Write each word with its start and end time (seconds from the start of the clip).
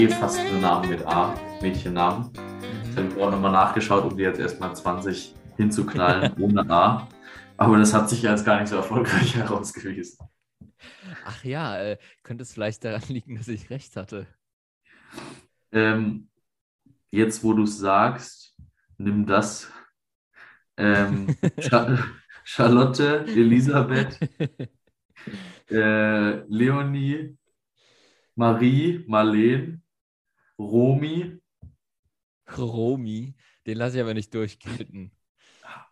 eh 0.00 0.08
fast 0.08 0.40
nur 0.50 0.62
Namen 0.62 0.88
mit 0.88 1.06
A, 1.06 1.34
Mädchennamen. 1.60 2.30
Ich 2.90 2.96
habe 2.96 3.10
vorhin 3.10 3.32
nochmal 3.32 3.52
nachgeschaut, 3.52 4.10
um 4.10 4.16
die 4.16 4.22
jetzt 4.22 4.40
erstmal 4.40 4.74
20 4.74 5.34
hinzuknallen 5.58 6.32
ohne 6.38 6.70
A. 6.70 7.06
Aber 7.58 7.76
das 7.76 7.92
hat 7.92 8.08
sich 8.08 8.26
als 8.26 8.42
gar 8.42 8.58
nicht 8.58 8.70
so 8.70 8.76
erfolgreich 8.76 9.34
herausgewiesen. 9.36 10.26
Ach 11.26 11.44
ja, 11.44 11.78
äh, 11.82 11.98
könnte 12.22 12.44
es 12.44 12.54
vielleicht 12.54 12.82
daran 12.82 13.02
liegen, 13.08 13.36
dass 13.36 13.48
ich 13.48 13.68
recht 13.68 13.94
hatte. 13.94 14.26
Ähm, 15.70 16.30
jetzt, 17.10 17.44
wo 17.44 17.52
du 17.52 17.64
es 17.64 17.78
sagst, 17.78 18.56
nimm 18.96 19.26
das. 19.26 19.70
Ähm, 20.78 21.36
Cha 21.60 21.98
Charlotte, 22.42 23.26
Elisabeth, 23.26 24.18
äh, 25.70 26.38
Leonie, 26.48 27.36
Marie, 28.34 29.04
Marleen, 29.06 29.79
Romi, 30.60 31.40
Romi, 32.58 33.34
den 33.66 33.78
lasse 33.78 33.96
ich 33.96 34.02
aber 34.02 34.14
nicht 34.14 34.34
durchgelten. 34.34 35.12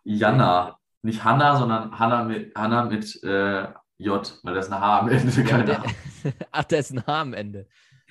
Jana. 0.03 0.77
Nicht 1.01 1.23
Hanna, 1.23 1.55
sondern 1.55 1.97
Hanna 1.97 2.25
mit, 2.25 2.53
Hanna 2.55 2.83
mit 2.83 3.23
äh, 3.23 3.67
J, 3.97 4.39
weil 4.43 4.53
das 4.53 4.67
ist 4.67 4.73
ein 4.73 4.81
H 4.81 4.99
am 4.99 5.09
Ende. 5.09 5.31
Ja, 5.31 5.43
Keine 5.47 5.65
der, 5.65 5.83
ach, 6.51 6.63
da 6.65 6.77
ist 6.77 6.91
ein 6.91 7.07
H 7.07 7.21
am 7.21 7.33
Ende. 7.33 7.67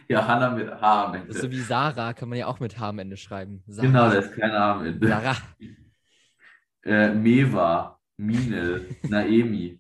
Ja, 0.09 0.27
Hanna 0.27 0.51
mit 0.51 0.71
H 0.71 1.05
am 1.05 1.15
Ende. 1.15 1.33
So 1.35 1.51
wie 1.51 1.61
Sarah 1.61 2.15
kann 2.15 2.31
man 2.31 2.39
ja 2.39 2.47
auch 2.47 2.61
mit 2.61 2.79
H 2.79 2.89
am 2.89 2.99
Ende 2.99 3.19
schreiben. 3.19 3.63
Sarah. 3.67 3.87
Genau, 3.87 4.11
da 4.11 4.19
ist 4.19 4.33
kein 4.33 4.53
H 4.53 4.73
am 4.73 4.87
Ende. 4.87 5.07
Sarah. 5.07 5.37
Äh, 6.83 7.13
Meva, 7.13 8.01
Minel, 8.17 8.97
Naemi, 9.03 9.79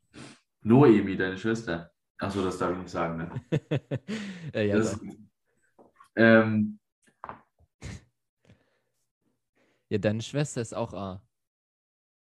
Noemi, 0.63 1.17
deine 1.17 1.39
Schwester. 1.39 1.91
Achso, 2.19 2.45
das 2.45 2.59
darf 2.59 2.73
ich 2.73 2.79
nicht 2.79 2.91
sagen, 2.91 3.17
ne? 3.17 3.31
äh, 4.53 4.69
ja, 4.69 4.77
Das, 4.77 5.01
doch. 5.01 5.07
Ähm, 6.19 6.79
ja, 9.89 9.99
deine 9.99 10.23
Schwester 10.23 10.61
ist 10.61 10.75
auch 10.75 10.93
A. 10.93 11.23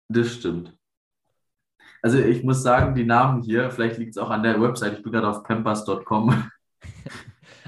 das 0.09 0.33
stimmt. 0.35 0.73
Also 2.01 2.19
ich 2.19 2.43
muss 2.43 2.61
sagen, 2.63 2.95
die 2.95 3.03
Namen 3.03 3.41
hier, 3.43 3.71
vielleicht 3.71 3.97
liegt 3.97 4.11
es 4.11 4.17
auch 4.17 4.29
an 4.29 4.43
der 4.43 4.61
Website, 4.61 4.97
ich 4.97 5.03
bin 5.03 5.11
gerade 5.11 5.27
auf 5.27 5.43
pampers.com. 5.43 6.29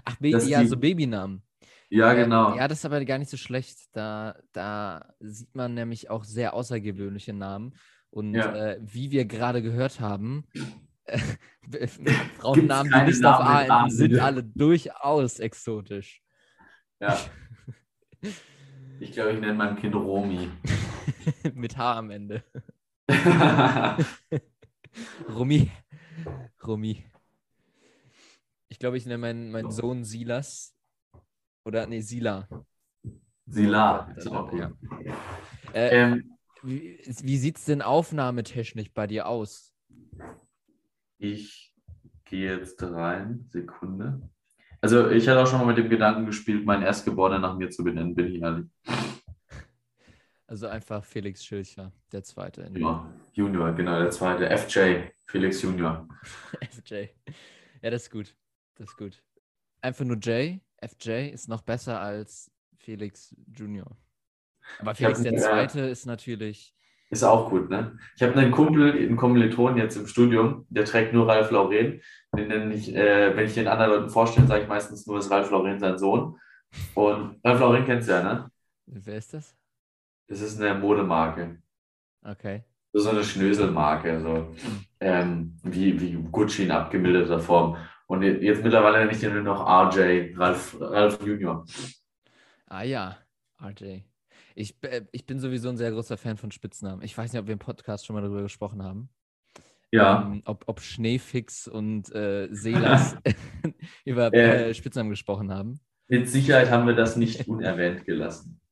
Ach, 0.05 0.15
Ba- 0.19 0.29
Dass 0.31 0.47
ja, 0.47 0.61
die- 0.61 0.67
so 0.67 0.77
Babynamen. 0.77 1.41
Ja, 1.89 2.13
Äh, 2.13 2.23
genau. 2.23 2.55
Ja, 2.55 2.67
das 2.67 2.79
ist 2.79 2.85
aber 2.85 3.03
gar 3.03 3.17
nicht 3.17 3.31
so 3.31 3.37
schlecht. 3.37 3.79
Da, 3.93 4.35
da 4.53 5.13
sieht 5.19 5.55
man 5.55 5.73
nämlich 5.73 6.09
auch 6.11 6.23
sehr 6.23 6.53
außergewöhnliche 6.53 7.33
Namen. 7.33 7.75
Und 8.11 8.35
Ja. 8.35 8.53
äh, 8.55 8.79
wie 8.81 9.09
wir 9.11 9.25
gerade 9.25 9.61
gehört 9.63 9.99
haben, 9.99 10.45
Frauennamen, 12.39 12.91
die 12.91 13.11
nicht 13.11 13.25
auf 13.25 13.39
A 13.39 13.61
enden, 13.63 13.91
sind 13.91 14.19
alle 14.19 14.43
durchaus 14.43 15.39
exotisch. 15.39 16.21
Ja. 16.99 17.17
Ich 19.01 19.13
glaube, 19.13 19.31
ich 19.31 19.39
nenne 19.39 19.53
mein 19.53 19.77
Kind 19.77 19.95
Romi. 19.95 20.51
Mit 21.53 21.77
H 21.77 21.99
am 21.99 22.11
Ende. 22.11 22.43
Rumi. 25.29 25.71
Rumi. 26.67 27.05
Ich 28.67 28.77
glaube, 28.77 28.97
ich 28.97 29.05
nenne 29.05 29.19
meinen, 29.19 29.51
meinen 29.51 29.71
Sohn 29.71 30.03
Silas. 30.03 30.75
Oder, 31.63 31.87
nee, 31.87 32.01
Sila. 32.01 32.49
Sila, 33.45 34.11
ist 34.17 34.27
auch 34.27 34.49
gut. 34.49 34.59
Ja. 34.59 34.71
Äh, 35.73 36.01
Ähm, 36.01 36.37
wie 36.61 36.99
wie 37.21 37.37
sieht 37.37 37.57
es 37.57 37.65
denn 37.65 37.81
aufnahmetechnisch 37.81 38.91
bei 38.93 39.07
dir 39.07 39.27
aus? 39.27 39.73
Ich 41.19 41.75
gehe 42.25 42.57
jetzt 42.57 42.81
rein. 42.81 43.45
Sekunde. 43.49 44.21
Also 44.81 45.09
ich 45.09 45.27
hatte 45.27 45.41
auch 45.41 45.47
schon 45.47 45.59
mal 45.59 45.67
mit 45.67 45.77
dem 45.77 45.89
Gedanken 45.89 46.25
gespielt, 46.25 46.65
meinen 46.65 46.83
Erstgeborenen 46.83 47.41
nach 47.41 47.57
mir 47.57 47.69
zu 47.69 47.83
benennen, 47.83 48.15
bin 48.15 48.33
ich 48.33 48.41
ehrlich. 48.41 48.65
Also 50.47 50.67
einfach 50.67 51.03
Felix 51.03 51.45
Schilcher, 51.45 51.91
der 52.11 52.23
zweite. 52.23 52.71
Ja, 52.73 53.13
Junior, 53.33 53.71
genau, 53.73 53.99
der 53.99 54.09
zweite. 54.09 54.49
FJ, 54.57 55.09
Felix 55.25 55.61
Junior. 55.61 56.07
FJ. 56.71 57.09
Ja, 57.81 57.91
das 57.91 58.03
ist 58.03 58.11
gut. 58.11 58.35
Das 58.75 58.89
ist 58.89 58.97
gut. 58.97 59.21
Einfach 59.81 60.05
nur 60.05 60.17
J. 60.17 60.59
FJ 60.81 61.29
ist 61.29 61.49
noch 61.49 61.61
besser 61.61 61.99
als 61.99 62.49
Felix 62.77 63.35
Junior. 63.53 63.97
Aber 64.79 64.91
hab 64.91 64.97
Felix 64.97 65.21
der 65.21 65.37
Zweite 65.37 65.81
ist 65.81 66.05
natürlich. 66.05 66.73
Ist 67.11 67.23
auch 67.23 67.49
gut, 67.49 67.69
ne? 67.69 67.97
Ich 68.15 68.21
habe 68.21 68.35
einen 68.35 68.51
Kumpel, 68.51 68.91
einen 68.91 69.15
Kommiliton 69.15 69.77
jetzt 69.77 69.95
im 69.97 70.05
Studium, 70.05 70.65
der 70.69 70.85
trägt 70.85 71.11
nur 71.13 71.27
Ralf 71.27 71.49
Lauren. 71.49 72.01
Den 72.37 72.47
nenne 72.47 72.73
ich, 72.75 72.93
äh, 72.95 73.35
wenn 73.35 73.45
ich 73.47 73.55
den 73.55 73.67
anderen 73.67 73.91
Leuten 73.91 74.09
vorstelle, 74.09 74.45
sage 74.47 74.63
ich 74.63 74.67
meistens 74.69 75.07
nur, 75.07 75.17
ist 75.17 75.31
Ralf 75.31 75.49
Lauren 75.49 75.79
sein 75.79 75.97
Sohn. 75.97 76.37
Und 76.93 77.39
Ralf 77.43 77.59
Lauren 77.59 77.83
kennst 77.85 78.07
du 78.07 78.13
ja, 78.13 78.21
ne? 78.21 78.51
Wer 78.85 79.17
ist 79.17 79.33
das? 79.33 79.55
Das 80.27 80.41
ist 80.41 80.61
eine 80.61 80.77
Modemarke. 80.77 81.57
Okay. 82.23 82.63
So 82.93 83.09
eine 83.09 83.23
Schnöselmarke, 83.23 84.19
so 84.21 84.55
ähm, 84.99 85.57
wie, 85.63 85.99
wie 85.99 86.13
Gucci 86.31 86.63
in 86.63 86.71
abgemilderter 86.71 87.39
Form. 87.39 87.77
Und 88.07 88.23
je- 88.23 88.39
jetzt 88.43 88.63
mittlerweile 88.63 88.99
nenne 88.99 89.11
ich 89.11 89.19
den 89.19 89.33
nur 89.33 89.43
noch 89.43 89.61
RJ, 89.65 90.35
Ralf, 90.35 90.75
Ralf 90.79 91.19
Junior. 91.25 91.65
Ah 92.67 92.83
ja, 92.83 93.17
RJ. 93.61 94.03
Ich, 94.55 94.75
äh, 94.83 95.03
ich 95.11 95.25
bin 95.25 95.39
sowieso 95.39 95.69
ein 95.69 95.77
sehr 95.77 95.91
großer 95.91 96.17
Fan 96.17 96.37
von 96.37 96.51
Spitznamen. 96.51 97.01
Ich 97.03 97.17
weiß 97.17 97.31
nicht, 97.33 97.39
ob 97.41 97.47
wir 97.47 97.53
im 97.53 97.59
Podcast 97.59 98.05
schon 98.05 98.15
mal 98.15 98.21
darüber 98.21 98.41
gesprochen 98.43 98.83
haben. 98.83 99.09
Ja, 99.91 100.21
Ähm, 100.23 100.41
ob, 100.45 100.65
ob 100.67 100.81
Schneefix 100.81 101.67
und 101.67 102.13
äh, 102.13 102.47
Seelas 102.51 103.15
über 104.05 104.33
Äh. 104.33 104.69
äh, 104.69 104.73
Spitznamen 104.73 105.09
gesprochen 105.09 105.51
haben. 105.51 105.79
mit 106.07 106.29
Sicherheit 106.29 106.69
haben 106.69 106.87
wir 106.87 106.95
das 106.95 107.15
nicht 107.15 107.47
unerwähnt 107.47 108.05
gelassen. 108.05 108.59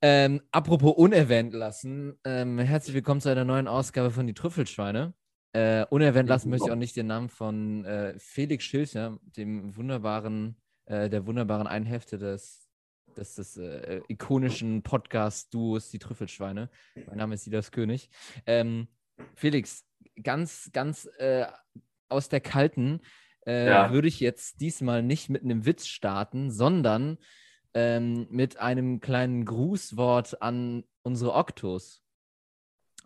Ähm, 0.00 0.40
apropos 0.52 0.92
unerwähnt 0.96 1.52
lassen, 1.52 2.14
ähm, 2.24 2.60
herzlich 2.60 2.94
willkommen 2.94 3.20
zu 3.20 3.30
einer 3.30 3.44
neuen 3.44 3.66
Ausgabe 3.66 4.12
von 4.12 4.28
Die 4.28 4.32
Trüffelschweine. 4.34 5.12
Äh, 5.52 5.86
unerwähnt 5.90 6.28
lassen 6.28 6.50
möchte 6.50 6.66
ich 6.66 6.70
auch 6.70 6.76
nicht 6.76 6.94
den 6.94 7.08
Namen 7.08 7.28
von 7.28 7.84
äh, 7.84 8.14
Felix 8.16 8.62
Schilcher, 8.62 9.18
dem 9.36 9.74
wunderbaren, 9.76 10.54
äh, 10.84 11.10
der 11.10 11.26
wunderbaren 11.26 11.66
Einhälfte 11.66 12.16
des, 12.16 12.67
des, 13.18 13.34
des 13.34 13.56
äh, 13.56 14.00
ikonischen 14.08 14.82
Podcast-Duos 14.82 15.90
Die 15.90 15.98
Trüffelschweine. 15.98 16.70
Mein 17.06 17.16
Name 17.18 17.34
ist 17.34 17.44
Silas 17.44 17.70
König. 17.72 18.10
Ähm, 18.46 18.88
Felix, 19.34 19.84
ganz, 20.22 20.70
ganz 20.72 21.08
äh, 21.18 21.46
aus 22.08 22.28
der 22.28 22.40
kalten 22.40 23.00
äh, 23.46 23.66
Ja. 23.68 23.92
würde 23.92 24.08
ich 24.08 24.20
jetzt 24.20 24.60
diesmal 24.60 25.02
nicht 25.02 25.28
mit 25.28 25.42
einem 25.42 25.66
Witz 25.66 25.86
starten, 25.86 26.50
sondern 26.50 27.18
ähm, 27.74 28.26
mit 28.30 28.58
einem 28.58 29.00
kleinen 29.00 29.44
Grußwort 29.44 30.40
an 30.40 30.84
unsere 31.02 31.34
Oktos. 31.34 32.02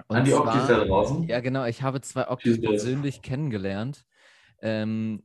Und 0.09 0.17
An 0.17 0.25
die 0.25 0.34
Oktis 0.34 0.67
da 0.69 0.84
draußen. 0.84 1.25
Ja, 1.29 1.41
genau. 1.41 1.65
Ich 1.67 1.83
habe 1.83 2.00
zwei 2.00 2.29
los. 2.29 2.61
persönlich 2.61 3.23
kennengelernt. 3.23 4.05
Ähm, 4.62 5.23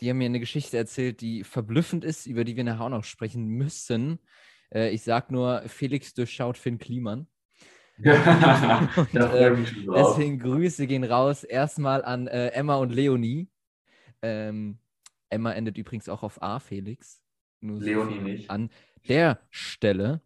die 0.00 0.08
haben 0.08 0.18
mir 0.18 0.26
eine 0.26 0.40
Geschichte 0.40 0.76
erzählt, 0.76 1.20
die 1.20 1.42
verblüffend 1.44 2.04
ist, 2.04 2.26
über 2.26 2.44
die 2.44 2.56
wir 2.56 2.64
nachher 2.64 2.84
auch 2.84 2.88
noch 2.90 3.04
sprechen 3.04 3.46
müssen. 3.46 4.20
Äh, 4.72 4.90
ich 4.90 5.02
sag 5.02 5.30
nur, 5.30 5.62
Felix 5.66 6.14
durchschaut 6.14 6.56
Finn 6.56 6.78
Kliman. 6.78 7.26
Und, 7.98 8.08
äh. 9.16 9.56
Deswegen 9.92 10.38
Grüße 10.38 10.86
gehen 10.86 11.02
raus. 11.02 11.42
Erstmal 11.42 12.04
an 12.04 12.28
äh, 12.28 12.48
Emma 12.50 12.76
und 12.76 12.90
Leonie. 12.90 13.48
Ähm, 14.22 14.78
Emma 15.30 15.52
endet 15.52 15.76
übrigens 15.78 16.08
auch 16.08 16.22
auf 16.22 16.40
A, 16.40 16.60
Felix. 16.60 17.20
Nur 17.60 17.78
so 17.78 17.84
Leonie 17.84 18.12
viel 18.14 18.22
nicht. 18.22 18.50
An 18.50 18.70
der 19.08 19.40
Stelle. 19.50 20.22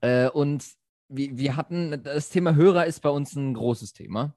Äh, 0.00 0.28
und 0.30 0.64
wir, 1.08 1.38
wir 1.38 1.56
hatten, 1.56 2.02
das 2.02 2.28
Thema 2.28 2.56
Hörer 2.56 2.86
ist 2.86 3.00
bei 3.00 3.10
uns 3.10 3.36
ein 3.36 3.54
großes 3.54 3.92
Thema. 3.92 4.34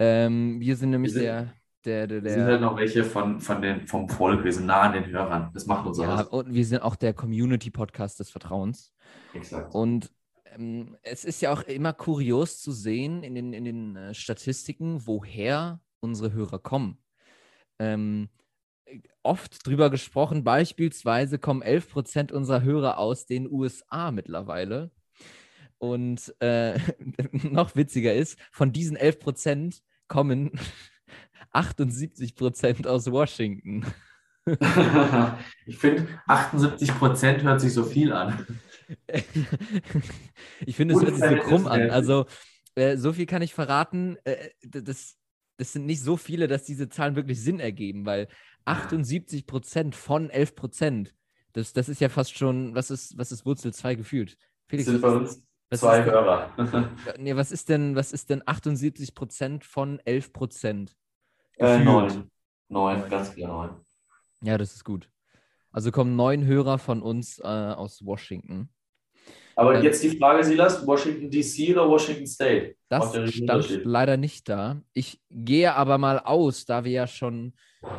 Ähm, 0.00 0.58
wir 0.60 0.74
sind 0.76 0.90
nämlich 0.90 1.14
Wir 1.14 1.20
sind- 1.20 1.52
der, 1.86 2.06
der, 2.06 2.20
der, 2.20 2.30
Es 2.30 2.34
sind 2.34 2.44
halt 2.44 2.60
noch 2.60 2.76
welche 2.76 3.04
von, 3.04 3.40
von 3.40 3.62
den, 3.62 3.86
vom 3.86 4.08
Volk, 4.08 4.44
wir 4.44 4.52
sind 4.52 4.66
nah 4.66 4.82
an 4.82 4.92
den 4.92 5.06
Hörern. 5.06 5.50
Das 5.54 5.66
macht 5.66 5.86
uns 5.86 5.98
ja, 5.98 6.16
aus. 6.16 6.26
und 6.26 6.52
wir 6.52 6.64
sind 6.64 6.82
auch 6.82 6.96
der 6.96 7.14
Community-Podcast 7.14 8.20
des 8.20 8.30
Vertrauens. 8.30 8.92
Exakt. 9.32 9.74
Und 9.74 10.10
ähm, 10.46 10.96
es 11.02 11.24
ist 11.24 11.40
ja 11.40 11.52
auch 11.52 11.62
immer 11.62 11.92
kurios 11.92 12.60
zu 12.60 12.72
sehen 12.72 13.22
in 13.22 13.34
den, 13.34 13.52
in 13.52 13.64
den 13.64 13.96
äh, 13.96 14.14
Statistiken, 14.14 15.06
woher 15.06 15.80
unsere 16.00 16.32
Hörer 16.32 16.58
kommen. 16.58 16.98
Ähm, 17.78 18.28
äh, 18.84 19.00
oft 19.22 19.66
drüber 19.66 19.88
gesprochen, 19.88 20.44
beispielsweise 20.44 21.38
kommen 21.38 21.62
11% 21.62 22.32
unserer 22.32 22.62
Hörer 22.62 22.98
aus 22.98 23.26
den 23.26 23.50
USA 23.50 24.10
mittlerweile. 24.10 24.90
Und 25.78 26.34
äh, 26.40 26.78
noch 27.32 27.76
witziger 27.76 28.14
ist, 28.14 28.38
von 28.50 28.72
diesen 28.72 28.96
11% 28.96 29.80
kommen 30.08 30.58
78% 31.56 32.86
aus 32.86 33.10
Washington. 33.10 33.86
ich 35.66 35.78
finde, 35.78 36.06
78 36.26 36.88
Prozent 36.98 37.42
hört 37.42 37.60
sich 37.60 37.72
so 37.72 37.84
viel 37.84 38.12
an. 38.12 38.46
ich 40.66 40.76
finde, 40.76 40.94
es 40.94 41.02
hört 41.02 41.16
sich 41.16 41.24
so 41.24 41.36
krumm 41.36 41.66
an. 41.66 41.90
Also, 41.90 42.26
äh, 42.76 42.96
so 42.96 43.12
viel 43.12 43.26
kann 43.26 43.42
ich 43.42 43.54
verraten. 43.54 44.16
Äh, 44.24 44.50
das, 44.62 45.16
das 45.56 45.72
sind 45.72 45.86
nicht 45.86 46.02
so 46.02 46.16
viele, 46.16 46.46
dass 46.46 46.64
diese 46.64 46.88
Zahlen 46.88 47.16
wirklich 47.16 47.42
Sinn 47.42 47.58
ergeben, 47.58 48.06
weil 48.06 48.28
78 48.66 49.46
Prozent 49.46 49.96
von 49.96 50.30
11 50.30 50.54
Prozent, 50.54 51.14
Das, 51.52 51.72
das 51.72 51.88
ist 51.88 52.00
ja 52.00 52.08
fast 52.08 52.36
schon, 52.36 52.74
was 52.74 52.90
ist, 52.90 53.18
was 53.18 53.32
ist 53.32 53.46
Wurzel 53.46 53.72
2 53.72 53.94
gefühlt? 53.96 54.36
Felix, 54.68 54.86
sind 54.86 55.00
bei 55.00 55.08
uns 55.08 55.42
zwei 55.72 56.04
Hörer. 56.04 56.52
nee, 57.18 57.34
was 57.34 57.50
ist 57.50 57.68
denn, 57.68 57.96
was 57.96 58.12
ist 58.12 58.30
denn 58.30 58.42
78 58.44 59.14
Prozent 59.14 59.64
von 59.64 60.00
11 60.04 60.32
Prozent? 60.32 60.96
Äh, 61.56 61.78
neun. 61.78 62.30
Neun, 62.68 63.08
ganz 63.08 63.34
klar 63.34 63.48
neun. 63.48 63.70
Ja, 64.42 64.58
das 64.58 64.74
ist 64.74 64.84
gut. 64.84 65.08
Also 65.72 65.90
kommen 65.90 66.16
neun 66.16 66.44
Hörer 66.44 66.78
von 66.78 67.02
uns 67.02 67.38
äh, 67.38 67.42
aus 67.44 68.04
Washington. 68.04 68.68
Aber 69.56 69.76
ähm, 69.76 69.84
jetzt 69.84 70.02
die 70.02 70.16
Frage, 70.18 70.44
Silas, 70.44 70.86
Washington 70.86 71.30
DC 71.30 71.70
oder 71.70 71.88
Washington 71.88 72.26
State? 72.26 72.76
Das 72.88 73.14
stand 73.32 73.84
leider 73.84 74.18
nicht 74.18 74.48
da. 74.48 74.82
Ich 74.92 75.20
gehe 75.30 75.74
aber 75.74 75.96
mal 75.96 76.18
aus, 76.18 76.66
da 76.66 76.84
wir 76.84 76.92
ja 76.92 77.06
schon 77.06 77.54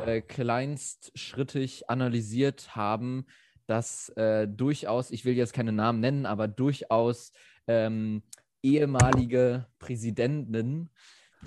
äh, 0.05 0.21
kleinstschrittig 0.21 1.89
analysiert 1.89 2.75
haben, 2.75 3.25
dass 3.65 4.09
äh, 4.09 4.47
durchaus, 4.47 5.09
ich 5.11 5.25
will 5.25 5.33
jetzt 5.33 5.53
keine 5.53 5.71
Namen 5.71 5.99
nennen, 5.99 6.25
aber 6.27 6.47
durchaus 6.47 7.31
ähm, 7.67 8.21
ehemalige 8.61 9.65
Präsidenten, 9.79 10.89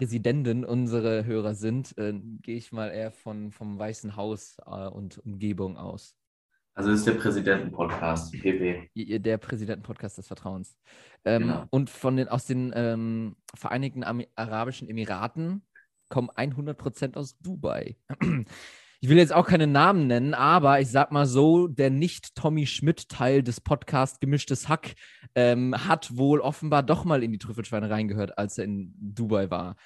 Präsidenten 0.01 0.65
unsere 0.65 1.27
Hörer 1.27 1.55
sind, 1.55 1.97
äh, 1.99 2.15
gehe 2.41 2.57
ich 2.57 2.73
mal 2.73 2.89
eher 2.89 3.13
von, 3.13 3.53
vom 3.53 3.79
Weißen 3.79 4.17
Haus 4.17 4.57
äh, 4.65 4.89
und 4.89 5.19
Umgebung 5.19 5.77
aus. 5.77 6.17
Also 6.73 6.89
das 6.89 7.01
ist 7.01 7.07
der 7.07 7.13
Präsidenten-Podcast, 7.13 8.33
PP. 8.33 8.89
Der 8.95 9.37
Präsidenten-Podcast 9.37 10.17
des 10.17 10.27
Vertrauens. 10.27 10.79
Ähm, 11.27 11.43
genau. 11.43 11.67
Und 11.69 11.91
von 11.91 12.17
den, 12.17 12.29
aus 12.29 12.47
den 12.47 12.73
ähm, 12.75 13.37
Vereinigten 13.55 14.03
Arabischen 14.03 14.89
Emiraten 14.89 15.67
kommen 16.09 16.31
100% 16.31 17.19
aus 17.19 17.37
Dubai. 17.37 17.99
Ich 19.03 19.09
will 19.09 19.17
jetzt 19.17 19.33
auch 19.33 19.47
keine 19.47 19.67
Namen 19.67 20.09
nennen, 20.09 20.35
aber 20.35 20.81
ich 20.81 20.91
sag 20.91 21.11
mal 21.11 21.25
so, 21.25 21.69
der 21.69 21.89
nicht-Tommy 21.89 22.67
Schmidt-Teil 22.67 23.43
des 23.43 23.63
Podcasts 23.63 24.21
Gemischtes 24.21 24.69
Hack 24.69 24.95
ähm, 25.35 25.75
hat 25.89 26.19
wohl 26.19 26.41
offenbar 26.41 26.83
doch 26.83 27.07
mal 27.07 27.23
in 27.23 27.33
die 27.33 27.39
Trüffelschweine 27.39 27.89
reingehört, 27.89 28.37
als 28.37 28.59
er 28.59 28.65
in 28.65 28.93
Dubai 28.99 29.51
war. 29.51 29.77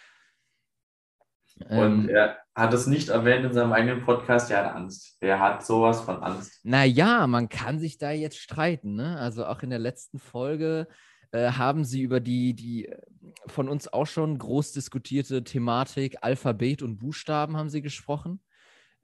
Und 1.68 2.08
ähm, 2.08 2.08
er 2.08 2.38
hat 2.56 2.74
es 2.74 2.88
nicht 2.88 3.08
erwähnt 3.08 3.44
in 3.44 3.52
seinem 3.52 3.72
eigenen 3.72 4.02
Podcast, 4.02 4.50
er 4.50 4.64
hat 4.64 4.74
Angst. 4.74 5.16
Er 5.20 5.38
hat 5.38 5.64
sowas 5.64 6.00
von 6.00 6.20
Angst. 6.20 6.64
Naja, 6.64 7.28
man 7.28 7.48
kann 7.48 7.78
sich 7.78 7.98
da 7.98 8.10
jetzt 8.10 8.38
streiten. 8.38 8.96
Ne? 8.96 9.16
Also 9.18 9.46
auch 9.46 9.62
in 9.62 9.70
der 9.70 9.78
letzten 9.78 10.18
Folge 10.18 10.88
äh, 11.30 11.52
haben 11.52 11.84
sie 11.84 12.02
über 12.02 12.18
die, 12.18 12.54
die 12.54 12.88
äh, 12.88 12.98
von 13.46 13.68
uns 13.68 13.92
auch 13.92 14.06
schon 14.06 14.36
groß 14.36 14.72
diskutierte 14.72 15.44
Thematik 15.44 16.16
Alphabet 16.22 16.82
und 16.82 16.98
Buchstaben 16.98 17.56
haben 17.56 17.68
sie 17.68 17.82
gesprochen. 17.82 18.40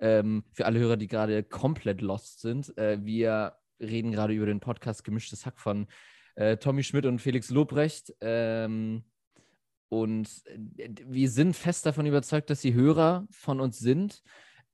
Ähm, 0.00 0.44
für 0.52 0.66
alle 0.66 0.80
Hörer, 0.80 0.96
die 0.96 1.06
gerade 1.06 1.42
komplett 1.42 2.00
lost 2.00 2.40
sind, 2.40 2.76
äh, 2.78 2.98
wir 3.04 3.54
reden 3.78 4.12
gerade 4.12 4.34
über 4.34 4.46
den 4.46 4.60
Podcast 4.60 5.04
Gemischtes 5.04 5.46
Hack 5.46 5.58
von 5.58 5.86
äh, 6.34 6.56
Tommy 6.56 6.82
Schmidt 6.82 7.06
und 7.06 7.20
Felix 7.20 7.50
Lobrecht. 7.50 8.14
Ähm, 8.20 9.04
und 9.88 10.28
äh, 10.46 10.88
wir 11.06 11.28
sind 11.30 11.54
fest 11.54 11.86
davon 11.86 12.06
überzeugt, 12.06 12.50
dass 12.50 12.60
sie 12.60 12.74
Hörer 12.74 13.26
von 13.30 13.60
uns 13.60 13.78
sind. 13.78 14.22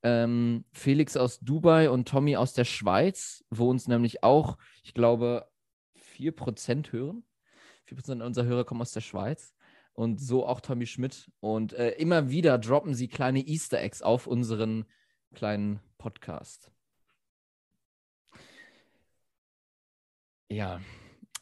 Ähm, 0.02 0.64
Felix 0.72 1.16
aus 1.16 1.40
Dubai 1.40 1.90
und 1.90 2.06
Tommy 2.06 2.36
aus 2.36 2.52
der 2.52 2.64
Schweiz, 2.64 3.44
wo 3.50 3.68
uns 3.68 3.88
nämlich 3.88 4.22
auch, 4.22 4.58
ich 4.84 4.94
glaube, 4.94 5.48
4% 6.16 6.92
hören. 6.92 7.24
4% 7.88 8.22
unserer 8.22 8.44
Hörer 8.44 8.64
kommen 8.64 8.82
aus 8.82 8.92
der 8.92 9.00
Schweiz. 9.00 9.54
Und 9.92 10.20
so 10.20 10.46
auch 10.46 10.60
Tommy 10.60 10.86
Schmidt. 10.86 11.30
Und 11.40 11.72
äh, 11.72 11.92
immer 11.92 12.30
wieder 12.30 12.58
droppen 12.58 12.94
sie 12.94 13.08
kleine 13.08 13.40
Easter 13.40 13.80
Eggs 13.80 14.02
auf 14.02 14.26
unseren 14.26 14.84
kleinen 15.36 15.80
Podcast. 15.98 16.72
Ja. 20.48 20.80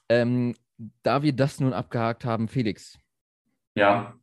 Ähm, 0.09 0.55
da 1.03 1.23
wir 1.23 1.33
das 1.33 1.61
nun 1.61 1.73
abgehakt 1.73 2.25
haben, 2.25 2.49
Felix, 2.49 2.99
ja. 3.77 4.15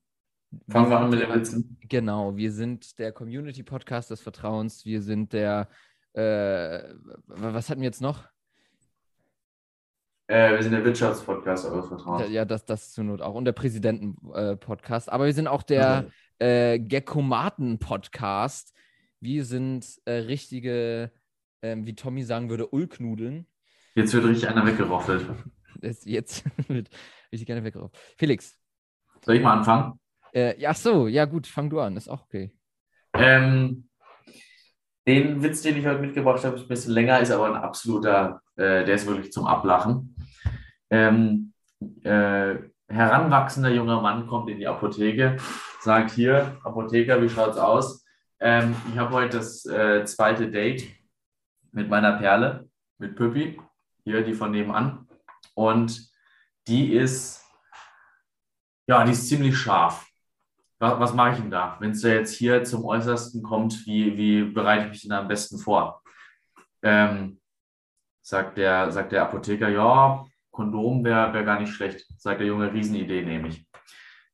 Fangen 0.69 0.89
wir 0.89 0.99
an 0.99 1.09
mit 1.09 1.21
den 1.21 1.33
Witzen. 1.33 1.77
Genau, 1.87 2.35
wir 2.35 2.51
sind 2.51 2.99
der 2.99 3.13
Community-Podcast 3.13 4.11
des 4.11 4.19
Vertrauens. 4.19 4.85
Wir 4.85 5.01
sind 5.01 5.31
der, 5.31 5.69
äh, 6.11 6.93
was 7.27 7.69
hatten 7.69 7.79
wir 7.79 7.87
jetzt 7.87 8.01
noch? 8.01 8.25
Äh, 10.27 10.51
wir 10.51 10.63
sind 10.63 10.73
der 10.73 10.83
Wirtschaftspodcast 10.83 11.65
eures 11.67 11.87
Vertrauens. 11.87 12.29
Ja, 12.29 12.43
das, 12.43 12.65
das 12.65 12.91
zur 12.91 13.05
Not 13.05 13.21
auch. 13.21 13.35
Und 13.35 13.45
der 13.45 13.53
Präsidenten-Podcast. 13.53 15.09
Aber 15.09 15.25
wir 15.25 15.33
sind 15.33 15.47
auch 15.47 15.63
der 15.63 16.07
äh, 16.39 16.79
Geckomaten-Podcast. 16.79 18.73
Wir 19.21 19.45
sind 19.45 19.85
äh, 20.05 20.13
richtige, 20.13 21.11
ähm, 21.61 21.85
wie 21.85 21.93
Tommy 21.93 22.23
sagen 22.23 22.49
würde, 22.49 22.67
Ulknudeln. 22.67 23.45
Jetzt 23.93 24.13
wird 24.15 24.25
richtig 24.25 24.49
einer 24.49 24.65
weggeroffelt. 24.65 25.27
Jetzt 26.05 26.43
wird 26.67 26.89
richtig 27.31 27.51
einer 27.51 27.63
weggeroffelt. 27.63 28.01
Felix, 28.17 28.57
soll 29.23 29.35
ich 29.35 29.43
mal 29.43 29.53
anfangen? 29.53 29.99
Äh, 30.33 30.55
ach 30.65 30.75
so, 30.75 31.07
ja 31.07 31.25
gut, 31.25 31.45
fang 31.45 31.69
du 31.69 31.79
an, 31.79 31.97
ist 31.97 32.09
auch 32.09 32.23
okay. 32.23 32.51
Ähm, 33.13 33.87
den 35.07 35.43
Witz, 35.43 35.61
den 35.61 35.77
ich 35.77 35.85
heute 35.85 36.01
mitgebracht 36.01 36.43
habe, 36.43 36.55
ist 36.55 36.63
ein 36.63 36.67
bisschen 36.67 36.93
länger, 36.93 37.19
ist 37.19 37.31
aber 37.31 37.45
ein 37.45 37.61
absoluter, 37.61 38.41
äh, 38.55 38.85
der 38.85 38.95
ist 38.95 39.05
wirklich 39.05 39.31
zum 39.31 39.45
Ablachen. 39.45 40.15
Ähm, 40.89 41.53
äh, 42.01 42.55
heranwachsender 42.87 43.69
junger 43.69 44.01
Mann 44.01 44.25
kommt 44.25 44.49
in 44.49 44.57
die 44.57 44.67
Apotheke, 44.67 45.37
sagt 45.79 46.09
hier, 46.09 46.57
Apotheker, 46.63 47.21
wie 47.21 47.29
schaut's 47.29 47.57
aus? 47.57 48.00
Ähm, 48.41 48.75
ich 48.91 48.97
habe 48.97 49.13
heute 49.13 49.37
das 49.37 49.65
äh, 49.65 50.03
zweite 50.05 50.49
Date 50.49 50.89
mit 51.71 51.89
meiner 51.89 52.17
Perle, 52.17 52.67
mit 52.97 53.15
Püppi, 53.15 53.61
hier 54.03 54.23
die 54.23 54.33
von 54.33 54.51
nebenan. 54.51 55.07
Und 55.53 56.11
die 56.67 56.93
ist 56.93 57.41
ja, 58.87 59.05
die 59.05 59.11
ist 59.11 59.29
ziemlich 59.29 59.57
scharf. 59.57 60.05
Was, 60.79 60.99
was 60.99 61.13
mache 61.13 61.33
ich 61.33 61.37
denn 61.37 61.51
da? 61.51 61.77
Wenn 61.79 61.91
es 61.91 62.01
jetzt 62.01 62.35
hier 62.35 62.63
zum 62.63 62.83
Äußersten 62.83 63.43
kommt, 63.43 63.85
wie, 63.85 64.17
wie 64.17 64.43
bereite 64.43 64.85
ich 64.85 64.89
mich 64.89 65.01
denn 65.03 65.11
am 65.11 65.27
besten 65.27 65.59
vor? 65.59 66.01
Ähm, 66.81 67.39
sagt, 68.21 68.57
der, 68.57 68.91
sagt 68.91 69.11
der 69.11 69.23
Apotheker, 69.23 69.69
ja, 69.69 70.25
Kondom 70.49 71.05
wäre 71.05 71.33
wär 71.33 71.43
gar 71.43 71.59
nicht 71.59 71.71
schlecht. 71.71 72.05
Sagt 72.17 72.41
der 72.41 72.47
Junge, 72.47 72.73
Riesenidee 72.73 73.21
nehme 73.21 73.47
ich. 73.47 73.65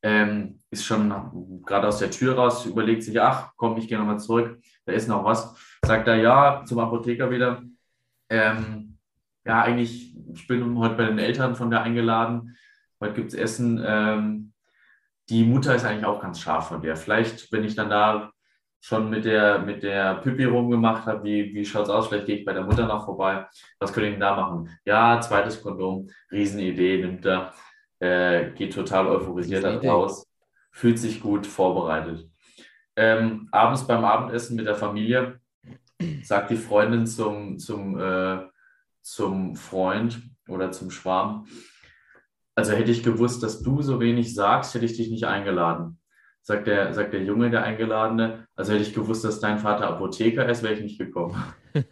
Ähm, 0.07 0.59
ist 0.69 0.85
schon 0.85 1.63
gerade 1.65 1.87
aus 1.87 1.99
der 1.99 2.11
Tür 2.11 2.35
raus, 2.35 2.65
überlegt 2.65 3.03
sich, 3.03 3.19
ach, 3.19 3.51
komm, 3.57 3.77
ich 3.77 3.87
gehe 3.87 3.97
nochmal 3.97 4.19
zurück, 4.19 4.59
da 4.85 4.93
ist 4.93 5.09
noch 5.09 5.25
was. 5.25 5.55
Sagt 5.85 6.07
er, 6.07 6.15
ja, 6.15 6.63
zum 6.65 6.79
Apotheker 6.79 7.29
wieder. 7.29 7.61
Ähm, 8.29 8.97
ja, 9.45 9.63
eigentlich, 9.63 10.15
ich 10.33 10.47
bin 10.47 10.77
heute 10.77 10.95
bei 10.95 11.05
den 11.05 11.19
Eltern 11.19 11.55
von 11.55 11.69
der 11.69 11.81
eingeladen 11.81 12.55
heute 12.99 13.13
gibt 13.13 13.33
es 13.33 13.39
Essen. 13.39 13.83
Ähm, 13.85 14.53
die 15.29 15.43
Mutter 15.43 15.75
ist 15.75 15.85
eigentlich 15.85 16.05
auch 16.05 16.21
ganz 16.21 16.39
scharf 16.39 16.69
von 16.69 16.81
der. 16.81 16.95
Vielleicht, 16.95 17.51
wenn 17.51 17.63
ich 17.63 17.75
dann 17.75 17.89
da 17.89 18.31
schon 18.79 19.09
mit 19.09 19.25
der, 19.25 19.59
mit 19.59 19.83
der 19.83 20.15
Pippi 20.15 20.45
rumgemacht 20.45 21.05
habe, 21.05 21.23
wie, 21.23 21.53
wie 21.53 21.65
schaut 21.65 21.83
es 21.83 21.89
aus? 21.89 22.07
Vielleicht 22.07 22.27
gehe 22.27 22.37
ich 22.37 22.45
bei 22.45 22.53
der 22.53 22.63
Mutter 22.63 22.85
noch 22.85 23.05
vorbei. 23.05 23.45
Was 23.79 23.91
könnte 23.91 24.07
ich 24.07 24.13
denn 24.13 24.21
da 24.21 24.35
machen? 24.35 24.69
Ja, 24.85 25.19
zweites 25.19 25.61
Kondom, 25.61 26.07
Riesenidee, 26.31 27.01
nimmt 27.01 27.25
er, 27.25 27.53
äh, 28.00 28.51
geht 28.51 28.74
total 28.74 29.08
euphorisiert 29.08 29.63
raus, 29.84 30.27
fühlt 30.72 31.00
sich 31.00 31.22
gut 31.22 31.48
vorbereitet. 31.48 32.30
Ähm, 32.96 33.48
abends 33.51 33.86
beim 33.86 34.04
Abendessen 34.04 34.56
mit 34.56 34.66
der 34.66 34.75
Familie 34.75 35.39
sagt 36.24 36.50
die 36.51 36.58
Freundin 36.58 37.06
zum, 37.06 37.58
zum, 37.58 38.00
äh, 38.00 38.39
zum 39.01 39.56
Freund 39.56 40.22
oder 40.48 40.72
zum 40.72 40.92
Schwarm, 40.92 41.46
also 42.58 42.72
hätte 42.72 42.89
ich 42.89 43.04
gewusst, 43.04 43.44
dass 43.44 43.62
du 43.62 43.84
so 43.84 44.00
wenig 44.00 44.34
sagst, 44.34 44.74
hätte 44.74 44.86
ich 44.86 44.98
dich 44.98 45.12
nicht 45.12 45.25
eingeladen. 45.25 46.00
Sagt 46.42 46.66
der, 46.66 46.92
sagt 46.92 47.13
der 47.13 47.24
Junge, 47.24 47.51
der 47.51 47.63
Eingeladene. 47.63 48.48
Also 48.56 48.74
hätte 48.74 48.82
ich 48.82 48.96
gewusst, 48.96 49.24
dass 49.24 49.39
dein 49.39 49.60
Vater 49.60 49.88
Apotheker 49.88 50.50
ist, 50.50 50.63
wäre 50.63 50.74
ich 50.74 50.82
nicht 50.82 50.98
gekommen. 50.98 51.36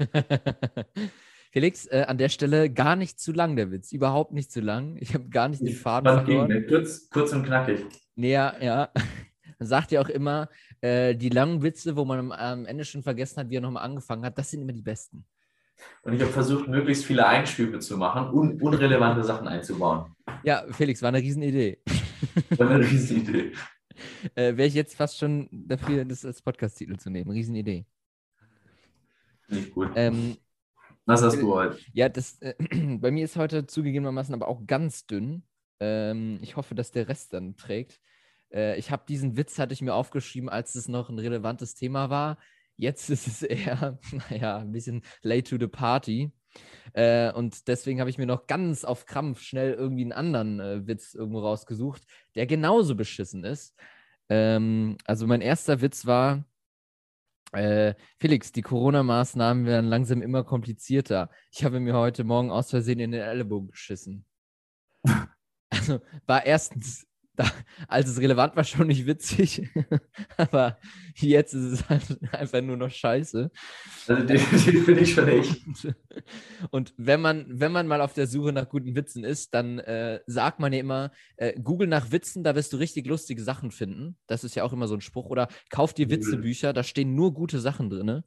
Felix, 1.55 1.85
äh, 1.85 2.03
an 2.05 2.17
der 2.17 2.27
Stelle 2.27 2.69
gar 2.69 2.97
nicht 2.97 3.17
zu 3.17 3.31
lang, 3.31 3.55
der 3.55 3.71
Witz. 3.71 3.93
Überhaupt 3.93 4.33
nicht 4.33 4.51
zu 4.51 4.59
lang. 4.59 4.97
Ich 4.99 5.13
habe 5.13 5.29
gar 5.29 5.47
nicht 5.47 5.61
den 5.61 5.73
Faden 5.73 6.25
verloren. 6.25 6.49
Ging, 6.49 6.67
kurz, 6.67 7.09
kurz 7.09 7.31
und 7.31 7.45
knackig. 7.45 7.85
Nee, 8.15 8.33
ja, 8.33 8.53
ja. 8.59 8.89
Man 9.59 9.65
sagt 9.65 9.93
ja 9.93 10.01
auch 10.01 10.09
immer, 10.09 10.49
äh, 10.81 11.15
die 11.15 11.29
langen 11.29 11.63
Witze, 11.63 11.95
wo 11.95 12.03
man 12.03 12.19
am, 12.19 12.31
am 12.33 12.65
Ende 12.65 12.83
schon 12.83 13.03
vergessen 13.03 13.37
hat, 13.37 13.49
wie 13.49 13.55
er 13.55 13.61
nochmal 13.61 13.85
angefangen 13.85 14.25
hat, 14.25 14.37
das 14.37 14.51
sind 14.51 14.63
immer 14.63 14.73
die 14.73 14.81
besten. 14.81 15.23
Und 16.01 16.15
ich 16.15 16.21
habe 16.21 16.31
versucht, 16.33 16.67
möglichst 16.67 17.05
viele 17.05 17.25
Einschübe 17.25 17.79
zu 17.79 17.95
machen 17.95 18.31
und 18.31 18.61
unrelevante 18.61 19.23
Sachen 19.23 19.47
einzubauen. 19.47 20.13
Ja, 20.43 20.65
Felix, 20.71 21.01
war 21.01 21.07
eine 21.07 21.19
Riesenidee. 21.19 21.79
War 22.57 22.69
eine 22.69 22.83
Riesenidee. 22.83 23.53
äh, 24.35 24.57
Wäre 24.57 24.67
ich 24.67 24.73
jetzt 24.73 24.95
fast 24.95 25.17
schon 25.17 25.47
dafür, 25.49 26.03
das 26.03 26.25
als 26.25 26.41
Podcast-Titel 26.41 26.97
zu 26.97 27.09
nehmen. 27.09 27.31
Riesenidee. 27.31 27.85
Nicht 29.47 29.71
gut. 29.71 29.91
Ähm, 29.95 30.35
Was 31.05 31.21
hast 31.21 31.39
du 31.39 31.53
heute? 31.53 31.77
Ja, 31.93 32.09
das, 32.09 32.41
äh, 32.41 32.55
bei 32.99 33.11
mir 33.11 33.25
ist 33.25 33.35
heute 33.35 33.67
zugegebenermaßen 33.67 34.33
aber 34.33 34.47
auch 34.47 34.65
ganz 34.65 35.05
dünn. 35.05 35.43
Ähm, 35.79 36.39
ich 36.41 36.55
hoffe, 36.55 36.73
dass 36.73 36.91
der 36.91 37.07
Rest 37.07 37.33
dann 37.33 37.57
trägt. 37.57 37.99
Äh, 38.51 38.77
ich 38.77 38.91
habe 38.91 39.03
diesen 39.07 39.37
Witz, 39.37 39.59
hatte 39.59 39.73
ich 39.73 39.81
mir 39.81 39.93
aufgeschrieben, 39.93 40.49
als 40.49 40.75
es 40.75 40.87
noch 40.87 41.09
ein 41.09 41.19
relevantes 41.19 41.75
Thema 41.75 42.09
war. 42.09 42.37
Jetzt 42.75 43.09
ist 43.11 43.27
es 43.27 43.43
eher, 43.43 43.99
naja, 44.29 44.57
ein 44.57 44.71
bisschen 44.71 45.03
late 45.21 45.43
to 45.43 45.57
the 45.59 45.67
party. 45.67 46.31
Äh, 46.93 47.31
und 47.33 47.67
deswegen 47.67 47.99
habe 47.99 48.09
ich 48.09 48.17
mir 48.17 48.25
noch 48.25 48.47
ganz 48.47 48.83
auf 48.83 49.05
Krampf 49.05 49.41
schnell 49.41 49.73
irgendwie 49.73 50.03
einen 50.03 50.13
anderen 50.13 50.59
äh, 50.59 50.87
Witz 50.87 51.13
irgendwo 51.13 51.39
rausgesucht, 51.39 52.03
der 52.35 52.47
genauso 52.47 52.95
beschissen 52.95 53.43
ist. 53.43 53.75
Ähm, 54.29 54.97
also 55.05 55.27
mein 55.27 55.41
erster 55.41 55.81
Witz 55.81 56.05
war, 56.05 56.45
äh, 57.51 57.93
Felix, 58.19 58.51
die 58.51 58.61
Corona-Maßnahmen 58.61 59.65
werden 59.65 59.89
langsam 59.89 60.21
immer 60.21 60.43
komplizierter. 60.43 61.29
Ich 61.51 61.63
habe 61.63 61.79
mir 61.79 61.93
heute 61.93 62.23
Morgen 62.23 62.51
aus 62.51 62.69
Versehen 62.69 62.99
in 62.99 63.11
den 63.11 63.21
Ellenbogen 63.21 63.69
geschissen. 63.69 64.25
Also 65.71 65.99
war 66.25 66.45
erstens 66.45 67.05
da, 67.35 67.51
als 67.87 68.09
es 68.09 68.19
relevant 68.19 68.55
war, 68.55 68.63
schon 68.63 68.87
nicht 68.87 69.05
witzig. 69.05 69.69
Aber 70.37 70.77
jetzt 71.15 71.53
ist 71.53 71.71
es 71.71 71.89
halt 71.89 72.33
einfach 72.33 72.61
nur 72.61 72.77
noch 72.77 72.89
scheiße. 72.89 73.51
Also 74.07 74.23
den 74.23 74.39
finde 74.39 75.01
ich 75.01 75.13
schon 75.13 75.27
echt. 75.27 75.61
Und 76.71 76.93
wenn 76.97 77.21
man, 77.21 77.45
wenn 77.47 77.71
man 77.71 77.87
mal 77.87 78.01
auf 78.01 78.13
der 78.13 78.27
Suche 78.27 78.53
nach 78.53 78.69
guten 78.69 78.95
Witzen 78.95 79.23
ist, 79.23 79.53
dann 79.53 79.79
äh, 79.79 80.21
sagt 80.27 80.59
man 80.59 80.73
ja 80.73 80.79
immer, 80.79 81.11
äh, 81.37 81.59
Google 81.59 81.87
nach 81.87 82.11
Witzen, 82.11 82.43
da 82.43 82.55
wirst 82.55 82.73
du 82.73 82.77
richtig 82.77 83.07
lustige 83.07 83.41
Sachen 83.41 83.71
finden. 83.71 84.17
Das 84.27 84.43
ist 84.43 84.55
ja 84.55 84.63
auch 84.63 84.73
immer 84.73 84.87
so 84.87 84.95
ein 84.95 85.01
Spruch. 85.01 85.25
Oder 85.25 85.47
kauf 85.69 85.93
dir 85.93 86.09
Witzebücher, 86.09 86.73
da 86.73 86.83
stehen 86.83 87.15
nur 87.15 87.33
gute 87.33 87.59
Sachen 87.59 87.89
drin. 87.89 88.23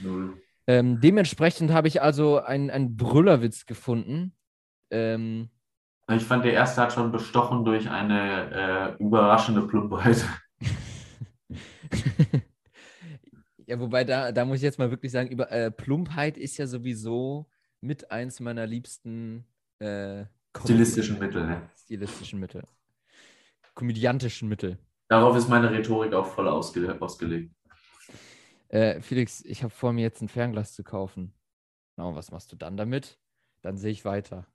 Null. 0.00 0.40
Ähm, 0.66 1.00
dementsprechend 1.00 1.72
habe 1.72 1.88
ich 1.88 2.02
also 2.02 2.38
einen 2.38 2.96
Brüllerwitz 2.96 3.66
gefunden. 3.66 4.34
Ähm, 4.90 5.50
ich 6.16 6.24
fand, 6.24 6.44
der 6.44 6.52
erste 6.52 6.80
hat 6.80 6.92
schon 6.92 7.12
bestochen 7.12 7.64
durch 7.64 7.88
eine 7.88 8.96
äh, 8.98 9.02
überraschende 9.02 9.62
Plumpheit. 9.62 10.24
ja, 13.66 13.78
wobei 13.78 14.04
da, 14.04 14.32
da 14.32 14.44
muss 14.44 14.56
ich 14.56 14.62
jetzt 14.62 14.78
mal 14.78 14.90
wirklich 14.90 15.12
sagen, 15.12 15.30
über, 15.30 15.50
äh, 15.50 15.70
Plumpheit 15.70 16.36
ist 16.36 16.56
ja 16.58 16.66
sowieso 16.66 17.48
mit 17.80 18.10
eins 18.10 18.40
meiner 18.40 18.66
liebsten 18.66 19.44
äh, 19.78 20.24
stilistischen 20.58 21.18
Mittel. 21.18 21.46
Ne? 21.46 21.62
Stilistischen 21.76 22.40
Mittel. 22.40 22.64
Komödiantischen 23.74 24.48
Mittel. 24.48 24.78
Darauf 25.08 25.36
ist 25.36 25.48
meine 25.48 25.70
Rhetorik 25.70 26.14
auch 26.14 26.26
voll 26.26 26.48
ausge 26.48 26.96
ausgelegt. 27.00 27.54
Äh, 28.68 29.00
Felix, 29.00 29.44
ich 29.44 29.62
habe 29.62 29.72
vor 29.72 29.92
mir 29.92 30.02
jetzt 30.02 30.22
ein 30.22 30.28
Fernglas 30.28 30.72
zu 30.72 30.82
kaufen. 30.82 31.34
Na, 31.96 32.08
oh, 32.08 32.14
was 32.14 32.30
machst 32.30 32.50
du 32.52 32.56
dann 32.56 32.76
damit? 32.76 33.18
Dann 33.60 33.76
sehe 33.76 33.92
ich 33.92 34.04
weiter. 34.04 34.46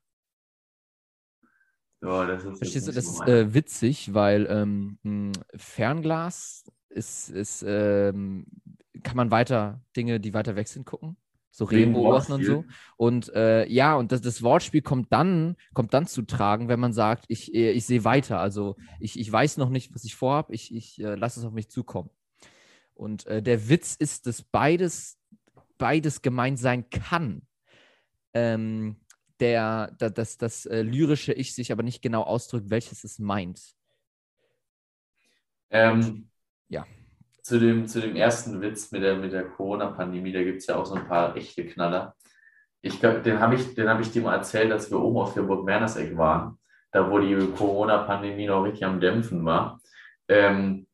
Ja, 2.02 2.26
das 2.26 2.44
ist, 2.44 2.58
Verstehst 2.58 2.88
du, 2.88 2.92
das 2.92 3.06
ist 3.06 3.20
äh, 3.22 3.54
witzig, 3.54 4.14
weil 4.14 4.46
ähm, 4.48 4.98
ein 5.04 5.32
Fernglas 5.56 6.64
ist, 6.90 7.28
ist 7.30 7.64
ähm, 7.66 8.46
kann 9.02 9.16
man 9.16 9.30
weiter 9.30 9.80
Dinge, 9.96 10.20
die 10.20 10.34
weiter 10.34 10.56
weg 10.56 10.68
sind, 10.68 10.84
gucken. 10.86 11.16
So 11.50 11.64
Rehen 11.64 11.92
beobachten 11.92 12.32
und 12.32 12.44
so. 12.44 12.64
Und 12.96 13.34
äh, 13.34 13.66
ja, 13.66 13.96
und 13.96 14.12
das, 14.12 14.20
das 14.20 14.44
Wortspiel 14.44 14.80
kommt 14.80 15.12
dann, 15.12 15.56
kommt 15.74 15.92
dann 15.92 16.06
zu 16.06 16.22
tragen, 16.22 16.68
wenn 16.68 16.78
man 16.78 16.92
sagt, 16.92 17.24
ich, 17.26 17.52
äh, 17.52 17.72
ich 17.72 17.84
sehe 17.84 18.04
weiter. 18.04 18.38
Also 18.38 18.76
ich, 19.00 19.18
ich 19.18 19.30
weiß 19.30 19.56
noch 19.56 19.68
nicht, 19.68 19.92
was 19.92 20.04
ich 20.04 20.14
vorhabe, 20.14 20.54
ich, 20.54 20.72
ich 20.72 21.00
äh, 21.00 21.16
lasse 21.16 21.40
es 21.40 21.46
auf 21.46 21.52
mich 21.52 21.68
zukommen. 21.68 22.10
Und 22.94 23.26
äh, 23.26 23.42
der 23.42 23.68
Witz 23.68 23.96
ist, 23.96 24.26
dass 24.26 24.42
beides, 24.42 25.18
beides 25.78 26.22
gemeint 26.22 26.60
sein 26.60 26.90
kann. 26.90 27.42
Ähm, 28.34 29.00
der, 29.40 29.90
der, 30.00 30.10
das, 30.10 30.38
das 30.38 30.66
äh, 30.66 30.82
lyrische 30.82 31.32
Ich 31.32 31.54
sich 31.54 31.72
aber 31.72 31.82
nicht 31.82 32.02
genau 32.02 32.22
ausdrückt, 32.22 32.70
welches 32.70 33.04
es 33.04 33.18
meint. 33.18 33.60
Ähm, 35.70 36.28
ja. 36.68 36.86
Zu 37.42 37.58
dem, 37.58 37.86
zu 37.86 38.00
dem 38.00 38.16
ersten 38.16 38.60
Witz 38.60 38.90
mit 38.90 39.02
der, 39.02 39.16
mit 39.16 39.32
der 39.32 39.44
Corona-Pandemie, 39.44 40.32
da 40.32 40.42
gibt 40.42 40.58
es 40.58 40.66
ja 40.66 40.76
auch 40.76 40.86
so 40.86 40.94
ein 40.94 41.06
paar 41.06 41.36
echte 41.36 41.64
Knaller. 41.66 42.14
Ich 42.80 43.00
glaub, 43.00 43.22
den 43.22 43.40
habe 43.40 43.54
ich, 43.54 43.78
hab 43.78 44.00
ich 44.00 44.10
dir 44.10 44.22
mal 44.22 44.36
erzählt, 44.36 44.70
als 44.70 44.90
wir 44.90 45.00
oben 45.00 45.18
auf 45.18 45.34
der 45.34 45.42
Burg 45.42 45.64
Mernerseck 45.64 46.16
waren, 46.16 46.58
da 46.92 47.10
wo 47.10 47.18
die 47.18 47.36
Corona-Pandemie 47.56 48.46
noch 48.46 48.64
richtig 48.64 48.84
am 48.84 49.00
Dämpfen 49.00 49.44
war. 49.44 49.80
Ähm, 50.28 50.87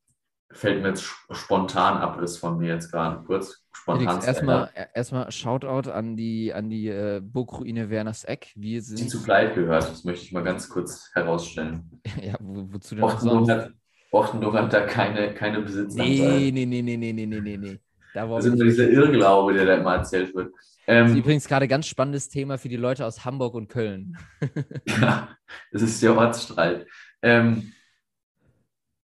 fällt 0.54 0.82
mir 0.82 0.88
jetzt 0.88 1.04
spontan 1.30 1.98
ab, 1.98 2.14
Abriss 2.14 2.38
von 2.38 2.58
mir 2.58 2.74
jetzt 2.74 2.90
gerade 2.90 3.22
kurz. 3.24 3.64
Spontan. 3.72 4.22
Erstmal 4.22 4.70
erstmal 4.94 5.30
Shoutout 5.30 5.90
an 5.90 6.16
die, 6.16 6.54
an 6.54 6.70
die 6.70 6.88
äh, 6.88 7.20
Burgruine 7.22 7.90
Werners 7.90 8.24
Eck. 8.24 8.52
Wir 8.54 8.80
sind 8.80 9.00
die 9.00 9.08
zu 9.08 9.22
Kleid 9.22 9.54
gehört, 9.54 9.82
das 9.82 10.04
möchte 10.04 10.24
ich 10.24 10.32
mal 10.32 10.42
ganz 10.42 10.68
kurz 10.68 11.10
herausstellen. 11.12 12.00
ja, 12.22 12.34
wo, 12.40 12.72
wozu 12.72 12.94
denn 12.94 13.04
Offenburg 13.04 13.50
hat, 13.50 13.70
Offenburg 14.10 14.54
hat 14.54 14.72
da 14.72 14.86
keine, 14.86 15.34
keine 15.34 15.60
Besitzer. 15.60 16.02
Nee, 16.02 16.50
nee, 16.52 16.64
nee, 16.64 16.82
nee, 16.82 16.96
nee, 16.96 17.12
nee, 17.12 17.26
nee, 17.26 17.56
nee. 17.56 17.80
Da 18.14 18.26
das 18.26 18.44
ist 18.44 18.62
dieser 18.62 18.88
Irrglaube, 18.88 19.54
der 19.54 19.66
da 19.66 19.74
immer 19.74 19.96
erzählt 19.96 20.32
wird. 20.36 20.52
Ähm, 20.86 21.04
das 21.04 21.10
ist 21.10 21.16
ähm, 21.16 21.22
übrigens 21.22 21.48
gerade 21.48 21.64
ein 21.64 21.68
ganz 21.68 21.86
spannendes 21.86 22.28
Thema 22.28 22.58
für 22.58 22.68
die 22.68 22.76
Leute 22.76 23.04
aus 23.04 23.24
Hamburg 23.24 23.54
und 23.54 23.68
Köln. 23.68 24.16
ja, 24.86 25.36
das 25.72 25.82
ist 25.82 26.00
der 26.00 26.16
Ortsstreit. 26.16 26.86
Ähm, 27.22 27.72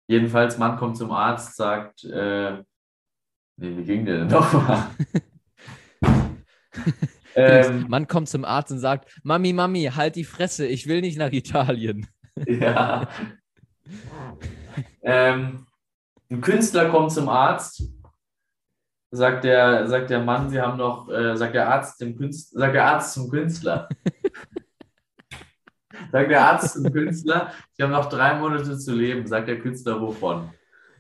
jedenfalls, 0.08 0.58
Mann 0.58 0.78
kommt 0.78 0.98
zum 0.98 1.12
Arzt, 1.12 1.56
sagt, 1.56 2.04
äh, 2.04 2.64
Nee, 3.60 3.76
wie 3.76 3.84
ging 3.84 4.06
der 4.06 4.20
denn 4.20 4.28
nochmal? 4.28 4.88
ähm, 7.36 7.88
Man 7.90 8.08
kommt 8.08 8.30
zum 8.30 8.46
Arzt 8.46 8.72
und 8.72 8.78
sagt: 8.78 9.20
Mami, 9.24 9.52
Mami, 9.52 9.92
halt 9.96 10.16
die 10.16 10.24
Fresse, 10.24 10.68
ich 10.68 10.86
will 10.86 11.02
nicht 11.02 11.18
nach 11.18 11.32
Italien. 11.32 12.08
ja. 12.46 13.08
ähm, 15.02 15.66
ein 16.30 16.42
Künstler 16.42 16.90
kommt 16.90 17.12
zum 17.12 17.30
Arzt, 17.30 17.82
sagt 19.10 19.44
der, 19.44 19.88
sagt 19.88 20.12
der 20.12 20.20
Mann, 20.20 20.52
sie 20.52 20.62
haben 20.62 20.78
noch, 20.78 21.10
äh, 21.10 21.36
sagt 21.36 21.56
der 21.56 21.68
Arzt 21.68 22.00
dem 22.00 22.16
Künstler, 22.16 22.60
sagt 22.60 22.76
der 22.76 22.86
Arzt 22.86 23.14
zum 23.14 23.32
Künstler. 23.32 23.90
sagt 26.12 26.32
der 26.32 26.46
Arzt 26.46 26.74
zum 26.74 26.92
Künstler, 26.92 27.52
sie 27.74 27.84
haben 27.84 27.92
noch 27.92 28.10
drei 28.10 28.38
Monate 28.40 28.78
zu 28.78 28.96
leben, 28.96 29.26
sagt 29.28 29.48
der 29.48 29.60
Künstler 29.60 30.00
wovon. 30.02 30.50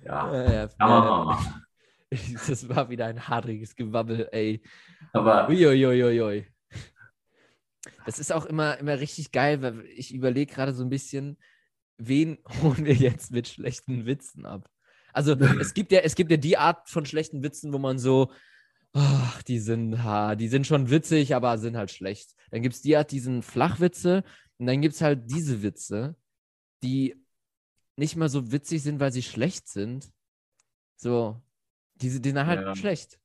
Ja, 0.06 0.34
ja, 0.34 0.54
ja 0.54 0.68
kann 0.68 0.89
man 0.89 1.04
mal 1.04 1.25
machen. 1.25 1.63
Das 2.48 2.70
war 2.70 2.89
wieder 2.89 3.08
ein 3.08 3.27
hadriges 3.27 3.75
Gewabbel, 3.75 4.30
ey. 4.32 4.62
Aber. 5.12 5.50
Uiuiuiui. 5.50 6.48
Das 8.06 8.20
ist 8.20 8.32
auch 8.32 8.46
immer, 8.46 8.77
immer 8.77 9.00
richtig 9.00 9.34
geil, 9.34 9.62
weil 9.62 9.84
ich 9.94 10.13
überlege 10.13 10.54
gerade 10.54 10.74
so 10.74 10.84
ein 10.84 10.89
bisschen, 10.89 11.38
wen 11.98 12.38
holen 12.62 12.86
wir 12.86 12.94
jetzt 12.94 13.32
mit 13.32 13.48
schlechten 13.48 14.06
Witzen 14.06 14.46
ab? 14.46 14.70
Also 15.13 15.34
es 15.34 15.74
gibt 15.74 15.92
ja, 15.92 16.01
es 16.01 16.16
gibt 16.16 16.30
ja 16.32 16.38
die 16.38 16.58
Art 16.58 16.89
von 16.89 17.06
schlechten 17.06 17.42
Witzen, 17.42 17.74
wo 17.74 17.80
man 17.80 17.98
so, 17.98 18.32
ach, 18.94 19.42
die 19.44 19.60
sind, 19.60 20.04
ha, 20.04 20.36
die 20.36 20.48
sind 20.48 20.68
schon 20.68 20.89
witzig, 20.89 21.34
aber 21.34 21.58
sind 21.58 21.75
halt 21.75 21.92
schlecht. 21.92 22.36
Dann 22.51 22.62
gibt 22.62 22.75
es 22.75 22.82
die 22.82 22.96
Art, 22.96 23.12
diesen 23.12 23.42
Flachwitze 23.42 24.24
und 24.60 24.68
dann 24.68 24.82
gibt 24.82 24.96
es 24.96 25.02
halt 25.02 25.30
diese 25.30 25.62
Witze, 25.62 26.16
die 26.84 27.16
nicht 27.96 28.16
mal 28.16 28.30
so 28.30 28.52
witzig 28.52 28.84
sind, 28.84 29.00
weil 29.00 29.12
sie 29.12 29.24
schlecht 29.24 29.68
sind. 29.68 30.12
So, 30.96 31.42
die, 31.96 32.20
die 32.22 32.30
sind 32.30 32.46
halt 32.46 32.62
ja. 32.62 32.76
schlecht. 32.76 33.20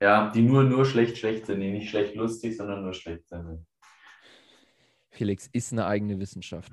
Ja, 0.00 0.30
die 0.30 0.42
nur, 0.42 0.64
nur 0.64 0.84
schlecht, 0.84 1.18
schlecht 1.18 1.46
sind, 1.46 1.60
die 1.60 1.72
nicht 1.72 1.90
schlecht 1.90 2.14
lustig, 2.14 2.56
sondern 2.56 2.82
nur 2.82 2.94
schlecht 2.94 3.28
sind. 3.28 3.66
Felix, 5.10 5.48
ist 5.52 5.72
eine 5.72 5.86
eigene 5.86 6.18
Wissenschaft. 6.18 6.72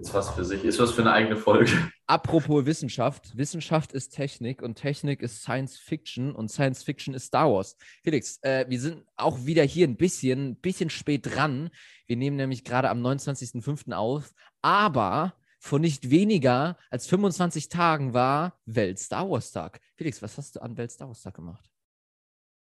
Ist 0.00 0.14
was 0.14 0.30
für 0.30 0.44
sich, 0.44 0.64
ist 0.64 0.78
was 0.78 0.92
für 0.92 1.02
eine 1.02 1.12
eigene 1.12 1.36
Folge. 1.36 1.70
Apropos 2.06 2.66
Wissenschaft, 2.66 3.36
Wissenschaft 3.36 3.92
ist 3.92 4.10
Technik 4.10 4.62
und 4.62 4.76
Technik 4.76 5.22
ist 5.22 5.42
Science 5.42 5.76
Fiction 5.76 6.34
und 6.34 6.50
Science 6.50 6.82
Fiction 6.82 7.14
ist 7.14 7.26
Star 7.26 7.50
Wars. 7.52 7.76
Felix, 8.02 8.38
äh, 8.42 8.64
wir 8.68 8.80
sind 8.80 9.04
auch 9.16 9.44
wieder 9.44 9.64
hier 9.64 9.86
ein 9.86 9.96
bisschen, 9.96 10.56
bisschen 10.56 10.90
spät 10.90 11.26
dran. 11.26 11.70
Wir 12.06 12.16
nehmen 12.16 12.36
nämlich 12.36 12.64
gerade 12.64 12.90
am 12.90 13.04
29.05. 13.04 13.92
auf, 13.92 14.32
aber 14.62 15.34
vor 15.58 15.78
nicht 15.78 16.10
weniger 16.10 16.76
als 16.90 17.06
25 17.06 17.68
Tagen 17.68 18.14
war 18.14 18.58
Welt 18.66 18.98
Star 18.98 19.28
Wars 19.28 19.52
Tag. 19.52 19.80
Felix, 19.96 20.22
was 20.22 20.36
hast 20.38 20.56
du 20.56 20.60
an 20.60 20.76
Welt 20.76 20.90
Star 20.90 21.08
Wars 21.08 21.22
Tag 21.22 21.34
gemacht? 21.34 21.70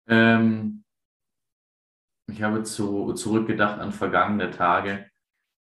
Ähm, 0.09 0.85
ich 2.27 2.43
habe 2.43 2.63
zu, 2.63 3.13
zurückgedacht 3.15 3.81
an 3.81 3.93
vergangene 3.93 4.51
Tage 4.51 5.07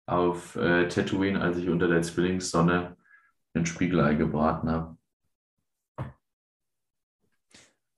auf 0.06 0.56
äh, 0.56 0.88
Tatooine, 0.88 1.40
als 1.40 1.58
ich 1.58 1.68
unter 1.68 1.88
der 1.88 2.02
Zwillingssonne 2.02 2.96
ein 3.54 3.66
Spiegelei 3.66 4.14
gebraten 4.14 4.70
habe. 4.70 4.96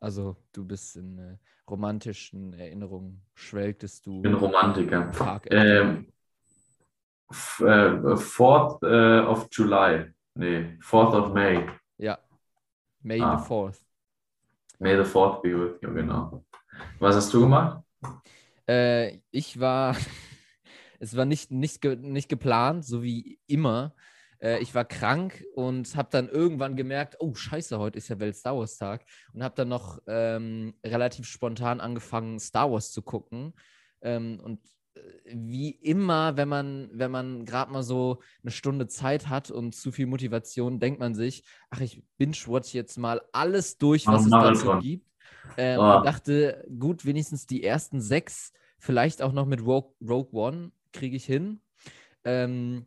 Also 0.01 0.37
du 0.53 0.65
bist 0.65 0.97
in 0.97 1.19
äh, 1.19 1.37
romantischen 1.69 2.53
Erinnerungen, 2.53 3.23
schwelgtest 3.35 4.07
du. 4.07 4.17
Ich 4.17 4.23
bin 4.23 4.35
Romantiker. 4.35 5.11
Ähm, 5.51 6.13
äh, 7.31 7.33
4th 7.33 8.87
äh, 8.87 9.27
of 9.27 9.49
July. 9.51 10.13
Nee, 10.35 10.79
4th 10.81 11.19
of 11.19 11.33
May. 11.33 11.67
Ja. 11.97 12.19
May 13.03 13.21
ah. 13.21 13.37
the 13.37 13.49
4th. 13.49 13.81
May 14.79 14.97
the 14.97 15.11
4th 15.11 15.43
be 15.43 15.55
with 15.55 15.81
you, 15.81 15.95
genau. 15.95 16.45
Was 16.99 17.17
hast 17.17 17.33
du 17.33 17.41
gemacht? 17.41 17.83
Äh, 18.69 19.19
ich 19.31 19.61
war, 19.61 19.97
es 21.01 21.17
war 21.17 21.25
nicht, 21.25 21.51
nicht, 21.51 21.85
nicht 21.85 22.29
geplant, 22.29 22.85
so 22.85 23.03
wie 23.03 23.39
immer. 23.47 23.95
Äh, 24.41 24.61
ich 24.61 24.75
war 24.75 24.85
krank 24.85 25.45
und 25.55 25.97
habe 25.97 26.09
dann 26.11 26.29
irgendwann 26.29 26.77
gemerkt, 26.77 27.17
oh 27.21 27.35
scheiße, 27.35 27.79
heute 27.79 27.99
ist 27.99 28.09
ja 28.09 28.19
Welt 28.19 28.37
Star 28.37 28.57
Wars 28.57 28.77
Tag 28.77 29.05
und 29.33 29.43
habe 29.43 29.55
dann 29.55 29.69
noch 29.69 30.01
ähm, 30.07 30.75
relativ 30.85 31.27
spontan 31.27 31.81
angefangen, 31.81 32.39
Star 32.39 32.71
Wars 32.71 32.93
zu 32.93 33.03
gucken. 33.03 33.55
Ähm, 34.03 34.41
und 34.43 34.61
äh, 34.95 35.01
wie 35.35 35.71
immer, 35.71 36.37
wenn 36.37 36.49
man, 36.49 36.91
wenn 36.93 37.11
man 37.11 37.45
gerade 37.45 37.73
mal 37.73 37.83
so 37.83 38.21
eine 38.43 38.51
Stunde 38.51 38.89
Zeit 38.89 39.29
hat 39.29 39.51
und 39.51 39.75
zu 39.75 39.93
viel 39.93 40.07
Motivation, 40.07 40.81
denkt 40.81 41.01
man 41.01 41.15
sich, 41.15 41.45
ach, 41.71 41.81
ich 41.81 42.05
binge-watch 42.19 42.75
jetzt 42.75 42.99
mal 42.99 43.23
alles 43.33 43.79
durch, 43.79 44.07
was 44.07 44.23
oh, 44.23 44.25
es 44.25 44.31
dazu 44.31 44.79
gibt. 44.81 45.07
Ähm, 45.57 45.81
oh. 45.81 45.97
Und 45.97 46.07
dachte, 46.07 46.67
gut, 46.79 47.05
wenigstens 47.05 47.47
die 47.47 47.65
ersten 47.65 48.01
sechs, 48.01 48.53
vielleicht 48.79 49.23
auch 49.23 49.33
noch 49.33 49.47
mit 49.47 49.61
Rogue, 49.61 49.95
Rogue 50.01 50.33
One 50.33 50.73
kriege 50.93 51.17
ich 51.17 51.25
hin. 51.25 51.61
Ähm, 52.25 52.87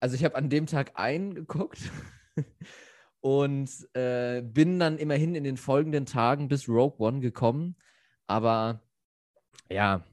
also 0.00 0.14
ich 0.14 0.24
habe 0.24 0.36
an 0.36 0.48
dem 0.48 0.66
Tag 0.66 0.92
eingeguckt 0.94 1.90
und 3.20 3.70
äh, 3.94 4.42
bin 4.42 4.78
dann 4.78 4.98
immerhin 4.98 5.34
in 5.34 5.44
den 5.44 5.56
folgenden 5.56 6.06
Tagen 6.06 6.48
bis 6.48 6.68
Rogue 6.68 6.98
One 6.98 7.20
gekommen. 7.20 7.76
Aber 8.26 8.82
ja, 9.70 10.04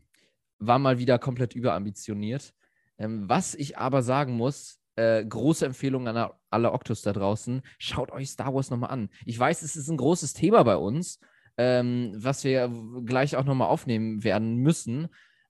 war 0.60 0.79
mal 0.79 0.98
wieder 0.98 1.20
komplett 1.20 1.55
überambitioniert. 1.55 2.53
Ähm, 2.98 3.27
was 3.29 3.55
ich 3.55 3.77
aber 3.77 4.01
sagen 4.01 4.34
muss, 4.34 4.79
äh, 4.95 5.25
große 5.25 5.65
Empfehlung 5.65 6.07
an 6.07 6.31
alle 6.49 6.71
Octos 6.71 7.01
da 7.01 7.13
draußen, 7.13 7.61
schaut 7.77 8.11
euch 8.11 8.29
Star 8.29 8.53
Wars 8.53 8.69
nochmal 8.69 8.91
an. 8.91 9.09
Ich 9.25 9.37
weiß, 9.37 9.61
es 9.61 9.75
ist 9.75 9.89
ein 9.89 9.97
großes 9.97 10.33
Thema 10.33 10.63
bei 10.63 10.77
uns, 10.77 11.19
ähm, 11.57 12.13
was 12.15 12.43
wir 12.43 12.71
gleich 13.05 13.35
auch 13.35 13.45
nochmal 13.45 13.69
aufnehmen 13.69 14.23
werden 14.23 14.57
müssen. 14.57 15.07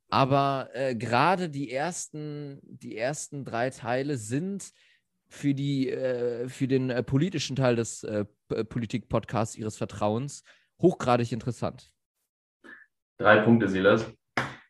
Aber 0.09 0.69
äh, 0.73 0.95
gerade 0.95 1.49
die 1.49 1.71
ersten, 1.71 2.59
die 2.63 2.97
ersten 2.97 3.43
drei 3.43 3.69
Teile 3.69 4.17
sind 4.17 4.71
für, 5.27 5.53
die, 5.53 5.89
äh, 5.89 6.47
für 6.47 6.67
den 6.67 6.89
äh, 6.89 7.03
politischen 7.03 7.55
Teil 7.55 7.75
des 7.75 8.03
äh, 8.03 8.25
Politik-Podcasts 8.47 9.55
Ihres 9.55 9.77
Vertrauens 9.77 10.43
hochgradig 10.79 11.31
interessant. 11.31 11.91
Drei 13.17 13.39
Punkte, 13.41 13.67
Silas. 13.67 14.05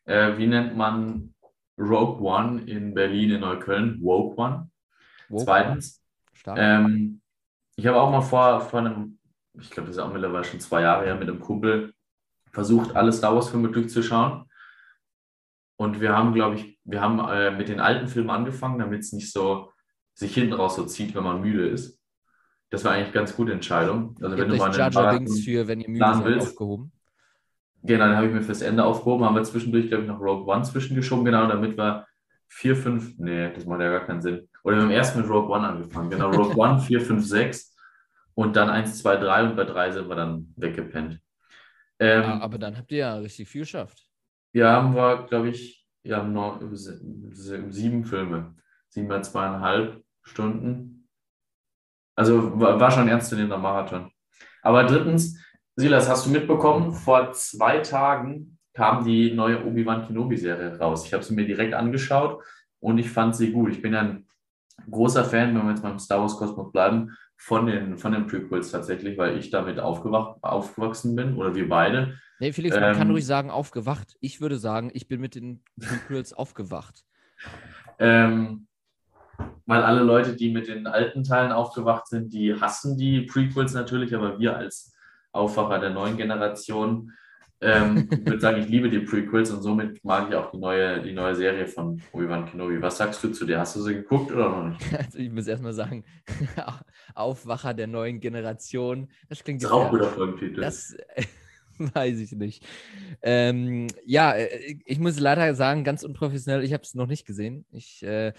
Äh, 0.04 0.38
wie 0.38 0.46
nennt 0.46 0.76
man 0.76 1.34
Rogue 1.78 2.20
One 2.20 2.62
in 2.62 2.94
Berlin, 2.94 3.30
in 3.30 3.40
Neukölln? 3.40 4.00
Woke 4.02 4.40
One. 4.40 4.70
Woke 5.28 5.44
Zweitens, 5.44 6.02
ähm, 6.46 7.20
ich 7.76 7.86
habe 7.86 8.00
auch 8.00 8.10
mal 8.10 8.22
vor, 8.22 8.60
vor 8.60 8.80
einem, 8.80 9.18
ich 9.58 9.70
glaube, 9.70 9.88
das 9.88 9.96
ist 9.96 10.02
auch 10.02 10.12
mittlerweile 10.12 10.44
schon 10.44 10.60
zwei 10.60 10.82
Jahre 10.82 11.04
her, 11.04 11.16
mit 11.16 11.28
einem 11.28 11.40
Kumpel 11.40 11.92
versucht, 12.52 12.96
alle 12.96 13.12
Star 13.12 13.34
Wars-Filme 13.34 13.68
durchzuschauen. 13.70 14.44
Und 15.76 16.00
wir 16.00 16.16
haben, 16.16 16.32
glaube 16.32 16.56
ich, 16.56 16.78
wir 16.84 17.00
haben 17.00 17.18
äh, 17.18 17.50
mit 17.50 17.68
den 17.68 17.80
alten 17.80 18.08
Filmen 18.08 18.30
angefangen, 18.30 18.78
damit 18.78 19.00
es 19.00 19.12
nicht 19.12 19.30
so 19.30 19.72
sich 20.14 20.32
hinten 20.32 20.54
raus 20.54 20.76
so 20.76 20.86
zieht, 20.86 21.14
wenn 21.14 21.24
man 21.24 21.42
müde 21.42 21.68
ist. 21.68 22.00
Das 22.70 22.84
war 22.84 22.92
eigentlich 22.92 23.08
eine 23.08 23.14
ganz 23.14 23.36
gute 23.36 23.52
Entscheidung. 23.52 24.16
Also 24.22 24.38
wenn 24.38 24.48
du 24.48 24.56
mal 24.56 24.74
einen 24.74 25.18
Binks 25.18 25.40
für, 25.44 25.68
wenn 25.68 25.80
ihr 25.80 25.90
müde 25.90 26.04
seid, 26.04 26.24
willst, 26.24 26.48
aufgehoben. 26.48 26.92
Genau, 27.86 28.06
dann 28.06 28.16
habe 28.16 28.26
ich 28.26 28.32
mir 28.32 28.42
fürs 28.42 28.62
Ende 28.62 28.84
aufgehoben, 28.84 29.24
haben 29.24 29.36
wir 29.36 29.44
zwischendurch, 29.44 29.88
glaube 29.88 30.04
ich, 30.04 30.08
noch 30.08 30.20
Rogue 30.20 30.52
One 30.52 30.64
zwischengeschoben, 30.64 31.24
genau, 31.24 31.46
damit 31.46 31.76
wir 31.76 32.06
4, 32.48 32.76
5, 32.76 33.18
nee, 33.18 33.52
das 33.52 33.64
macht 33.64 33.80
ja 33.80 33.90
gar 33.90 34.06
keinen 34.06 34.22
Sinn. 34.22 34.48
Oder 34.64 34.76
wir 34.76 34.82
haben 34.82 34.90
erst 34.90 35.16
mit 35.16 35.28
Rogue 35.28 35.54
One 35.54 35.66
angefangen, 35.66 36.10
genau, 36.10 36.30
Rogue 36.30 36.56
One, 36.56 36.80
4, 36.80 37.00
5, 37.00 37.24
6 37.24 37.76
und 38.34 38.56
dann 38.56 38.68
1, 38.70 38.98
2, 38.98 39.16
3 39.16 39.44
und 39.44 39.56
bei 39.56 39.64
3 39.64 39.92
sind 39.92 40.08
wir 40.08 40.16
dann 40.16 40.52
weggepennt. 40.56 41.20
Ähm, 41.98 42.22
ja, 42.22 42.40
aber 42.40 42.58
dann 42.58 42.76
habt 42.76 42.90
ihr 42.92 42.98
ja 42.98 43.14
richtig 43.16 43.48
viel 43.48 43.62
geschafft. 43.62 44.06
Ja, 44.52 44.72
haben 44.72 44.94
wir, 44.94 45.26
glaube 45.28 45.48
ich, 45.48 45.86
ja, 46.02 46.22
noch, 46.22 46.60
sieben 46.72 48.04
Filme. 48.04 48.54
Sieben 48.88 49.08
mal 49.08 49.24
zweieinhalb 49.24 50.02
Stunden. 50.22 51.08
Also 52.14 52.58
war 52.58 52.90
schon 52.90 53.02
ein 53.02 53.08
ernstzunehmender 53.08 53.58
Marathon. 53.58 54.10
Aber 54.62 54.84
drittens, 54.84 55.38
Silas, 55.78 56.08
hast 56.08 56.24
du 56.24 56.30
mitbekommen, 56.30 56.92
vor 56.94 57.32
zwei 57.32 57.80
Tagen 57.80 58.58
kam 58.72 59.04
die 59.04 59.32
neue 59.32 59.62
Obi-Wan 59.62 60.06
Kenobi-Serie 60.06 60.78
raus. 60.78 61.04
Ich 61.04 61.12
habe 61.12 61.22
sie 61.22 61.34
mir 61.34 61.44
direkt 61.44 61.74
angeschaut 61.74 62.42
und 62.80 62.96
ich 62.96 63.10
fand 63.10 63.36
sie 63.36 63.52
gut. 63.52 63.72
Ich 63.72 63.82
bin 63.82 63.92
ja 63.92 64.00
ein 64.00 64.26
großer 64.90 65.22
Fan, 65.22 65.54
wenn 65.54 65.64
wir 65.64 65.70
jetzt 65.72 65.82
mal 65.82 65.92
im 65.92 65.98
Star 65.98 66.22
Wars 66.22 66.38
Kosmos 66.38 66.72
bleiben, 66.72 67.14
von 67.36 67.66
den, 67.66 67.98
von 67.98 68.12
den 68.12 68.26
Prequels 68.26 68.70
tatsächlich, 68.70 69.18
weil 69.18 69.36
ich 69.36 69.50
damit 69.50 69.78
aufgewachsen 69.78 71.14
bin 71.14 71.36
oder 71.36 71.54
wir 71.54 71.68
beide. 71.68 72.18
Nee, 72.40 72.52
Felix, 72.52 72.74
man 72.74 72.92
ähm, 72.92 72.96
kann 72.96 73.10
ruhig 73.10 73.26
sagen, 73.26 73.50
aufgewacht. 73.50 74.16
Ich 74.20 74.40
würde 74.40 74.56
sagen, 74.56 74.90
ich 74.94 75.08
bin 75.08 75.20
mit 75.20 75.34
den 75.34 75.62
Prequels 75.78 76.32
aufgewacht. 76.32 77.04
Ähm, 77.98 78.66
weil 79.66 79.82
alle 79.82 80.02
Leute, 80.02 80.36
die 80.36 80.50
mit 80.50 80.68
den 80.68 80.86
alten 80.86 81.22
Teilen 81.22 81.52
aufgewacht 81.52 82.08
sind, 82.08 82.32
die 82.32 82.58
hassen 82.58 82.96
die 82.96 83.22
Prequels 83.22 83.74
natürlich, 83.74 84.14
aber 84.14 84.38
wir 84.38 84.56
als 84.56 84.95
Aufwacher 85.36 85.78
der 85.78 85.90
neuen 85.90 86.16
Generation 86.16 87.12
ähm, 87.60 88.08
ich 88.10 88.26
würde 88.26 88.40
sagen, 88.40 88.60
ich 88.60 88.68
liebe 88.68 88.90
die 88.90 89.00
Prequels 89.00 89.50
und 89.50 89.62
somit 89.62 90.04
mag 90.04 90.28
ich 90.28 90.34
auch 90.34 90.50
die 90.50 90.58
neue, 90.58 91.02
die 91.02 91.12
neue 91.12 91.34
Serie 91.34 91.66
von 91.66 92.02
Obi-Wan 92.12 92.46
Kenobi. 92.46 92.80
Was 92.82 92.98
sagst 92.98 93.22
du 93.24 93.30
zu 93.30 93.46
der? 93.46 93.60
Hast 93.60 93.76
du 93.76 93.82
sie 93.82 93.94
geguckt 93.94 94.30
oder 94.32 94.48
noch 94.48 94.68
nicht? 94.68 94.92
Also 94.98 95.18
ich 95.18 95.30
muss 95.30 95.46
erstmal 95.46 95.72
sagen, 95.72 96.04
Aufwacher 97.14 97.74
der 97.74 97.86
neuen 97.86 98.20
Generation. 98.20 99.08
Das 99.28 99.42
klingt 99.42 99.62
das 99.62 99.70
ist 99.70 99.74
auch 99.74 99.90
guter 99.90 100.08
Folgentitel. 100.08 100.60
Das 100.60 100.94
weiß 101.78 102.18
ich 102.18 102.32
nicht. 102.32 102.64
Ähm, 103.22 103.88
ja, 104.04 104.32
äh, 104.32 104.78
ich 104.84 104.98
muss 104.98 105.18
leider 105.18 105.54
sagen, 105.54 105.84
ganz 105.84 106.02
unprofessionell, 106.02 106.62
ich 106.62 106.72
habe 106.72 106.82
es 106.82 106.94
noch 106.94 107.06
nicht 107.06 107.26
gesehen. 107.26 107.64
Ich 107.70 108.02
äh, 108.02 108.34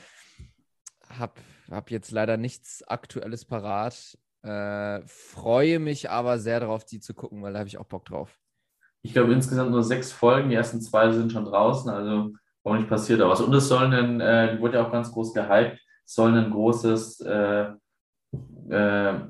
habe 1.10 1.42
hab 1.72 1.90
jetzt 1.90 2.12
leider 2.12 2.38
nichts 2.38 2.84
Aktuelles 2.84 3.46
parat. 3.46 4.18
Äh, 4.48 5.06
freue 5.08 5.80
mich 5.80 6.10
aber 6.10 6.40
sehr 6.40 6.60
darauf, 6.60 6.86
die 6.86 7.00
zu 7.00 7.14
gucken, 7.14 7.42
weil 7.42 7.54
da 7.54 7.60
habe 7.60 7.68
ich 7.68 7.78
auch 7.78 7.86
Bock 7.86 8.06
drauf 8.06 8.40
ich 9.08 9.14
glaube, 9.14 9.34
insgesamt 9.34 9.72
nur 9.72 9.84
sechs 9.84 10.12
Folgen. 10.12 10.50
Die 10.50 10.56
ersten 10.56 10.82
zwei 10.82 11.12
sind 11.12 11.32
schon 11.32 11.46
draußen, 11.46 11.90
also 11.90 12.34
warum 12.64 12.78
nicht 12.78 12.90
passiert 12.90 13.22
da 13.22 13.30
was. 13.30 13.42
Und 13.42 13.54
es 13.54 13.68
soll 13.68 13.86
ein, 13.94 14.20
äh, 14.20 14.56
die 14.56 14.62
wurde 14.62 14.78
ja 14.78 14.86
auch 14.86 14.92
ganz 14.92 15.12
groß 15.12 15.34
gehypt, 15.34 15.80
es 16.06 16.14
soll 16.14 16.38
ein 16.38 16.52
großes 16.52 17.22
äh, 17.22 17.72
äh, 18.70 18.76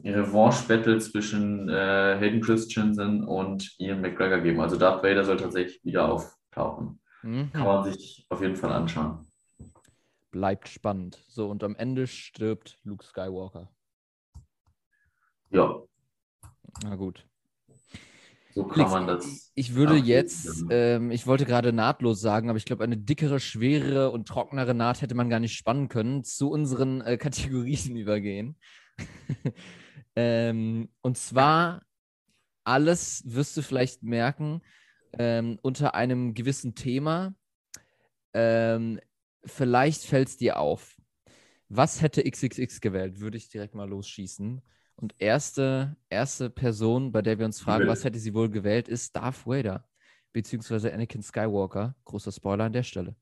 Revanche-Battle 0.03 0.97
zwischen 0.97 1.69
äh, 1.69 2.17
Hayden 2.19 2.41
Christensen 2.41 3.23
und 3.23 3.75
Ian 3.79 4.01
McGregor 4.01 4.39
geben. 4.39 4.59
Also 4.61 4.77
Darth 4.77 5.03
Vader 5.03 5.23
soll 5.23 5.37
tatsächlich 5.37 5.83
wieder 5.83 6.11
auftauchen. 6.11 6.99
Mhm. 7.21 7.51
Kann 7.51 7.65
man 7.65 7.83
sich 7.83 8.25
auf 8.29 8.41
jeden 8.41 8.55
Fall 8.55 8.71
anschauen. 8.71 9.27
Bleibt 10.31 10.69
spannend. 10.69 11.23
So, 11.27 11.49
und 11.49 11.63
am 11.63 11.75
Ende 11.75 12.07
stirbt 12.07 12.79
Luke 12.83 13.05
Skywalker. 13.05 13.69
Ja. 15.49 15.81
Na 16.83 16.95
gut. 16.95 17.25
So 18.57 18.63
kann 18.63 18.89
man 18.89 19.05
das. 19.05 19.51
Ich 19.53 19.75
würde 19.75 19.95
jetzt, 19.97 20.65
ähm, 20.71 21.11
ich 21.11 21.27
wollte 21.27 21.45
gerade 21.45 21.73
nahtlos 21.73 22.19
sagen, 22.19 22.49
aber 22.49 22.57
ich 22.57 22.65
glaube, 22.65 22.83
eine 22.83 22.97
dickere, 22.97 23.39
schwerere 23.39 24.09
und 24.09 24.27
trockenere 24.27 24.73
Naht 24.73 25.01
hätte 25.03 25.13
man 25.13 25.29
gar 25.29 25.39
nicht 25.39 25.55
spannen 25.55 25.89
können, 25.89 26.23
zu 26.23 26.49
unseren 26.49 27.01
äh, 27.01 27.17
Kategorien 27.21 27.95
übergehen. 27.95 28.57
ähm, 30.15 30.89
und 31.01 31.19
zwar 31.19 31.83
alles, 32.63 33.23
wirst 33.27 33.55
du 33.57 33.61
vielleicht 33.61 34.01
merken, 34.01 34.61
ähm, 35.19 35.59
unter 35.61 35.93
einem 35.93 36.33
gewissen 36.33 36.73
Thema. 36.73 37.35
Ähm, 38.33 38.99
vielleicht 39.45 40.03
fällt 40.03 40.29
es 40.29 40.37
dir 40.37 40.57
auf. 40.57 40.97
Was 41.69 42.01
hätte 42.01 42.23
XXX 42.23 42.81
gewählt? 42.81 43.19
Würde 43.19 43.37
ich 43.37 43.49
direkt 43.49 43.75
mal 43.75 43.87
losschießen. 43.87 44.63
Und 44.99 45.13
erste, 45.19 45.95
erste 46.09 46.49
Person, 46.49 47.11
bei 47.11 47.21
der 47.21 47.37
wir 47.37 47.45
uns 47.45 47.61
fragen, 47.61 47.87
was 47.87 48.03
hätte 48.03 48.17
sie 48.17 48.33
wohl 48.33 48.49
gewählt, 48.49 48.87
ist 48.87 49.15
Darth 49.15 49.45
Vader, 49.45 49.87
beziehungsweise 50.33 50.91
Anakin 50.91 51.21
Skywalker. 51.21 51.95
Großer 52.03 52.31
Spoiler 52.31 52.65
an 52.65 52.73
der 52.73 52.83
Stelle. 52.83 53.15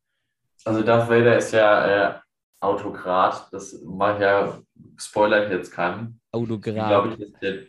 Also 0.64 0.84
Darth 0.84 1.10
Vader 1.10 1.38
ist 1.38 1.52
ja 1.52 2.14
äh, 2.14 2.20
Autokrat. 2.62 3.50
Das 3.52 3.82
mache 3.84 4.14
ich 4.14 4.22
ja, 4.22 4.62
spoiler 4.98 5.46
ich 5.46 5.52
jetzt 5.52 5.72
keinen. 5.72 6.22
Autokrat. 6.32 6.76
Ich 6.76 6.88
glaube, 6.88 7.10
dass 7.18 7.40
der, 7.42 7.64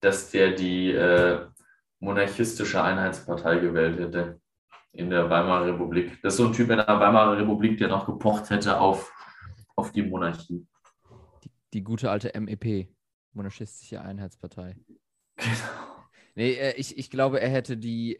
dass 0.00 0.30
der 0.30 0.52
die 0.52 0.92
äh, 0.92 1.44
monarchistische 1.98 2.80
Einheitspartei 2.80 3.56
gewählt 3.58 3.98
hätte 3.98 4.40
in 4.92 5.10
der 5.10 5.28
Weimarer 5.28 5.66
Republik. 5.66 6.20
Das 6.22 6.34
ist 6.34 6.36
so 6.38 6.46
ein 6.46 6.52
Typ 6.52 6.70
in 6.70 6.76
der 6.76 6.86
Weimarer 6.86 7.36
Republik, 7.38 7.78
der 7.78 7.88
noch 7.88 8.06
gepocht 8.06 8.50
hätte 8.50 8.78
auf, 8.78 9.12
auf 9.74 9.90
die 9.90 10.02
Monarchie. 10.02 10.64
Die, 11.42 11.50
die 11.72 11.82
gute 11.82 12.08
alte 12.08 12.38
MEP. 12.38 12.88
Monarchistische 13.32 14.00
Einheitspartei. 14.02 14.76
Genau. 15.36 16.06
Nee, 16.34 16.52
äh, 16.54 16.74
ich, 16.76 16.96
ich 16.98 17.10
glaube, 17.10 17.40
er 17.40 17.50
hätte 17.50 17.76
die, 17.76 18.16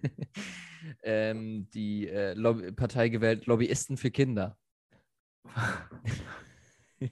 ähm, 1.02 1.68
die 1.70 2.08
äh, 2.08 2.34
Lobby 2.34 2.72
Partei 2.72 3.08
gewählt, 3.08 3.46
Lobbyisten 3.46 3.96
für 3.96 4.10
Kinder. 4.10 4.58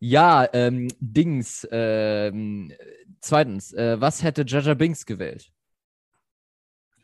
ja, 0.00 0.46
ähm, 0.52 0.88
Dings. 1.00 1.66
Ähm, 1.70 2.72
zweitens, 3.20 3.72
äh, 3.72 3.98
was 4.00 4.22
hätte 4.22 4.44
Jaja 4.46 4.74
Binks 4.74 5.06
gewählt? 5.06 5.50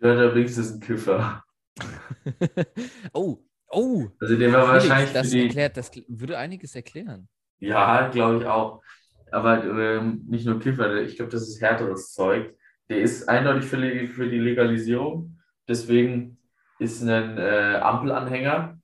Jaja 0.00 0.28
Binks 0.28 0.58
ist 0.58 0.74
ein 0.74 0.80
Kiffer. 0.80 1.42
oh, 3.14 3.38
Oh, 3.74 4.08
Also 4.20 4.36
der 4.36 4.52
war 4.52 4.68
wahrscheinlich 4.68 5.12
das 5.12 5.32
erklärt, 5.34 5.76
das 5.76 5.90
würde 6.06 6.38
einiges 6.38 6.76
erklären. 6.76 7.28
Ja, 7.60 8.08
glaube 8.08 8.38
ich 8.38 8.46
auch. 8.46 8.82
Aber 9.30 9.64
ähm, 9.64 10.24
nicht 10.28 10.46
nur 10.46 10.60
Kiffer, 10.60 11.02
ich 11.02 11.16
glaube, 11.16 11.32
das 11.32 11.42
ist 11.48 11.60
härteres 11.60 12.12
Zeug. 12.12 12.54
Der 12.88 12.98
ist 13.00 13.28
eindeutig 13.28 13.64
für 13.64 13.78
die, 13.80 14.06
für 14.06 14.28
die 14.28 14.38
Legalisierung. 14.38 15.38
Deswegen 15.66 16.38
ist 16.78 17.02
ein 17.02 17.38
äh, 17.38 17.80
Ampelanhänger. 17.82 18.78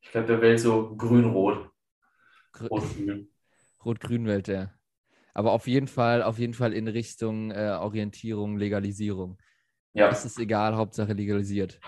Ich 0.00 0.10
glaube, 0.10 0.26
der 0.26 0.40
wählt 0.40 0.60
so 0.60 0.94
grün-rot. 0.96 1.70
Gr- 2.52 2.68
Rot-grün. 2.68 3.28
Rot-Grün 3.84 4.26
wählt 4.26 4.48
der. 4.48 4.74
Aber 5.34 5.52
auf 5.52 5.66
jeden 5.66 5.88
Fall, 5.88 6.22
auf 6.22 6.38
jeden 6.38 6.54
Fall 6.54 6.72
in 6.72 6.88
Richtung 6.88 7.50
äh, 7.50 7.76
Orientierung, 7.80 8.58
Legalisierung. 8.58 9.38
Ja, 9.96 10.10
Es 10.10 10.26
ist 10.26 10.38
egal, 10.38 10.76
Hauptsache 10.76 11.14
legalisiert. 11.14 11.80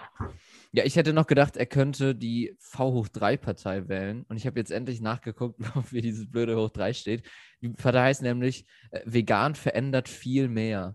Ja, 0.73 0.85
ich 0.85 0.97
hätte 0.97 1.13
noch 1.13 1.27
gedacht, 1.27 1.59
er 1.59 1.67
könnte 1.67 2.15
die 2.15 2.57
V 2.59 2.93
hoch 2.93 3.09
3 3.09 3.37
Partei 3.37 3.87
wählen. 3.87 4.25
Und 4.31 4.39
ich 4.39 4.47
habe 4.47 4.59
jetzt 4.59 4.71
endlich 4.71 5.03
nachgeguckt, 5.03 5.61
wofür 5.77 6.01
dieses 6.01 6.31
blöde 6.31 6.57
hoch 6.57 6.71
3 6.71 6.95
steht. 6.95 7.29
Die 7.61 7.69
Partei 7.69 8.05
heißt 8.05 8.23
nämlich 8.23 8.65
äh, 8.93 9.03
Vegan 9.05 9.55
verändert 9.55 10.09
viel 10.09 10.49
mehr. 10.49 10.95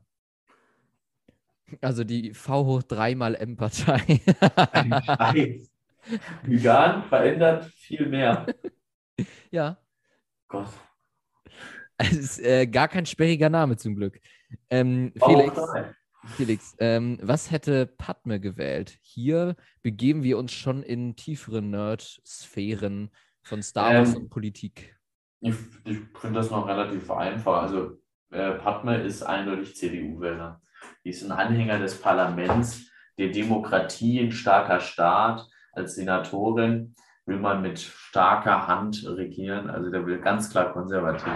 Also 1.82 2.04
die 2.04 2.34
V 2.34 2.66
hoch 2.66 2.82
3 2.84 3.14
mal 3.14 3.36
M-Partei. 3.36 4.20
Scheiß. 5.06 5.70
Vegan 6.44 7.04
verändert 7.04 7.66
viel 7.76 8.08
mehr. 8.08 8.48
ja, 9.52 9.78
Gott. 10.48 10.68
es 11.98 12.12
ist 12.14 12.40
äh, 12.40 12.66
gar 12.66 12.88
kein 12.88 13.06
sperriger 13.06 13.50
Name 13.50 13.78
zum 13.78 13.96
Glück. 13.96 14.20
Ähm, 14.72 15.14
Felix, 15.16 15.54
drei. 15.54 15.94
Felix, 16.26 16.76
ähm, 16.80 17.20
was 17.22 17.52
hätte 17.52 17.86
Padme 17.86 18.40
gewählt? 18.40 18.98
Hier 19.02 19.56
begeben 19.82 20.24
wir 20.24 20.38
uns 20.38 20.54
schon 20.54 20.82
in 20.82 21.16
tiefere 21.16 21.62
Nerd-Sphären 21.62 23.12
von 23.42 23.62
Star 23.62 23.94
Wars 23.94 24.16
Ähm, 24.16 24.24
und 24.24 24.30
Politik. 24.30 24.98
Ich, 25.42 25.56
ich 25.84 26.00
finde 26.20 26.40
das 26.40 26.50
noch 26.50 26.68
relativ 26.68 27.12
einfach. 27.12 27.64
Also 27.64 27.98
äh, 28.32 28.54
Padme 28.54 29.02
ist 29.04 29.24
eindeutig 29.24 29.76
CDU-Wähler. 29.76 30.62
Die 31.04 31.10
ist 31.10 31.24
ein 31.24 31.32
Anhänger 31.32 31.80
des 31.80 32.00
Parlaments, 32.00 32.90
der 33.18 33.30
Demokratie, 33.30 34.20
ein 34.20 34.32
starker 34.32 34.80
Staat. 34.80 35.48
Als 35.74 35.96
Senatorin 35.96 36.96
will 37.26 37.40
man 37.40 37.62
mit 37.62 37.80
starker 37.80 38.68
Hand 38.68 39.04
regieren. 39.06 39.70
Also 39.70 39.90
der 39.90 40.06
will 40.06 40.20
ganz 40.20 40.50
klar 40.50 40.72
konservativ. 40.72 41.34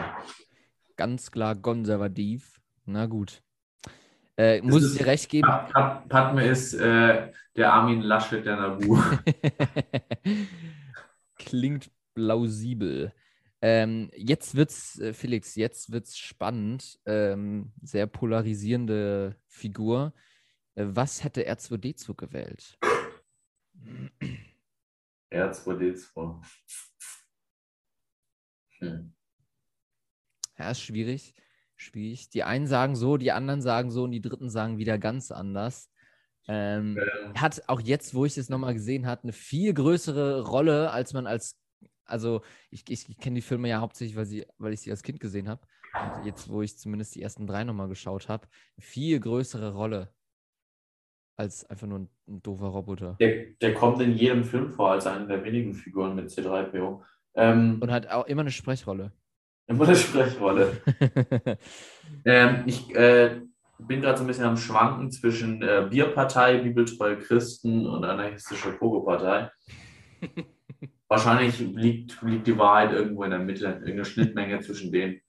Ganz 0.96 1.30
klar 1.32 1.56
konservativ. 1.56 2.62
Na 2.86 3.06
gut. 3.06 3.44
Äh, 4.38 4.62
muss 4.62 4.84
ich 4.84 4.92
ist- 4.92 5.00
dir 5.00 5.06
recht 5.08 5.30
geben? 5.30 5.48
Pad- 5.48 5.74
Pad- 5.74 6.10
Padme 6.10 6.48
ist 6.48 6.74
äh, 6.76 7.32
der 7.56 7.74
Armin 7.74 8.02
Laschet 8.02 8.46
der 8.46 8.56
Nabu. 8.58 8.98
Klingt 11.40 11.90
plausibel. 12.14 13.12
Ähm, 13.62 14.12
jetzt 14.16 14.54
wird's, 14.56 15.00
äh, 15.00 15.14
Felix, 15.14 15.56
jetzt 15.56 15.92
wird's 15.92 16.18
spannend. 16.18 17.00
Ähm, 17.06 17.72
sehr 17.82 18.06
polarisierende 18.06 19.36
Figur. 19.48 20.14
Äh, 20.76 20.86
was 20.90 21.24
hätte 21.24 21.50
R2D2 21.50 22.14
gewählt? 22.16 22.78
R2D2. 25.32 26.42
Hm. 28.80 29.14
Ja, 30.60 30.72
ist 30.72 30.82
schwierig. 30.82 31.34
Schwierig. 31.78 32.30
Die 32.32 32.44
einen 32.44 32.68
sagen 32.68 32.96
so, 32.96 33.18
die 33.18 33.32
anderen 33.32 33.62
sagen 33.62 33.92
so 33.92 34.04
und 34.04 34.12
die 34.12 34.22
dritten 34.22 34.50
sagen 34.50 34.78
wieder 34.78 34.98
ganz 34.98 35.32
anders. 35.32 35.90
Ähm, 36.48 36.98
er 37.34 37.42
hat 37.42 37.64
auch 37.68 37.82
jetzt, 37.82 38.14
wo 38.14 38.26
ich 38.26 38.38
es 38.38 38.50
nochmal 38.50 38.74
gesehen 38.74 39.06
habe, 39.06 39.24
eine 39.24 39.34
viel 39.34 39.74
größere 39.74 40.46
Rolle, 40.48 40.92
als 40.92 41.14
man 41.14 41.28
als, 41.28 41.60
also 42.06 42.42
ich, 42.72 42.84
ich, 42.90 43.08
ich 43.10 43.18
kenne 43.18 43.36
die 43.36 43.42
Filme 43.42 43.70
ja 43.70 43.80
hauptsächlich, 43.80 44.18
weil, 44.18 44.26
sie, 44.26 44.46
weil 44.58 44.74
ich 44.74 44.82
sie 44.82 44.92
als 44.92 45.04
Kind 45.04 45.20
gesehen 45.20 45.48
habe. 45.48 45.62
Jetzt, 46.24 46.50
wo 46.50 46.62
ich 46.62 46.78
zumindest 46.78 47.16
die 47.16 47.22
ersten 47.22 47.48
drei 47.48 47.64
nochmal 47.64 47.90
geschaut 47.90 48.28
habe, 48.28 48.48
viel 48.80 49.20
größere 49.20 49.74
Rolle 49.74 50.14
als 51.38 51.70
einfach 51.70 51.88
nur 51.88 52.00
ein, 52.00 52.10
ein 52.28 52.42
doofer 52.42 52.68
Roboter. 52.68 53.16
der, 53.20 53.46
der 53.62 53.74
kommt 53.76 54.02
in 54.02 54.14
jedem 54.14 54.44
Film 54.44 54.72
vor 54.72 54.92
als 54.92 55.06
eine 55.06 55.28
der 55.28 55.44
wenigen 55.44 55.74
Figuren 55.76 56.16
mit 56.16 56.30
C3PO. 56.30 57.02
Ähm, 57.36 57.78
Und 57.80 57.92
hat 57.92 58.08
auch 58.08 58.26
immer 58.26 58.42
eine 58.42 58.52
Sprechrolle. 58.52 59.12
Immer 59.68 59.86
eine 59.86 59.96
Sprechrolle. 59.96 60.82
Ähm, 62.26 62.64
ich 62.66 62.94
äh, 62.96 63.42
bin 63.80 64.02
gerade 64.02 64.18
so 64.18 64.24
ein 64.24 64.28
bisschen 64.28 64.46
am 64.46 64.58
Schwanken 64.58 65.12
zwischen 65.12 65.62
äh, 65.62 65.88
Bierpartei, 65.90 66.58
bibeltreue 66.58 67.18
Christen 67.18 67.86
und 67.86 68.04
anarchistische 68.04 68.72
Pogo-Partei. 68.72 69.50
Wahrscheinlich 71.08 71.60
liegt, 71.60 72.22
liegt 72.22 72.48
die 72.48 72.58
Wahrheit 72.58 72.92
irgendwo 72.92 73.24
in 73.24 73.32
der 73.32 73.40
Mitte, 73.40 73.66
irgendeine 73.66 74.06
Schnittmenge 74.06 74.60
zwischen 74.60 74.92
denen. 74.92 75.22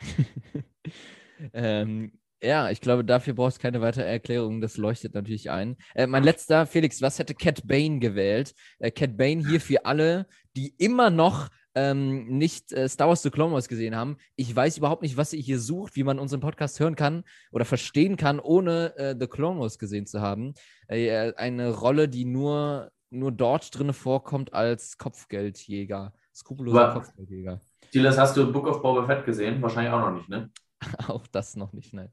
ähm, 1.52 2.12
ja, 2.42 2.70
ich 2.70 2.80
glaube, 2.80 3.04
dafür 3.04 3.34
brauchst 3.34 3.58
du 3.58 3.62
keine 3.62 3.80
weitere 3.80 4.04
Erklärung. 4.04 4.60
Das 4.60 4.76
leuchtet 4.76 5.14
natürlich 5.14 5.50
ein. 5.50 5.76
Äh, 5.94 6.06
mein 6.06 6.22
letzter, 6.22 6.66
Felix, 6.66 7.02
was 7.02 7.18
hätte 7.18 7.34
Cat 7.34 7.66
Bane 7.66 7.98
gewählt? 7.98 8.54
Äh, 8.78 8.90
Cat 8.90 9.16
Bane 9.16 9.46
hier 9.46 9.60
für 9.60 9.84
alle, 9.84 10.26
die 10.56 10.74
immer 10.78 11.10
noch 11.10 11.48
ähm, 11.74 12.26
nicht 12.38 12.72
äh, 12.72 12.88
Star 12.88 13.08
Wars 13.08 13.22
The 13.22 13.30
Clone 13.30 13.52
Wars 13.54 13.68
gesehen 13.68 13.94
haben. 13.96 14.16
Ich 14.36 14.54
weiß 14.54 14.78
überhaupt 14.78 15.02
nicht, 15.02 15.16
was 15.16 15.32
ihr 15.32 15.40
hier 15.40 15.58
sucht, 15.60 15.96
wie 15.96 16.02
man 16.04 16.18
unseren 16.18 16.40
Podcast 16.40 16.80
hören 16.80 16.96
kann 16.96 17.24
oder 17.52 17.64
verstehen 17.64 18.16
kann, 18.16 18.40
ohne 18.40 18.96
äh, 18.96 19.14
The 19.18 19.26
Clone 19.26 19.60
Wars 19.60 19.78
gesehen 19.78 20.06
zu 20.06 20.20
haben. 20.20 20.54
Äh, 20.88 21.32
eine 21.34 21.70
Rolle, 21.70 22.08
die 22.08 22.24
nur, 22.24 22.90
nur 23.10 23.32
dort 23.32 23.76
drin 23.78 23.92
vorkommt 23.92 24.52
als 24.52 24.98
Kopfgeldjäger. 24.98 26.12
Skrupelloser 26.34 26.84
Aber- 26.88 27.00
Kopfgeldjäger. 27.00 27.60
Silas, 27.90 28.18
hast 28.18 28.36
du 28.36 28.52
Book 28.52 28.68
of 28.68 28.82
Boba 28.82 29.04
Fett 29.06 29.24
gesehen? 29.24 29.60
Wahrscheinlich 29.62 29.92
auch 29.92 30.00
noch 30.00 30.12
nicht, 30.12 30.28
ne? 30.28 30.50
Auch 31.08 31.26
das 31.26 31.56
noch 31.56 31.72
nicht, 31.72 31.92
nein. 31.92 32.10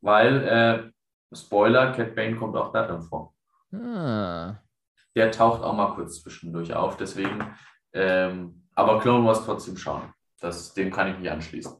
Weil, 0.00 0.44
äh, 0.48 1.36
Spoiler, 1.36 1.92
Cat 1.92 2.14
Bane 2.16 2.36
kommt 2.36 2.56
auch 2.56 2.72
da 2.72 2.86
drin 2.86 3.02
vor. 3.02 3.34
Ah. 3.72 4.56
Der 5.14 5.30
taucht 5.30 5.62
auch 5.62 5.74
mal 5.74 5.94
kurz 5.94 6.22
zwischendurch 6.22 6.72
auf, 6.74 6.96
deswegen, 6.96 7.54
ähm, 7.92 8.62
aber 8.80 9.00
Clone 9.00 9.24
Wars 9.26 9.44
trotzdem 9.44 9.76
schauen. 9.76 10.12
Das, 10.40 10.72
dem 10.74 10.90
kann 10.90 11.10
ich 11.12 11.18
mich 11.18 11.30
anschließen. 11.30 11.72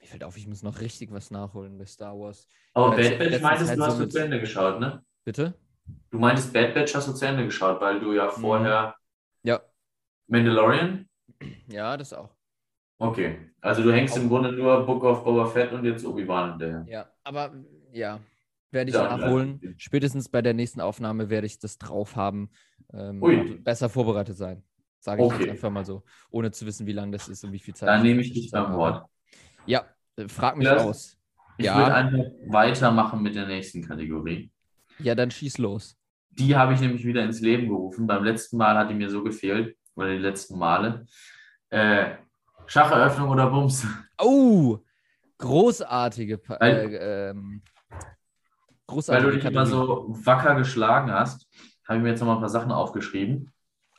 Mir 0.00 0.06
fällt 0.08 0.24
auf, 0.24 0.36
ich 0.36 0.46
muss 0.46 0.62
noch 0.62 0.80
richtig 0.80 1.12
was 1.12 1.30
nachholen 1.30 1.78
bei 1.78 1.86
Star 1.86 2.18
Wars. 2.18 2.46
Aber 2.74 2.98
Ja, 3.00 3.10
Bad 3.10 3.18
Batch 3.18 3.40
meintest 3.42 3.68
halt 3.70 3.78
du, 3.78 3.82
so 3.82 3.86
hast 3.88 3.98
du 3.98 4.02
mit- 4.04 4.12
zu 4.12 4.18
Ende 4.22 4.40
geschaut, 4.40 4.80
ne? 4.80 5.04
Bitte? 5.24 5.54
Du 6.10 6.18
meintest 6.18 6.52
Bad 6.52 6.74
Batch 6.74 6.94
hast 6.94 7.08
du 7.08 7.12
zu 7.12 7.26
Ende 7.26 7.44
geschaut, 7.44 7.80
weil 7.80 8.00
du 8.00 8.12
ja 8.12 8.28
vorher 8.30 8.94
Ja. 9.42 9.60
Mandalorian? 10.26 11.08
Ja, 11.68 11.96
das 11.96 12.12
auch. 12.12 12.30
Okay, 12.98 13.50
also 13.60 13.82
du 13.82 13.92
hängst 13.92 14.16
im 14.16 14.28
Grunde 14.28 14.52
nur 14.52 14.86
Book 14.86 15.02
of 15.04 15.24
Boba 15.24 15.46
Fett 15.46 15.72
und 15.72 15.84
jetzt 15.84 16.06
Obi-Wan 16.06 16.50
hinterher. 16.52 16.86
Ja, 16.88 17.10
aber 17.24 17.52
ja, 17.92 18.20
werde 18.70 18.90
ich 18.90 18.94
Ja, 18.96 19.16
nachholen. 19.16 19.74
Spätestens 19.76 20.28
bei 20.28 20.40
der 20.42 20.54
nächsten 20.54 20.80
Aufnahme 20.80 21.28
werde 21.28 21.46
ich 21.46 21.58
das 21.58 21.76
drauf 21.78 22.16
haben. 22.16 22.50
Ähm, 22.92 23.22
und 23.22 23.64
besser 23.64 23.88
vorbereitet 23.88 24.36
sein. 24.36 24.62
Sage 25.04 25.20
ich 25.22 25.26
Okay. 25.32 25.42
jetzt 25.42 25.50
einfach 25.50 25.70
mal 25.70 25.84
so. 25.84 26.02
Ohne 26.30 26.50
zu 26.50 26.64
wissen, 26.64 26.86
wie 26.86 26.92
lang 26.92 27.12
das 27.12 27.28
ist 27.28 27.44
und 27.44 27.52
wie 27.52 27.58
viel 27.58 27.74
Zeit. 27.74 27.90
Dann 27.90 28.00
nehme 28.02 28.22
ich 28.22 28.32
dich 28.32 28.50
beim. 28.50 28.72
Wort. 28.72 29.04
Ja, 29.66 29.84
äh, 30.16 30.26
frag 30.28 30.56
mich 30.56 30.66
Ja. 30.66 30.78
aus. 30.78 31.18
Ich 31.58 31.66
Ja. 31.66 31.76
würde 31.76 31.94
einfach 31.94 32.24
weitermachen 32.48 33.22
mit 33.22 33.34
der 33.34 33.46
nächsten 33.46 33.82
Kategorie. 33.86 34.50
Ja, 34.98 35.14
dann 35.14 35.30
schieß 35.30 35.58
los. 35.58 35.94
Die 36.30 36.56
habe 36.56 36.72
ich 36.72 36.80
nämlich 36.80 37.04
wieder 37.04 37.22
ins 37.22 37.40
Leben 37.42 37.68
gerufen. 37.68 38.06
Beim 38.06 38.24
letzten 38.24 38.56
Mal 38.56 38.78
hat 38.78 38.88
die 38.88 38.94
mir 38.94 39.10
so 39.10 39.22
gefehlt, 39.22 39.76
oder 39.94 40.08
die 40.08 40.18
letzten 40.18 40.58
Male. 40.58 41.04
Äh, 41.68 42.14
Schacheröffnung 42.66 43.28
oder 43.28 43.50
Bums? 43.50 43.86
Oh, 44.18 44.78
großartige, 45.36 46.38
Pa- 46.38 46.56
Weil- 46.60 46.94
äh, 46.94 47.28
ähm, 47.30 47.60
Weil 47.90 47.98
großartige 48.86 49.30
du 49.32 49.36
dich 49.36 49.44
immer 49.44 49.64
Kategorie. 49.64 50.14
so 50.14 50.26
wacker 50.26 50.54
geschlagen 50.54 51.12
hast, 51.12 51.46
habe 51.86 51.98
ich 51.98 52.02
mir 52.02 52.08
jetzt 52.08 52.20
noch 52.20 52.28
mal 52.28 52.34
ein 52.36 52.40
paar 52.40 52.48
Sachen 52.48 52.72
aufgeschrieben. 52.72 53.50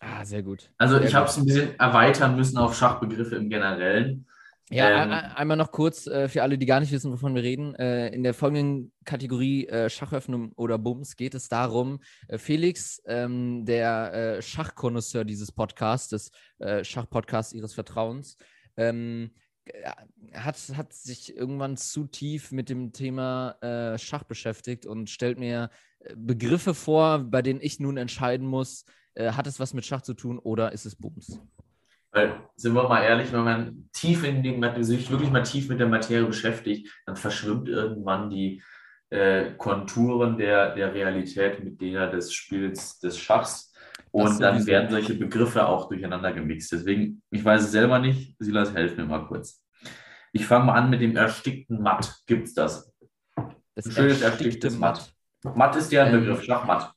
Ah, 0.08 0.24
sehr 0.24 0.44
gut. 0.44 0.70
Also 0.78 0.98
Sehr 0.98 1.08
ich 1.08 1.16
habe 1.16 1.28
es 1.28 1.38
ein 1.38 1.46
bisschen 1.46 1.80
erweitern 1.80 2.36
müssen 2.36 2.58
auf 2.58 2.76
Schachbegriffe 2.78 3.36
im 3.36 3.50
Generellen. 3.50 4.28
Ja, 4.72 4.88
Ähm, 4.90 5.12
ein- 5.12 5.12
ein- 5.12 5.32
einmal 5.34 5.58
noch 5.58 5.72
kurz 5.72 6.08
äh, 6.08 6.28
für 6.28 6.42
alle, 6.42 6.58
die 6.58 6.66
gar 6.66 6.80
nicht 6.80 6.92
wissen, 6.92 7.12
wovon 7.12 7.36
wir 7.36 7.44
reden. 7.44 7.76
Äh, 7.76 8.08
in 8.10 8.24
der 8.24 8.34
folgenden 8.34 8.92
Kategorie 9.04 9.68
äh, 9.68 9.90
Schachöffnung 9.90 10.52
oder 10.54 10.78
Bums 10.80 11.16
geht 11.16 11.36
es 11.36 11.50
darum, 11.50 12.00
äh, 12.28 12.38
Felix, 12.40 13.02
ähm, 13.06 13.66
der 13.66 14.38
äh, 14.38 14.42
Schachkonnoisseur 14.42 15.24
dieses 15.24 15.52
Podcasts, 15.52 16.10
des 16.10 16.32
äh, 16.60 16.84
Schachpodcasts 16.84 17.54
ihres 17.54 17.76
Vertrauens, 17.76 18.38
ähm, 18.76 19.32
äh, 19.66 19.92
hat, 20.34 20.58
hat 20.76 20.94
sich 20.94 21.36
irgendwann 21.38 21.78
zu 21.78 22.06
tief 22.06 22.52
mit 22.52 22.70
dem 22.70 22.92
Thema 22.92 23.56
Schach 23.98 24.24
beschäftigt 24.24 24.86
und 24.86 25.10
stellt 25.10 25.40
mir 25.40 25.70
Begriffe 26.16 26.74
vor, 26.74 27.20
bei 27.20 27.42
denen 27.42 27.62
ich 27.62 27.80
nun 27.80 27.98
entscheiden 27.98 28.46
muss, 28.48 28.84
äh, 29.16 29.32
hat 29.32 29.48
es 29.48 29.60
was 29.60 29.74
mit 29.74 29.86
Schach 29.86 30.02
zu 30.02 30.14
tun 30.14 30.40
oder 30.40 30.72
ist 30.72 30.86
es 30.86 30.96
Bums? 30.96 31.40
Weil, 32.12 32.40
sind 32.56 32.74
wir 32.74 32.88
mal 32.88 33.04
ehrlich, 33.04 33.34
wenn 33.34 33.44
man 33.44 33.90
tief 33.92 34.24
in 34.24 34.42
die, 34.42 34.84
sich 34.84 35.12
wirklich 35.12 35.32
mal 35.32 35.44
tief 35.44 35.68
mit 35.68 35.80
der 35.80 35.88
Materie 35.88 36.26
beschäftigt, 36.26 36.90
dann 37.06 37.18
verschwimmt 37.18 37.68
irgendwann 37.68 38.30
die 38.30 38.62
äh, 39.10 39.52
Konturen 39.58 40.38
der, 40.38 40.74
der 40.76 40.94
Realität 40.94 41.64
mit 41.64 41.82
der 41.82 42.10
des 42.10 42.34
Spiels 42.34 43.00
des 43.00 43.18
Schachs. 43.18 43.74
Und 44.12 44.40
dann 44.40 44.66
werden 44.66 44.90
solche 44.90 45.14
Begriffe 45.14 45.66
auch 45.66 45.90
durcheinander 45.90 46.32
gemixt. 46.32 46.72
Deswegen, 46.72 47.22
ich 47.32 47.44
weiß 47.44 47.64
es 47.64 47.72
selber 47.72 48.00
nicht. 48.00 48.36
Silas, 48.40 48.74
helf 48.74 48.96
mir 48.96 49.06
mal 49.06 49.26
kurz. 49.26 49.62
Ich 50.32 50.46
fange 50.46 50.66
mal 50.66 50.76
an 50.76 50.90
mit 50.90 51.02
dem 51.02 51.18
erstickten 51.18 51.82
Matt. 51.82 52.22
Gibt 52.26 52.48
es 52.48 52.54
das? 52.54 52.94
Das 53.76 53.94
schönes 53.94 54.22
erstickte 54.22 54.72
Matt. 54.72 55.14
Matt 55.54 55.76
ist 55.76 55.92
ja 55.92 56.06
ein 56.06 56.14
ähm, 56.14 56.22
Begriff, 56.22 56.44
Schachmatt. 56.44 56.95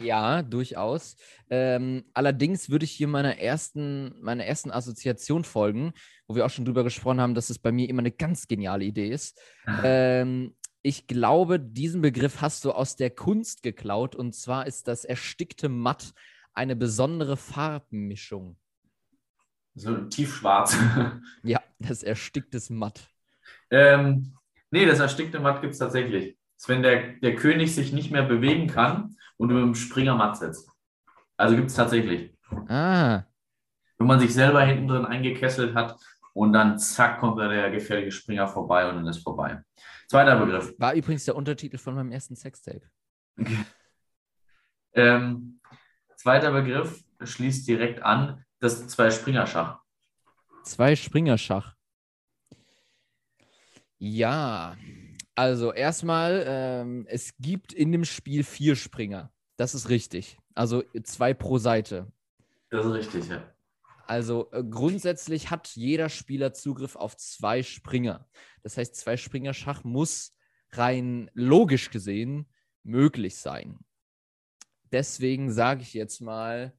Ja, 0.00 0.42
durchaus. 0.42 1.16
Ähm, 1.50 2.04
allerdings 2.14 2.70
würde 2.70 2.84
ich 2.84 2.92
hier 2.92 3.08
meiner 3.08 3.38
ersten, 3.38 4.14
meiner 4.20 4.44
ersten 4.44 4.70
Assoziation 4.70 5.44
folgen, 5.44 5.92
wo 6.26 6.34
wir 6.34 6.46
auch 6.46 6.50
schon 6.50 6.64
drüber 6.64 6.84
gesprochen 6.84 7.20
haben, 7.20 7.34
dass 7.34 7.50
es 7.50 7.58
bei 7.58 7.72
mir 7.72 7.88
immer 7.88 8.00
eine 8.00 8.12
ganz 8.12 8.46
geniale 8.48 8.84
Idee 8.84 9.08
ist. 9.08 9.40
Ähm, 9.82 10.54
ich 10.82 11.06
glaube, 11.06 11.58
diesen 11.58 12.00
Begriff 12.00 12.40
hast 12.40 12.64
du 12.64 12.72
aus 12.72 12.96
der 12.96 13.10
Kunst 13.10 13.62
geklaut 13.62 14.14
und 14.14 14.34
zwar 14.34 14.66
ist 14.66 14.88
das 14.88 15.04
erstickte 15.04 15.68
Matt 15.68 16.12
eine 16.54 16.76
besondere 16.76 17.36
Farbmischung. 17.36 18.56
So 19.74 19.96
tiefschwarz. 19.96 20.76
ja, 21.42 21.60
das 21.78 22.02
ersticktes 22.02 22.70
Matt. 22.70 23.08
Ähm, 23.70 24.34
nee, 24.70 24.86
das 24.86 24.98
erstickte 24.98 25.40
Matt 25.40 25.60
gibt 25.60 25.72
es 25.72 25.78
tatsächlich. 25.78 26.36
Das 26.54 26.64
ist, 26.64 26.68
wenn 26.68 26.82
der, 26.82 27.12
der 27.20 27.36
König 27.36 27.74
sich 27.74 27.92
nicht 27.92 28.10
mehr 28.10 28.24
bewegen 28.24 28.66
kann 28.66 29.16
und 29.38 29.50
über 29.50 29.60
dem 29.60 29.74
Springer 29.74 30.14
matt 30.14 30.36
setzt. 30.36 30.70
Also 31.36 31.56
gibt 31.56 31.70
es 31.70 31.74
tatsächlich. 31.76 32.36
Ah. 32.68 33.22
Wenn 33.96 34.06
man 34.06 34.20
sich 34.20 34.34
selber 34.34 34.62
hinten 34.62 34.88
drin 34.88 35.06
eingekesselt 35.06 35.74
hat 35.74 35.96
und 36.34 36.52
dann 36.52 36.78
zack 36.78 37.18
kommt 37.20 37.38
da 37.38 37.48
der 37.48 37.70
gefährliche 37.70 38.12
Springer 38.12 38.46
vorbei 38.46 38.88
und 38.88 38.96
dann 38.96 39.06
ist 39.06 39.22
vorbei. 39.22 39.62
Zweiter 40.08 40.38
Begriff. 40.38 40.74
War 40.78 40.94
übrigens 40.94 41.24
der 41.24 41.36
Untertitel 41.36 41.78
von 41.78 41.94
meinem 41.94 42.12
ersten 42.12 42.36
Sextape. 42.36 42.82
Okay. 43.40 43.64
Ähm, 44.92 45.60
zweiter 46.16 46.52
Begriff 46.52 47.04
schließt 47.22 47.66
direkt 47.68 48.02
an, 48.02 48.44
das 48.60 48.88
Zwei-Springer-Schach. 48.88 49.80
Zwei-Springer-Schach. 50.64 51.74
Ja, 53.98 54.76
also 55.38 55.72
erstmal, 55.72 56.44
ähm, 56.48 57.06
es 57.08 57.36
gibt 57.38 57.72
in 57.72 57.92
dem 57.92 58.04
Spiel 58.04 58.42
vier 58.42 58.74
Springer. 58.74 59.32
Das 59.56 59.72
ist 59.72 59.88
richtig. 59.88 60.36
Also 60.56 60.82
zwei 61.04 61.32
pro 61.32 61.58
Seite. 61.58 62.10
Das 62.70 62.84
ist 62.84 62.92
richtig, 62.92 63.28
ja. 63.28 63.54
Also 64.08 64.50
äh, 64.50 64.64
grundsätzlich 64.64 65.48
hat 65.48 65.68
jeder 65.76 66.08
Spieler 66.08 66.54
Zugriff 66.54 66.96
auf 66.96 67.16
zwei 67.16 67.62
Springer. 67.62 68.28
Das 68.64 68.76
heißt, 68.78 68.96
zwei 68.96 69.16
Springer 69.16 69.54
Schach 69.54 69.84
muss 69.84 70.34
rein 70.72 71.30
logisch 71.34 71.90
gesehen 71.90 72.52
möglich 72.82 73.36
sein. 73.36 73.78
Deswegen 74.90 75.52
sage 75.52 75.82
ich 75.82 75.94
jetzt 75.94 76.20
mal, 76.20 76.76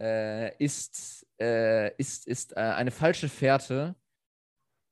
äh, 0.00 0.56
ist, 0.62 1.26
äh, 1.40 1.96
ist, 1.96 2.28
ist 2.28 2.52
äh, 2.52 2.60
eine 2.60 2.92
falsche 2.92 3.28
Fährte 3.28 3.96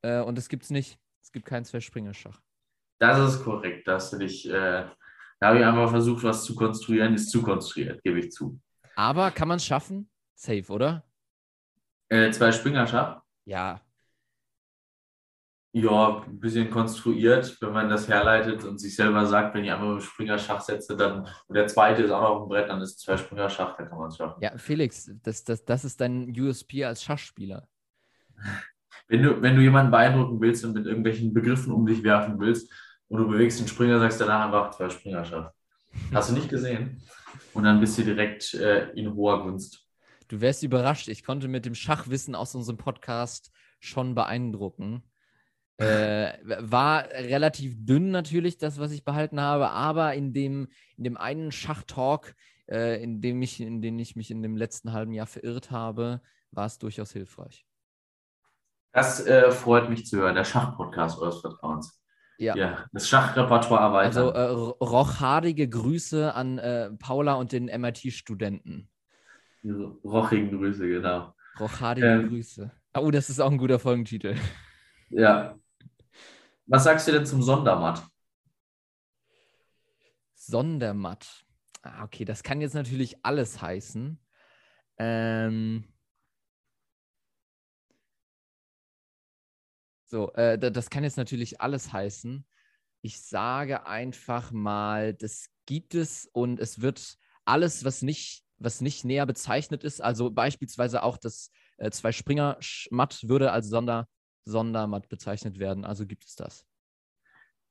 äh, 0.03 0.19
und 0.19 0.37
es 0.39 0.49
gibt 0.49 0.65
es 0.65 0.71
nicht. 0.71 0.99
Es 1.23 1.31
gibt 1.31 1.47
keinen 1.47 1.65
Zwei-Springer-Schach. 1.65 2.43
Das 2.99 3.19
ist 3.35 3.45
korrekt. 3.45 3.87
Da 3.87 3.95
hast 3.95 4.13
du 4.13 4.19
dich, 4.19 4.49
äh, 4.49 4.87
da 5.41 5.47
habe 5.47 5.59
ich 5.59 5.65
einfach 5.65 5.91
versucht, 5.91 6.25
was 6.25 6.45
zu 6.45 6.55
konstruieren, 6.55 7.15
ist 7.15 7.31
zu 7.31 7.43
konstruiert, 7.43 8.03
gebe 8.03 8.19
ich 8.21 8.33
zu. 8.33 8.59
Aber 8.95 9.31
kann 9.31 9.49
man 9.49 9.59
es 9.59 9.67
schaffen? 9.67 10.09
Safe, 10.35 10.65
oder? 10.69 11.05
Äh, 12.09 12.31
zwei 12.31 12.53
Springerschach? 12.53 13.21
Ja. 13.45 13.81
Ja, 15.73 16.23
ein 16.27 16.41
bisschen 16.41 16.71
konstruiert, 16.71 17.61
wenn 17.61 17.73
man 17.73 17.91
das 17.91 18.09
herleitet 18.09 18.65
und 18.65 18.79
sich 18.79 18.97
selber 18.97 19.27
sagt, 19.27 19.55
wenn 19.55 19.65
ich 19.65 19.71
einmal 19.71 19.99
dem 19.99 20.01
Springerschach 20.01 20.63
setze, 20.63 20.97
dann 20.97 21.29
und 21.49 21.55
der 21.55 21.67
zweite 21.67 22.03
ist 22.03 22.11
auch 22.11 22.23
noch 22.23 22.31
auf 22.31 22.43
dem 22.45 22.49
Brett, 22.49 22.71
dann 22.71 22.81
ist 22.81 22.93
es 22.93 22.99
zwei 23.01 23.19
Springerschach, 23.19 23.77
dann 23.77 23.91
kann 23.91 23.99
man 23.99 24.09
es 24.09 24.17
schaffen. 24.17 24.41
Ja, 24.43 24.57
Felix, 24.57 25.11
das, 25.23 25.45
das, 25.45 25.67
das 25.67 25.85
ist 25.85 26.01
dein 26.01 26.31
USP 26.31 26.83
als 26.87 27.03
Schachspieler. 27.03 27.69
Wenn 29.09 29.23
du, 29.23 29.43
wenn 29.43 29.55
du 29.55 29.61
jemanden 29.61 29.91
beeindrucken 29.91 30.41
willst 30.41 30.65
und 30.65 30.73
mit 30.73 30.87
irgendwelchen 30.87 31.35
Begriffen 31.35 31.73
um 31.73 31.85
dich 31.85 32.03
werfen 32.03 32.41
willst, 32.41 32.73
und 33.09 33.19
du 33.19 33.29
bewegst 33.29 33.61
den 33.61 33.69
Springer, 33.69 33.99
sagst 33.99 34.21
danach 34.21 34.47
einfach 34.47 34.71
zwei 34.71 34.89
Springerschaft. 34.91 35.55
Hast 36.13 36.31
du 36.31 36.35
nicht 36.35 36.49
gesehen? 36.49 37.03
Und 37.55 37.65
dann 37.65 37.81
bist 37.81 37.97
du 37.99 38.03
direkt 38.03 38.55
äh, 38.55 38.91
in 38.91 39.15
hoher 39.15 39.43
Gunst. 39.43 39.87
Du 40.29 40.41
wärst 40.41 40.63
überrascht. 40.63 41.09
Ich 41.09 41.23
konnte 41.23 41.49
mit 41.49 41.65
dem 41.65 41.75
Schachwissen 41.75 42.35
aus 42.35 42.55
unserem 42.55 42.77
Podcast 42.77 43.53
schon 43.81 44.15
beeindrucken. 44.15 45.03
Äh, 45.79 46.39
war 46.43 47.05
relativ 47.11 47.75
dünn 47.77 48.11
natürlich, 48.11 48.57
das, 48.57 48.79
was 48.79 48.93
ich 48.93 49.05
behalten 49.05 49.39
habe, 49.39 49.69
aber 49.69 50.15
in 50.15 50.33
dem, 50.33 50.69
in 50.97 51.05
dem 51.05 51.19
einen 51.19 51.53
Schachtalk, 51.53 52.35
äh, 52.67 53.03
in, 53.03 53.21
dem 53.21 53.43
ich, 53.43 53.61
in 53.61 53.83
den 53.83 53.99
ich 53.99 54.17
mich 54.17 54.31
in 54.31 54.41
dem 54.41 54.57
letzten 54.57 54.95
halben 54.95 55.13
Jahr 55.13 55.27
verirrt 55.27 55.71
habe, 55.71 56.23
war 56.51 56.65
es 56.65 56.79
durchaus 56.79 57.13
hilfreich. 57.13 57.67
Das 58.93 59.27
äh, 59.27 59.51
freut 59.51 59.91
mich 59.91 60.07
zu 60.07 60.17
hören, 60.17 60.35
der 60.35 60.45
Schachpodcast 60.45 61.19
eures 61.19 61.43
Vertrauens. 61.43 62.03
Ja. 62.39 62.57
ja 62.57 62.85
das 62.93 63.09
Schachrepertoire 63.09 63.81
erweitern. 63.81 64.29
Also 64.29 64.31
äh, 64.31 64.85
rochhadige 64.85 65.69
Grüße 65.69 66.35
an 66.35 66.59
äh, 66.59 66.91
Paula 66.93 67.35
und 67.35 67.53
den 67.53 67.67
MIT-Studenten. 67.67 68.89
Rochigen 70.05 70.57
Grüße, 70.57 70.87
genau. 70.87 71.35
Rochadige 71.59 72.07
ähm, 72.07 72.29
Grüße. 72.29 72.71
Oh, 72.95 73.11
das 73.11 73.31
ist 73.31 73.41
auch 73.41 73.51
ein 73.51 73.59
guter 73.59 73.79
Folgentitel. 73.79 74.37
Ja. 75.11 75.59
Was 76.67 76.85
sagst 76.85 77.07
du 77.09 77.13
denn 77.13 77.27
zum 77.27 77.43
Sondermatt? 77.43 78.03
Sondermatt. 80.35 81.45
Ah, 81.83 82.05
okay, 82.05 82.25
das 82.25 82.43
kann 82.43 82.61
jetzt 82.61 82.75
natürlich 82.75 83.25
alles 83.25 83.63
heißen. 83.63 84.21
Ähm, 84.99 85.85
So, 90.07 90.33
äh, 90.35 90.59
das 90.59 90.91
kann 90.91 91.05
jetzt 91.05 91.17
natürlich 91.17 91.61
alles 91.61 91.93
heißen. 91.93 92.47
Ich 93.03 93.21
sage 93.21 93.87
einfach 93.87 94.53
mal, 94.53 95.15
das 95.15 95.49
gibt 95.67 95.95
es 95.95 96.29
und 96.33 96.61
es 96.61 96.81
wird 96.81 97.17
alles, 97.45 97.85
was 97.85 98.03
nicht, 98.03 98.45
was 98.59 98.81
nicht 98.81 99.05
näher 99.05 99.27
bezeichnet 99.27 99.85
ist, 99.85 100.01
also 100.01 100.31
beispielsweise 100.31 101.03
auch 101.03 101.19
das 101.19 101.51
äh, 101.79 101.91
Zwei-Springer-Matt 101.91 103.29
würde 103.29 103.53
als 103.53 103.69
Sonder, 103.69 104.09
Sondermatt 104.45 105.09
bezeichnet 105.09 105.59
werden. 105.59 105.85
Also 105.85 106.07
gibt 106.07 106.25
es 106.25 106.37
das. 106.37 106.65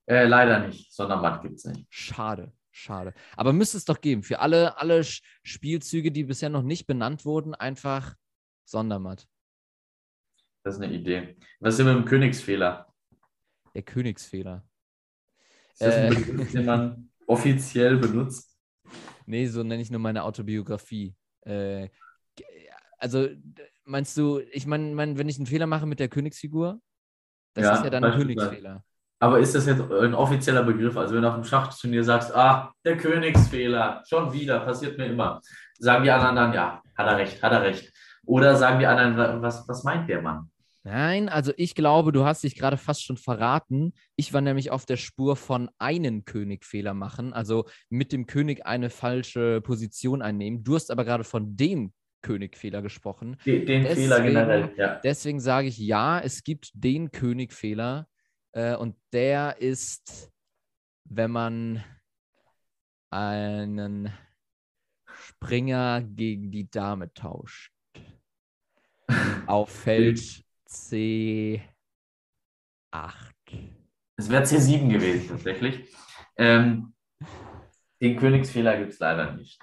Äh, 0.08 0.26
leider 0.26 0.60
nicht. 0.60 0.94
Sondermatt 0.94 1.42
gibt 1.42 1.56
es 1.56 1.66
nicht. 1.66 1.88
Schade. 1.90 2.54
Schade. 2.72 3.14
Aber 3.38 3.54
müsste 3.54 3.78
es 3.78 3.86
doch 3.86 4.02
geben. 4.02 4.22
Für 4.22 4.40
alle, 4.40 4.78
alle 4.78 5.02
Spielzüge, 5.04 6.12
die 6.12 6.26
bisher 6.26 6.50
noch 6.50 6.62
nicht 6.62 6.86
benannt 6.86 7.24
wurden, 7.24 7.56
einfach 7.56 8.16
Sondermatt. 8.66 9.28
Das 10.66 10.78
ist 10.78 10.82
eine 10.82 10.92
Idee. 10.92 11.36
Was 11.60 11.76
ist 11.76 11.78
denn 11.78 11.86
mit 11.86 11.96
dem 11.96 12.06
Königsfehler? 12.06 12.88
Der 13.76 13.84
Königsfehler. 13.84 14.68
Ist 15.74 15.82
das 15.84 15.96
ein 15.96 16.12
äh, 16.12 16.16
Begriff, 16.16 16.52
den 16.52 16.66
man 16.66 17.12
offiziell 17.28 17.98
benutzt? 17.98 18.52
Nee, 19.28 19.48
so 19.48 19.64
nenne 19.64 19.82
ich 19.82 19.90
nur 19.90 20.00
meine 20.00 20.24
Autobiografie. 20.24 21.16
Äh, 21.42 21.90
also, 23.00 23.28
meinst 23.84 24.16
du, 24.16 24.40
ich 24.52 24.68
meine, 24.68 24.94
mein, 24.94 25.18
wenn 25.18 25.28
ich 25.28 25.38
einen 25.38 25.48
Fehler 25.48 25.66
mache 25.66 25.88
mit 25.88 26.00
der 26.00 26.10
Königsfigur, 26.10 26.80
das 27.56 27.64
ja, 27.64 27.74
ist 27.74 27.84
ja 27.86 27.90
dann 27.90 28.04
ein 28.04 28.20
Königsfehler. 28.20 28.84
Aber 29.20 29.40
ist 29.40 29.56
das 29.56 29.66
jetzt 29.66 29.82
ein 29.82 30.14
offizieller 30.14 30.62
Begriff? 30.62 30.96
Also, 30.96 31.16
wenn 31.16 31.24
du 31.24 31.30
auf 31.30 31.34
dem 31.34 31.44
Schachturnier 31.44 32.04
sagst, 32.04 32.36
ah, 32.36 32.72
der 32.84 32.98
Königsfehler, 32.98 34.04
schon 34.08 34.32
wieder, 34.32 34.60
passiert 34.60 34.96
mir 35.00 35.08
immer. 35.08 35.42
Sagen 35.80 36.04
die 36.04 36.12
anderen 36.12 36.36
dann, 36.36 36.54
ja, 36.54 36.84
hat 36.96 37.08
er 37.08 37.18
recht, 37.18 37.42
hat 37.42 37.52
er 37.52 37.64
recht. 37.64 37.92
Oder 38.26 38.56
sagen 38.56 38.78
die 38.78 38.86
anderen, 38.86 39.42
was, 39.42 39.68
was 39.68 39.84
meint 39.84 40.08
der 40.08 40.22
Mann? 40.22 40.52
Nein, 40.86 41.30
also 41.30 41.52
ich 41.58 41.74
glaube, 41.74 42.12
du 42.12 42.26
hast 42.26 42.44
dich 42.44 42.56
gerade 42.56 42.78
fast 42.78 43.04
schon 43.04 43.18
verraten. 43.18 43.94
Ich 44.16 44.34
war 44.34 44.42
nämlich 44.42 44.70
auf 44.70 44.86
der 44.86 44.98
Spur 44.98 45.36
von 45.36 45.72
einen 45.80 46.26
Königfehler 46.26 46.94
machen, 46.94 47.34
also 47.34 47.66
mit 47.90 48.12
dem 48.12 48.28
König 48.28 48.68
eine 48.68 48.92
falsche 48.92 49.62
Position 49.62 50.22
einnehmen. 50.22 50.64
Du 50.64 50.76
hast 50.76 50.92
aber 50.92 51.04
gerade 51.04 51.24
von 51.24 51.58
dem 51.58 51.92
Königfehler 52.22 52.84
gesprochen. 52.84 53.36
Den, 53.48 53.66
den 53.66 53.82
deswegen, 53.82 54.10
Fehler 54.10 54.22
generell, 54.22 54.74
ja. 54.78 55.00
Deswegen 55.04 55.40
sage 55.40 55.70
ich 55.70 55.80
ja, 55.80 56.20
es 56.20 56.44
gibt 56.44 56.70
den 56.76 57.10
Königfehler 57.10 58.08
äh, 58.52 58.76
und 58.76 58.96
der 59.12 59.58
ist, 59.60 60.32
wenn 61.06 61.32
man 61.32 61.84
einen 63.10 64.14
Springer 65.08 66.04
gegen 66.04 66.52
die 66.52 66.70
Dame 66.70 67.12
tauscht. 67.16 67.72
Auf 69.48 69.72
Feld 69.72 70.45
C8. 70.68 71.62
Es 74.18 74.30
wäre 74.30 74.44
C7 74.44 74.90
gewesen, 74.90 75.28
tatsächlich. 75.30 75.94
Ähm, 76.38 76.94
den 78.02 78.18
Königsfehler 78.18 78.78
gibt 78.78 78.94
es 78.94 79.00
leider 79.00 79.34
nicht. 79.34 79.60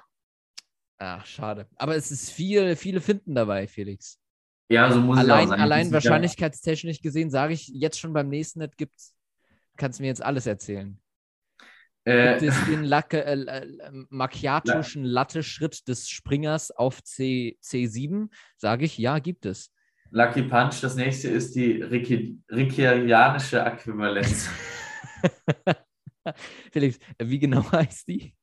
Ach, 0.98 1.26
schade. 1.26 1.68
Aber 1.76 1.96
es 1.96 2.10
ist 2.10 2.30
viel, 2.30 2.76
viele 2.76 3.00
Finden 3.00 3.34
dabei, 3.34 3.66
Felix. 3.66 4.20
Ja, 4.68 4.90
so 4.90 5.00
muss 5.00 5.18
allein, 5.18 5.44
es 5.44 5.50
sein. 5.50 5.60
Allein 5.60 5.92
wahrscheinlichkeitstechnisch 5.92 7.02
gesehen, 7.02 7.30
sage 7.30 7.54
ich 7.54 7.68
jetzt 7.68 7.98
schon 7.98 8.12
beim 8.12 8.28
nächsten 8.28 8.60
Net 8.60 8.76
gibt's, 8.76 9.14
kannst 9.76 9.98
du 9.98 10.04
mir 10.04 10.08
jetzt 10.08 10.24
alles 10.24 10.46
erzählen. 10.46 10.98
Äh, 12.04 12.38
gibt 12.38 12.52
es 12.52 12.64
den 12.66 12.84
Lacke, 12.84 13.24
äh, 13.24 13.40
äh, 13.42 13.90
macchiatischen 14.08 15.04
Latte-Schritt 15.04 15.86
des 15.88 16.08
Springers 16.08 16.70
auf 16.70 17.02
C, 17.02 17.58
C7? 17.62 18.28
Sage 18.56 18.86
ich, 18.86 18.98
ja, 18.98 19.18
gibt 19.18 19.46
es. 19.46 19.72
Lucky 20.14 20.42
Punch, 20.42 20.82
das 20.82 20.94
nächste 20.94 21.30
ist 21.30 21.54
die 21.54 21.80
Rickianische 21.80 23.60
Äquivalenz. 23.60 24.50
Felix, 26.70 26.98
wie 27.18 27.38
genau 27.38 27.72
heißt 27.72 28.06
die? 28.08 28.34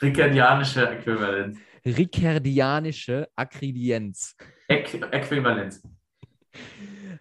Ricardianische 0.00 0.88
Äquivalenz. 0.88 1.58
Ricardianische 1.84 3.28
Akkredienz. 3.36 4.34
Äquivalenz. 4.68 5.82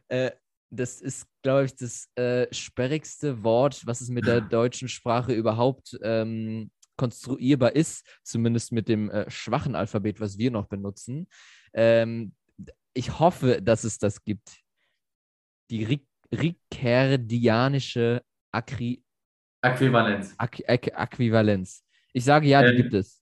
Äh, 0.08 0.32
das 0.70 1.02
ist, 1.02 1.28
glaube 1.42 1.66
ich, 1.66 1.76
das 1.76 2.08
äh, 2.16 2.48
sperrigste 2.54 3.44
Wort, 3.44 3.86
was 3.86 4.00
es 4.00 4.08
mit 4.08 4.26
der 4.26 4.40
deutschen 4.42 4.88
Sprache 4.88 5.34
überhaupt 5.34 6.00
ähm, 6.02 6.72
konstruierbar 6.96 7.76
ist, 7.76 8.08
zumindest 8.24 8.72
mit 8.72 8.88
dem 8.88 9.10
äh, 9.10 9.30
schwachen 9.30 9.76
Alphabet, 9.76 10.22
was 10.22 10.38
wir 10.38 10.50
noch 10.50 10.68
benutzen. 10.68 11.28
Ähm, 11.74 12.34
ich 12.94 13.20
hoffe, 13.20 13.62
dass 13.62 13.84
es 13.84 13.98
das 13.98 14.24
gibt. 14.24 14.60
Die 15.70 15.84
Ri 15.84 16.08
Ricardianische 16.34 18.24
Akri 18.54 19.04
Äquivalenz. 19.62 20.36
Äquivalenz. 20.40 21.84
Ich 22.14 22.24
sage 22.24 22.48
ja, 22.48 22.62
die 22.62 22.70
äh, 22.70 22.76
gibt 22.78 22.94
es. 22.94 23.22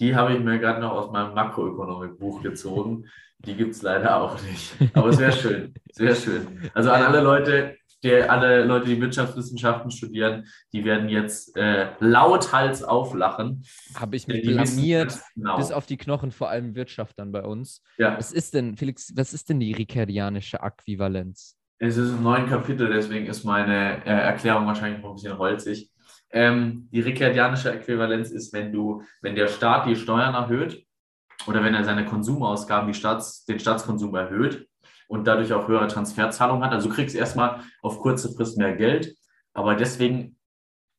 Die 0.00 0.14
habe 0.14 0.34
ich 0.34 0.40
mir 0.40 0.58
gerade 0.58 0.80
noch 0.80 0.92
aus 0.92 1.12
meinem 1.12 1.34
Makroökonomikbuch 1.34 2.42
gezogen. 2.42 3.08
Die 3.38 3.54
gibt 3.54 3.72
es 3.72 3.82
leider 3.82 4.20
auch 4.20 4.40
nicht. 4.42 4.74
Aber 4.94 5.08
es 5.08 5.18
wäre 5.18 5.32
schön. 5.40 5.74
Es 5.88 5.98
wäre 6.00 6.16
schön. 6.16 6.70
Also 6.74 6.90
an 6.90 7.02
alle 7.02 7.20
Leute, 7.20 7.76
die, 8.04 8.22
alle 8.22 8.64
Leute, 8.64 8.86
die 8.86 9.00
Wirtschaftswissenschaften 9.00 9.90
studieren, 9.90 10.46
die 10.72 10.84
werden 10.84 11.08
jetzt 11.08 11.56
äh, 11.56 11.88
lauthals 12.00 12.82
auflachen. 12.82 13.64
Habe 13.94 14.16
ich 14.16 14.26
mich 14.26 14.42
blamiert, 14.42 15.18
genau. 15.34 15.56
bis 15.56 15.72
auf 15.72 15.86
die 15.86 15.96
Knochen, 15.96 16.30
vor 16.30 16.50
allem 16.50 16.74
Wirtschaftern 16.74 17.32
bei 17.32 17.42
uns. 17.42 17.82
Ja. 17.98 18.16
Was 18.16 18.32
ist 18.32 18.54
denn, 18.54 18.76
Felix, 18.76 19.12
was 19.16 19.32
ist 19.32 19.48
denn 19.48 19.60
die 19.60 19.72
ricardianische 19.72 20.58
Äquivalenz? 20.58 21.56
Es 21.78 21.96
ist 21.96 22.12
ein 22.12 22.22
neues 22.22 22.48
Kapitel, 22.48 22.92
deswegen 22.92 23.26
ist 23.26 23.44
meine 23.44 24.04
äh, 24.04 24.10
Erklärung 24.10 24.66
wahrscheinlich 24.66 25.02
noch 25.02 25.10
ein 25.10 25.14
bisschen 25.14 25.38
holzig. 25.38 25.90
Ähm, 26.30 26.88
die 26.92 27.00
ricardianische 27.00 27.72
Äquivalenz 27.72 28.30
ist, 28.30 28.52
wenn 28.52 28.72
du, 28.72 29.02
wenn 29.22 29.34
der 29.34 29.48
Staat 29.48 29.86
die 29.86 29.96
Steuern 29.96 30.34
erhöht 30.34 30.84
oder 31.46 31.62
wenn 31.62 31.74
er 31.74 31.84
seine 31.84 32.04
Konsumausgaben, 32.04 32.92
Staats, 32.94 33.44
den 33.44 33.58
Staatskonsum 33.58 34.14
erhöht 34.14 34.68
und 35.08 35.26
dadurch 35.26 35.52
auch 35.52 35.68
höhere 35.68 35.88
Transferzahlungen 35.88 36.64
hat. 36.64 36.72
Also 36.72 36.88
du 36.88 36.94
kriegst 36.94 37.14
erstmal 37.14 37.60
auf 37.82 38.00
kurze 38.00 38.32
Frist 38.32 38.58
mehr 38.58 38.76
Geld, 38.76 39.16
aber 39.52 39.74
deswegen 39.74 40.36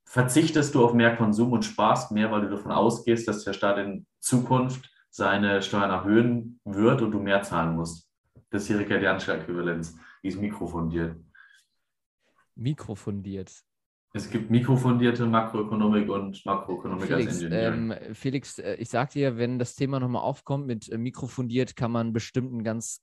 verzichtest 0.05 0.75
du 0.75 0.85
auf 0.85 0.93
mehr 0.93 1.15
Konsum 1.15 1.51
und 1.51 1.65
sparst 1.65 2.11
mehr, 2.11 2.31
weil 2.31 2.41
du 2.41 2.49
davon 2.49 2.71
ausgehst, 2.71 3.27
dass 3.27 3.43
der 3.43 3.53
Staat 3.53 3.77
in 3.79 4.05
Zukunft 4.19 4.89
seine 5.09 5.61
Steuern 5.61 5.91
erhöhen 5.91 6.59
wird 6.65 7.01
und 7.01 7.11
du 7.11 7.19
mehr 7.19 7.41
zahlen 7.41 7.75
musst. 7.75 8.09
Das 8.49 8.63
ist 8.63 8.69
die 8.69 8.73
ricardianische 8.75 9.33
Äquivalenz. 9.33 9.97
Die 10.23 10.27
ist 10.27 10.39
mikrofundiert. 10.39 11.15
Mikrofundiert. 12.55 13.51
Es 14.13 14.29
gibt 14.29 14.49
mikrofundierte 14.49 15.25
Makroökonomik 15.25 16.09
und 16.09 16.45
Makroökonomik 16.45 17.07
Felix, 17.07 17.27
als 17.27 17.41
Engineering. 17.41 17.91
Ähm, 17.91 18.15
Felix, 18.15 18.59
äh, 18.59 18.75
ich 18.75 18.89
sag 18.89 19.09
dir, 19.09 19.37
wenn 19.37 19.59
das 19.59 19.75
Thema 19.75 19.99
nochmal 19.99 20.21
aufkommt 20.21 20.67
mit 20.67 20.89
äh, 20.89 20.97
mikrofundiert, 20.97 21.75
kann 21.75 21.91
man 21.91 22.13
bestimmt 22.13 22.53
einen 22.53 22.63
ganz 22.63 23.01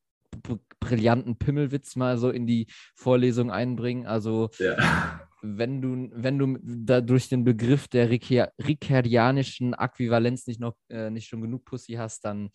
brillanten 0.80 1.36
Pimmelwitz 1.36 1.96
mal 1.96 2.18
so 2.18 2.30
in 2.30 2.46
die 2.46 2.66
Vorlesung 2.94 3.50
einbringen. 3.50 4.06
Also 4.06 4.50
ja. 4.58 5.20
wenn 5.42 5.80
du, 5.80 6.10
wenn 6.12 6.38
du 6.38 6.58
da 6.62 7.00
durch 7.00 7.28
den 7.28 7.44
Begriff 7.44 7.88
der 7.88 8.10
ricardianischen 8.10 9.74
Äquivalenz 9.74 10.46
nicht 10.46 10.60
noch 10.60 10.74
äh, 10.88 11.10
nicht 11.10 11.28
schon 11.28 11.42
genug 11.42 11.64
Pussy 11.64 11.94
hast, 11.94 12.24
dann 12.24 12.50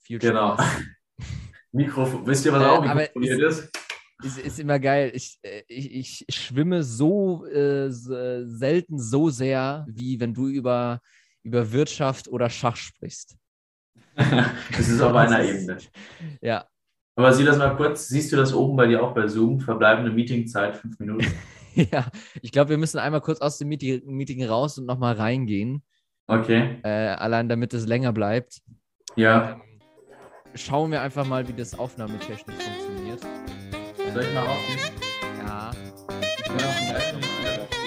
viel 0.00 0.18
genau. 0.18 0.54
Spaß. 0.54 0.66
Genau. 1.74 1.84
Mikro, 1.86 2.26
wisst 2.26 2.44
ihr, 2.44 2.52
was 2.52 2.62
äh, 2.62 2.66
auch 2.66 2.82
mikrofoniert 2.82 3.40
ist? 3.40 3.70
ist, 4.24 4.38
ist 4.38 4.58
immer 4.60 4.78
geil. 4.78 5.12
Ich, 5.14 5.38
äh, 5.42 5.62
ich, 5.68 6.26
ich 6.28 6.34
schwimme 6.34 6.82
so 6.82 7.46
äh, 7.46 7.90
selten 7.90 8.98
so 8.98 9.30
sehr, 9.30 9.86
wie 9.88 10.20
wenn 10.20 10.34
du 10.34 10.48
über, 10.48 11.00
über 11.42 11.72
Wirtschaft 11.72 12.28
oder 12.28 12.50
Schach 12.50 12.76
sprichst. 12.76 13.36
das 14.16 14.88
ist 14.88 15.00
auf 15.00 15.14
einer 15.16 15.44
Ebene. 15.44 15.78
Ja. 16.40 16.66
Aber 17.14 17.32
sieh 17.32 17.44
das 17.44 17.58
mal 17.58 17.76
kurz. 17.76 18.08
Siehst 18.08 18.32
du 18.32 18.36
das 18.36 18.54
oben 18.54 18.76
bei 18.76 18.86
dir 18.86 19.02
auch 19.02 19.12
bei 19.14 19.26
Zoom? 19.28 19.60
Verbleibende 19.60 20.10
Meetingzeit, 20.10 20.76
fünf 20.76 20.98
Minuten. 20.98 21.26
ja, 21.74 22.06
ich 22.40 22.52
glaube, 22.52 22.70
wir 22.70 22.78
müssen 22.78 22.98
einmal 22.98 23.20
kurz 23.20 23.40
aus 23.40 23.58
dem 23.58 23.68
Meeting, 23.68 24.02
Meeting 24.06 24.44
raus 24.44 24.78
und 24.78 24.86
nochmal 24.86 25.14
reingehen. 25.14 25.82
Okay. 26.26 26.78
Äh, 26.82 26.88
allein 26.88 27.48
damit 27.48 27.74
es 27.74 27.86
länger 27.86 28.12
bleibt. 28.12 28.62
Ja. 29.16 29.52
Ähm, 29.52 29.62
schauen 30.54 30.90
wir 30.90 31.02
einfach 31.02 31.26
mal, 31.26 31.46
wie 31.48 31.52
das 31.52 31.78
aufnahmetechnisch 31.78 32.56
funktioniert. 32.56 33.20
Soll 34.14 34.22
ich 34.22 34.34
mal 34.34 34.46
aufgehen? 34.46 34.78
Ja. 35.46 35.70
Ich 36.38 36.48
will 36.48 36.56
auch 36.56 36.90
gleich 36.90 37.12
nochmal 37.12 37.60
aufgeben. 37.60 37.82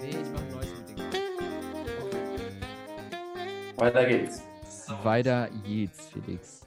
Nee, 0.00 0.08
ich 0.08 0.16
mach 0.32 0.40
ein 0.40 0.50
neues 0.50 0.72
Meeting. 0.88 1.04
Weiter 3.76 4.04
geht's. 4.06 4.42
Weiter 5.04 5.48
geht's, 5.64 6.08
Felix. 6.08 6.61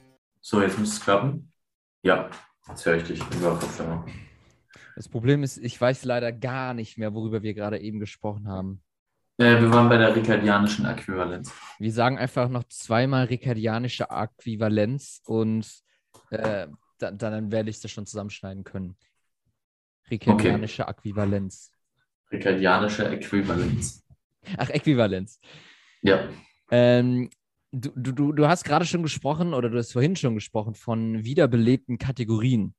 So, 0.48 0.62
jetzt 0.62 0.78
muss 0.78 0.92
es 0.92 1.00
klappen. 1.00 1.52
Ja, 2.02 2.30
jetzt 2.68 2.86
höre 2.86 2.98
ich 2.98 3.02
dich 3.02 3.20
über 3.34 3.58
Kopfhörer. 3.58 4.06
Das 4.94 5.08
Problem 5.08 5.42
ist, 5.42 5.58
ich 5.58 5.80
weiß 5.80 6.04
leider 6.04 6.30
gar 6.30 6.72
nicht 6.72 6.98
mehr, 6.98 7.14
worüber 7.14 7.42
wir 7.42 7.52
gerade 7.52 7.80
eben 7.80 7.98
gesprochen 7.98 8.46
haben. 8.46 8.80
Äh, 9.38 9.60
wir 9.60 9.72
waren 9.72 9.88
bei 9.88 9.98
der 9.98 10.14
ricardianischen 10.14 10.86
Äquivalenz. 10.86 11.52
Wir 11.80 11.92
sagen 11.92 12.16
einfach 12.16 12.48
noch 12.48 12.62
zweimal 12.68 13.24
ricardianische 13.24 14.06
Äquivalenz 14.08 15.20
und 15.24 15.66
äh, 16.30 16.68
dann, 16.98 17.18
dann 17.18 17.50
werde 17.50 17.68
ich 17.68 17.80
das 17.80 17.90
schon 17.90 18.06
zusammenschneiden 18.06 18.62
können. 18.62 18.96
Ricardianische 20.08 20.84
okay. 20.84 20.92
Äquivalenz. 20.92 21.72
Ricardianische 22.30 23.04
Äquivalenz. 23.08 24.06
Ach, 24.56 24.70
Äquivalenz. 24.70 25.40
Ja. 26.02 26.28
Ähm, 26.70 27.30
du, 27.72 28.12
du, 28.12 28.32
du 28.32 28.48
hast 28.48 28.64
gerade 28.64 28.84
schon 28.84 29.02
gesprochen, 29.02 29.54
oder 29.54 29.70
du 29.70 29.78
hast 29.78 29.92
vorhin 29.92 30.16
schon 30.16 30.34
gesprochen, 30.34 30.74
von 30.74 31.24
wiederbelebten 31.24 31.98
Kategorien. 31.98 32.74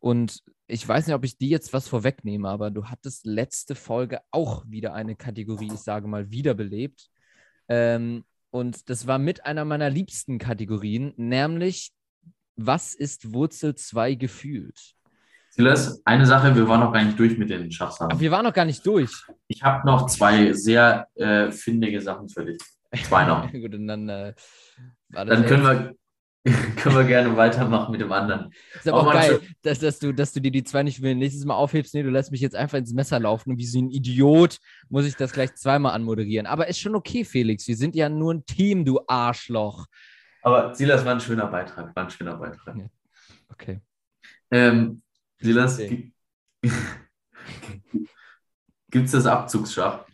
Und 0.00 0.42
ich 0.66 0.86
weiß 0.86 1.06
nicht, 1.06 1.14
ob 1.14 1.24
ich 1.24 1.38
die 1.38 1.48
jetzt 1.48 1.72
was 1.72 1.88
vorwegnehme, 1.88 2.48
aber 2.48 2.70
du 2.70 2.86
hattest 2.86 3.26
letzte 3.26 3.74
Folge 3.74 4.20
auch 4.30 4.64
wieder 4.66 4.94
eine 4.94 5.14
Kategorie, 5.14 5.70
ich 5.72 5.80
sage 5.80 6.08
mal, 6.08 6.30
wiederbelebt. 6.30 7.08
Ähm, 7.68 8.24
und 8.50 8.90
das 8.90 9.06
war 9.06 9.18
mit 9.18 9.46
einer 9.46 9.64
meiner 9.64 9.90
liebsten 9.90 10.38
Kategorien, 10.38 11.14
nämlich 11.16 11.92
was 12.56 12.94
ist 12.94 13.32
Wurzel 13.32 13.74
2 13.74 14.14
gefühlt? 14.14 14.94
Silas, 15.50 16.00
eine 16.06 16.24
Sache, 16.24 16.54
wir 16.54 16.66
waren 16.66 16.80
noch 16.80 16.92
gar 16.92 17.04
nicht 17.04 17.18
durch 17.18 17.36
mit 17.36 17.50
den 17.50 17.70
Schachsachen. 17.70 18.18
wir 18.18 18.30
waren 18.30 18.44
noch 18.44 18.54
gar 18.54 18.64
nicht 18.64 18.84
durch. 18.86 19.10
Ich 19.48 19.62
habe 19.62 19.86
noch 19.86 20.06
zwei 20.06 20.52
sehr 20.54 21.06
äh, 21.14 21.50
findige 21.50 22.00
Sachen 22.00 22.28
für 22.28 22.46
dich. 22.46 22.58
Zwei 22.94 23.24
noch. 23.24 23.50
Gut, 23.52 23.72
dann, 23.74 24.08
äh, 24.08 24.34
dann 25.10 25.46
können 25.46 25.62
wir, 25.62 25.94
können 26.76 26.96
wir 26.96 27.04
gerne 27.04 27.36
weitermachen 27.36 27.92
mit 27.92 28.00
dem 28.00 28.12
anderen. 28.12 28.52
Ist 28.74 28.88
aber 28.88 29.00
auch, 29.00 29.06
auch 29.06 29.12
geil, 29.12 29.40
dass, 29.62 29.78
dass, 29.78 29.98
du, 29.98 30.12
dass 30.12 30.32
du 30.32 30.40
dir 30.40 30.50
die 30.50 30.64
zwei 30.64 30.82
nicht 30.82 31.00
nächstes 31.00 31.44
Mal 31.44 31.54
aufhebst. 31.54 31.94
Nee, 31.94 32.02
du 32.02 32.10
lässt 32.10 32.32
mich 32.32 32.40
jetzt 32.40 32.56
einfach 32.56 32.78
ins 32.78 32.92
Messer 32.92 33.20
laufen 33.20 33.52
und 33.52 33.58
wie 33.58 33.66
so 33.66 33.78
ein 33.78 33.90
Idiot 33.90 34.58
muss 34.88 35.06
ich 35.06 35.16
das 35.16 35.32
gleich 35.32 35.54
zweimal 35.54 35.92
anmoderieren. 35.94 36.46
Aber 36.46 36.68
ist 36.68 36.80
schon 36.80 36.94
okay, 36.94 37.24
Felix. 37.24 37.66
Wir 37.66 37.76
sind 37.76 37.94
ja 37.94 38.08
nur 38.08 38.34
ein 38.34 38.44
Team, 38.44 38.84
du 38.84 39.00
Arschloch. 39.06 39.86
Aber 40.42 40.74
Silas 40.74 41.04
war 41.04 41.12
ein 41.14 41.20
schöner 41.20 41.46
Beitrag, 41.46 41.94
war 41.94 42.04
ein 42.04 42.10
schöner 42.10 42.36
Beitrag. 42.36 42.76
Ja. 42.76 42.86
Okay. 43.48 43.80
Ähm, 44.50 45.02
Silas, 45.38 45.78
gibt 48.90 49.06
es 49.06 49.12
das 49.12 49.26
Abzugsschach? 49.26 50.04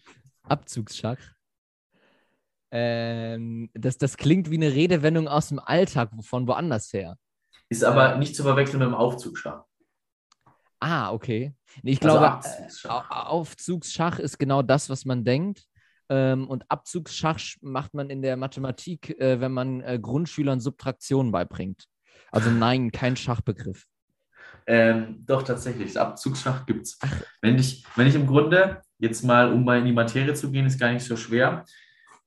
Abzugsschach? 0.43 1.19
Ähm, 2.71 3.71
das, 3.75 3.99
das 3.99 4.17
klingt 4.17 4.51
wie 4.51 4.57
eine 4.57 4.73
Redewendung 4.73 5.29
aus 5.29 5.49
dem 5.49 5.59
Alltag 5.59 6.11
von 6.21 6.47
woanders 6.47 6.93
her. 6.93 7.17
Ist 7.69 7.85
aber 7.85 8.15
äh, 8.15 8.19
nicht 8.19 8.37
zu 8.37 8.43
verwechseln 8.43 8.81
mit 8.81 8.89
dem 8.89 8.95
Aufzugsschach. 8.95 9.65
Ah, 10.81 11.13
okay. 11.13 11.55
Ich 11.83 12.03
also 12.03 12.19
glaube, 12.19 12.31
Abzugsschach. 12.31 13.11
Aufzugsschach 13.11 14.19
ist 14.19 14.39
genau 14.39 14.63
das, 14.63 14.89
was 14.91 15.05
man 15.05 15.25
denkt. 15.25 15.65
Ähm, 16.09 16.49
und 16.49 16.71
Abzugsschach 16.71 17.39
macht 17.61 17.95
man 17.95 18.11
in 18.11 18.23
der 18.23 18.37
Mathematik, 18.37 19.19
äh, 19.21 19.41
wenn 19.41 19.53
man 19.53 19.81
äh, 19.83 19.99
Grundschülern 20.01 20.61
Subtraktion 20.61 21.33
beibringt. 21.33 21.85
Also 22.31 22.51
nein, 22.51 22.91
kein 22.93 23.17
Schachbegriff. 23.17 23.87
Ähm, 24.67 25.25
doch, 25.27 25.43
tatsächlich. 25.43 25.95
Das 25.95 25.97
Abzugsschach 25.97 26.67
gibt 26.67 26.87
es. 26.87 26.99
Wenn 27.41 27.59
ich, 27.59 27.85
wenn 27.97 28.07
ich 28.07 28.15
im 28.15 28.27
Grunde, 28.27 28.83
jetzt 28.99 29.25
mal, 29.25 29.53
um 29.53 29.65
mal 29.65 29.79
in 29.79 29.87
die 29.87 29.93
Materie 29.93 30.35
zu 30.35 30.51
gehen, 30.51 30.67
ist 30.67 30.79
gar 30.79 30.93
nicht 30.93 31.05
so 31.05 31.17
schwer. 31.17 31.65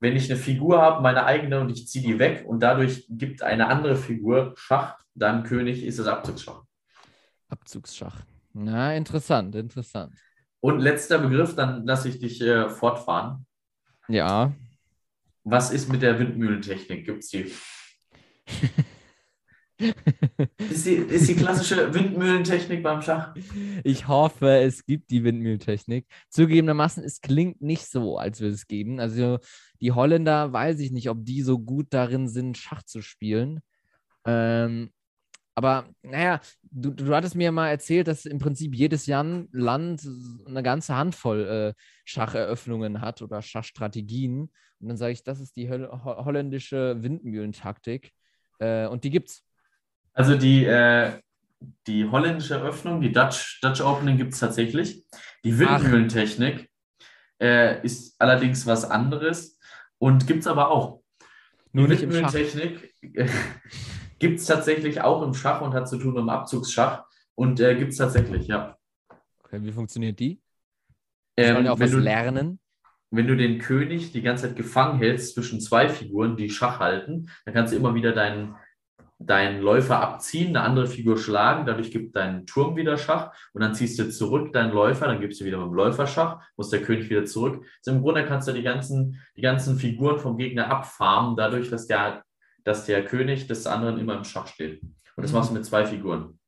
Wenn 0.01 0.15
ich 0.15 0.29
eine 0.29 0.39
Figur 0.39 0.81
habe, 0.81 1.01
meine 1.01 1.25
eigene, 1.25 1.61
und 1.61 1.69
ich 1.69 1.87
ziehe 1.87 2.03
die 2.03 2.17
weg 2.19 2.43
und 2.47 2.59
dadurch 2.59 3.05
gibt 3.07 3.43
eine 3.43 3.67
andere 3.67 3.95
Figur 3.95 4.53
Schach, 4.57 4.97
dann 5.13 5.43
König, 5.43 5.83
ist 5.83 5.99
es 5.99 6.07
Abzugsschach. 6.07 6.63
Abzugsschach. 7.49 8.17
Na, 8.53 8.95
interessant, 8.95 9.55
interessant. 9.55 10.15
Und 10.59 10.79
letzter 10.79 11.19
Begriff, 11.19 11.55
dann 11.55 11.85
lasse 11.85 12.09
ich 12.09 12.19
dich 12.19 12.41
äh, 12.41 12.67
fortfahren. 12.67 13.45
Ja. 14.07 14.51
Was 15.43 15.71
ist 15.71 15.89
mit 15.89 16.01
der 16.01 16.17
Windmühlentechnik? 16.19 17.05
Gibt 17.05 17.23
es 17.23 17.29
die? 17.29 17.51
ist, 20.69 20.85
die? 20.85 20.95
Ist 20.95 21.27
die 21.29 21.35
klassische 21.35 21.93
Windmühlentechnik 21.93 22.83
beim 22.83 23.01
Schach? 23.01 23.35
Ich 23.83 24.07
hoffe, 24.07 24.59
es 24.59 24.85
gibt 24.85 25.09
die 25.11 25.23
Windmühlentechnik. 25.23 26.05
Zugegebenermaßen, 26.29 27.03
es 27.03 27.21
klingt 27.21 27.61
nicht 27.61 27.87
so, 27.87 28.17
als 28.17 28.41
würde 28.41 28.53
es 28.53 28.67
geben. 28.67 28.99
Also 28.99 29.39
die 29.81 29.91
Holländer, 29.91 30.53
weiß 30.53 30.79
ich 30.79 30.91
nicht, 30.91 31.09
ob 31.09 31.25
die 31.25 31.41
so 31.41 31.59
gut 31.59 31.87
darin 31.89 32.27
sind, 32.27 32.57
Schach 32.57 32.83
zu 32.83 33.01
spielen. 33.01 33.61
Ähm, 34.25 34.91
aber 35.55 35.89
naja, 36.01 36.39
du, 36.63 36.91
du 36.91 37.13
hattest 37.13 37.35
mir 37.35 37.51
mal 37.51 37.69
erzählt, 37.69 38.07
dass 38.07 38.25
im 38.25 38.39
Prinzip 38.39 38.73
jedes 38.73 39.05
Jan 39.05 39.49
Land 39.51 40.07
eine 40.47 40.63
ganze 40.63 40.95
Handvoll 40.95 41.75
äh, 41.77 41.81
Schacheröffnungen 42.05 43.01
hat 43.01 43.21
oder 43.21 43.41
Schachstrategien. 43.41 44.51
Und 44.79 44.87
dann 44.87 44.97
sage 44.97 45.13
ich, 45.13 45.23
das 45.23 45.39
ist 45.39 45.55
die 45.57 45.69
ho 45.69 46.25
holländische 46.25 47.03
Windmühlentaktik. 47.03 48.11
Äh, 48.59 48.87
und 48.87 49.03
die 49.03 49.09
gibt's. 49.09 49.43
Also 50.13 50.35
die, 50.35 50.65
äh, 50.65 51.13
die 51.87 52.05
holländische 52.05 52.61
Öffnung, 52.61 53.01
die 53.01 53.11
Dutch, 53.11 53.59
Dutch 53.61 53.81
Opening 53.81 54.17
gibt 54.17 54.33
es 54.33 54.39
tatsächlich. 54.39 55.05
Die 55.43 55.57
Windmühlentechnik 55.57 56.69
äh, 57.41 57.83
ist 57.83 58.15
allerdings 58.19 58.65
was 58.65 58.89
anderes 58.89 59.57
und 59.97 60.27
gibt 60.27 60.41
es 60.41 60.47
aber 60.47 60.69
auch. 60.69 61.01
Nur 61.73 61.87
die 61.87 62.03
im 62.03 62.11
Schach. 62.11 62.33
Gibt 64.19 64.39
es 64.39 64.45
tatsächlich 64.45 65.01
auch 65.01 65.23
im 65.23 65.33
Schach 65.33 65.61
und 65.61 65.73
hat 65.73 65.89
zu 65.89 65.97
tun 65.97 66.13
mit 66.13 66.21
dem 66.21 66.29
Abzugsschach. 66.29 67.05
Und 67.33 67.59
äh, 67.59 67.75
gibt 67.75 67.93
es 67.93 67.97
tatsächlich, 67.97 68.45
ja. 68.45 68.77
Okay, 69.43 69.63
wie 69.63 69.71
funktioniert 69.71 70.19
die? 70.19 70.39
Ähm, 71.37 71.55
Sollen 71.55 71.65
ja 71.65 71.71
auch 71.71 71.79
was 71.79 71.89
du, 71.89 71.97
lernen. 71.97 72.59
Wenn 73.09 73.25
du 73.25 73.35
den 73.35 73.57
König 73.57 74.11
die 74.11 74.21
ganze 74.21 74.47
Zeit 74.47 74.55
gefangen 74.55 74.99
hältst 74.99 75.33
zwischen 75.33 75.59
zwei 75.59 75.89
Figuren, 75.89 76.37
die 76.37 76.51
Schach 76.51 76.79
halten, 76.79 77.31
dann 77.45 77.53
kannst 77.55 77.73
du 77.73 77.77
immer 77.77 77.95
wieder 77.95 78.11
deinen, 78.11 78.55
deinen 79.25 79.61
Läufer 79.61 80.01
abziehen, 80.01 80.55
eine 80.55 80.61
andere 80.61 80.87
Figur 80.87 81.17
schlagen, 81.17 81.65
dadurch 81.65 81.91
gibt 81.91 82.15
dein 82.15 82.45
Turm 82.45 82.75
wieder 82.75 82.97
Schach 82.97 83.33
und 83.53 83.61
dann 83.61 83.75
ziehst 83.75 83.99
du 83.99 84.09
zurück 84.09 84.53
deinen 84.53 84.73
Läufer, 84.73 85.07
dann 85.07 85.19
gibst 85.19 85.41
du 85.41 85.45
wieder 85.45 85.57
mit 85.57 85.67
dem 85.67 85.73
Läufer 85.73 86.07
Schach, 86.07 86.41
muss 86.57 86.69
der 86.69 86.81
König 86.81 87.09
wieder 87.09 87.25
zurück. 87.25 87.65
Also 87.79 87.97
Im 87.97 88.03
Grunde 88.03 88.25
kannst 88.25 88.47
du 88.47 88.53
die 88.53 88.63
ganzen, 88.63 89.21
die 89.35 89.41
ganzen 89.41 89.77
Figuren 89.77 90.19
vom 90.19 90.37
Gegner 90.37 90.69
abfarmen, 90.69 91.35
dadurch, 91.35 91.69
dass 91.69 91.87
der 91.87 92.23
dass 92.63 92.85
der 92.85 93.05
König 93.05 93.47
des 93.47 93.67
anderen 93.67 93.97
immer 93.97 94.15
im 94.15 94.23
Schach 94.23 94.47
steht. 94.47 94.81
Und 94.81 94.93
das 95.23 95.31
mhm. 95.31 95.37
machst 95.37 95.49
du 95.49 95.53
mit 95.55 95.65
zwei 95.65 95.85
Figuren. 95.85 96.39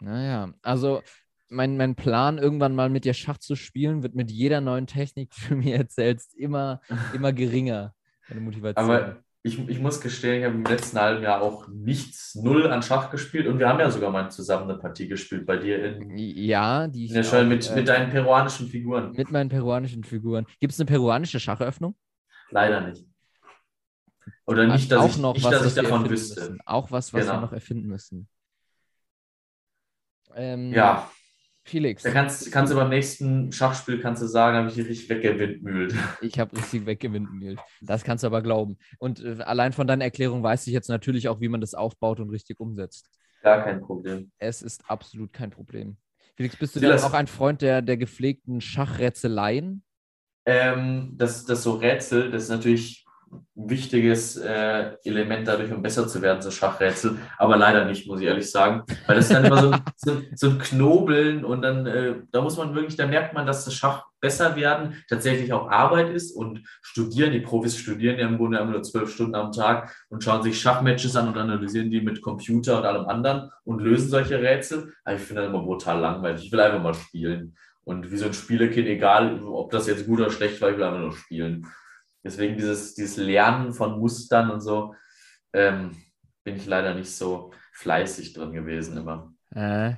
Naja, 0.00 0.52
also 0.62 1.02
mein, 1.48 1.76
mein 1.76 1.94
Plan, 1.94 2.38
irgendwann 2.38 2.74
mal 2.74 2.90
mit 2.90 3.04
dir 3.04 3.14
Schach 3.14 3.38
zu 3.38 3.54
spielen, 3.54 4.02
wird 4.02 4.14
mit 4.14 4.30
jeder 4.30 4.60
neuen 4.60 4.86
Technik, 4.86 5.30
die 5.30 5.48
du 5.48 5.56
mir 5.56 5.76
erzählst, 5.76 6.34
immer, 6.34 6.80
immer 7.14 7.32
geringer. 7.32 7.94
Meine 8.28 8.40
Motivation. 8.40 8.90
Aber 8.90 9.23
ich, 9.46 9.68
ich 9.68 9.78
muss 9.78 10.00
gestehen, 10.00 10.40
ich 10.40 10.44
habe 10.46 10.54
im 10.54 10.64
letzten 10.64 10.98
halben 10.98 11.22
Jahr 11.22 11.42
auch 11.42 11.68
nichts, 11.68 12.34
null 12.34 12.66
an 12.66 12.82
Schach 12.82 13.10
gespielt 13.10 13.46
und 13.46 13.58
wir 13.58 13.68
haben 13.68 13.78
ja 13.78 13.90
sogar 13.90 14.10
mal 14.10 14.30
zusammen 14.30 14.70
eine 14.70 14.78
Partie 14.78 15.06
gespielt 15.06 15.44
bei 15.44 15.58
dir 15.58 15.84
in. 15.84 16.16
Ja, 16.16 16.88
die 16.88 17.04
ich. 17.04 17.10
Ja, 17.10 17.44
mit, 17.44 17.70
äh, 17.70 17.74
mit 17.74 17.86
deinen 17.86 18.10
peruanischen 18.10 18.68
Figuren. 18.68 19.12
Mit 19.12 19.30
meinen 19.30 19.50
peruanischen 19.50 20.02
Figuren. 20.02 20.46
Gibt 20.60 20.72
es 20.72 20.80
eine 20.80 20.86
peruanische 20.86 21.38
Schacheröffnung? 21.38 21.94
Leider 22.48 22.80
nicht. 22.80 23.04
Oder 24.46 24.66
nicht, 24.66 24.90
dass 24.90 25.00
auch 25.00 25.10
ich, 25.10 25.18
noch 25.18 25.34
nicht, 25.34 25.44
was, 25.44 25.52
dass 25.52 25.66
ich 25.66 25.74
davon 25.74 26.08
wüsste. 26.08 26.40
Müssen. 26.40 26.58
Auch 26.64 26.90
was, 26.90 27.12
was 27.12 27.20
genau. 27.20 27.34
wir 27.34 27.40
noch 27.42 27.52
erfinden 27.52 27.86
müssen. 27.86 28.28
Ähm, 30.34 30.72
ja. 30.72 31.10
Felix. 31.64 32.02
Da 32.02 32.10
kannst, 32.10 32.52
kannst 32.52 32.72
du 32.72 32.76
beim 32.76 32.90
nächsten 32.90 33.50
Schachspiel 33.50 33.98
kannst 33.98 34.22
du 34.22 34.26
sagen, 34.26 34.58
habe 34.58 34.68
ich 34.68 34.74
dich 34.74 34.86
richtig 34.86 35.08
weggewindmühlt. 35.08 35.94
Ich 36.20 36.38
habe 36.38 36.56
richtig 36.56 36.84
weggewindmühlt. 36.84 37.58
Das 37.80 38.04
kannst 38.04 38.22
du 38.22 38.26
aber 38.26 38.42
glauben. 38.42 38.76
Und 38.98 39.24
äh, 39.24 39.38
allein 39.42 39.72
von 39.72 39.86
deiner 39.86 40.04
Erklärung 40.04 40.42
weiß 40.42 40.66
ich 40.66 40.74
jetzt 40.74 40.88
natürlich 40.88 41.28
auch, 41.28 41.40
wie 41.40 41.48
man 41.48 41.62
das 41.62 41.74
aufbaut 41.74 42.20
und 42.20 42.28
richtig 42.30 42.60
umsetzt. 42.60 43.08
Gar 43.42 43.64
kein 43.64 43.80
Problem. 43.80 44.30
Es 44.38 44.62
ist 44.62 44.88
absolut 44.88 45.32
kein 45.32 45.50
Problem. 45.50 45.96
Felix, 46.36 46.56
bist 46.56 46.76
du 46.76 46.80
denn 46.80 46.98
auch 46.98 47.14
ein 47.14 47.26
Freund 47.26 47.62
der, 47.62 47.80
der 47.80 47.96
gepflegten 47.96 48.60
Schachrätseleien? 48.60 49.84
Ähm, 50.46 51.12
das, 51.16 51.46
das 51.46 51.62
so 51.62 51.74
Rätsel, 51.74 52.30
das 52.30 52.44
ist 52.44 52.48
natürlich 52.50 53.03
wichtiges 53.54 54.36
äh, 54.36 54.92
Element 55.04 55.46
dadurch, 55.46 55.72
um 55.72 55.82
besser 55.82 56.08
zu 56.08 56.20
werden, 56.22 56.42
so 56.42 56.50
Schachrätsel. 56.50 57.18
Aber 57.38 57.56
leider 57.56 57.84
nicht, 57.84 58.06
muss 58.06 58.20
ich 58.20 58.26
ehrlich 58.26 58.50
sagen. 58.50 58.82
Weil 59.06 59.16
das 59.16 59.26
ist 59.26 59.34
dann 59.34 59.44
immer 59.44 59.62
so, 59.62 59.74
so, 59.96 60.22
so 60.34 60.50
ein 60.50 60.58
Knobeln 60.58 61.44
und 61.44 61.62
dann, 61.62 61.86
äh, 61.86 62.14
da 62.32 62.40
muss 62.40 62.56
man 62.56 62.74
wirklich, 62.74 62.96
da 62.96 63.06
merkt 63.06 63.34
man, 63.34 63.46
dass 63.46 63.64
das 63.64 63.74
Schach 63.74 64.04
besser 64.20 64.56
werden 64.56 65.04
tatsächlich 65.08 65.52
auch 65.52 65.70
Arbeit 65.70 66.10
ist 66.10 66.32
und 66.32 66.62
studieren. 66.80 67.32
Die 67.32 67.40
Profis 67.40 67.76
studieren 67.76 68.18
ja 68.18 68.26
im 68.26 68.38
Grunde 68.38 68.58
immer 68.58 68.70
nur 68.70 68.82
zwölf 68.82 69.12
Stunden 69.12 69.34
am 69.34 69.52
Tag 69.52 69.94
und 70.08 70.24
schauen 70.24 70.42
sich 70.42 70.58
Schachmatches 70.58 71.14
an 71.14 71.28
und 71.28 71.36
analysieren 71.36 71.90
die 71.90 72.00
mit 72.00 72.22
Computer 72.22 72.78
und 72.78 72.86
allem 72.86 73.06
anderen 73.06 73.50
und 73.64 73.80
lösen 73.80 74.08
solche 74.08 74.40
Rätsel. 74.40 74.94
Aber 75.04 75.16
ich 75.16 75.22
finde 75.22 75.42
das 75.42 75.50
immer 75.50 75.62
brutal 75.62 76.00
langweilig. 76.00 76.46
Ich 76.46 76.52
will 76.52 76.60
einfach 76.60 76.82
mal 76.82 76.94
spielen. 76.94 77.54
Und 77.84 78.10
wie 78.10 78.16
so 78.16 78.24
ein 78.24 78.32
Spielekind, 78.32 78.88
egal 78.88 79.42
ob 79.44 79.70
das 79.70 79.86
jetzt 79.86 80.06
gut 80.06 80.20
oder 80.20 80.30
schlecht 80.30 80.60
war, 80.60 80.70
ich 80.70 80.76
will 80.78 80.84
einfach 80.84 81.00
nur 81.00 81.12
spielen. 81.12 81.66
Deswegen 82.24 82.56
dieses, 82.56 82.94
dieses 82.94 83.18
Lernen 83.18 83.72
von 83.72 84.00
Mustern 84.00 84.50
und 84.50 84.60
so 84.60 84.94
ähm, 85.52 85.96
bin 86.42 86.56
ich 86.56 86.66
leider 86.66 86.94
nicht 86.94 87.10
so 87.10 87.52
fleißig 87.72 88.32
drin 88.32 88.52
gewesen 88.52 88.96
immer. 88.96 89.32
Äh. 89.54 89.94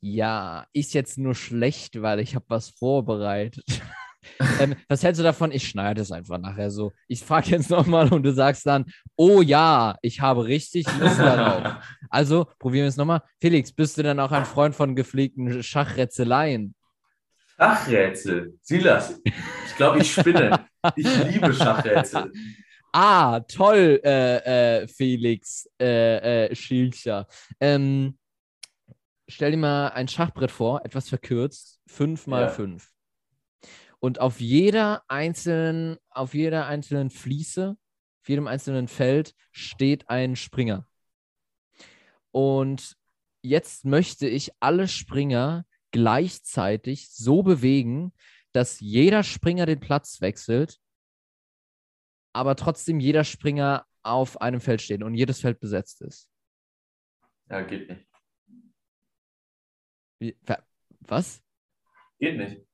Ja, 0.00 0.66
ist 0.72 0.94
jetzt 0.94 1.18
nur 1.18 1.34
schlecht, 1.34 2.00
weil 2.00 2.20
ich 2.20 2.36
habe 2.36 2.44
was 2.48 2.70
vorbereitet. 2.70 3.64
ähm, 4.60 4.76
was 4.88 5.02
hältst 5.02 5.18
du 5.18 5.24
davon? 5.24 5.50
Ich 5.50 5.68
schneide 5.68 6.02
es 6.02 6.12
einfach 6.12 6.38
nachher 6.38 6.70
so. 6.70 6.92
Ich 7.08 7.24
frage 7.24 7.50
jetzt 7.50 7.70
nochmal 7.70 8.12
und 8.12 8.22
du 8.22 8.32
sagst 8.32 8.64
dann, 8.66 8.84
oh 9.16 9.42
ja, 9.42 9.96
ich 10.02 10.20
habe 10.20 10.44
richtig 10.44 10.86
Lust 11.00 11.18
darauf. 11.18 11.84
also 12.10 12.46
probieren 12.60 12.84
wir 12.84 12.88
es 12.88 12.96
nochmal. 12.96 13.22
Felix, 13.40 13.72
bist 13.72 13.98
du 13.98 14.04
dann 14.04 14.20
auch 14.20 14.30
ein 14.30 14.44
Freund 14.44 14.74
von 14.74 14.94
gepflegten 14.94 15.64
Schachrätseleien? 15.64 16.74
Schachrätsel. 17.58 18.58
Silas, 18.62 19.20
ich 19.24 19.76
glaube, 19.76 20.00
ich 20.00 20.12
spinne. 20.12 20.66
Ich 20.94 21.24
liebe 21.24 21.52
Schachrätsel. 21.52 22.32
Ah, 22.92 23.40
toll, 23.40 24.00
äh, 24.04 24.82
äh, 24.82 24.88
Felix 24.88 25.68
äh, 25.80 26.46
äh 26.46 26.54
Schilcher. 26.54 27.26
Ähm, 27.60 28.16
stell 29.28 29.50
dir 29.50 29.56
mal 29.56 29.88
ein 29.88 30.08
Schachbrett 30.08 30.50
vor, 30.50 30.84
etwas 30.84 31.08
verkürzt, 31.08 31.80
5 31.88 32.26
mal 32.28 32.48
5. 32.48 32.90
Und 33.98 34.20
auf 34.20 34.40
jeder 34.40 35.02
einzelnen, 35.08 35.98
auf 36.10 36.34
jeder 36.34 36.66
einzelnen 36.66 37.10
Fliese, 37.10 37.76
auf 38.22 38.28
jedem 38.28 38.46
einzelnen 38.46 38.88
Feld 38.88 39.34
steht 39.50 40.08
ein 40.08 40.36
Springer. 40.36 40.86
Und 42.30 42.96
jetzt 43.42 43.84
möchte 43.84 44.28
ich 44.28 44.52
alle 44.60 44.86
Springer 44.86 45.66
gleichzeitig 45.90 47.10
so 47.10 47.42
bewegen, 47.42 48.12
dass 48.52 48.80
jeder 48.80 49.22
Springer 49.22 49.66
den 49.66 49.80
Platz 49.80 50.20
wechselt, 50.20 50.78
aber 52.32 52.56
trotzdem 52.56 53.00
jeder 53.00 53.24
Springer 53.24 53.86
auf 54.02 54.40
einem 54.40 54.60
Feld 54.60 54.82
steht 54.82 55.02
und 55.02 55.14
jedes 55.14 55.40
Feld 55.40 55.60
besetzt 55.60 56.00
ist. 56.02 56.30
Ja, 57.50 57.62
geht 57.62 57.88
nicht. 57.88 58.06
Wie, 60.20 60.36
was? 61.00 61.42
Geht 62.18 62.36
nicht. 62.36 62.66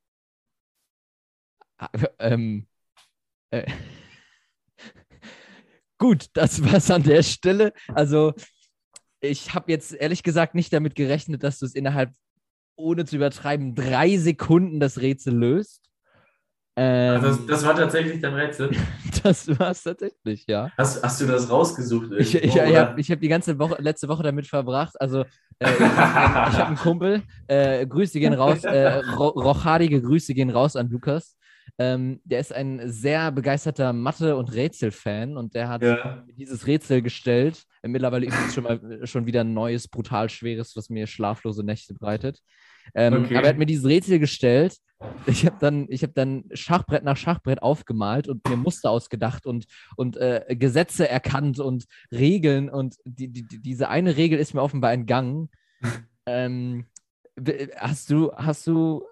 Ah, 1.78 1.90
ähm, 2.18 2.66
äh, 3.50 3.70
gut, 5.98 6.28
das 6.34 6.62
war's 6.62 6.90
an 6.90 7.02
der 7.02 7.22
Stelle. 7.22 7.72
Also, 7.88 8.32
ich 9.20 9.54
habe 9.54 9.70
jetzt 9.72 9.92
ehrlich 9.92 10.22
gesagt 10.22 10.54
nicht 10.54 10.72
damit 10.72 10.94
gerechnet, 10.94 11.42
dass 11.42 11.58
du 11.58 11.66
es 11.66 11.74
innerhalb 11.74 12.14
ohne 12.76 13.04
zu 13.04 13.16
übertreiben, 13.16 13.74
drei 13.74 14.16
Sekunden 14.16 14.80
das 14.80 15.00
Rätsel 15.00 15.34
löst. 15.34 15.84
Ähm, 16.76 17.22
das, 17.22 17.46
das, 17.46 17.64
war 17.64 17.76
tatsächlich 17.76 18.20
dein 18.20 18.34
Rätsel? 18.34 18.70
das 19.22 19.46
war 19.60 19.70
es 19.70 19.82
tatsächlich, 19.84 20.44
ja. 20.48 20.72
Hast, 20.76 21.04
hast 21.04 21.20
du 21.20 21.26
das 21.26 21.48
rausgesucht? 21.48 22.10
Ich, 22.18 22.34
ich, 22.34 22.44
ich 22.44 22.60
habe 22.60 23.00
hab 23.00 23.20
die 23.20 23.28
ganze 23.28 23.58
Woche, 23.60 23.80
letzte 23.80 24.08
Woche 24.08 24.24
damit 24.24 24.48
verbracht. 24.48 25.00
Also, 25.00 25.20
äh, 25.60 25.70
ich, 25.70 25.80
habe 25.80 26.66
einen 26.66 26.76
Kumpel, 26.76 27.22
äh, 27.46 27.86
Grüße 27.86 28.18
gehen 28.18 28.34
raus, 28.34 28.64
äh, 28.64 29.02
rochadige 29.18 30.02
Grüße 30.02 30.34
gehen 30.34 30.50
raus 30.50 30.74
an 30.74 30.90
Lukas. 30.90 31.36
Ähm, 31.78 32.20
der 32.24 32.40
ist 32.40 32.52
ein 32.52 32.80
sehr 32.88 33.32
begeisterter 33.32 33.92
Mathe- 33.92 34.36
und 34.36 34.52
Rätsel-Fan 34.52 35.36
und 35.36 35.54
der 35.54 35.68
hat 35.68 35.82
ja. 35.82 36.24
dieses 36.28 36.66
Rätsel 36.66 37.02
gestellt. 37.02 37.64
Mittlerweile 37.82 38.26
ist 38.26 38.36
es 38.46 38.54
schon 38.54 38.64
mal 38.64 39.00
schon 39.06 39.26
wieder 39.26 39.40
ein 39.40 39.54
neues, 39.54 39.88
brutal 39.88 40.30
schweres, 40.30 40.76
was 40.76 40.88
mir 40.88 41.06
schlaflose 41.06 41.64
Nächte 41.64 41.94
bereitet. 41.94 42.40
Ähm, 42.94 43.24
okay. 43.24 43.36
Aber 43.36 43.46
er 43.46 43.50
hat 43.50 43.58
mir 43.58 43.66
dieses 43.66 43.86
Rätsel 43.86 44.18
gestellt. 44.18 44.76
Ich 45.26 45.44
habe 45.44 45.56
dann, 45.60 45.86
hab 45.90 46.14
dann 46.14 46.44
Schachbrett 46.54 47.04
nach 47.04 47.18
Schachbrett 47.18 47.60
aufgemalt 47.60 48.26
und 48.26 48.48
mir 48.48 48.56
Muster 48.56 48.90
ausgedacht 48.90 49.44
und, 49.44 49.66
und 49.96 50.16
äh, 50.16 50.56
Gesetze 50.58 51.06
erkannt 51.06 51.60
und 51.60 51.84
Regeln. 52.10 52.70
Und 52.70 52.96
die, 53.04 53.28
die, 53.28 53.44
diese 53.44 53.90
eine 53.90 54.16
Regel 54.16 54.38
ist 54.38 54.54
mir 54.54 54.62
offenbar 54.62 54.92
entgangen. 54.92 55.50
ähm, 56.26 56.86
Hast 57.76 58.10
du, 58.10 58.32
hast 58.32 58.66
du 58.68 59.04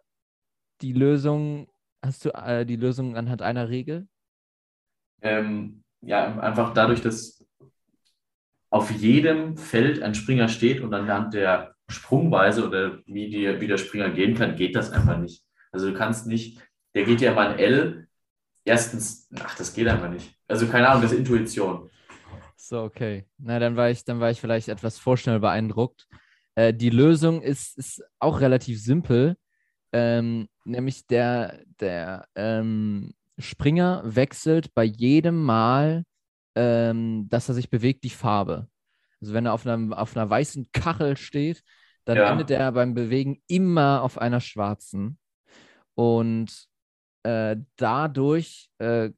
die 0.80 0.92
Lösung, 0.92 1.66
hast 2.04 2.24
du 2.24 2.30
äh, 2.30 2.66
die 2.66 2.76
Lösung 2.76 3.16
anhand 3.16 3.42
einer 3.42 3.68
Regel? 3.68 4.08
Ähm, 5.22 5.82
ja, 6.00 6.38
einfach 6.40 6.74
dadurch, 6.74 7.00
dass 7.00 7.44
auf 8.70 8.90
jedem 8.90 9.56
Feld 9.56 10.02
ein 10.02 10.14
Springer 10.14 10.48
steht 10.48 10.80
und 10.80 10.92
anhand 10.94 11.34
der 11.34 11.74
Sprungweise 11.88 12.66
oder 12.66 12.98
wie, 13.06 13.28
die, 13.28 13.60
wie 13.60 13.66
der 13.66 13.76
Springer 13.76 14.10
gehen 14.10 14.34
kann, 14.34 14.56
geht 14.56 14.74
das 14.74 14.90
einfach 14.90 15.18
nicht. 15.18 15.44
Also 15.70 15.90
du 15.90 15.96
kannst 15.96 16.26
nicht, 16.26 16.60
der 16.94 17.04
geht 17.04 17.20
ja 17.20 17.34
mal 17.34 17.48
ein 17.48 17.58
L. 17.58 18.08
Erstens, 18.64 19.28
ach, 19.40 19.56
das 19.56 19.74
geht 19.74 19.88
einfach 19.88 20.10
nicht. 20.10 20.34
Also 20.48 20.66
keine 20.66 20.88
Ahnung, 20.88 21.02
das 21.02 21.12
ist 21.12 21.18
Intuition. 21.18 21.90
So, 22.56 22.82
okay. 22.82 23.26
Na, 23.38 23.58
dann 23.58 23.76
war 23.76 23.90
ich, 23.90 24.04
dann 24.04 24.20
war 24.20 24.30
ich 24.30 24.40
vielleicht 24.40 24.68
etwas 24.68 24.98
vorschnell 24.98 25.40
beeindruckt. 25.40 26.06
Äh, 26.54 26.72
die 26.72 26.90
Lösung 26.90 27.42
ist, 27.42 27.76
ist 27.76 28.02
auch 28.18 28.40
relativ 28.40 28.80
simpel. 28.80 29.36
Ähm, 29.92 30.48
nämlich 30.64 31.06
der, 31.06 31.60
der 31.80 32.26
ähm, 32.34 33.12
Springer 33.38 34.02
wechselt 34.04 34.74
bei 34.74 34.84
jedem 34.84 35.42
Mal, 35.42 36.04
ähm, 36.54 37.28
dass 37.28 37.48
er 37.48 37.54
sich 37.54 37.70
bewegt, 37.70 38.04
die 38.04 38.10
Farbe. 38.10 38.68
Also 39.20 39.34
wenn 39.34 39.46
er 39.46 39.52
auf 39.52 39.66
einer, 39.66 39.98
auf 39.98 40.16
einer 40.16 40.28
weißen 40.28 40.68
Kachel 40.72 41.16
steht, 41.16 41.62
dann 42.04 42.16
ja. 42.16 42.30
endet 42.30 42.50
er 42.50 42.72
beim 42.72 42.94
Bewegen 42.94 43.40
immer 43.46 44.02
auf 44.02 44.18
einer 44.18 44.40
schwarzen. 44.40 45.18
Und 45.94 46.66
äh, 47.22 47.56
dadurch 47.76 48.68
äh, 48.78 49.10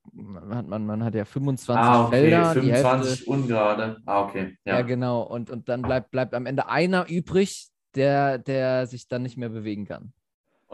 hat 0.51 0.67
man, 0.67 0.85
man 0.85 1.05
hat 1.05 1.15
ja 1.15 1.25
25 1.25 1.75
ah, 1.75 2.05
okay. 2.07 2.11
Felder. 2.11 2.53
25 2.53 3.11
Hälfte, 3.11 3.31
ungerade. 3.31 3.97
Ah, 4.05 4.23
okay. 4.23 4.59
Ja, 4.65 4.75
ja 4.75 4.83
genau. 4.83 5.23
Und, 5.23 5.51
und 5.51 5.69
dann 5.69 5.83
bleibt, 5.83 6.11
bleibt 6.11 6.35
am 6.35 6.47
Ende 6.47 6.69
einer 6.69 7.09
übrig, 7.09 7.69
der, 7.95 8.39
der 8.39 8.87
sich 8.87 9.09
dann 9.09 9.23
nicht 9.23 9.39
mehr 9.39 9.49
bewegen 9.49 9.87
kann. 9.87 10.13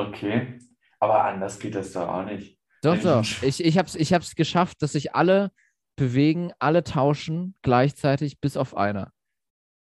Okay. 0.08 0.58
Aber 0.98 1.24
anders 1.24 1.58
geht 1.58 1.74
das 1.74 1.92
doch 1.92 2.08
auch 2.08 2.24
nicht. 2.24 2.58
Doch, 2.82 2.98
doch. 2.98 3.24
Ich, 3.42 3.64
ich 3.64 3.78
habe 3.78 3.86
es 3.86 3.94
ich 3.94 4.12
hab's 4.12 4.34
geschafft, 4.34 4.82
dass 4.82 4.92
sich 4.92 5.14
alle 5.14 5.50
bewegen, 5.96 6.52
alle 6.58 6.82
tauschen 6.82 7.54
gleichzeitig, 7.62 8.40
bis 8.40 8.56
auf 8.56 8.76
einer. 8.76 9.12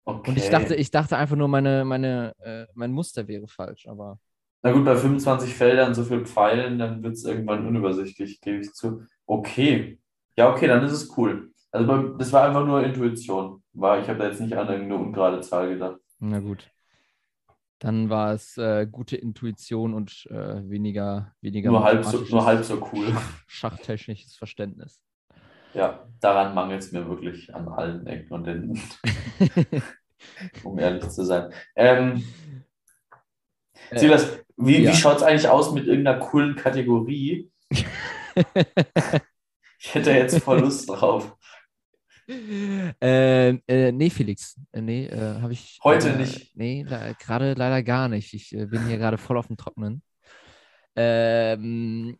Okay. 0.04 0.30
Und 0.30 0.36
ich 0.36 0.48
dachte, 0.50 0.74
ich 0.74 0.90
dachte 0.90 1.16
einfach 1.16 1.36
nur, 1.36 1.48
meine, 1.48 1.84
meine, 1.84 2.34
äh, 2.38 2.66
mein 2.74 2.92
Muster 2.92 3.26
wäre 3.26 3.48
falsch, 3.48 3.86
aber. 3.88 4.18
Na 4.62 4.72
gut, 4.72 4.84
bei 4.84 4.96
25 4.96 5.54
Feldern 5.54 5.94
so 5.94 6.04
viel 6.04 6.24
Pfeilen, 6.24 6.78
dann 6.78 7.02
wird 7.02 7.14
es 7.14 7.24
irgendwann 7.24 7.66
unübersichtlich, 7.66 8.40
gebe 8.40 8.60
ich 8.60 8.72
zu. 8.72 9.02
Okay. 9.26 9.98
Ja, 10.36 10.50
okay, 10.50 10.66
dann 10.66 10.84
ist 10.84 10.92
es 10.92 11.16
cool. 11.16 11.50
Also 11.70 12.08
das 12.16 12.32
war 12.32 12.46
einfach 12.46 12.64
nur 12.64 12.84
Intuition. 12.84 13.62
War, 13.72 14.00
ich 14.00 14.08
habe 14.08 14.18
da 14.18 14.28
jetzt 14.28 14.40
nicht 14.40 14.56
an 14.56 14.68
irgendeine 14.68 15.02
ungerade 15.02 15.40
Zahl 15.40 15.68
gedacht. 15.70 15.98
Na 16.20 16.38
gut. 16.38 16.70
Dann 17.78 18.08
war 18.08 18.32
es 18.32 18.56
äh, 18.56 18.86
gute 18.90 19.16
Intuition 19.16 19.94
und 19.94 20.26
äh, 20.30 20.68
weniger, 20.68 21.34
weniger 21.40 21.70
nur, 21.70 21.84
halb 21.84 22.04
so, 22.04 22.18
nur 22.20 22.44
halb 22.44 22.64
so 22.64 22.88
cool. 22.92 23.08
Schach, 23.08 23.42
schachtechnisches 23.46 24.36
Verständnis. 24.36 25.00
Ja, 25.74 26.06
daran 26.20 26.54
mangelt 26.54 26.82
es 26.82 26.92
mir 26.92 27.08
wirklich 27.08 27.54
an 27.54 27.68
allen 27.68 28.06
Ecken 28.06 28.32
und 28.32 28.46
Enden. 28.46 28.80
um 30.62 30.78
ehrlich 30.78 31.08
zu 31.08 31.24
sein. 31.24 31.52
Ähm, 31.74 32.24
äh, 33.90 33.98
Silas, 33.98 34.38
wie, 34.56 34.82
ja. 34.82 34.90
wie 34.90 34.94
schaut 34.94 35.16
es 35.16 35.22
eigentlich 35.22 35.48
aus 35.48 35.72
mit 35.72 35.86
irgendeiner 35.86 36.20
coolen 36.20 36.54
Kategorie? 36.56 37.50
ich 37.70 37.84
hätte 39.94 40.12
jetzt 40.12 40.38
voll 40.42 40.60
Lust 40.60 40.88
drauf. 40.88 41.36
Äh, 42.26 43.50
äh, 43.50 43.92
nee, 43.92 44.10
Felix. 44.10 44.58
Äh, 44.72 44.80
nee, 44.80 45.06
äh, 45.06 45.40
habe 45.40 45.52
ich. 45.52 45.78
Heute 45.84 46.10
äh, 46.10 46.16
nicht. 46.16 46.56
Nee, 46.56 46.84
gerade 47.18 47.54
leider 47.54 47.82
gar 47.82 48.08
nicht. 48.08 48.32
Ich 48.34 48.54
äh, 48.54 48.66
bin 48.66 48.86
hier 48.86 48.98
gerade 48.98 49.18
voll 49.18 49.36
auf 49.36 49.48
dem 49.48 49.56
Trocknen. 49.56 50.02
Ähm, 50.96 52.18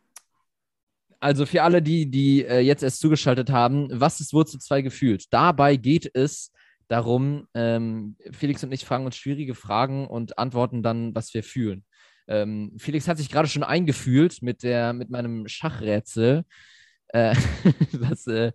also 1.20 1.46
für 1.46 1.62
alle, 1.62 1.80
die, 1.80 2.10
die 2.10 2.40
jetzt 2.40 2.82
erst 2.82 3.00
zugeschaltet 3.00 3.50
haben, 3.50 3.88
was 3.90 4.20
ist 4.20 4.34
Wurzel 4.34 4.60
2 4.60 4.82
gefühlt? 4.82 5.32
Dabei 5.32 5.76
geht 5.76 6.10
es 6.12 6.52
darum, 6.88 7.48
ähm, 7.54 8.16
Felix 8.30 8.62
und 8.62 8.72
ich 8.72 8.84
fragen 8.84 9.06
uns 9.06 9.16
schwierige 9.16 9.54
Fragen 9.54 10.06
und 10.06 10.38
antworten 10.38 10.82
dann, 10.82 11.14
was 11.14 11.32
wir 11.32 11.42
fühlen. 11.42 11.84
Ähm, 12.26 12.72
Felix 12.78 13.08
hat 13.08 13.18
sich 13.18 13.30
gerade 13.30 13.48
schon 13.48 13.62
eingefühlt 13.62 14.42
mit, 14.42 14.62
der, 14.62 14.92
mit 14.92 15.10
meinem 15.10 15.48
Schachrätsel. 15.48 16.44
Äh, 17.08 17.34
was, 17.92 18.26
äh, 18.26 18.52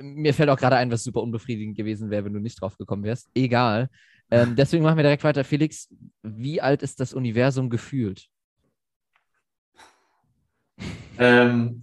mir 0.00 0.34
fällt 0.34 0.50
auch 0.50 0.58
gerade 0.58 0.76
ein, 0.76 0.90
was 0.90 1.04
super 1.04 1.22
unbefriedigend 1.22 1.76
gewesen 1.76 2.10
wäre, 2.10 2.24
wenn 2.24 2.32
du 2.32 2.40
nicht 2.40 2.60
drauf 2.60 2.76
gekommen 2.76 3.04
wärst. 3.04 3.30
Egal. 3.34 3.88
Ähm, 4.30 4.54
deswegen 4.56 4.82
machen 4.82 4.96
wir 4.96 5.02
direkt 5.02 5.24
weiter. 5.24 5.44
Felix, 5.44 5.88
wie 6.22 6.60
alt 6.60 6.82
ist 6.82 7.00
das 7.00 7.14
Universum 7.14 7.70
gefühlt? 7.70 8.26
Ähm, 11.18 11.80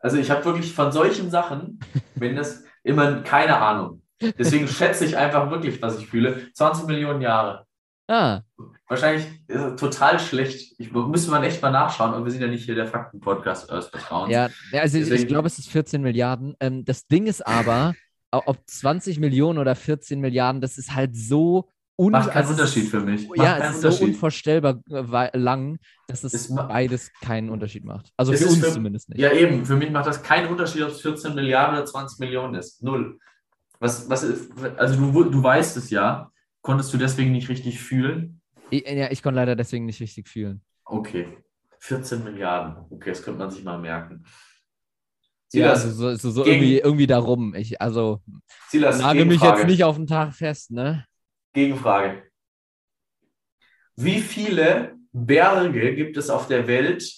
also 0.00 0.16
ich 0.16 0.30
habe 0.30 0.44
wirklich 0.44 0.72
von 0.72 0.92
solchen 0.92 1.30
Sachen, 1.30 1.80
wenn 2.14 2.36
das 2.36 2.64
immer 2.82 3.22
keine 3.22 3.56
Ahnung. 3.56 4.02
Deswegen 4.20 4.66
schätze 4.66 5.04
ich 5.04 5.16
einfach 5.16 5.50
wirklich, 5.50 5.80
was 5.80 5.98
ich 5.98 6.06
fühle. 6.06 6.52
20 6.52 6.86
Millionen 6.86 7.20
Jahre. 7.20 7.66
Ah. 8.08 8.40
Wahrscheinlich 8.88 9.26
total 9.76 10.18
schlecht. 10.18 10.74
Ich, 10.78 10.92
müsste 10.92 11.30
man 11.30 11.42
echt 11.42 11.60
mal 11.60 11.70
nachschauen, 11.70 12.14
aber 12.14 12.24
wir 12.24 12.32
sind 12.32 12.40
ja 12.40 12.48
nicht 12.48 12.64
hier 12.64 12.74
der 12.74 12.86
Fakten-Podcast 12.86 13.70
Earth 13.70 13.90
Vertrauens. 13.90 14.32
Ja, 14.32 14.48
also 14.72 14.98
Deswegen, 14.98 15.22
ich 15.22 15.28
glaube, 15.28 15.46
es 15.46 15.58
ist 15.58 15.68
14 15.68 16.00
Milliarden. 16.00 16.56
Ähm, 16.58 16.86
das 16.86 17.06
Ding 17.06 17.26
ist 17.26 17.46
aber, 17.46 17.94
ob 18.30 18.58
20 18.66 19.20
Millionen 19.20 19.58
oder 19.58 19.74
14 19.74 20.20
Milliarden, 20.20 20.62
das 20.62 20.78
ist 20.78 20.94
halt 20.94 21.14
so 21.14 21.68
un 21.98 22.12
Macht 22.12 22.30
keinen 22.30 22.48
Unterschied 22.48 22.88
für 22.88 23.00
mich. 23.00 23.28
Macht 23.28 23.38
ja, 23.38 23.58
es 23.58 23.84
ist 23.84 23.98
so 23.98 24.04
unvorstellbar 24.04 24.80
äh, 24.88 25.36
lang, 25.36 25.78
dass 26.06 26.24
es 26.24 26.32
ist 26.32 26.54
beides 26.54 27.10
keinen 27.20 27.50
Unterschied 27.50 27.84
macht. 27.84 28.10
Also 28.16 28.32
für 28.32 28.46
uns 28.46 28.58
für, 28.58 28.72
zumindest 28.72 29.08
nicht. 29.10 29.18
Ja, 29.18 29.32
eben. 29.32 29.66
Für 29.66 29.76
mich 29.76 29.90
macht 29.90 30.06
das 30.06 30.22
keinen 30.22 30.48
Unterschied, 30.48 30.82
ob 30.82 30.90
es 30.90 31.00
14 31.02 31.34
Milliarden 31.34 31.76
oder 31.76 31.84
20 31.84 32.20
Millionen 32.20 32.54
ist. 32.54 32.82
Null. 32.82 33.18
Was, 33.80 34.08
was, 34.08 34.24
also 34.76 34.96
du, 34.96 35.24
du 35.24 35.42
weißt 35.42 35.76
es 35.76 35.90
ja. 35.90 36.30
Konntest 36.62 36.92
du 36.92 36.98
deswegen 36.98 37.32
nicht 37.32 37.48
richtig 37.48 37.80
fühlen? 37.80 38.37
Ich, 38.70 38.88
ja, 38.88 39.10
ich 39.10 39.22
konnte 39.22 39.36
leider 39.36 39.56
deswegen 39.56 39.86
nicht 39.86 40.00
richtig 40.00 40.28
fühlen. 40.28 40.62
Okay. 40.84 41.38
14 41.80 42.24
Milliarden. 42.24 42.84
Okay, 42.90 43.10
das 43.10 43.22
könnte 43.22 43.38
man 43.38 43.50
sich 43.50 43.64
mal 43.64 43.78
merken. 43.78 44.24
Silas, 45.48 45.82
ja, 45.82 45.88
also 45.88 46.10
so, 46.10 46.14
so, 46.16 46.30
so 46.30 46.44
irgendwie, 46.44 46.78
irgendwie 46.78 47.06
darum. 47.06 47.54
Ich, 47.54 47.80
also, 47.80 48.20
Silas, 48.68 48.98
nagel 48.98 49.24
mich 49.24 49.40
jetzt 49.40 49.66
nicht 49.66 49.84
auf 49.84 49.96
den 49.96 50.06
Tag 50.06 50.34
fest, 50.34 50.70
ne? 50.70 51.06
Gegenfrage. 51.54 52.24
Wie 53.96 54.20
viele 54.20 54.96
Berge 55.12 55.94
gibt 55.94 56.16
es 56.16 56.28
auf 56.28 56.48
der 56.48 56.66
Welt, 56.66 57.10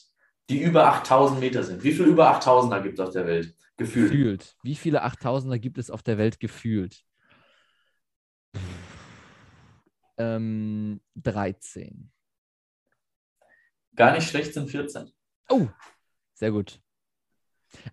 die 0.49 0.63
über 0.63 0.87
8000 0.87 1.41
Meter 1.41 1.63
sind? 1.63 1.83
Wie 1.83 1.93
viele 1.93 2.09
über 2.09 2.31
8000er 2.39 2.81
gibt 2.83 2.99
es 2.99 3.07
auf 3.07 3.13
der 3.13 3.27
Welt? 3.27 3.55
Gefühlt. 3.77 4.11
gefühlt. 4.11 4.57
Wie 4.63 4.75
viele 4.75 5.05
8000er 5.05 5.59
gibt 5.59 5.79
es 5.79 5.91
auf 5.91 6.03
der 6.03 6.19
Welt 6.19 6.39
gefühlt? 6.39 7.03
Ähm, 10.21 11.01
13. 11.17 12.11
Gar 13.97 14.13
nicht 14.13 14.29
schlecht 14.29 14.53
sind 14.53 14.69
14. 14.69 15.11
Oh, 15.49 15.67
sehr 16.35 16.51
gut. 16.51 16.83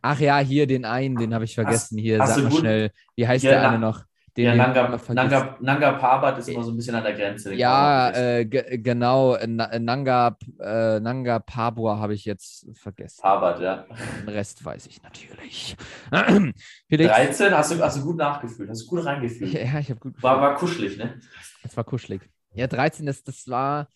Ach 0.01 0.19
ja, 0.19 0.39
hier 0.39 0.67
den 0.67 0.84
einen, 0.84 1.15
den 1.15 1.34
habe 1.34 1.45
ich 1.45 1.55
vergessen. 1.55 1.97
Hier, 1.97 2.17
sag 2.17 2.43
mal 2.43 2.49
gut. 2.49 2.59
schnell. 2.59 2.91
Wie 3.15 3.28
heißt 3.28 3.45
ja, 3.45 3.51
der 3.51 3.69
eine 3.69 3.80
noch? 3.80 4.03
Den 4.38 4.46
ja, 4.46 4.56
Nanga, 4.56 5.00
Nanga, 5.10 5.58
Nanga 5.60 5.92
Parbat 5.94 6.38
ist 6.38 6.48
immer 6.48 6.62
so 6.62 6.70
ein 6.70 6.78
bisschen 6.78 6.94
an 6.94 7.04
der 7.04 7.14
Grenze. 7.14 7.56
Ja, 7.56 8.12
äh, 8.12 8.46
genau. 8.46 9.36
Nanga, 9.48 10.38
äh, 10.60 11.00
Nanga 11.00 11.40
Pabua 11.40 11.98
habe 11.98 12.14
ich 12.14 12.24
jetzt 12.24 12.68
vergessen. 12.78 13.20
Parbat, 13.20 13.60
ja. 13.60 13.88
Den 14.22 14.30
Rest 14.30 14.64
weiß 14.64 14.86
ich 14.86 15.02
natürlich. 15.02 15.76
Felix, 16.88 17.12
13, 17.12 17.52
hast 17.52 17.72
du, 17.72 17.84
hast 17.84 17.98
du 17.98 18.04
gut 18.04 18.18
nachgefühlt, 18.18 18.70
hast 18.70 18.84
du 18.84 18.88
gut 18.88 19.04
reingefühlt. 19.04 19.54
Ja, 19.54 19.80
ich 19.80 19.90
habe 19.90 20.00
gut 20.00 20.22
war, 20.22 20.40
war 20.40 20.56
kuschelig, 20.56 21.00
ne? 21.00 21.20
Es 21.64 21.76
war 21.76 21.84
kuschelig. 21.84 22.22
Ja, 22.54 22.68
13, 22.68 23.08
das, 23.08 23.24
das 23.24 23.48
war, 23.48 23.88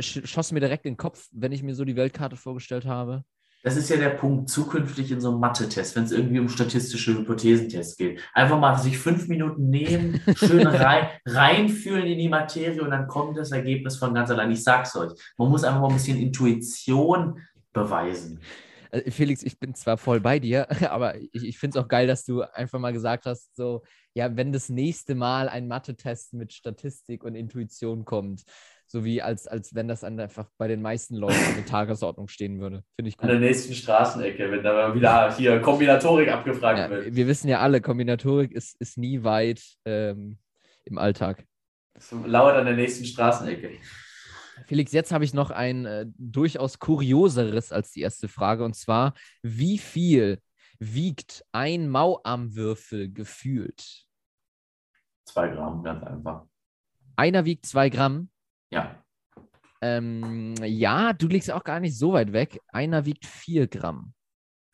schoss 0.00 0.50
mir 0.50 0.60
direkt 0.60 0.86
in 0.86 0.94
den 0.94 0.98
Kopf, 0.98 1.28
wenn 1.30 1.52
ich 1.52 1.62
mir 1.62 1.76
so 1.76 1.84
die 1.84 1.94
Weltkarte 1.94 2.34
vorgestellt 2.34 2.84
habe. 2.84 3.22
Das 3.68 3.76
ist 3.76 3.90
ja 3.90 3.98
der 3.98 4.08
Punkt 4.08 4.48
zukünftig 4.48 5.12
in 5.12 5.20
so 5.20 5.28
einem 5.28 5.40
Mathe-Test, 5.40 5.94
wenn 5.94 6.04
es 6.04 6.10
irgendwie 6.10 6.38
um 6.38 6.48
statistische 6.48 7.18
Hypothesentests 7.18 7.98
geht. 7.98 8.18
Einfach 8.32 8.58
mal 8.58 8.74
sich 8.78 8.96
fünf 8.96 9.28
Minuten 9.28 9.68
nehmen, 9.68 10.22
schön 10.36 10.66
rein, 10.66 11.08
reinfühlen 11.26 12.06
in 12.06 12.18
die 12.18 12.30
Materie 12.30 12.82
und 12.82 12.88
dann 12.90 13.06
kommt 13.06 13.36
das 13.36 13.52
Ergebnis 13.52 13.98
von 13.98 14.14
ganz 14.14 14.30
allein. 14.30 14.50
Ich 14.52 14.64
sag's 14.64 14.96
euch, 14.96 15.12
man 15.36 15.50
muss 15.50 15.64
einfach 15.64 15.82
mal 15.82 15.88
ein 15.88 15.96
bisschen 15.96 16.16
Intuition 16.16 17.42
beweisen. 17.74 18.40
Äh, 18.90 19.10
Felix, 19.10 19.42
ich 19.42 19.58
bin 19.58 19.74
zwar 19.74 19.98
voll 19.98 20.20
bei 20.20 20.38
dir, 20.38 20.66
aber 20.90 21.16
ich, 21.16 21.44
ich 21.44 21.58
finde 21.58 21.78
es 21.78 21.84
auch 21.84 21.88
geil, 21.88 22.06
dass 22.06 22.24
du 22.24 22.40
einfach 22.40 22.78
mal 22.78 22.94
gesagt 22.94 23.26
hast, 23.26 23.54
so, 23.54 23.82
ja, 24.14 24.34
wenn 24.34 24.50
das 24.50 24.70
nächste 24.70 25.14
Mal 25.14 25.50
ein 25.50 25.68
Mathe-Test 25.68 26.32
mit 26.32 26.54
Statistik 26.54 27.22
und 27.22 27.34
Intuition 27.34 28.06
kommt, 28.06 28.44
so 28.90 29.04
wie 29.04 29.20
als, 29.20 29.46
als 29.46 29.74
wenn 29.74 29.86
das 29.86 30.02
einfach 30.02 30.48
bei 30.56 30.66
den 30.66 30.80
meisten 30.80 31.14
Leuten 31.14 31.38
in 31.50 31.56
der 31.56 31.66
Tagesordnung 31.66 32.26
stehen 32.26 32.58
würde. 32.58 32.82
Finde 32.96 33.10
ich 33.10 33.18
gut. 33.18 33.24
An 33.24 33.28
der 33.28 33.40
nächsten 33.40 33.74
Straßenecke, 33.74 34.50
wenn 34.50 34.62
da 34.62 34.94
wieder 34.94 35.34
hier 35.36 35.60
Kombinatorik 35.60 36.30
abgefragt 36.30 36.78
ja, 36.78 36.90
wird. 36.90 37.14
Wir 37.14 37.26
wissen 37.26 37.48
ja 37.48 37.60
alle, 37.60 37.82
Kombinatorik 37.82 38.50
ist, 38.52 38.80
ist 38.80 38.96
nie 38.96 39.22
weit 39.22 39.62
ähm, 39.84 40.38
im 40.86 40.96
Alltag. 40.96 41.44
Das 41.92 42.12
lauert 42.24 42.56
an 42.56 42.64
der 42.64 42.76
nächsten 42.76 43.04
Straßenecke. 43.04 43.72
Felix, 44.66 44.92
jetzt 44.92 45.12
habe 45.12 45.24
ich 45.24 45.34
noch 45.34 45.50
ein 45.50 45.84
äh, 45.84 46.06
durchaus 46.16 46.78
kurioseres 46.78 47.72
als 47.72 47.92
die 47.92 48.00
erste 48.00 48.26
Frage. 48.26 48.64
Und 48.64 48.74
zwar, 48.74 49.12
wie 49.42 49.78
viel 49.78 50.40
wiegt 50.78 51.44
ein 51.52 51.88
Mauarmwürfel 51.90 53.12
gefühlt? 53.12 54.06
Zwei 55.26 55.48
Gramm, 55.48 55.82
ganz 55.82 56.02
einfach. 56.04 56.46
Einer 57.16 57.44
wiegt 57.44 57.66
zwei 57.66 57.90
Gramm. 57.90 58.30
Ja. 58.70 59.02
Ähm, 59.80 60.54
ja, 60.62 61.12
du 61.12 61.28
liegst 61.28 61.50
auch 61.50 61.64
gar 61.64 61.80
nicht 61.80 61.96
so 61.96 62.12
weit 62.12 62.32
weg. 62.32 62.60
Einer 62.68 63.04
wiegt 63.04 63.26
vier 63.26 63.66
Gramm. 63.68 64.12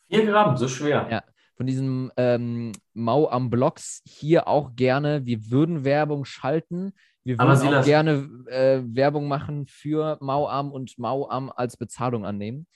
Vier 0.09 0.27
Gramm, 0.27 0.57
so 0.57 0.69
schwer. 0.69 1.07
Ja. 1.11 1.23
Von 1.57 1.67
diesem 1.67 2.11
ähm, 2.17 2.73
Mau 2.95 3.29
am 3.29 3.49
Blocks 3.49 4.03
hier 4.05 4.49
auch 4.49 4.75
gerne. 4.75 5.25
Wir 5.25 5.51
würden 5.51 5.85
Werbung 5.85 6.25
schalten. 6.25 6.93
Wir 7.23 7.39
würden 7.39 7.75
auch 7.75 7.85
gerne 7.85 8.29
äh, 8.49 8.83
Werbung 8.85 9.29
machen 9.29 9.67
für 9.67 10.19
Mauam 10.21 10.73
und 10.73 10.99
Mauam 10.99 11.53
als 11.55 11.77
Bezahlung 11.77 12.27
annehmen. 12.27 12.67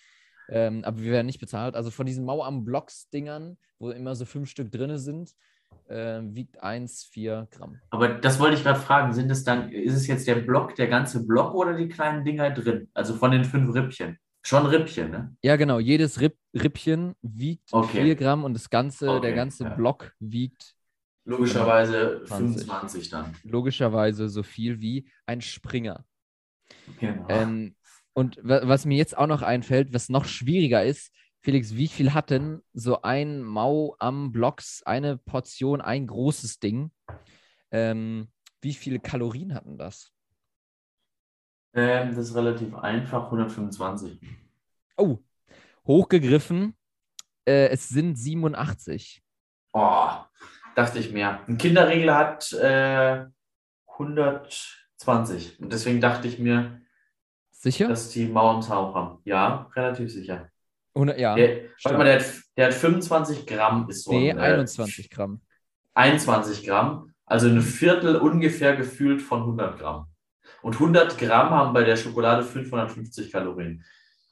Ähm, 0.48 0.84
aber 0.84 1.00
wir 1.00 1.12
werden 1.12 1.26
nicht 1.26 1.40
bezahlt. 1.40 1.74
Also 1.74 1.90
von 1.90 2.06
diesen 2.06 2.24
Mauam-Blocks-Dingern, 2.24 3.58
wo 3.78 3.90
immer 3.90 4.14
so 4.14 4.24
fünf 4.24 4.48
Stück 4.48 4.70
drin 4.70 4.96
sind, 4.98 5.32
äh, 5.88 6.20
wiegt 6.22 6.62
eins 6.62 7.04
vier 7.04 7.48
Gramm. 7.50 7.78
Aber 7.90 8.08
das 8.08 8.38
wollte 8.38 8.56
ich 8.56 8.62
gerade 8.62 8.78
fragen. 8.80 9.12
Sind 9.12 9.30
es 9.30 9.44
dann, 9.44 9.70
ist 9.72 9.94
es 9.94 10.06
jetzt 10.06 10.26
der 10.26 10.36
Block, 10.36 10.74
der 10.74 10.88
ganze 10.88 11.26
Block 11.26 11.54
oder 11.54 11.74
die 11.76 11.88
kleinen 11.88 12.24
Dinger 12.24 12.50
drin? 12.50 12.88
Also 12.94 13.14
von 13.14 13.30
den 13.30 13.44
fünf 13.44 13.74
Rippchen. 13.74 14.18
Schon 14.42 14.66
Rippchen, 14.66 15.10
ne? 15.10 15.36
Ja, 15.42 15.56
genau. 15.56 15.78
Jedes 15.78 16.20
Ripp, 16.20 16.36
Rippchen 16.54 17.14
wiegt 17.22 17.72
Okay. 17.72 18.02
4 18.02 18.14
Gramm 18.16 18.44
und 18.44 18.54
das 18.54 18.70
ganze, 18.70 19.06
der 19.06 19.16
Okay, 19.16 19.34
ganze 19.34 19.64
ja. 19.64 19.70
Block 19.74 20.12
wiegt 20.20 20.74
Logischerweise 21.24 22.22
20. 22.24 22.64
25 22.66 23.10
dann. 23.10 23.34
logischerweise 23.42 24.28
so 24.30 24.42
viel 24.42 24.80
wie 24.80 25.10
ein 25.26 25.42
Springer. 25.42 26.04
Genau. 26.98 27.26
Ähm, 27.28 27.74
und 28.14 28.38
wa 28.42 28.62
was 28.64 28.86
mir 28.86 28.96
jetzt 28.96 29.16
auch 29.16 29.26
noch 29.26 29.42
einfällt, 29.42 29.92
was 29.92 30.08
noch 30.08 30.24
schwieriger 30.24 30.84
ist, 30.84 31.12
Felix, 31.40 31.76
wie 31.76 31.88
viel 31.88 32.14
hat 32.14 32.30
denn 32.30 32.62
so 32.72 33.02
ein 33.02 33.42
Mau 33.42 33.94
am 33.98 34.32
Blocks, 34.32 34.82
eine 34.84 35.16
Portion, 35.16 35.80
ein 35.80 36.06
großes 36.06 36.58
Ding? 36.58 36.90
Ähm, 37.70 38.28
wie 38.60 38.74
viele 38.74 38.98
Kalorien 38.98 39.54
hatten 39.54 39.78
das? 39.78 40.12
Ähm, 41.74 42.08
das 42.08 42.30
ist 42.30 42.34
relativ 42.34 42.74
einfach, 42.74 43.26
125. 43.26 44.20
Oh, 44.96 45.18
hochgegriffen. 45.86 46.74
Äh, 47.46 47.68
es 47.68 47.88
sind 47.88 48.16
87. 48.16 49.22
Oh, 49.72 50.10
dachte 50.74 50.98
ich 50.98 51.12
mehr. 51.12 51.40
Ein 51.46 51.56
Kinderregel 51.56 52.12
hat 52.12 52.52
äh, 52.52 53.26
120. 53.86 55.60
Und 55.60 55.72
deswegen 55.72 56.00
dachte 56.00 56.26
ich 56.26 56.38
mir, 56.38 56.80
Sicher? 57.50 57.88
dass 57.88 58.10
die 58.10 58.26
Mauern 58.26 58.62
auch 58.70 58.94
haben. 58.94 59.18
Ja, 59.24 59.70
relativ 59.74 60.12
sicher. 60.12 60.50
Hundert- 60.98 61.18
ja. 61.18 61.34
Der, 61.34 61.60
warte 61.84 61.98
mal, 61.98 62.04
der, 62.04 62.20
hat, 62.20 62.26
der 62.56 62.66
hat 62.66 62.74
25 62.74 63.46
Gramm, 63.46 63.88
ist 63.88 64.04
so 64.04 64.12
nee, 64.12 64.30
ein, 64.32 64.38
äh, 64.38 64.40
21 64.40 65.10
Gramm. 65.10 65.40
21 65.94 66.66
Gramm, 66.66 67.12
also 67.24 67.48
ein 67.48 67.62
Viertel 67.62 68.16
ungefähr 68.16 68.76
gefühlt 68.76 69.22
von 69.22 69.40
100 69.40 69.78
Gramm. 69.78 70.06
Und 70.62 70.74
100 70.74 71.16
Gramm 71.18 71.50
haben 71.50 71.72
bei 71.72 71.84
der 71.84 71.96
Schokolade 71.96 72.42
550 72.42 73.30
Kalorien. 73.30 73.84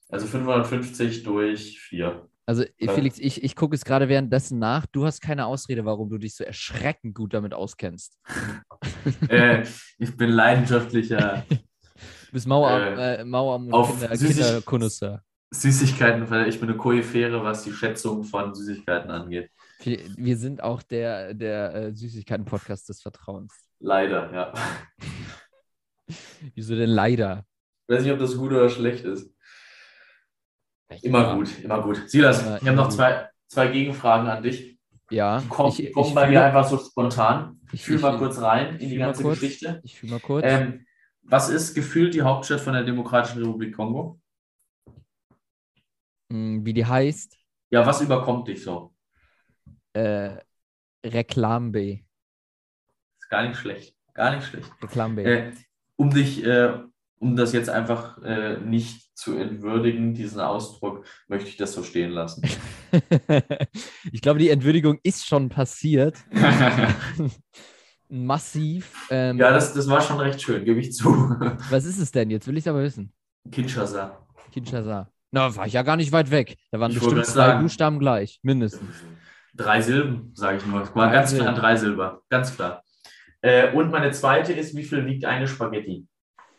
Also 0.09 0.27
550 0.27 1.23
durch 1.23 1.79
4. 1.81 2.29
Also, 2.47 2.63
äh. 2.63 2.89
Felix, 2.89 3.19
ich, 3.19 3.43
ich 3.43 3.57
gucke 3.57 3.75
es 3.75 3.85
gerade 3.85 4.09
währenddessen 4.09 4.59
nach. 4.59 4.87
Du 4.87 5.05
hast 5.05 5.21
keine 5.21 5.47
Ausrede, 5.47 5.85
warum 5.85 6.11
du 6.11 6.19
dich 6.19 6.35
so 6.35 6.45
erschreckend 6.45 7.15
gut 7.15 7.35
damit 7.35 7.55
auskennst. 7.55 8.19
äh, 9.29 9.65
ich 9.99 10.17
bin 10.17 10.31
leidenschaftlicher 10.31 11.45
Du 12.27 12.33
bist 12.33 12.47
Mauer, 12.47 12.71
äh, 12.71 13.25
Mauer 13.25 13.57
und 13.57 13.73
auf 13.73 13.99
Kinder, 13.99 14.15
Süßig-. 14.15 14.63
Süßigkeiten, 15.51 16.29
weil 16.31 16.49
ich 16.49 16.59
bin 16.61 16.69
eine 16.69 16.77
Koryphäre, 16.79 17.43
was 17.43 17.63
die 17.65 17.73
Schätzung 17.73 18.25
von 18.25 18.55
Süßigkeiten 18.55 19.11
angeht. 19.11 19.51
Wir 19.81 19.99
wir 20.17 20.37
sind 20.37 20.63
auch 20.63 20.83
der, 20.83 21.35
der 21.35 21.75
äh, 21.75 21.95
Süßigkeiten-Podcast 21.95 22.89
des 22.89 23.03
Vertrauens. 23.03 23.53
Leider, 23.79 24.33
ja. 24.33 24.53
Wieso 26.55 26.75
denn 26.77 26.91
leider? 26.91 27.45
Ich 27.89 27.95
weiß 27.95 28.03
nicht, 28.03 28.13
ob 28.13 28.19
das 28.19 28.37
gut 28.37 28.51
oder 28.53 28.69
schlecht 28.69 29.05
ist. 29.05 29.31
Immer 31.03 31.23
Ja. 31.23 31.35
gut, 31.35 31.59
immer 31.63 31.83
gut. 31.83 32.09
Silas, 32.09 32.43
Immer- 32.43 32.57
ich 32.61 32.67
habe 32.67 32.77
noch 32.77 32.85
gut. 32.89 32.93
zwei, 32.95 33.29
zwei 33.49 33.69
Gegenfragen 33.69 34.29
an 34.29 34.43
dich. 34.43 34.79
Ja, 35.11 35.41
Die 35.41 35.49
kommen, 35.49 35.69
ich, 35.71 35.77
die 35.77 35.87
ich, 35.89 35.93
kommen 35.93 36.15
bei 36.15 36.27
fühle- 36.27 36.39
mir 36.39 36.45
einfach 36.45 36.67
so 36.69 36.79
spontan. 36.79 37.61
ich, 37.73 37.85
Fühl 37.85 37.97
ich- 37.97 38.03
mal 38.03 38.19
kurz 38.19 38.41
rein 38.41 38.77
in 38.77 38.89
die 38.91 38.97
ganze 38.97 39.23
kurz. 39.23 39.41
Geschichte. 39.41 39.81
Ich 39.85 39.99
fühle 39.99 40.13
mal 40.13 40.21
kurz. 40.21 40.45
Ähm, 40.47 40.85
was 41.23 41.49
ist 41.49 41.75
gefühlt 41.75 42.15
die 42.15 42.23
Hauptstadt 42.23 42.61
von 42.61 42.73
der 42.73 42.83
Demokratischen 42.85 43.39
Republik 43.43 43.75
Kongo? 43.77 44.21
Hm, 46.31 46.65
wie 46.65 46.73
die 46.75 46.85
heißt, 46.87 47.37
Ja, 47.71 47.87
was 47.87 48.01
überkommt 48.01 48.49
dich 48.49 48.63
so? 48.63 48.95
äh, 49.93 50.37
Reklambe. 51.05 52.01
Ist 53.21 53.29
gar 53.31 53.47
nicht 53.47 53.57
schlecht. 53.59 53.95
Gar 54.15 54.35
nicht 54.37 54.47
schlecht. 54.47 54.71
Reklambe. 54.83 55.23
Äh, 55.25 55.53
um 55.97 56.11
dich, 56.11 56.45
äh, 56.45 56.79
um 57.19 57.37
das 57.37 57.53
jetzt 57.53 57.71
einfach 57.71 58.23
äh, 58.23 58.59
nicht 58.59 59.17
zu 59.17 59.37
entwürdigen, 59.37 60.13
diesen 60.15 60.41
Ausdruck, 60.41 61.07
möchte 61.29 61.49
ich 61.49 61.57
das 61.57 61.73
so 61.73 61.83
stehen 61.83 62.11
lassen. 62.11 62.43
ich 64.13 64.21
glaube, 64.21 64.39
die 64.39 64.51
Entwürdigung 64.51 64.99
ist 65.03 65.27
schon 65.27 65.49
passiert. 65.49 66.19
Massiv. 68.09 69.07
Ähm, 69.11 69.39
ja, 69.39 69.51
das, 69.51 69.73
das 69.75 69.89
war 69.89 70.01
schon 70.01 70.21
recht 70.21 70.41
schön, 70.41 70.65
gebe 70.65 70.81
ich 70.81 70.93
zu. 70.93 71.09
was 71.71 71.85
ist 71.85 71.99
es 71.99 72.13
denn? 72.13 72.31
Jetzt 72.31 72.47
will 72.47 72.57
ich 72.57 72.65
es 72.65 72.69
aber 72.69 72.83
wissen. 72.83 73.13
Kinshasa. 73.51 74.27
Kinshasa. 74.53 75.11
Na, 75.31 75.55
war 75.57 75.67
ich 75.67 75.73
ja 75.73 75.83
gar 75.83 75.97
nicht 75.97 76.13
weit 76.13 76.31
weg. 76.31 76.57
Da 76.71 76.79
waren 76.81 76.93
Ich 76.93 76.99
bestimmt 76.99 77.25
zwei 77.27 77.47
sagen. 77.47 77.63
Buchstaben 77.63 77.99
gleich, 77.99 78.39
mindestens. 78.43 78.95
Drei 79.55 79.81
Silben, 79.81 80.31
sage 80.35 80.59
ich 80.59 80.67
nur. 80.67 80.83
Es 80.83 80.95
war 80.95 81.11
ganz 81.11 81.35
klar 81.35 81.55
drei 81.55 81.77
Silber. 81.77 82.21
Ganz 82.29 82.55
klar. 82.55 82.83
Äh, 83.43 83.73
und 83.73 83.91
meine 83.91 84.11
zweite 84.13 84.53
ist, 84.53 84.77
wie 84.77 84.85
viel 84.85 85.05
wiegt 85.07 85.25
eine 85.25 85.49
Spaghetti? 85.49 86.07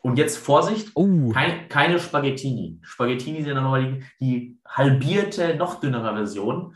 Und 0.01 0.17
jetzt 0.17 0.37
Vorsicht, 0.37 0.89
Oh, 0.95 1.29
kein, 1.29 1.69
keine 1.69 1.99
Spaghettini. 1.99 2.79
Spaghettini 2.81 3.43
sind 3.43 3.55
nochmal 3.55 3.83
die, 3.83 4.03
die 4.19 4.57
halbierte, 4.67 5.55
noch 5.55 5.79
dünnere 5.79 6.13
Version. 6.15 6.75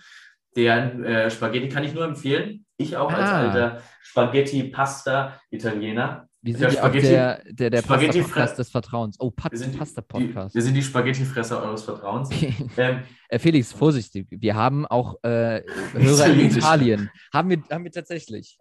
Der 0.55 0.95
äh, 0.99 1.29
Spaghetti 1.31 1.67
kann 1.69 1.83
ich 1.83 1.93
nur 1.93 2.03
empfehlen. 2.05 2.65
Ich 2.77 2.95
auch 2.97 3.11
als 3.13 3.29
Ah. 3.29 3.41
alter 3.51 3.81
Spaghetti-Pasta-Italiener. 4.01 6.27
Wir 6.43 6.57
sind 6.57 6.73
ja 6.73 6.83
auch 6.87 6.91
der, 6.91 7.43
der, 7.45 7.69
der 7.69 7.81
Pasta-Podcast 7.83 8.57
des 8.57 8.69
Vertrauens. 8.71 9.15
Oh, 9.19 9.29
Pat 9.29 9.51
Wir 9.51 9.59
sind, 9.59 9.73
die, 9.73 9.77
Pasta-Podcast. 9.77 10.55
wir 10.55 10.61
sind 10.61 10.73
die 10.73 10.81
Spaghetti-Fresser 10.81 11.61
eures 11.63 11.83
Vertrauens. 11.83 12.29
Ähm, 12.77 13.03
Äh, 13.29 13.37
Felix, 13.39 13.71
vorsichtig. 13.71 14.27
Wir 14.31 14.55
haben 14.55 14.85
auch 14.87 15.15
äh, 15.23 15.61
Hörer 15.93 16.25
in. 16.27 16.39
Italien. 16.51 17.09
Haben 17.33 17.49
wir, 17.51 17.61
haben 17.71 17.83
wir 17.83 17.91
tatsächlich. 17.91 18.57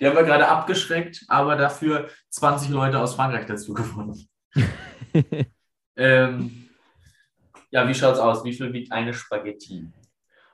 die 0.00 0.06
haben 0.06 0.16
wir 0.16 0.24
gerade 0.24 0.48
abgeschreckt, 0.48 1.24
aber 1.28 1.56
dafür 1.56 2.08
20 2.30 2.70
Leute 2.70 2.98
aus 2.98 3.14
Frankreich 3.14 3.46
dazu 3.46 3.72
gewonnen. 3.74 4.26
Ähm, 5.94 6.68
ja, 7.70 7.86
wie 7.86 7.94
schaut's 7.94 8.18
aus? 8.18 8.44
Wie 8.44 8.52
viel 8.54 8.72
wiegt 8.72 8.92
eine 8.92 9.12
Spaghetti? 9.12 9.88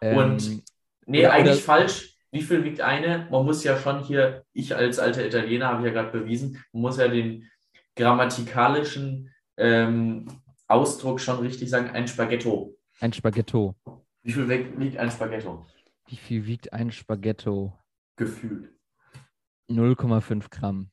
Und 0.01 0.47
Ähm, 0.49 0.63
nee, 1.07 1.21
oder- 1.21 1.33
eigentlich 1.33 1.63
falsch. 1.63 2.18
Wie 2.31 2.43
viel 2.43 2.63
wiegt 2.65 2.81
eine? 2.81 3.27
Man 3.31 3.45
muss 3.45 3.65
ja 3.65 3.79
schon 3.79 4.03
hier, 4.05 4.45
ich 4.53 4.75
als 4.77 4.99
alter 4.99 5.25
Italiener 5.27 5.69
habe 5.69 5.81
ich 5.81 5.87
ja 5.87 6.03
gerade 6.03 6.19
bewiesen, 6.19 6.63
man 6.73 6.83
muss 6.83 6.99
ja 6.99 7.09
den 7.09 7.49
grammatikalischen 7.97 9.33
ähm, 9.57 10.27
Ausdruck 10.67 11.21
schon 11.21 11.39
richtig 11.41 11.71
sagen, 11.71 11.91
ein 11.91 12.07
Spaghetto. 12.07 12.77
ein 13.01 13.13
Spaghetto. 13.13 13.75
Wie 14.23 14.33
viel 14.33 14.49
wiegt 14.49 14.99
ein 14.99 15.11
Spaghetto? 15.11 15.67
Wie 16.07 16.17
viel 16.17 16.47
wiegt 16.47 16.73
ein 16.73 16.93
Spaghetto? 16.93 17.73
Gefühlt. 18.17 18.73
0,5 19.71 20.51
Gramm. 20.51 20.91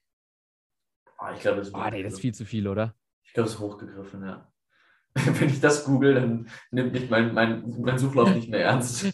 Ah, 1.17 1.33
ich 1.33 1.41
glaube, 1.41 1.57
das, 1.57 1.67
ist 1.69 1.73
Oh, 1.75 1.89
nee, 1.89 2.03
das 2.03 2.13
ist 2.13 2.19
viel 2.19 2.33
zu 2.33 2.45
viel, 2.45 2.67
oder? 2.67 2.95
ich 3.23 3.33
glaube, 3.33 3.45
das 3.47 3.55
ist 3.55 3.59
hochgegriffen, 3.59 4.23
ja. 4.23 4.51
Wenn 5.15 5.49
ich 5.49 5.59
das 5.61 5.85
google, 5.85 6.13
dann 6.15 6.49
nimmt 6.71 6.91
mich 6.93 7.09
mein, 7.09 7.33
mein, 7.33 7.63
mein 7.79 7.97
Suchlauf 7.97 8.33
nicht 8.33 8.49
mehr 8.49 8.61
ernst. 8.65 9.13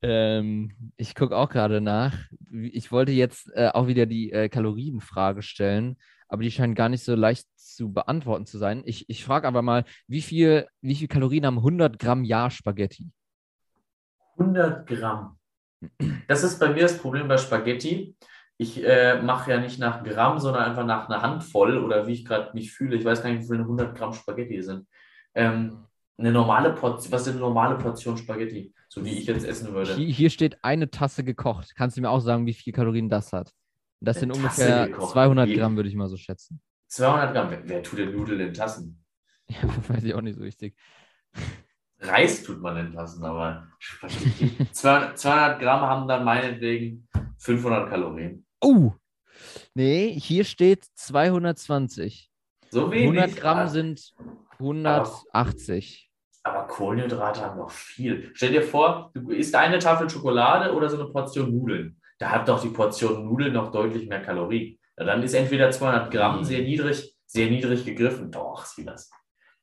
Ähm, 0.00 0.92
ich 0.96 1.14
gucke 1.14 1.36
auch 1.36 1.48
gerade 1.48 1.80
nach. 1.80 2.14
Ich 2.50 2.92
wollte 2.92 3.12
jetzt 3.12 3.50
äh, 3.54 3.68
auch 3.68 3.86
wieder 3.86 4.06
die 4.06 4.32
äh, 4.32 4.48
Kalorienfrage 4.48 5.42
stellen, 5.42 5.96
aber 6.28 6.42
die 6.42 6.50
scheint 6.50 6.76
gar 6.76 6.88
nicht 6.88 7.02
so 7.02 7.14
leicht 7.14 7.46
zu 7.56 7.92
beantworten 7.92 8.46
zu 8.46 8.58
sein. 8.58 8.82
Ich, 8.84 9.08
ich 9.08 9.24
frage 9.24 9.48
aber 9.48 9.62
mal, 9.62 9.84
wie 10.06 10.22
viel, 10.22 10.66
wie 10.80 10.94
viel 10.94 11.08
Kalorien 11.08 11.46
haben 11.46 11.58
100 11.58 11.98
Gramm 11.98 12.24
Ja 12.24 12.50
Spaghetti? 12.50 13.10
100 14.38 14.86
Gramm. 14.86 15.36
Das 16.26 16.42
ist 16.44 16.58
bei 16.58 16.68
mir 16.68 16.82
das 16.82 16.98
Problem 16.98 17.28
bei 17.28 17.36
Spaghetti. 17.36 18.16
Ich 18.56 18.84
äh, 18.84 19.22
mache 19.22 19.52
ja 19.52 19.60
nicht 19.60 19.78
nach 19.78 20.02
Gramm, 20.02 20.38
sondern 20.40 20.64
einfach 20.64 20.84
nach 20.84 21.08
einer 21.08 21.22
Handvoll 21.22 21.78
oder 21.78 22.06
wie 22.06 22.14
ich 22.14 22.24
gerade 22.24 22.50
mich 22.54 22.72
fühle. 22.72 22.96
Ich 22.96 23.04
weiß 23.04 23.22
gar 23.22 23.30
nicht, 23.30 23.42
wie 23.42 23.46
viel 23.46 23.60
100 23.60 23.96
Gramm 23.96 24.12
Spaghetti 24.12 24.60
sind. 24.62 24.86
Ähm, 25.34 25.84
eine 26.16 26.32
normale 26.32 26.72
Portion, 26.72 27.12
was 27.12 27.22
ist 27.22 27.28
eine 27.28 27.40
normale 27.40 27.78
Portion 27.78 28.16
Spaghetti? 28.16 28.74
So 28.88 29.04
wie 29.04 29.10
ich 29.18 29.26
jetzt 29.26 29.44
essen 29.44 29.72
würde. 29.74 29.94
Hier, 29.96 30.06
hier 30.08 30.30
steht 30.30 30.64
eine 30.64 30.90
Tasse 30.90 31.22
gekocht. 31.24 31.74
Kannst 31.76 31.96
du 31.96 32.00
mir 32.00 32.10
auch 32.10 32.20
sagen, 32.20 32.46
wie 32.46 32.54
viel 32.54 32.72
Kalorien 32.72 33.08
das 33.08 33.32
hat? 33.32 33.52
Das 34.00 34.16
Eine 34.22 34.32
sind 34.34 34.42
Tasse 34.42 34.62
ungefähr 34.62 34.88
gekocht. 34.88 35.12
200 35.12 35.48
Wie- 35.48 35.54
Gramm, 35.56 35.76
würde 35.76 35.88
ich 35.88 35.94
mal 35.94 36.08
so 36.08 36.16
schätzen. 36.16 36.60
200 36.88 37.32
Gramm. 37.34 37.50
Wer, 37.50 37.68
wer 37.68 37.82
tut 37.82 37.98
denn 37.98 38.12
Nudeln 38.12 38.40
in 38.40 38.54
Tassen? 38.54 39.04
Ja, 39.50 39.58
weiß 39.88 40.04
ich 40.04 40.12
auch 40.14 40.20
nicht 40.20 40.36
so 40.36 40.42
richtig. 40.42 40.76
Reis 42.00 42.42
tut 42.44 42.60
man 42.60 42.76
in 42.76 42.92
Tassen, 42.92 43.24
aber 43.24 43.66
ich 43.80 43.86
verstehe 43.86 44.46
nicht. 44.58 44.74
200, 44.76 45.18
200 45.18 45.58
Gramm 45.60 45.80
haben 45.80 46.06
dann 46.08 46.24
meinetwegen 46.24 47.08
500 47.38 47.88
Kalorien. 47.88 48.44
Oh! 48.60 48.92
Nee, 49.74 50.12
hier 50.18 50.44
steht 50.44 50.84
220. 50.94 52.30
So 52.70 52.90
wenig. 52.90 53.18
100 53.20 53.36
Gramm 53.36 53.58
Ah, 53.58 53.66
sind 53.68 54.12
180. 54.58 56.07
Aber 56.52 56.66
Kohlenhydrate 56.66 57.40
haben 57.40 57.58
noch 57.58 57.70
viel. 57.70 58.30
Stell 58.34 58.52
dir 58.52 58.62
vor, 58.62 59.10
du 59.14 59.30
isst 59.30 59.54
eine 59.54 59.78
Tafel 59.78 60.08
Schokolade 60.08 60.74
oder 60.74 60.88
so 60.88 61.00
eine 61.00 61.10
Portion 61.10 61.52
Nudeln. 61.52 62.00
Da 62.18 62.30
hat 62.30 62.48
doch 62.48 62.60
die 62.60 62.70
Portion 62.70 63.24
Nudeln 63.24 63.52
noch 63.52 63.70
deutlich 63.70 64.08
mehr 64.08 64.22
Kalorien. 64.22 64.78
Ja, 64.96 65.04
dann 65.04 65.22
ist 65.22 65.34
entweder 65.34 65.70
200 65.70 66.10
Gramm 66.10 66.44
sehr 66.44 66.62
niedrig, 66.62 67.14
sehr 67.26 67.50
niedrig 67.50 67.84
gegriffen. 67.84 68.30
Doch, 68.30 68.64
ist 68.64 68.78
wie 68.78 68.84
das. 68.84 69.10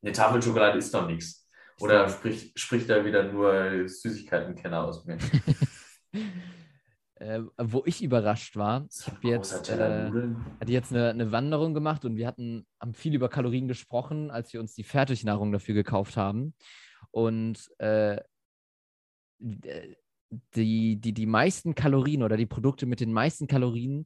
Eine 0.02 0.14
Tafel 0.14 0.42
Schokolade 0.42 0.78
ist 0.78 0.94
doch 0.94 1.08
nichts. 1.08 1.48
Oder 1.82 2.08
spricht, 2.08 2.58
spricht 2.58 2.90
da 2.90 3.04
wieder 3.04 3.24
nur 3.24 3.88
Süßigkeitenkenner 3.88 4.86
aus 4.86 5.06
mir? 5.06 5.18
Äh, 7.26 7.42
wo 7.58 7.82
ich 7.88 8.04
überrascht 8.04 8.56
war, 8.56 8.88
ich 8.92 9.08
habe 9.08 9.20
Großer 9.20 9.58
jetzt, 9.58 9.70
äh, 9.70 10.12
hatte 10.60 10.72
jetzt 10.72 10.92
eine, 10.92 11.10
eine 11.10 11.32
Wanderung 11.32 11.74
gemacht 11.74 12.06
und 12.06 12.18
wir 12.18 12.28
hatten, 12.28 12.68
haben 12.80 12.94
viel 12.94 13.16
über 13.16 13.30
Kalorien 13.30 13.68
gesprochen, 13.68 14.30
als 14.30 14.54
wir 14.54 14.60
uns 14.60 14.76
die 14.76 14.84
Fertignahrung 14.84 15.52
dafür 15.52 15.74
gekauft 15.74 16.18
haben. 16.18 16.54
Und 17.10 17.72
äh, 17.80 18.22
die, 19.40 20.98
die, 20.98 21.14
die 21.14 21.26
meisten 21.26 21.74
Kalorien 21.74 22.22
oder 22.22 22.38
die 22.38 22.46
Produkte 22.46 22.86
mit 22.86 23.00
den 23.00 23.12
meisten 23.12 23.48
Kalorien, 23.48 24.06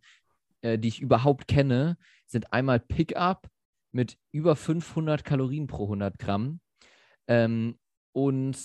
äh, 0.62 0.80
die 0.80 0.88
ich 0.88 1.02
überhaupt 1.02 1.50
kenne, 1.50 1.98
sind 2.26 2.54
einmal 2.54 2.80
Pickup 2.80 3.50
mit 3.92 4.18
über 4.32 4.56
500 4.56 5.26
Kalorien 5.26 5.68
pro 5.68 5.84
100 5.84 6.18
Gramm. 6.20 6.62
Ähm, 7.28 7.78
und 8.14 8.58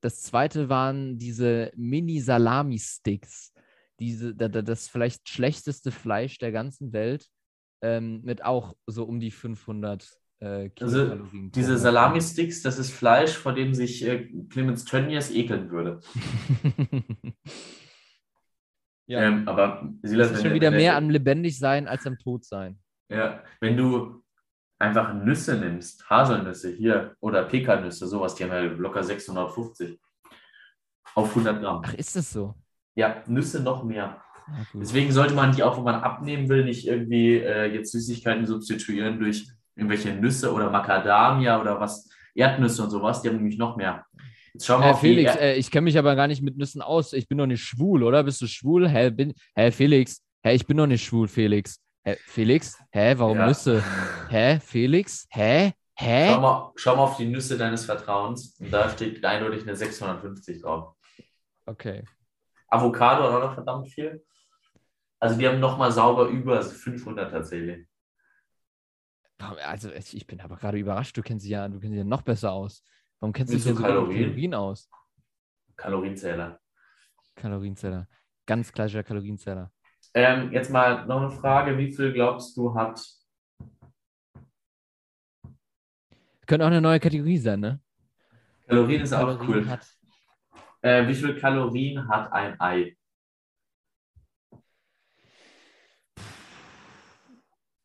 das 0.00 0.22
zweite 0.22 0.70
waren 0.70 1.18
diese 1.18 1.72
Mini-Salami-Sticks. 1.76 3.52
Diese, 4.00 4.34
da- 4.34 4.48
da- 4.48 4.62
das 4.62 4.88
vielleicht 4.88 5.28
schlechteste 5.28 5.90
Fleisch 5.90 6.38
der 6.38 6.52
ganzen 6.52 6.92
Welt 6.92 7.26
ähm, 7.82 8.20
mit 8.22 8.44
auch 8.44 8.76
so 8.86 9.04
um 9.04 9.20
die 9.20 9.30
500 9.30 10.08
äh, 10.40 10.70
Also, 10.80 11.06
Diese 11.16 11.20
100 11.32 11.52
Gramm. 11.52 11.76
Salami-Sticks, 11.78 12.62
das 12.62 12.78
ist 12.78 12.90
Fleisch, 12.92 13.36
vor 13.36 13.54
dem 13.54 13.74
sich 13.74 14.04
äh, 14.04 14.28
Clemens 14.50 14.84
Tönnies 14.84 15.30
ekeln 15.30 15.70
würde. 15.70 16.00
ja, 19.06 19.22
Ähm, 19.22 19.48
aber 19.48 19.92
Silas, 20.02 20.28
das 20.28 20.36
ist 20.38 20.42
schon 20.42 20.50
der- 20.50 20.54
wieder 20.54 20.70
mehr 20.70 20.96
am 20.96 21.10
lebendig 21.10 21.58
sein 21.58 21.88
als 21.88 22.06
am 22.06 22.18
tot 22.18 22.44
sein. 22.44 22.78
Ja, 23.10 23.42
wenn 23.60 23.76
du 23.76 24.22
einfach 24.78 25.14
Nüsse 25.14 25.56
nimmst, 25.58 26.08
Haselnüsse 26.08 26.70
hier 26.70 27.16
oder 27.20 27.44
Pekannüsse, 27.44 28.06
sowas, 28.06 28.34
die 28.34 28.44
haben 28.44 28.50
ja 28.52 28.60
locker 28.60 29.02
650 29.02 29.98
auf 31.14 31.30
100 31.34 31.60
Gramm. 31.60 31.82
Ach, 31.84 31.94
ist 31.94 32.14
das 32.14 32.30
so? 32.30 32.54
Ja, 32.98 33.22
Nüsse 33.26 33.60
noch 33.62 33.84
mehr. 33.84 34.20
Ja, 34.48 34.66
gut. 34.72 34.82
Deswegen 34.82 35.12
sollte 35.12 35.34
man 35.34 35.52
die 35.54 35.62
auch, 35.62 35.76
wenn 35.76 35.84
man 35.84 35.94
abnehmen 36.02 36.48
will, 36.48 36.64
nicht 36.64 36.86
irgendwie 36.86 37.36
äh, 37.36 37.66
jetzt 37.72 37.92
Süßigkeiten 37.92 38.44
substituieren 38.46 39.18
durch 39.20 39.46
irgendwelche 39.76 40.12
Nüsse 40.12 40.52
oder 40.52 40.68
Macadamia 40.70 41.60
oder 41.60 41.78
was, 41.78 42.08
Erdnüsse 42.34 42.82
und 42.82 42.90
sowas, 42.90 43.22
die 43.22 43.28
haben 43.28 43.36
nämlich 43.36 43.56
noch 43.58 43.76
mehr. 43.76 44.04
Jetzt 44.52 44.66
schauen 44.66 44.80
wir 44.82 44.88
Äh, 44.88 44.90
auf 44.90 45.00
Felix, 45.00 45.36
äh, 45.36 45.54
ich 45.54 45.70
kenne 45.70 45.84
mich 45.84 45.96
aber 45.98 46.16
gar 46.16 46.26
nicht 46.26 46.42
mit 46.42 46.56
Nüssen 46.56 46.82
aus. 46.82 47.12
Ich 47.12 47.28
bin 47.28 47.38
doch 47.38 47.46
nicht 47.46 47.62
schwul, 47.62 48.02
oder? 48.02 48.24
Bist 48.24 48.40
du 48.42 48.46
schwul? 48.48 48.88
Hä, 48.88 49.10
bin, 49.10 49.34
hä 49.54 49.70
Felix? 49.70 50.20
Hä, 50.42 50.54
ich 50.54 50.66
bin 50.66 50.76
doch 50.76 50.86
nicht 50.88 51.04
schwul, 51.04 51.28
Felix. 51.28 51.78
Hä, 52.04 52.16
Felix? 52.26 52.76
Hä, 52.90 53.14
warum 53.18 53.38
Ja. 53.38 53.46
Nüsse? 53.46 53.80
Hä, 54.28 54.58
Felix? 54.60 55.26
Hä? 55.30 55.72
Schau 56.00 56.04
Hä? 56.06 56.38
mal, 56.40 56.72
schau 56.76 56.96
mal 56.96 57.02
auf 57.04 57.16
die 57.16 57.26
Nüsse 57.26 57.56
deines 57.58 57.84
Vertrauens 57.84 58.56
und 58.60 58.72
da 58.72 58.88
steht 58.88 59.24
eindeutig 59.24 59.62
eine 59.62 59.76
650 59.76 60.62
drauf. 60.62 60.94
Okay. 61.66 62.02
Avocado 62.68 63.24
hat 63.24 63.32
auch 63.32 63.40
noch 63.48 63.54
verdammt 63.54 63.88
viel. 63.90 64.24
Also 65.20 65.38
die 65.38 65.48
haben 65.48 65.58
nochmal 65.60 65.90
sauber 65.90 66.28
über 66.28 66.62
500 66.62 67.30
tatsächlich. 67.30 67.86
Warum- 69.38 69.58
Also 69.64 69.90
ich 69.92 70.26
bin 70.26 70.40
aber 70.40 70.56
gerade 70.56 70.78
überrascht. 70.78 71.16
Du 71.16 71.22
kennst 71.22 71.44
dich 71.44 71.50
ja, 71.52 71.66
du 71.68 71.78
kennst 71.80 71.92
dich 71.92 71.98
ja 71.98 72.04
noch 72.04 72.22
besser 72.22 72.52
aus. 72.52 72.82
Warum 73.20 73.32
kennst 73.32 73.52
du 73.52 73.56
dich 73.56 73.64
Willst 73.66 73.78
du 73.80 73.82
so 73.82 73.88
gut 73.88 73.94
mit 73.94 74.04
Kalorien? 74.06 74.24
Kalorien 74.30 74.54
aus? 74.54 74.90
Kalorienzähler. 75.76 76.60
Kalorienzähler. 77.34 78.08
Ganz 78.46 78.72
klassischer 78.72 79.02
Kalorienzähler. 79.04 79.72
Ähm, 80.14 80.52
jetzt 80.52 80.70
mal 80.70 81.06
noch 81.06 81.20
eine 81.20 81.30
Frage. 81.30 81.76
Wie 81.78 81.92
viel 81.92 82.12
glaubst 82.12 82.56
du 82.56 82.74
hat 82.74 83.00
Könnte 86.46 86.64
auch 86.64 86.70
eine 86.70 86.80
neue 86.80 86.98
Kategorie 86.98 87.36
sein, 87.38 87.60
ne? 87.60 87.80
Kalorien 88.66 89.02
ist 89.02 89.12
auch 89.12 89.26
Kalorien 89.38 89.48
cool. 89.64 89.68
hat. 89.68 89.86
Äh, 90.82 91.06
wie 91.08 91.14
viel 91.14 91.38
Kalorien 91.38 92.08
hat 92.08 92.32
ein 92.32 92.60
Ei? 92.60 92.96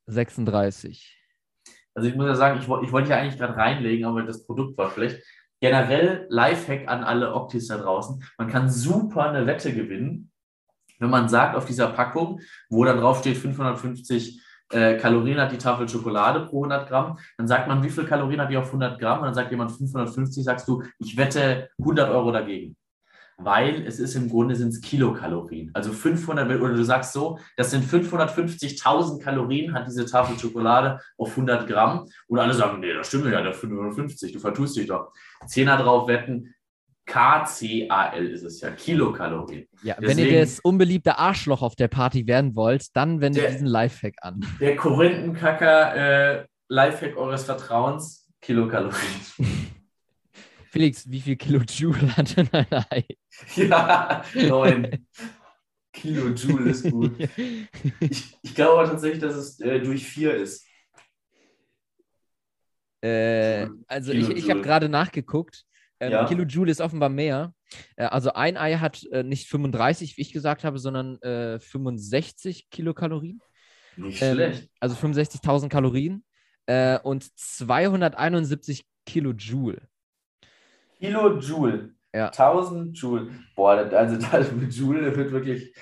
36. 0.06 1.20
Also 1.96 2.10
ich 2.10 2.16
muss 2.16 2.28
ja 2.28 2.36
sagen, 2.36 2.60
ich, 2.60 2.64
ich 2.66 2.92
wollte 2.92 3.10
ja 3.10 3.18
eigentlich 3.18 3.38
gerade 3.38 3.56
reinlegen, 3.56 4.06
aber 4.06 4.24
das 4.24 4.46
Produkt 4.46 4.78
war 4.78 4.92
schlecht. 4.92 5.24
Generell 5.62 6.28
Lifehack 6.30 6.88
an 6.88 7.04
alle 7.04 7.34
Optis 7.34 7.68
da 7.68 7.78
draußen. 7.78 8.24
Man 8.38 8.50
kann 8.50 8.70
super 8.70 9.30
eine 9.30 9.48
Wette 9.48 9.74
gewinnen, 9.74 10.32
wenn 11.00 11.10
man 11.10 11.30
sagt 11.30 11.56
auf 11.56 11.66
dieser 11.66 11.88
Packung, 11.88 12.42
wo 12.70 12.84
dann 12.84 12.98
drauf 12.98 13.20
steht 13.20 13.38
550 13.38 14.42
äh, 14.72 14.98
Kalorien 14.98 15.40
hat 15.40 15.52
die 15.52 15.58
Tafel 15.58 15.88
Schokolade 15.88 16.46
pro 16.48 16.64
100 16.64 16.90
Gramm, 16.90 17.20
dann 17.38 17.48
sagt 17.48 17.68
man, 17.68 17.84
wie 17.84 17.90
viel 17.90 18.06
Kalorien 18.06 18.42
hat 18.42 18.50
die 18.50 18.58
auf 18.58 18.68
100 18.68 19.00
Gramm? 19.00 19.20
Und 19.20 19.26
dann 19.26 19.34
sagt 19.34 19.52
jemand 19.52 19.72
550, 19.72 20.44
sagst 20.44 20.68
du, 20.68 20.84
ich 21.00 21.16
wette 21.16 21.70
100 21.80 22.10
Euro 22.10 22.32
dagegen. 22.32 22.76
Weil 23.38 23.86
es 23.88 24.00
ist 24.00 24.16
im 24.16 24.30
Grunde 24.30 24.56
sind 24.56 24.70
es 24.70 24.82
Kilokalorien. 24.82 25.72
Also 25.74 25.92
500, 25.92 26.48
oder 26.62 26.76
du 26.76 26.84
sagst 26.84 27.14
so, 27.14 27.40
das 27.58 27.72
sind 27.72 27.84
550.000 27.86 29.20
Kalorien 29.22 29.74
hat 29.74 29.88
diese 29.88 30.06
Tafel 30.06 30.38
Schokolade 30.38 31.00
auf 31.18 31.30
100 31.32 31.68
Gramm. 31.68 32.06
Und 32.28 32.40
alle 32.40 32.54
sagen, 32.54 32.80
nee, 32.80 32.94
das 32.94 33.08
stimmt 33.08 33.26
ja, 33.26 33.42
der 33.42 33.54
550, 33.54 34.32
du 34.34 34.40
vertust 34.40 34.78
dich 34.78 34.88
doch. 34.88 35.12
Zehner 35.48 35.78
drauf 35.78 36.08
wetten, 36.08 36.54
KCAL 37.06 38.28
ist 38.28 38.44
es 38.44 38.62
ja, 38.62 38.70
Kilokalorien. 38.72 39.68
Ja, 39.84 39.96
wenn 40.00 40.18
ihr 40.18 40.26
Deswegen- 40.26 40.40
das 40.40 40.60
unbeliebte 40.62 41.18
Arschloch 41.18 41.62
auf 41.62 41.76
der 41.76 41.88
Party 41.90 42.28
werden 42.28 42.56
wollt, 42.56 42.96
dann 42.96 43.20
wendet 43.20 43.44
Der- 43.44 43.52
diesen 43.52 43.68
Lifehack 43.68 44.16
an. 44.22 44.46
Der 44.62 44.76
Korinthenkacker 44.76 45.96
äh, 46.42 46.46
Lifehack 46.70 47.18
eures 47.18 47.44
Vertrauens, 47.44 48.30
Kilokalorien. 48.42 48.94
Felix, 50.74 51.08
wie 51.08 51.22
viel 51.22 51.36
Kilojoule 51.36 52.18
hat 52.18 52.36
denn 52.36 52.50
ein 52.52 52.66
Ei? 52.90 53.06
ja, 53.56 54.24
neun. 54.34 55.06
Kilojoule 55.94 56.72
ist 56.72 56.90
gut. 56.90 57.12
Ich, 58.00 58.36
ich 58.42 58.56
glaube 58.56 58.80
aber 58.82 58.90
tatsächlich, 58.90 59.22
dass 59.22 59.36
es 59.36 59.60
äh, 59.60 59.80
durch 59.82 60.04
vier 60.08 60.36
ist. 60.36 60.66
Äh, 63.02 63.68
also 63.86 64.14
ich, 64.14 64.28
ich 64.30 64.50
habe 64.50 64.62
gerade 64.62 64.90
nachgeguckt. 64.90 65.64
Ähm, 66.00 66.12
Ja. 66.12 66.26
Kilojoule 66.26 66.72
ist 66.72 66.82
offenbar 66.82 67.10
mehr. 67.10 67.54
Äh, 67.96 68.06
also 68.06 68.34
ein 68.34 68.58
Ei 68.58 68.78
hat 68.78 69.04
äh, 69.12 69.22
nicht 69.22 69.48
35, 69.50 70.18
wie 70.18 70.22
ich 70.24 70.34
gesagt 70.34 70.64
habe, 70.64 70.80
sondern 70.80 71.22
äh, 71.22 71.60
65 71.60 72.72
Kilokalorien. 72.72 73.40
Nicht 73.96 74.24
Ähm, 74.24 74.34
schlecht. 74.34 74.70
Also 74.80 74.96
65.000 74.96 75.70
Kalorien 75.70 76.26
äh, 76.66 76.98
und 76.98 77.30
271 77.38 78.88
Kilojoule. 79.06 79.88
Kilojoule. 81.00 81.94
Ja. 82.14 82.28
1000 82.28 82.98
Joule. 82.98 83.32
Boah, 83.56 83.78
also 83.78 84.18
das 84.18 84.52
mit 84.52 84.74
Joule 84.74 85.16
wird 85.16 85.32
wirklich. 85.32 85.74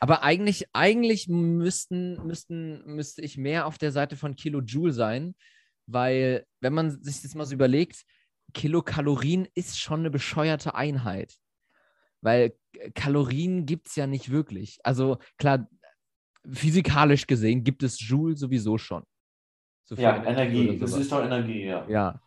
Aber 0.00 0.22
eigentlich, 0.22 0.66
eigentlich 0.72 1.28
müssten, 1.28 2.24
müssten, 2.26 2.82
müsste 2.86 3.22
ich 3.22 3.36
mehr 3.36 3.66
auf 3.66 3.78
der 3.78 3.92
Seite 3.92 4.16
von 4.16 4.36
Kilojoule 4.36 4.92
sein, 4.92 5.34
weil, 5.86 6.46
wenn 6.60 6.72
man 6.72 7.02
sich 7.02 7.22
das 7.22 7.34
mal 7.34 7.46
so 7.46 7.54
überlegt, 7.54 8.04
Kilokalorien 8.54 9.48
ist 9.54 9.78
schon 9.78 10.00
eine 10.00 10.10
bescheuerte 10.10 10.74
Einheit. 10.74 11.34
Weil 12.20 12.54
Kalorien 12.94 13.66
gibt 13.66 13.88
es 13.88 13.96
ja 13.96 14.06
nicht 14.06 14.30
wirklich. 14.30 14.78
Also 14.82 15.18
klar, 15.36 15.68
physikalisch 16.50 17.26
gesehen 17.26 17.64
gibt 17.64 17.82
es 17.82 18.00
Joule 18.00 18.36
sowieso 18.36 18.78
schon. 18.78 19.04
So 19.84 19.94
Ja, 19.96 20.22
Energie. 20.24 20.78
Das 20.78 20.94
ist 20.94 21.10
doch 21.10 21.22
Energie, 21.22 21.64
ja. 21.66 21.88
Ja. 21.88 22.20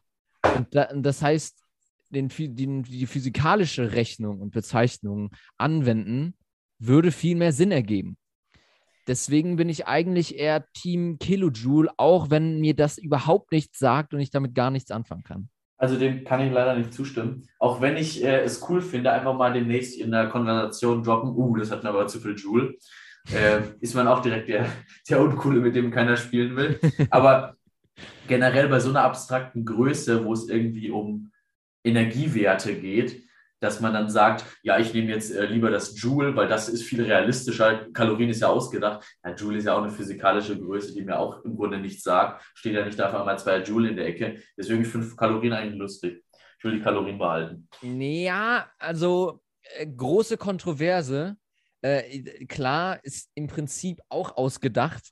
Und, 0.55 0.73
da, 0.73 0.83
und 0.85 1.03
das 1.03 1.21
heißt, 1.21 1.63
den, 2.11 2.29
den, 2.29 2.83
die 2.83 3.05
physikalische 3.05 3.93
Rechnung 3.93 4.39
und 4.39 4.51
Bezeichnung 4.51 5.31
anwenden, 5.57 6.35
würde 6.79 7.11
viel 7.11 7.35
mehr 7.35 7.53
Sinn 7.53 7.71
ergeben. 7.71 8.17
Deswegen 9.07 9.55
bin 9.55 9.69
ich 9.69 9.87
eigentlich 9.87 10.37
eher 10.37 10.65
Team 10.73 11.17
Kilojoule, 11.19 11.89
auch 11.97 12.29
wenn 12.29 12.59
mir 12.59 12.75
das 12.75 12.97
überhaupt 12.97 13.51
nichts 13.51 13.79
sagt 13.79 14.13
und 14.13 14.19
ich 14.19 14.29
damit 14.29 14.53
gar 14.53 14.71
nichts 14.71 14.91
anfangen 14.91 15.23
kann. 15.23 15.49
Also 15.77 15.97
dem 15.97 16.23
kann 16.23 16.41
ich 16.41 16.53
leider 16.53 16.75
nicht 16.75 16.93
zustimmen. 16.93 17.47
Auch 17.57 17.81
wenn 17.81 17.97
ich 17.97 18.23
äh, 18.23 18.41
es 18.41 18.63
cool 18.69 18.81
finde, 18.81 19.11
einfach 19.11 19.35
mal 19.35 19.51
demnächst 19.51 19.99
in 19.99 20.11
der 20.11 20.27
Konversation 20.29 21.03
droppen, 21.03 21.31
uh, 21.31 21.55
das 21.57 21.71
hat 21.71 21.83
mir 21.83 21.89
aber 21.89 22.05
zu 22.05 22.19
viel 22.19 22.35
Joule. 22.35 22.75
äh, 23.33 23.61
ist 23.79 23.95
man 23.95 24.07
auch 24.07 24.21
direkt 24.21 24.47
der, 24.47 24.71
der 25.09 25.19
Uncoole, 25.19 25.59
mit 25.59 25.75
dem 25.75 25.89
keiner 25.89 26.17
spielen 26.17 26.55
will. 26.55 26.79
Aber 27.09 27.55
generell 28.27 28.69
bei 28.69 28.79
so 28.79 28.91
einer 28.91 29.03
abstrakten 29.03 29.65
Größe, 29.65 30.23
wo 30.23 30.33
es 30.33 30.47
irgendwie 30.47 30.91
um 30.91 31.31
Energiewerte 31.83 32.75
geht, 32.75 33.23
dass 33.61 33.79
man 33.79 33.93
dann 33.93 34.09
sagt, 34.09 34.43
ja, 34.63 34.79
ich 34.79 34.93
nehme 34.93 35.09
jetzt 35.09 35.31
äh, 35.31 35.45
lieber 35.45 35.69
das 35.69 35.99
Joule, 36.01 36.35
weil 36.35 36.47
das 36.47 36.67
ist 36.67 36.83
viel 36.83 37.03
realistischer. 37.03 37.87
Kalorien 37.93 38.29
ist 38.29 38.41
ja 38.41 38.47
ausgedacht. 38.47 39.05
Ja, 39.23 39.35
Joule 39.35 39.59
ist 39.59 39.65
ja 39.65 39.75
auch 39.75 39.83
eine 39.83 39.91
physikalische 39.91 40.59
Größe, 40.59 40.93
die 40.93 41.03
mir 41.03 41.19
auch 41.19 41.45
im 41.45 41.55
Grunde 41.55 41.79
nichts 41.79 42.03
sagt. 42.03 42.43
Steht 42.55 42.73
ja 42.73 42.83
nicht 42.83 42.97
da 42.97 43.17
einmal 43.17 43.37
zwei 43.37 43.61
Joule 43.61 43.89
in 43.89 43.95
der 43.95 44.07
Ecke. 44.07 44.41
Deswegen 44.57 44.83
fünf 44.83 45.15
Kalorien 45.15 45.53
eigentlich 45.53 45.79
lustig. 45.79 46.23
Ich 46.57 46.63
will 46.63 46.73
die 46.73 46.81
Kalorien 46.81 47.19
behalten. 47.19 47.67
Ja, 47.81 48.67
also 48.79 49.41
äh, 49.61 49.85
große 49.85 50.37
Kontroverse. 50.37 51.37
Äh, 51.81 52.45
klar, 52.45 52.99
ist 53.03 53.29
im 53.35 53.47
Prinzip 53.47 53.99
auch 54.09 54.37
ausgedacht. 54.37 55.11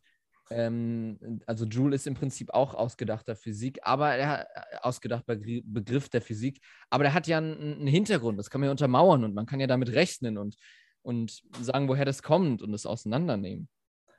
Ähm, 0.51 1.41
also 1.45 1.65
Joule 1.65 1.95
ist 1.95 2.07
im 2.07 2.15
Prinzip 2.15 2.49
auch 2.51 2.73
ausgedachter 2.73 3.35
Physik, 3.35 3.79
aber 3.83 4.15
er 4.15 4.29
hat 4.29 4.47
äh, 4.53 4.77
ausgedachter 4.81 5.35
Begriff 5.35 6.09
der 6.09 6.21
Physik, 6.21 6.59
aber 6.89 7.03
der 7.03 7.13
hat 7.13 7.27
ja 7.27 7.37
einen, 7.37 7.79
einen, 7.79 7.87
Hintergrund, 7.87 8.39
das 8.39 8.49
kann 8.49 8.61
man 8.61 8.67
ja 8.67 8.71
untermauern 8.71 9.23
und 9.23 9.35
man 9.35 9.45
kann 9.45 9.59
ja 9.59 9.67
damit 9.67 9.93
rechnen 9.93 10.37
und, 10.37 10.55
und 11.03 11.43
sagen, 11.61 11.87
woher 11.87 12.05
das 12.05 12.23
kommt 12.23 12.63
und 12.63 12.73
es 12.73 12.85
auseinandernehmen. 12.85 13.69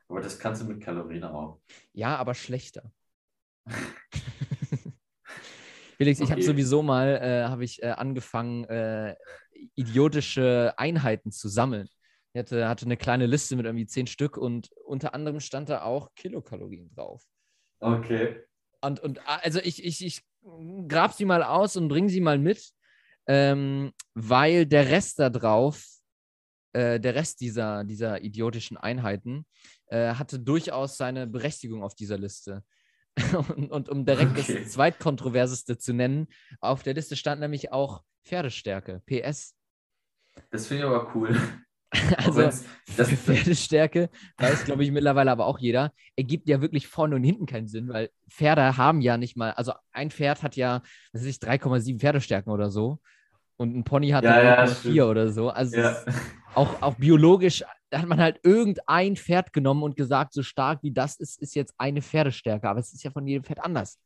Aber 0.09 0.21
das 0.21 0.39
kannst 0.39 0.63
du 0.63 0.67
mit 0.67 0.81
Kalorien 0.81 1.25
auch. 1.25 1.61
Ja, 1.93 2.17
aber 2.17 2.35
schlechter. 2.35 2.93
Felix, 5.97 6.19
okay. 6.19 6.25
ich 6.25 6.33
habe 6.33 6.43
sowieso 6.43 6.83
mal 6.83 7.21
äh, 7.23 7.49
hab 7.49 7.61
ich, 7.61 7.83
äh, 7.83 7.91
angefangen, 7.91 8.65
äh, 8.65 9.17
idiotische 9.75 10.75
Einheiten 10.77 11.31
zu 11.31 11.49
sammeln. 11.49 11.89
Ich 12.33 12.39
hatte, 12.39 12.69
hatte 12.69 12.85
eine 12.85 12.97
kleine 12.97 13.27
Liste 13.27 13.57
mit 13.57 13.67
irgendwie 13.67 13.87
zehn 13.87 14.07
Stück 14.07 14.37
und 14.37 14.71
unter 14.85 15.15
anderem 15.15 15.41
stand 15.41 15.69
da 15.69 15.83
auch 15.83 16.15
Kilokalorien 16.15 16.89
drauf. 16.91 17.25
Okay. 17.81 18.45
Und, 18.81 19.01
und 19.01 19.21
also 19.27 19.59
ich, 19.61 19.85
ich, 19.85 20.05
ich 20.05 20.23
grab 20.89 21.13
sie 21.13 21.25
mal 21.25 21.43
aus 21.43 21.77
und 21.77 21.89
bringe 21.89 22.09
sie 22.09 22.21
mal 22.21 22.39
mit, 22.39 22.73
ähm, 23.27 23.93
weil 24.15 24.67
der 24.67 24.89
Rest 24.91 25.19
da 25.19 25.29
drauf, 25.29 25.85
äh, 26.73 27.01
der 27.01 27.15
Rest 27.15 27.41
dieser, 27.41 27.85
dieser 27.85 28.23
idiotischen 28.23 28.77
Einheiten, 28.77 29.45
äh, 29.87 30.15
hatte 30.15 30.39
durchaus 30.39 30.97
seine 30.97 31.27
Berechtigung 31.27 31.83
auf 31.83 31.95
dieser 31.95 32.17
Liste. 32.17 32.63
und, 33.57 33.71
und, 33.71 33.89
um 33.89 34.07
direkt 34.07 34.39
okay. 34.39 34.63
das 34.63 34.73
zweitkontroverseste 34.73 35.79
zu 35.79 35.93
nennen, 35.93 36.29
auf 36.61 36.85
der 36.85 36.95
Liste 36.95 37.17
stand 37.17 37.41
nämlich 37.41 37.73
auch 37.73 38.05
Pferdestärke, 38.25 39.03
PS. 39.05 39.57
Das 40.51 40.69
finde 40.69 40.85
ich 40.85 40.89
aber 40.89 41.15
cool. 41.15 41.37
Also 42.19 42.43
das 42.43 43.11
Pferdestärke 43.11 44.11
weiß, 44.39 44.65
glaube 44.65 44.85
ich, 44.85 44.93
mittlerweile 44.93 45.31
aber 45.31 45.47
auch 45.47 45.59
jeder, 45.59 45.93
ergibt 46.17 46.49
ja 46.49 46.61
wirklich 46.61 46.87
vorne 46.87 47.17
und 47.17 47.25
hinten 47.25 47.47
keinen 47.47 47.67
Sinn, 47.67 47.89
weil 47.89 48.11
Pferde 48.29 48.77
haben 48.77 49.01
ja 49.01 49.17
nicht 49.17 49.37
mal, 49.37 49.51
also 49.53 49.73
ein 49.93 50.11
Pferd 50.11 50.43
hat 50.43 50.55
ja, 50.57 50.83
was 51.13 51.23
weiß 51.23 51.29
ich, 51.29 51.37
3,7 51.37 51.99
Pferdestärken 51.99 52.53
oder 52.53 52.71
so 52.71 53.01
und 53.57 53.77
ein 53.77 53.85
Pony 53.85 54.11
hat 54.11 54.25
ja, 54.25 54.65
3,4 54.65 54.93
ja, 54.93 55.05
oder 55.05 55.31
so. 55.33 55.51
Also 55.51 55.79
ja. 55.79 55.97
auch, 56.55 56.81
auch 56.81 56.95
biologisch 56.95 57.65
da 57.91 57.99
hat 57.99 58.09
man 58.09 58.21
halt 58.21 58.39
irgendein 58.45 59.17
Pferd 59.17 59.53
genommen 59.53 59.83
und 59.83 59.97
gesagt, 59.97 60.33
so 60.33 60.43
stark 60.43 60.83
wie 60.83 60.93
das 60.93 61.17
ist, 61.17 61.43
ist 61.43 61.55
jetzt 61.55 61.75
eine 61.77 62.03
Pferdestärke. 62.03 62.69
Aber 62.69 62.79
es 62.79 62.93
ist 62.93 63.03
ja 63.03 63.11
von 63.11 63.27
jedem 63.27 63.45
Pferd 63.45 63.61
anders. 63.61 64.01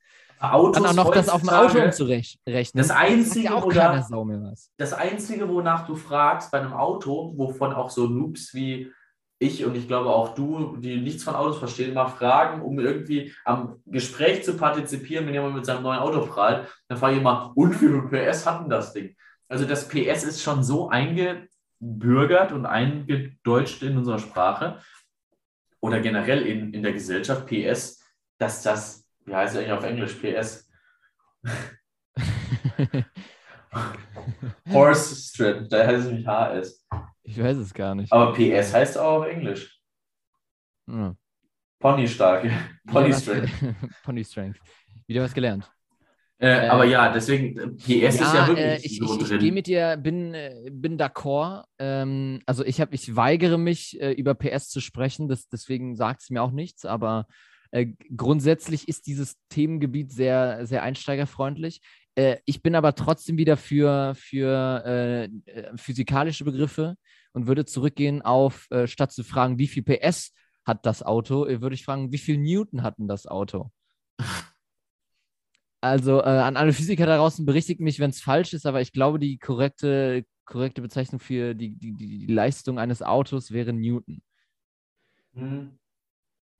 Autos 0.53 0.83
Dann 0.83 0.87
auch 0.87 1.05
noch 1.05 1.13
das 1.13 1.29
auf 1.29 1.41
dem 1.41 1.51
Auto 1.51 1.79
umzurechnen. 1.79 2.39
Das 2.75 2.91
Einzige, 2.91 3.47
ja 3.47 3.63
was. 3.63 4.71
das 4.77 4.93
Einzige, 4.93 5.49
wonach 5.49 5.87
du 5.87 5.97
fragst 5.97 6.51
bei 6.51 6.61
einem 6.61 6.73
Auto, 6.73 7.33
wovon 7.37 7.73
auch 7.73 7.91
so 7.91 8.07
Noobs 8.07 8.55
wie 8.55 8.91
ich 9.39 9.65
und 9.65 9.77
ich 9.77 9.89
glaube 9.89 10.11
auch 10.11 10.35
du, 10.35 10.77
die 10.77 11.01
nichts 11.01 11.25
von 11.25 11.35
Autos 11.35 11.59
verstehen, 11.59 11.95
mal 11.95 12.09
fragen, 12.09 12.63
um 12.63 12.79
irgendwie 12.79 13.33
am 13.45 13.81
Gespräch 13.87 14.45
zu 14.45 14.57
partizipieren, 14.57 15.27
wenn 15.27 15.35
jemand 15.35 15.55
mit 15.55 15.67
seinem 15.67 15.83
neuen 15.83 15.99
Auto 15.99 16.25
prallt, 16.27 16.69
dann 16.89 16.99
frage 16.99 17.15
ich 17.15 17.21
immer, 17.21 17.53
und 17.55 17.81
wie 17.81 17.87
viel 17.87 18.03
PS 18.09 18.47
hat 18.47 18.63
denn 18.63 18.71
das 18.71 18.93
Ding? 18.93 19.15
Also 19.49 19.67
das 19.67 19.89
PS 19.89 20.25
ist 20.25 20.43
schon 20.43 20.63
so 20.63 20.89
eingebürgert 20.89 22.53
und 22.53 22.67
eingedeutscht 22.67 23.83
in 23.83 23.99
unserer 23.99 24.19
Sprache 24.19 24.79
oder 25.81 26.01
generell 26.01 26.47
in, 26.47 26.73
in 26.73 26.83
der 26.83 26.93
Gesellschaft 26.93 27.47
PS, 27.47 28.03
dass 28.39 28.63
das 28.63 29.04
wie 29.25 29.35
heißt 29.35 29.55
es 29.55 29.61
eigentlich 29.61 29.73
auf 29.73 29.85
Englisch? 29.85 30.15
PS. 30.15 30.71
Horse 34.71 35.17
Strip, 35.17 35.69
da 35.69 35.87
heißt 35.87 36.07
es 36.07 36.13
nicht 36.13 36.27
HS. 36.27 36.87
Ich 37.23 37.43
weiß 37.43 37.57
es 37.57 37.73
gar 37.75 37.95
nicht. 37.95 38.13
Aber 38.13 38.33
PS 38.33 38.73
heißt 38.73 38.99
auch 38.99 39.23
auf 39.23 39.27
Englisch. 39.27 39.81
Hm. 40.89 41.17
Pony 41.81 42.09
stark. 42.09 42.51
Pony 42.87 43.13
Strength. 43.13 43.51
Pony 44.05 44.25
Strength. 44.25 44.59
Wieder 45.07 45.23
was 45.23 45.35
gelernt. 45.35 45.71
Äh, 46.39 46.67
äh, 46.67 46.69
aber 46.69 46.85
ja, 46.85 47.13
deswegen, 47.13 47.77
PS 47.77 47.87
ja, 47.89 48.09
ist 48.09 48.21
ja 48.21 48.47
wirklich 48.49 48.67
äh, 48.67 48.77
ich, 48.83 48.99
so 48.99 49.05
ich, 49.05 49.29
drin. 49.29 49.37
Ich 49.37 49.41
gehe 49.41 49.53
mit 49.53 49.67
dir, 49.67 49.97
bin, 49.97 50.35
äh, 50.35 50.69
bin 50.71 50.99
d'accord. 50.99 51.65
Ähm, 51.79 52.41
also 52.47 52.65
ich, 52.65 52.81
hab, 52.81 52.93
ich 52.93 53.15
weigere 53.17 53.57
mich, 53.57 54.01
äh, 54.01 54.13
über 54.13 54.35
PS 54.35 54.69
zu 54.69 54.81
sprechen, 54.81 55.29
das, 55.29 55.49
deswegen 55.49 55.95
sagt 55.95 56.23
es 56.23 56.31
mir 56.31 56.43
auch 56.43 56.51
nichts, 56.51 56.85
aber 56.85 57.27
äh, 57.75 57.89
grundsätzlich 58.17 58.87
ist 58.87 59.09
dieses 59.09 59.37
Themengebiet 59.49 60.13
sehr, 60.13 60.65
sehr 60.65 60.85
einsteigerfreundlich. 60.85 61.81
Äh, 62.15 62.37
ich 62.45 62.63
bin 62.63 62.77
aber 62.77 62.95
trotzdem 62.95 63.37
wieder 63.37 63.57
für, 63.57 64.15
für 64.15 64.85
äh, 64.87 65.25
äh 65.25 65.77
physikalische 65.77 66.45
Begriffe 66.45 66.95
und 67.33 67.49
würde 67.49 67.65
zurückgehen 67.65 68.23
auf, 68.23 68.71
äh, 68.71 68.87
statt 68.87 69.11
zu 69.11 69.25
fragen, 69.25 69.59
wie 69.59 69.67
viel 69.67 69.83
PS 69.83 70.33
hat 70.65 70.87
das 70.87 71.03
Auto, 71.03 71.47
würde 71.49 71.75
ich 71.75 71.85
fragen, 71.85 72.13
wie 72.13 72.19
viel 72.19 72.39
Newton 72.39 72.85
hat 72.85 72.99
denn 72.99 73.09
das 73.09 73.27
Auto? 73.27 73.71
Also 75.81 76.23
an 76.23 76.57
alle 76.57 76.73
Physiker 76.73 77.05
da 77.05 77.19
draußen 77.19 77.45
berichtigt 77.45 77.81
mich, 77.81 78.01
wenn 78.01 78.09
es 78.09 78.23
falsch 78.23 78.55
ist, 78.55 78.65
aber 78.65 78.81
ich 78.81 78.93
glaube, 78.93 79.19
die 79.19 79.37
korrekte, 79.37 80.25
korrekte 80.47 80.81
Bezeichnung 80.81 81.21
für 81.21 81.55
die, 81.55 81.75
die, 81.77 81.93
die 81.93 82.27
Leistung 82.27 82.79
eines 82.79 83.03
Autos 83.03 83.51
wäre 83.51 83.75
Newton. 83.75 84.23
Hm. 85.35 85.79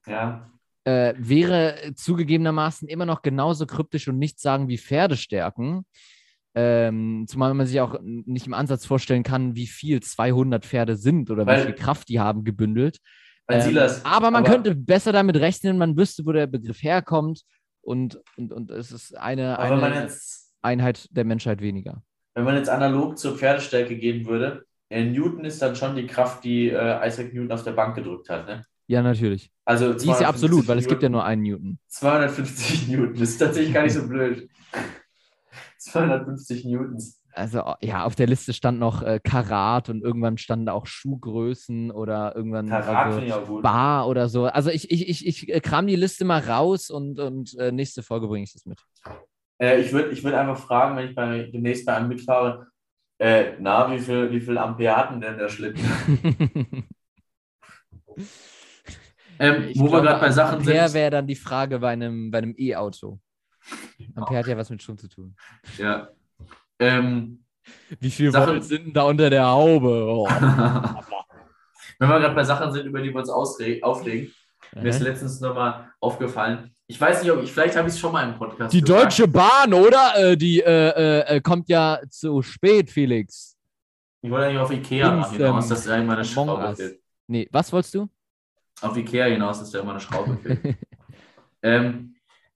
Ja, 0.07 0.54
äh, 0.85 1.15
wäre 1.17 1.93
zugegebenermaßen 1.95 2.89
immer 2.89 3.07
noch 3.07 3.23
genauso 3.23 3.67
kryptisch 3.67 4.09
und 4.09 4.19
nicht 4.19 4.41
sagen 4.41 4.69
wie 4.69 4.79
Pferdestärken. 4.79 5.85
Ähm, 6.57 7.25
zumal 7.29 7.53
man 7.55 7.67
sich 7.67 7.81
auch 7.81 7.99
nicht 8.03 8.47
im 8.47 8.55
Ansatz 8.55 8.87
vorstellen 8.87 9.25
kann, 9.25 9.57
wie 9.57 9.67
viel 9.67 10.01
200 10.01 10.65
Pferde 10.65 10.97
sind 10.97 11.31
oder 11.31 11.47
weil, 11.47 11.61
wie 11.61 11.65
viel 11.67 11.75
Kraft 11.75 12.09
die 12.09 12.21
haben 12.21 12.45
gebündelt. 12.45 12.99
Ähm, 13.49 13.77
aber 14.05 14.31
man 14.31 14.45
aber, 14.45 14.53
könnte 14.53 14.75
besser 14.75 15.13
damit 15.13 15.37
rechnen, 15.37 15.77
man 15.77 15.97
wüsste, 15.97 16.25
wo 16.25 16.33
der 16.33 16.47
Begriff 16.47 16.83
herkommt 16.83 17.43
und, 17.83 18.21
und, 18.37 18.53
und 18.53 18.71
es 18.71 18.93
ist 18.93 19.17
eine, 19.19 19.59
eine 19.59 20.03
jetzt, 20.03 20.55
Einheit 20.63 21.09
der 21.11 21.25
Menschheit 21.25 21.61
weniger. 21.61 22.03
Wenn 22.35 22.45
man 22.45 22.57
jetzt 22.57 22.71
analog 22.71 23.19
zur 23.19 23.37
Pferdestärke 23.37 23.97
gehen 23.97 24.25
würde, 24.25 24.65
äh, 24.89 25.05
Newton 25.05 25.45
ist 25.45 25.61
dann 25.61 25.77
schon 25.77 25.97
die 25.97 26.07
Kraft, 26.07 26.45
die 26.45 26.71
äh, 26.71 27.07
Isaac 27.07 27.35
Newton 27.35 27.53
auf 27.53 27.65
der 27.65 27.73
Bank 27.73 27.97
gedrückt 27.97 28.31
hat, 28.31 28.47
ne? 28.47 28.65
Ja, 28.87 29.03
natürlich. 29.03 29.51
Also 29.65 29.95
die 29.95 30.11
ist 30.11 30.21
ja 30.21 30.29
absolut, 30.29 30.69
weil 30.69 30.77
Newton, 30.77 30.79
es 30.79 30.89
gibt 30.89 31.03
ja 31.03 31.09
nur 31.09 31.25
einen 31.25 31.43
Newton. 31.43 31.79
250 31.89 32.89
Newton, 32.89 33.15
das 33.15 33.31
ist 33.31 33.39
tatsächlich 33.39 33.73
gar 33.73 33.83
nicht 33.83 33.95
so 33.95 34.07
blöd. 34.07 34.49
250 35.79 36.65
Newtons. 36.65 37.21
Also 37.33 37.75
ja, 37.81 38.05
auf 38.05 38.15
der 38.15 38.27
Liste 38.27 38.53
stand 38.53 38.79
noch 38.79 39.03
äh, 39.03 39.21
Karat 39.23 39.89
und 39.89 40.03
irgendwann 40.03 40.39
standen 40.39 40.69
auch 40.69 40.87
Schuhgrößen 40.87 41.91
oder 41.91 42.37
irgendwann 42.37 42.69
Karat 42.69 43.21
also. 43.21 43.61
Bar 43.61 44.07
oder 44.07 44.29
so. 44.29 44.45
Also 44.45 44.71
ich, 44.71 44.91
ich, 44.91 45.09
ich, 45.09 45.27
ich 45.27 45.49
äh, 45.53 45.61
kram 45.61 45.87
die 45.87 45.97
Liste 45.97 46.25
mal 46.25 46.41
raus 46.41 46.91
und, 46.91 47.19
und 47.19 47.59
äh, 47.59 47.73
nächste 47.73 48.03
Folge 48.03 48.29
bringe 48.29 48.45
ich 48.45 48.53
das 48.53 48.67
mit. 48.67 48.79
Äh, 49.59 49.81
ich 49.81 49.93
würde 49.93 50.11
ich 50.11 50.23
würd 50.23 50.35
einfach 50.35 50.59
fragen, 50.59 50.97
wenn 50.97 51.09
ich 51.09 51.15
bei, 51.15 51.51
demnächst 51.53 51.87
bei 51.87 51.97
einem 51.97 52.09
mitfahre, 52.09 52.69
äh, 53.19 53.53
na, 53.59 53.91
wie 53.91 53.99
viel, 53.99 54.31
wie 54.31 54.41
viel 54.41 54.57
Ampere 54.57 54.97
hatten 54.97 55.21
denn 55.21 55.37
der 55.37 55.49
Schlitten? 55.49 55.85
Ähm, 59.39 59.71
wo 59.75 59.85
glaube, 59.85 59.93
wir 59.93 60.03
gerade 60.03 60.21
bei 60.21 60.31
Sachen 60.31 60.59
Ampere 60.59 60.65
sind. 60.65 60.77
Ampere 60.77 60.95
wäre 60.95 61.11
dann 61.11 61.27
die 61.27 61.37
Frage 61.37 61.79
bei 61.79 61.91
einem 61.91 62.31
bei 62.31 62.39
einem 62.39 62.55
E-Auto. 62.57 63.19
Ampere 64.15 64.39
hat 64.39 64.47
ja 64.47 64.57
was 64.57 64.71
mit 64.71 64.83
Strom 64.83 64.99
zu 64.99 65.09
tun. 65.09 65.35
Ja. 65.79 66.09
Ähm, 66.79 67.45
Wie 68.01 68.11
viel 68.11 68.31
Sachen 68.31 68.63
sind 68.63 68.97
da 68.97 69.03
unter 69.03 69.31
der 69.31 69.47
Haube? 69.47 70.07
Oh. 70.09 70.29
Wenn 71.99 72.09
wir 72.09 72.21
gerade 72.21 72.35
bei 72.35 72.45
Sachen 72.45 72.73
sind, 72.73 72.87
über 72.87 73.01
die 73.01 73.11
wir 73.11 73.19
uns 73.19 73.31
aufregen, 73.31 74.33
äh. 74.75 74.83
mir 74.83 74.89
ist 74.89 75.01
letztens 75.01 75.41
nochmal 75.41 75.91
aufgefallen. 76.01 76.75
Ich 76.87 77.01
weiß 77.01 77.23
nicht, 77.23 77.33
ob 77.33 77.43
ich, 77.43 77.51
vielleicht 77.51 77.77
habe 77.77 77.89
ich 77.89 77.95
es 77.95 78.01
schon 78.01 78.13
mal 78.13 78.29
im 78.29 78.37
Podcast 78.37 78.75
Die 78.75 78.81
gesagt. 78.81 79.05
Deutsche 79.05 79.29
Bahn, 79.29 79.73
oder? 79.73 80.13
Äh, 80.17 80.37
die 80.37 80.61
äh, 80.61 81.21
äh, 81.21 81.41
kommt 81.41 81.69
ja 81.69 82.01
zu 82.11 82.43
spät, 82.43 82.91
Felix. 82.91 83.57
Ich 84.21 84.31
wollte 84.31 84.47
eigentlich 84.47 84.59
auf 84.59 84.71
Ikea 84.71 85.31
hinaus, 85.31 85.69
dass 85.69 85.85
da 85.85 86.03
meine 86.03 86.25
Schraube. 86.25 86.75
Nee, 87.27 87.49
was 87.51 87.73
wolltest 87.73 87.95
du? 87.95 88.09
Auf 88.85 88.97
Ikea 88.97 89.27
hinaus, 89.27 89.61
dass 89.61 89.71
da 89.71 89.81
immer 89.81 89.93
eine 89.93 90.01
Schraube 90.01 90.39
fehlt. 90.43 90.77
ähm, 91.63 92.15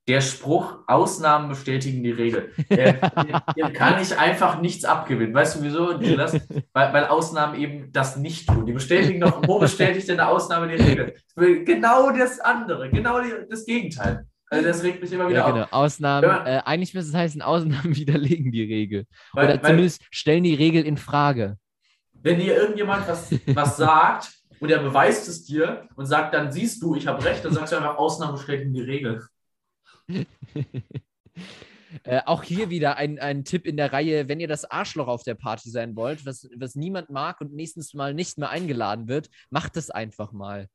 der 0.08 0.22
Spruch, 0.22 0.78
Ausnahmen 0.86 1.50
bestätigen 1.50 2.02
die 2.02 2.10
Regel. 2.10 2.52
Äh, 2.70 2.94
dem 3.56 3.72
kann 3.74 4.00
ich 4.00 4.18
einfach 4.18 4.60
nichts 4.60 4.84
abgewinnen. 4.86 5.34
Weißt 5.34 5.56
du 5.56 5.62
wieso? 5.62 5.92
Das, 5.92 6.32
weil, 6.72 6.92
weil, 6.94 7.04
Ausnahmen 7.06 7.60
eben 7.60 7.92
das 7.92 8.16
nicht 8.16 8.48
tun. 8.48 8.64
Die 8.64 8.72
bestätigen 8.72 9.20
doch, 9.20 9.46
wo 9.46 9.58
bestätigt 9.58 10.08
denn 10.08 10.18
eine 10.18 10.30
Ausnahme 10.30 10.68
die 10.68 10.82
Regel? 10.82 11.14
Genau 11.36 12.10
das 12.10 12.40
andere, 12.40 12.90
genau 12.90 13.20
die, 13.20 13.32
das 13.50 13.66
Gegenteil. 13.66 14.26
Also 14.50 14.66
das 14.66 14.82
regt 14.82 15.02
mich 15.02 15.12
immer 15.12 15.28
wieder 15.28 15.40
ja, 15.40 15.50
genau. 15.50 15.64
auf. 15.64 15.72
Ausnahmen, 15.74 16.46
äh, 16.46 16.62
eigentlich 16.64 16.94
müsste 16.94 17.10
es 17.10 17.16
heißen, 17.16 17.42
Ausnahmen 17.42 17.94
widerlegen 17.96 18.50
die 18.50 18.64
Regel. 18.64 19.04
Weil, 19.34 19.44
Oder 19.44 19.62
zumindest 19.62 20.00
weil, 20.00 20.08
stellen 20.10 20.44
die 20.44 20.54
Regel 20.54 20.86
in 20.86 20.96
Frage. 20.96 21.58
Wenn 22.14 22.38
dir 22.38 22.56
irgendjemand 22.56 23.06
was, 23.06 23.30
was 23.48 23.76
sagt 23.76 24.37
und 24.60 24.70
er 24.70 24.80
beweist 24.80 25.28
es 25.28 25.44
dir 25.44 25.88
und 25.96 26.06
sagt, 26.06 26.34
dann 26.34 26.52
siehst 26.52 26.82
du, 26.82 26.94
ich 26.94 27.06
habe 27.06 27.24
recht, 27.24 27.44
dann 27.44 27.54
sagst 27.54 27.72
du 27.72 27.76
einfach, 27.76 27.96
Ausnahmen 27.96 28.34
bestätigen 28.34 28.72
die 28.72 28.82
Regel. 28.82 29.26
Äh, 32.04 32.20
auch 32.26 32.42
hier 32.42 32.68
wieder 32.68 32.96
ein, 32.96 33.18
ein 33.18 33.44
Tipp 33.44 33.66
in 33.66 33.76
der 33.76 33.92
Reihe, 33.92 34.28
wenn 34.28 34.40
ihr 34.40 34.48
das 34.48 34.70
Arschloch 34.70 35.08
auf 35.08 35.22
der 35.22 35.34
Party 35.34 35.70
sein 35.70 35.96
wollt, 35.96 36.26
was, 36.26 36.48
was 36.54 36.74
niemand 36.74 37.08
mag 37.08 37.40
und 37.40 37.54
nächstes 37.54 37.94
Mal 37.94 38.12
nicht 38.12 38.36
mehr 38.36 38.50
eingeladen 38.50 39.08
wird, 39.08 39.30
macht 39.50 39.76
es 39.76 39.90
einfach 39.90 40.32
mal. 40.32 40.68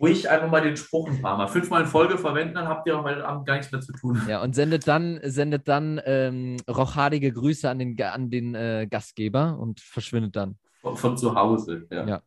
Ruhig 0.00 0.28
einfach 0.30 0.50
mal 0.50 0.62
den 0.62 0.76
Spruch 0.76 1.08
ein 1.08 1.20
paar 1.20 1.36
Mal. 1.36 1.48
Fünfmal 1.48 1.82
in 1.82 1.88
Folge 1.88 2.18
verwenden, 2.18 2.54
dann 2.54 2.68
habt 2.68 2.86
ihr 2.86 2.98
auch 2.98 3.04
heute 3.04 3.26
Abend 3.26 3.46
gar 3.46 3.56
nichts 3.56 3.72
mehr 3.72 3.80
zu 3.80 3.92
tun. 3.92 4.20
Ja, 4.28 4.42
und 4.42 4.54
sendet 4.54 4.86
dann, 4.86 5.18
sendet 5.22 5.66
dann 5.66 6.00
ähm, 6.04 6.56
rochadige 6.68 7.32
Grüße 7.32 7.68
an 7.68 7.78
den, 7.78 8.00
an 8.00 8.30
den 8.30 8.54
äh, 8.54 8.86
Gastgeber 8.88 9.58
und 9.58 9.80
verschwindet 9.80 10.36
dann. 10.36 10.56
Von, 10.80 10.96
von 10.96 11.16
zu 11.16 11.34
Hause, 11.34 11.86
ja. 11.90 12.06
ja. 12.06 12.22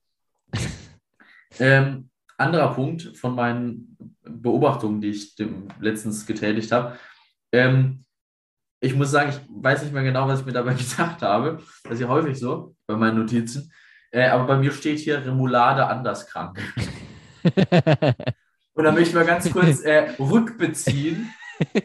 Ähm, 1.60 2.10
anderer 2.38 2.74
Punkt 2.74 3.18
von 3.18 3.36
meinen 3.36 4.16
Beobachtungen, 4.24 5.02
die 5.02 5.10
ich 5.10 5.36
letztens 5.80 6.26
getätigt 6.26 6.72
habe. 6.72 6.98
Ähm, 7.52 8.06
ich 8.80 8.96
muss 8.96 9.12
sagen, 9.12 9.30
ich 9.30 9.40
weiß 9.50 9.84
nicht 9.84 9.94
mehr 9.94 10.04
genau, 10.04 10.28
was 10.28 10.40
ich 10.40 10.46
mir 10.46 10.54
dabei 10.54 10.74
gesagt 10.76 11.22
habe. 11.22 11.62
Das 11.84 11.94
ist 11.94 12.00
ja 12.02 12.08
häufig 12.08 12.40
so 12.40 12.76
bei 12.88 12.96
meinen 12.96 13.20
Notizen. 13.20 13.72
Äh, 14.12 14.28
aber 14.28 14.46
bei 14.46 14.58
mir 14.58 14.72
steht 14.72 15.00
hier 15.00 15.26
Remoulade 15.26 15.86
anders 15.86 16.28
krank. 16.28 16.60
Und 18.74 18.86
da 18.86 18.92
möchte 18.92 19.10
ich 19.10 19.16
mal 19.16 19.26
ganz 19.26 19.52
kurz 19.52 19.82
äh, 19.82 20.12
rückbeziehen 20.20 21.32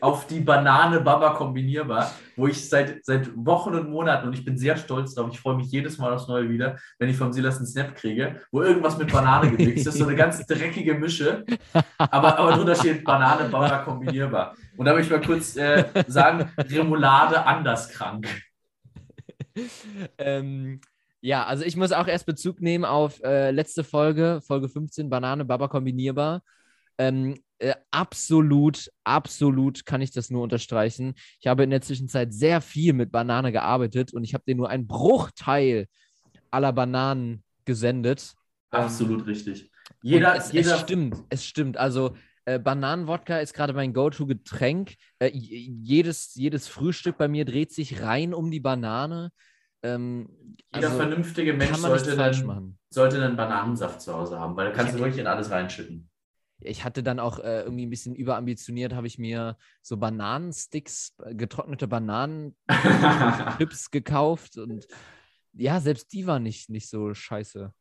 auf 0.01 0.27
die 0.27 0.41
Banane 0.41 1.01
Baba 1.01 1.31
kombinierbar, 1.31 2.13
wo 2.37 2.47
ich 2.47 2.69
seit, 2.69 3.05
seit 3.05 3.31
Wochen 3.35 3.75
und 3.75 3.91
Monaten, 3.91 4.29
und 4.29 4.35
ich 4.35 4.45
bin 4.45 4.59
sehr 4.59 4.77
stolz 4.77 5.15
darauf, 5.15 5.33
ich 5.33 5.41
freue 5.41 5.57
mich 5.57 5.71
jedes 5.71 5.99
Mal 5.99 6.13
aufs 6.13 6.29
Neue 6.29 6.49
wieder, 6.49 6.77
wenn 6.99 7.09
ich 7.09 7.17
vom 7.17 7.33
Silas 7.33 7.57
einen 7.59 7.67
Snap 7.67 7.95
kriege, 7.95 8.41
wo 8.51 8.63
irgendwas 8.63 8.99
mit 8.99 9.13
Banane 9.13 9.51
gemixt 9.51 9.87
ist, 9.87 9.99
so 9.99 10.07
eine 10.07 10.17
ganz 10.17 10.45
dreckige 10.47 10.95
Mische, 10.95 11.45
aber, 11.99 12.39
aber 12.39 12.53
drunter 12.53 12.75
steht 12.75 13.05
Banane 13.05 13.49
Baba 13.49 13.79
kombinierbar. 13.79 14.55
Und 14.77 14.87
da 14.87 14.93
möchte 14.93 15.15
ich 15.15 15.21
mal 15.21 15.27
kurz 15.27 15.57
äh, 15.57 15.85
sagen, 16.07 16.51
Remoulade 16.59 17.45
anders 17.45 17.89
krank. 17.89 18.29
Ähm, 20.19 20.81
ja, 21.21 21.45
also 21.45 21.65
ich 21.65 21.77
muss 21.77 21.93
auch 21.93 22.07
erst 22.07 22.27
Bezug 22.27 22.61
nehmen 22.61 22.85
auf 22.85 23.23
äh, 23.23 23.51
letzte 23.51 23.85
Folge, 23.85 24.41
Folge 24.47 24.69
15, 24.69 25.09
Banane 25.09 25.45
Baba 25.45 25.69
kombinierbar. 25.69 26.43
Ähm, 26.99 27.43
äh, 27.59 27.75
absolut, 27.91 28.91
absolut 29.05 29.87
kann 29.87 30.03
ich 30.03 30.11
das 30.11 30.31
nur 30.31 30.43
unterstreichen. 30.43 31.15
Ich 31.41 31.47
habe 31.47 31.65
in 31.65 31.71
der 31.71 31.81
Zwischenzeit 31.81 32.35
sehr 32.35 32.61
viel 32.61 32.93
mit 32.93 33.11
Banane 33.11 33.53
gearbeitet 33.53 34.13
und 34.13 34.25
ich 34.25 34.35
habe 34.35 34.45
dir 34.47 34.55
nur 34.55 34.69
einen 34.69 34.87
Bruchteil 34.87 35.87
aller 36.51 36.73
Bananen 36.73 37.43
gesendet. 37.65 38.35
Absolut 38.71 39.21
ähm, 39.21 39.27
richtig. 39.27 39.71
Jeder, 40.03 40.37
es, 40.37 40.53
jeder... 40.53 40.75
es 40.75 40.81
stimmt, 40.81 41.17
es 41.31 41.45
stimmt. 41.47 41.77
Also 41.79 42.15
äh, 42.45 42.59
Bananenwodka 42.59 43.39
ist 43.39 43.55
gerade 43.55 43.73
mein 43.73 43.95
Go-To-Getränk. 43.95 44.95
Äh, 45.19 45.31
jedes, 45.33 46.35
jedes 46.35 46.69
Frühstück 46.69 47.17
bei 47.17 47.29
mir 47.29 47.45
dreht 47.45 47.73
sich 47.73 48.03
rein 48.03 48.35
um 48.35 48.51
die 48.51 48.61
Banane. 48.61 49.31
Ähm, 49.83 50.29
Jeder 50.75 50.89
also 50.89 50.99
vernünftige 50.99 51.55
Mensch 51.55 51.77
sollte 51.79 52.23
einen, 52.23 52.79
sollte 52.91 53.23
einen 53.23 53.37
Bananensaft 53.37 54.01
zu 54.03 54.13
Hause 54.13 54.39
haben, 54.39 54.57
weil 54.57 54.67
da 54.67 54.73
kannst 54.73 54.95
du 54.95 54.99
wirklich 54.99 55.19
in 55.19 55.27
alles 55.27 55.51
reinschütten 55.51 56.11
ich 56.61 56.85
hatte 56.85 57.03
dann 57.03 57.19
auch 57.21 57.39
äh, 57.39 57.63
irgendwie 57.63 57.87
ein 57.87 57.91
bisschen 57.91 58.15
überambitioniert, 58.15 58.95
habe 58.95 59.07
ich 59.07 59.19
mir 59.19 59.57
so 59.83 59.97
Bananensticks, 59.97 61.15
äh, 61.25 61.35
getrocknete 61.35 61.89
Bananenchips 61.89 62.55
gekauft 63.91 64.57
und 64.57 64.87
ja, 65.53 65.81
selbst 65.81 66.13
die 66.13 66.27
waren 66.27 66.43
nicht, 66.43 66.69
nicht 66.71 66.89
so 66.89 67.15
scheiße. 67.15 67.73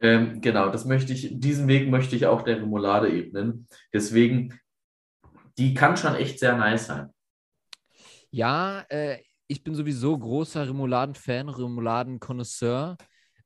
Ähm, 0.00 0.40
genau, 0.40 0.70
das 0.70 0.84
möchte 0.84 1.12
ich, 1.12 1.30
diesen 1.32 1.68
Weg 1.68 1.88
möchte 1.88 2.16
ich 2.16 2.26
auch 2.26 2.42
der 2.42 2.60
Remoulade 2.60 3.08
ebnen. 3.10 3.66
Deswegen, 3.92 4.58
die 5.58 5.74
kann 5.74 5.96
schon 5.96 6.14
echt 6.16 6.38
sehr 6.38 6.56
nice 6.56 6.86
sein. 6.86 7.10
Ja, 8.30 8.84
äh, 8.88 9.18
ich 9.46 9.62
bin 9.62 9.74
sowieso 9.74 10.18
großer 10.18 10.68
Remouladen-Fan, 10.68 11.48
Remouladen-Connoisseur. 11.48 12.96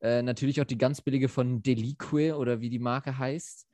Äh, 0.00 0.22
natürlich 0.22 0.60
auch 0.60 0.66
die 0.66 0.78
ganz 0.78 1.02
billige 1.02 1.28
von 1.28 1.62
Delique 1.62 2.34
oder 2.34 2.60
wie 2.60 2.70
die 2.70 2.78
Marke 2.78 3.18
heißt. 3.18 3.69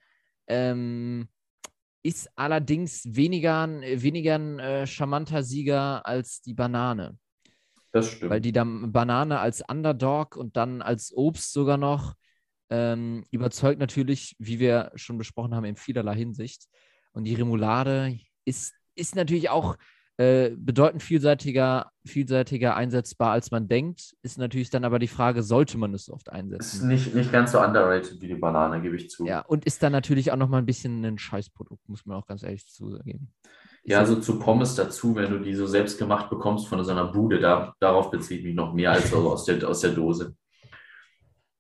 Ähm, 0.49 1.29
ist 2.03 2.31
allerdings 2.37 3.03
weniger, 3.17 3.69
weniger 3.69 4.37
ein 4.37 4.59
äh, 4.61 4.87
charmanter 4.87 5.43
Sieger 5.43 6.07
als 6.07 6.41
die 6.41 6.55
Banane. 6.55 7.19
Das 7.93 8.13
stimmt. 8.13 8.31
Weil 8.31 8.41
die 8.41 8.53
dann 8.53 8.93
Banane 8.93 9.41
als 9.41 9.63
Underdog 9.67 10.37
und 10.37 10.57
dann 10.57 10.83
als 10.83 11.13
Obst 11.17 11.53
sogar 11.53 11.79
noch 11.79 12.15
ähm, 12.71 13.25
überzeugt 13.31 13.81
natürlich, 13.81 14.37
wie 14.39 14.59
wir 14.59 14.93
schon 14.95 15.19
besprochen 15.19 15.55
haben, 15.55 15.65
in 15.65 15.77
vielerlei 15.77 16.15
Hinsicht. 16.15 16.67
Und 17.13 17.25
die 17.25 17.35
Remoulade 17.35 18.19
ist, 18.45 18.75
ist 18.95 19.17
natürlich 19.17 19.51
auch 19.51 19.77
äh, 20.19 20.51
bedeutend 20.57 21.03
vielseitiger, 21.03 21.93
vielseitiger 22.07 22.75
einsetzbar, 22.75 23.33
als 23.33 23.51
man 23.51 23.69
denkt. 23.69 24.15
Ist 24.23 24.39
natürlich 24.39 24.71
dann 24.71 24.85
aber 24.85 24.99
die 24.99 25.09
Frage, 25.09 25.43
sollte 25.43 25.77
man 25.77 25.93
es 25.93 26.09
oft 26.09 26.31
einsetzen? 26.31 26.77
Ist 26.77 26.83
nicht, 26.85 27.15
nicht 27.15 27.33
ganz 27.33 27.53
so 27.53 27.61
underrated 27.61 28.21
wie 28.23 28.29
die 28.29 28.35
Banane, 28.35 28.81
gebe 28.81 28.97
ich 28.97 29.11
zu. 29.11 29.27
Ja, 29.27 29.41
und 29.41 29.67
ist 29.67 29.83
dann 29.83 29.93
natürlich 29.93 30.33
auch 30.33 30.37
nochmal 30.37 30.63
ein 30.63 30.67
bisschen 30.67 31.05
ein 31.05 31.19
Scheißprodukt, 31.19 31.87
muss 31.89 32.07
man 32.07 32.17
auch 32.17 32.27
ganz 32.27 32.43
ehrlich 32.43 32.67
zugeben. 32.67 33.31
Ja, 33.85 34.05
so 34.07 34.17
zu 34.17 34.39
Pommes 34.39 34.75
dazu, 34.75 35.15
wenn 35.17 35.31
du 35.31 35.39
die 35.39 35.55
so 35.55 35.67
selbst 35.67 35.99
gemacht 35.99 36.31
bekommst 36.31 36.67
von 36.67 36.83
so 36.83 36.91
einer 36.91 37.13
Bude, 37.13 37.39
da, 37.39 37.75
darauf 37.79 38.11
beziehe 38.11 38.41
ich 38.41 38.47
mich 38.47 38.55
noch 38.55 38.73
mehr 38.73 38.93
als 38.93 39.13
aus, 39.15 39.45
der, 39.45 39.69
aus 39.69 39.81
der 39.81 39.91
Dose. 39.91 40.35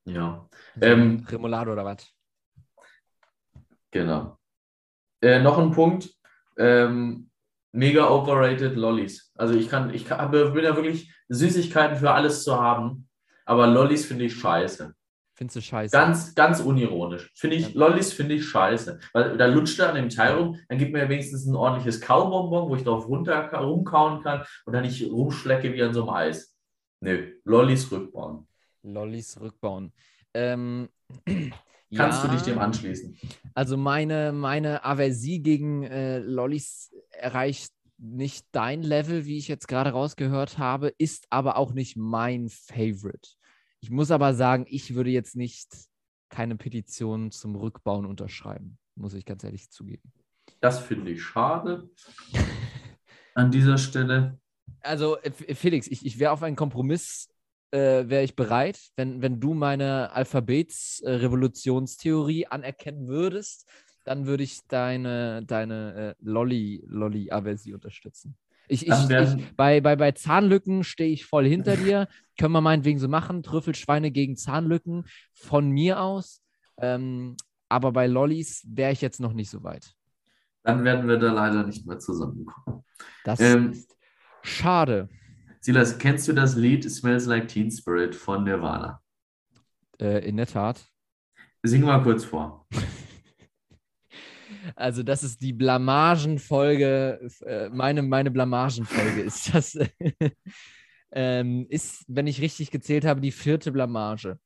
Ja. 0.06 0.48
Ähm, 0.80 1.26
Remoulade 1.28 1.70
oder 1.70 1.84
was? 1.84 2.10
Genau. 3.90 4.38
Äh, 5.20 5.40
noch 5.40 5.58
ein 5.58 5.72
Punkt. 5.72 6.10
Ähm, 6.56 7.30
mega 7.76 8.08
overrated 8.08 8.76
Lollis. 8.76 9.32
Also 9.36 9.54
ich 9.54 9.68
kann, 9.68 9.92
ich 9.92 10.06
kann, 10.06 10.30
bin 10.30 10.64
ja 10.64 10.74
wirklich 10.76 11.12
Süßigkeiten 11.28 11.96
für 11.96 12.10
alles 12.10 12.42
zu 12.42 12.60
haben, 12.60 13.08
aber 13.44 13.66
Lollis 13.66 14.06
finde 14.06 14.24
ich 14.24 14.34
scheiße. 14.34 14.94
Findest 15.34 15.56
du 15.56 15.60
scheiße? 15.60 15.92
Ganz, 15.92 16.34
ganz 16.34 16.60
unironisch. 16.60 17.30
Finde 17.34 17.56
ich, 17.56 17.74
ja. 17.74 17.78
Lollis 17.78 18.14
finde 18.14 18.36
ich 18.36 18.48
scheiße. 18.48 18.98
Weil 19.12 19.36
da 19.36 19.44
lutscht 19.46 19.78
er 19.78 19.90
an 19.90 19.96
dem 19.96 20.08
Teil 20.08 20.34
rum, 20.34 20.58
dann 20.68 20.78
gibt 20.78 20.94
mir 20.94 21.06
wenigstens 21.10 21.44
ein 21.44 21.54
ordentliches 21.54 22.00
Kaubonbon, 22.00 22.70
wo 22.70 22.76
ich 22.76 22.84
drauf 22.84 23.06
runter 23.06 23.52
rumkauen 23.52 24.22
kann 24.22 24.44
und 24.64 24.72
dann 24.72 24.82
nicht 24.82 25.10
rumschlecke 25.10 25.74
wie 25.74 25.82
an 25.82 25.92
so 25.92 26.08
einem 26.08 26.10
Eis. 26.10 26.56
Nö, 27.00 27.34
Lollis 27.44 27.92
rückbauen. 27.92 28.48
Lollis 28.82 29.38
rückbauen. 29.38 29.92
Ähm, 30.32 30.88
Kannst 31.94 32.22
ja, 32.22 32.28
du 32.28 32.34
dich 32.34 32.42
dem 32.42 32.58
anschließen? 32.58 33.16
Also 33.54 33.76
meine, 33.76 34.32
meine 34.32 34.84
Aversie 34.84 35.40
gegen 35.40 35.84
äh, 35.84 36.18
Lollis 36.18 36.92
erreicht 37.10 37.72
nicht 37.98 38.46
dein 38.52 38.82
Level, 38.82 39.24
wie 39.24 39.38
ich 39.38 39.48
jetzt 39.48 39.68
gerade 39.68 39.90
rausgehört 39.90 40.58
habe, 40.58 40.92
ist 40.98 41.26
aber 41.30 41.56
auch 41.56 41.72
nicht 41.72 41.96
mein 41.96 42.48
Favorite. 42.48 43.30
Ich 43.80 43.90
muss 43.90 44.10
aber 44.10 44.34
sagen, 44.34 44.66
ich 44.68 44.94
würde 44.94 45.10
jetzt 45.10 45.36
nicht 45.36 45.68
keine 46.28 46.56
Petition 46.56 47.30
zum 47.30 47.54
Rückbauen 47.54 48.04
unterschreiben, 48.04 48.78
muss 48.96 49.14
ich 49.14 49.24
ganz 49.24 49.44
ehrlich 49.44 49.70
zugeben. 49.70 50.12
Das 50.60 50.80
finde 50.80 51.12
ich 51.12 51.22
schade 51.22 51.88
an 53.34 53.50
dieser 53.50 53.78
Stelle. 53.78 54.38
Also 54.80 55.18
Felix, 55.54 55.86
ich, 55.86 56.04
ich 56.04 56.18
wäre 56.18 56.32
auf 56.32 56.42
einen 56.42 56.56
Kompromiss 56.56 57.28
äh, 57.70 58.08
wäre 58.08 58.24
ich 58.24 58.36
bereit, 58.36 58.78
wenn, 58.96 59.22
wenn 59.22 59.40
du 59.40 59.54
meine 59.54 60.12
Alphabetsrevolutionstheorie 60.12 62.42
äh, 62.42 62.48
anerkennen 62.48 63.08
würdest, 63.08 63.66
dann 64.04 64.26
würde 64.26 64.42
ich 64.44 64.60
deine, 64.68 65.42
deine 65.44 65.94
äh, 65.94 66.14
Lolli-Aversie 66.20 67.72
unterstützen. 67.74 68.36
Ich, 68.68 68.86
ich, 68.86 69.10
ich, 69.10 69.56
bei, 69.56 69.80
bei, 69.80 69.96
bei 69.96 70.12
Zahnlücken 70.12 70.84
stehe 70.84 71.12
ich 71.12 71.26
voll 71.26 71.46
hinter 71.46 71.76
dir. 71.76 72.08
Können 72.38 72.52
wir 72.52 72.60
meinetwegen 72.60 72.98
so 72.98 73.08
machen. 73.08 73.42
Trüffelschweine 73.42 74.10
gegen 74.10 74.36
Zahnlücken 74.36 75.06
von 75.34 75.70
mir 75.70 76.00
aus. 76.00 76.42
Ähm, 76.78 77.36
aber 77.68 77.92
bei 77.92 78.06
Lollis 78.06 78.64
wäre 78.68 78.92
ich 78.92 79.00
jetzt 79.00 79.20
noch 79.20 79.32
nicht 79.32 79.50
so 79.50 79.62
weit. 79.62 79.94
Dann 80.62 80.84
werden 80.84 81.08
wir 81.08 81.18
da 81.18 81.32
leider 81.32 81.64
nicht 81.64 81.86
mehr 81.86 81.98
zusammenkommen. 81.98 82.84
Das 83.24 83.40
ähm, 83.40 83.70
ist 83.70 83.96
schade. 84.42 85.08
Silas, 85.66 85.98
kennst 85.98 86.28
du 86.28 86.32
das 86.32 86.54
Lied 86.54 86.88
Smells 86.88 87.26
Like 87.26 87.48
Teen 87.48 87.72
Spirit 87.72 88.14
von 88.14 88.44
Nirvana? 88.44 89.02
Äh, 90.00 90.24
in 90.24 90.36
der 90.36 90.46
Tat. 90.46 90.80
Sing 91.64 91.82
mal 91.82 92.02
kurz 92.04 92.24
vor. 92.24 92.66
Also, 94.74 95.04
das 95.04 95.22
ist 95.22 95.42
die 95.42 95.52
Blamagenfolge, 95.52 97.20
äh, 97.44 97.68
meine, 97.68 98.02
meine 98.02 98.32
Blamagenfolge 98.32 99.22
ist 99.22 99.54
das. 99.54 99.78
ähm, 101.12 101.66
ist, 101.68 102.04
wenn 102.08 102.26
ich 102.26 102.40
richtig 102.40 102.72
gezählt 102.72 103.04
habe, 103.04 103.20
die 103.20 103.30
vierte 103.30 103.70
Blamage. 103.70 104.38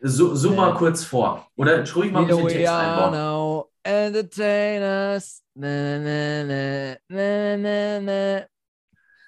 So, 0.00 0.34
so 0.36 0.52
mal 0.52 0.74
Äh, 0.74 0.78
kurz 0.78 1.04
vor. 1.04 1.48
Oder 1.56 1.84
ruhig 1.92 2.12
mal 2.12 2.20
ein 2.22 2.28
bisschen 2.28 2.48
Text 2.48 2.72
einbauen. 2.72 3.12
now, 3.12 3.70
entertainers. 3.82 5.42
Na, 5.54 5.98
na, 5.98 6.44
na, 6.44 6.96
na, 7.08 7.56
na, 7.56 8.00
na. 8.00 8.46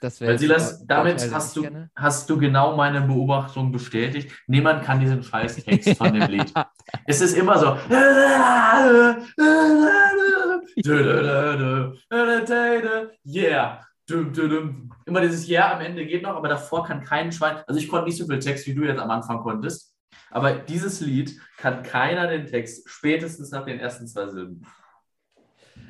Das 0.02 0.20
wäre 0.20 0.36
Silas, 0.36 0.84
damit 0.84 1.30
hast 1.32 1.54
du, 1.54 1.88
hast 1.94 2.28
du 2.28 2.36
genau 2.36 2.74
meine 2.76 3.02
Beobachtung 3.02 3.70
bestätigt. 3.70 4.32
Niemand 4.48 4.82
kann 4.82 4.98
diesen 4.98 5.22
scheiß 5.22 5.62
Text 5.62 5.96
von 5.96 6.12
dem 6.12 6.28
Lied. 6.28 6.52
Es 7.06 7.20
ist 7.20 7.36
immer 7.36 7.56
so. 7.56 7.76
Yeah. 13.24 13.86
Immer 15.06 15.20
dieses 15.20 15.48
Yeah 15.48 15.74
am 15.74 15.80
Ende 15.80 16.04
geht 16.04 16.24
noch, 16.24 16.34
aber 16.34 16.48
davor 16.48 16.84
kann 16.84 17.04
kein 17.04 17.30
Schwein. 17.30 17.58
Also 17.68 17.78
ich 17.78 17.88
konnte 17.88 18.06
nicht 18.06 18.18
so 18.18 18.26
viel 18.26 18.40
Text, 18.40 18.66
wie 18.66 18.74
du 18.74 18.82
jetzt 18.82 19.00
am 19.00 19.10
Anfang 19.10 19.40
konntest. 19.40 19.94
Aber 20.32 20.52
dieses 20.52 21.00
Lied 21.00 21.40
kann 21.58 21.84
keiner 21.84 22.26
den 22.26 22.46
Text 22.46 22.88
spätestens 22.90 23.52
nach 23.52 23.64
den 23.64 23.78
ersten 23.78 24.08
zwei 24.08 24.26
Silben. 24.28 24.66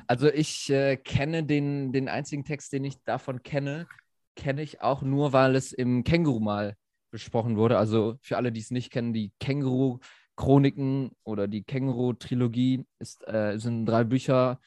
Also 0.07 0.27
ich 0.27 0.69
äh, 0.69 0.97
kenne 0.97 1.43
den, 1.43 1.91
den 1.91 2.07
einzigen 2.07 2.43
Text, 2.43 2.73
den 2.73 2.83
ich 2.83 3.01
davon 3.03 3.41
kenne, 3.43 3.87
kenne 4.35 4.61
ich 4.61 4.81
auch 4.81 5.01
nur, 5.01 5.33
weil 5.33 5.55
es 5.55 5.71
im 5.71 6.03
Känguru 6.03 6.39
mal 6.39 6.75
besprochen 7.11 7.57
wurde. 7.57 7.77
Also 7.77 8.17
für 8.21 8.37
alle, 8.37 8.51
die 8.51 8.59
es 8.59 8.71
nicht 8.71 8.91
kennen, 8.91 9.13
die 9.13 9.31
Känguru-Chroniken 9.39 11.11
oder 11.23 11.47
die 11.47 11.63
Känguru-Trilogie 11.63 12.85
äh, 13.25 13.57
sind 13.57 13.85
drei 13.85 14.03
Bücher 14.03 14.59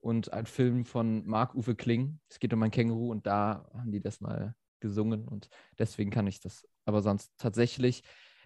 und 0.00 0.32
ein 0.32 0.46
Film 0.46 0.84
von 0.84 1.24
Marc-Uwe 1.26 1.76
Kling. 1.76 2.18
Es 2.28 2.40
geht 2.40 2.52
um 2.52 2.62
ein 2.62 2.70
Känguru 2.72 3.10
und 3.10 3.26
da 3.26 3.70
haben 3.72 3.92
die 3.92 4.00
das 4.00 4.20
mal 4.20 4.54
gesungen 4.80 5.28
und 5.28 5.48
deswegen 5.78 6.10
kann 6.10 6.26
ich 6.26 6.40
das. 6.40 6.66
Aber 6.84 7.02
sonst 7.02 7.32
tatsächlich 7.38 8.02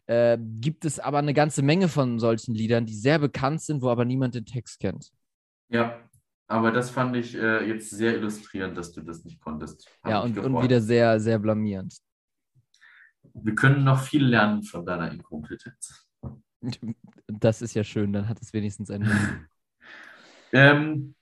äh, 0.07 0.39
gibt 0.39 0.85
es 0.85 1.01
aber 1.01 1.19
eine 1.19 1.35
ganze 1.35 1.63
Menge 1.63 1.89
von 1.89 2.19
solchen 2.19 2.55
Liedern, 2.55 2.87
die 2.87 2.95
sehr 2.95 3.19
bekannt 3.19 3.63
sind, 3.63 3.83
wo 3.83 3.89
aber 3.89 4.05
niemand 4.05 4.35
den 4.35 4.45
Text 4.45 4.79
kennt. 4.81 5.11
Ja, 5.69 6.06
aber 6.49 6.71
das 6.71 6.91
fand 6.91 7.17
ich 7.17 7.35
äh, 7.35 7.67
jetzt 7.69 7.91
sehr 7.91 8.17
illustrierend, 8.17 8.77
dass 8.77 8.93
du 8.93 9.01
das 9.01 9.25
nicht 9.25 9.41
konntest. 9.41 9.89
Hat 10.03 10.11
Ja, 10.11 10.21
und, 10.21 10.39
und 10.39 10.63
wieder 10.63 10.81
sehr, 10.81 11.19
sehr 11.21 11.39
blamierend. 11.39 11.97
Wir 13.35 13.55
können 13.55 13.85
noch 13.85 14.01
viel 14.01 14.25
lernen 14.25 14.63
von 14.63 14.85
deiner 14.85 15.11
Inkompetenz. 15.13 16.07
Das 17.29 17.61
ist 17.61 17.75
ja 17.75 17.83
schön, 17.85 18.13
dann 18.13 18.29
hat 18.29 18.41
es 18.41 18.53
wenigstens 18.53 18.91
einen. 18.91 19.49
Ähm, 20.53 21.15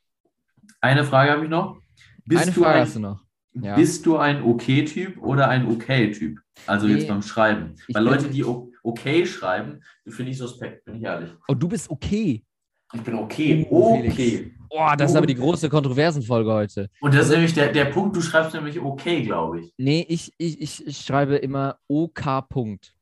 eine 0.83 1.03
Frage 1.03 1.31
habe 1.33 1.45
ich 1.45 1.51
noch. 1.51 1.81
Bist 2.27 2.43
Eine 2.43 2.53
du 2.53 2.61
Frage 2.61 2.75
ein, 2.77 2.83
hast 2.83 2.97
du 2.97 3.01
noch. 3.01 3.25
Ja. 3.55 3.75
Bist 3.75 4.05
du 4.05 4.19
ein 4.19 4.43
Okay-Typ 4.43 5.21
oder 5.23 5.49
ein 5.49 5.67
Okay-Typ? 5.67 6.39
Also 6.67 6.87
jetzt 6.87 7.03
Nee. 7.03 7.09
beim 7.09 7.23
Schreiben. 7.23 7.75
Weil 7.93 8.05
Leute, 8.05 8.29
die 8.29 8.45
okay 8.45 9.25
schreiben, 9.27 9.81
finde 10.07 10.31
ich 10.31 10.39
suspekt, 10.39 10.85
bin 10.85 10.97
ich 10.97 11.03
ehrlich. 11.03 11.31
Oh, 11.49 11.55
du 11.55 11.69
bist 11.69 11.89
okay. 11.91 12.45
Ich 12.93 13.01
bin 13.01 13.15
okay. 13.15 13.67
Oh, 13.71 13.95
Okay. 13.97 14.55
Oh, 14.77 14.91
das 14.99 15.13
ist 15.13 15.17
aber 15.17 15.27
die 15.29 15.37
große 15.37 15.69
Kontroversenfolge 15.69 16.53
heute. 16.53 16.91
Und 17.01 17.15
das 17.15 17.27
ist 17.27 17.31
nämlich 17.33 17.55
der, 17.55 17.71
der 17.71 17.85
Punkt, 17.85 18.17
du 18.17 18.21
schreibst 18.21 18.55
nämlich 18.55 18.81
okay, 18.81 19.23
glaube 19.23 19.61
ich. 19.61 19.73
Nee, 19.77 20.05
ich, 20.09 20.33
ich, 20.37 20.61
ich, 20.61 20.85
ich 20.85 20.99
schreibe 20.99 21.37
immer 21.37 21.79
OK. 21.87 22.49
Punkt. 22.49 22.93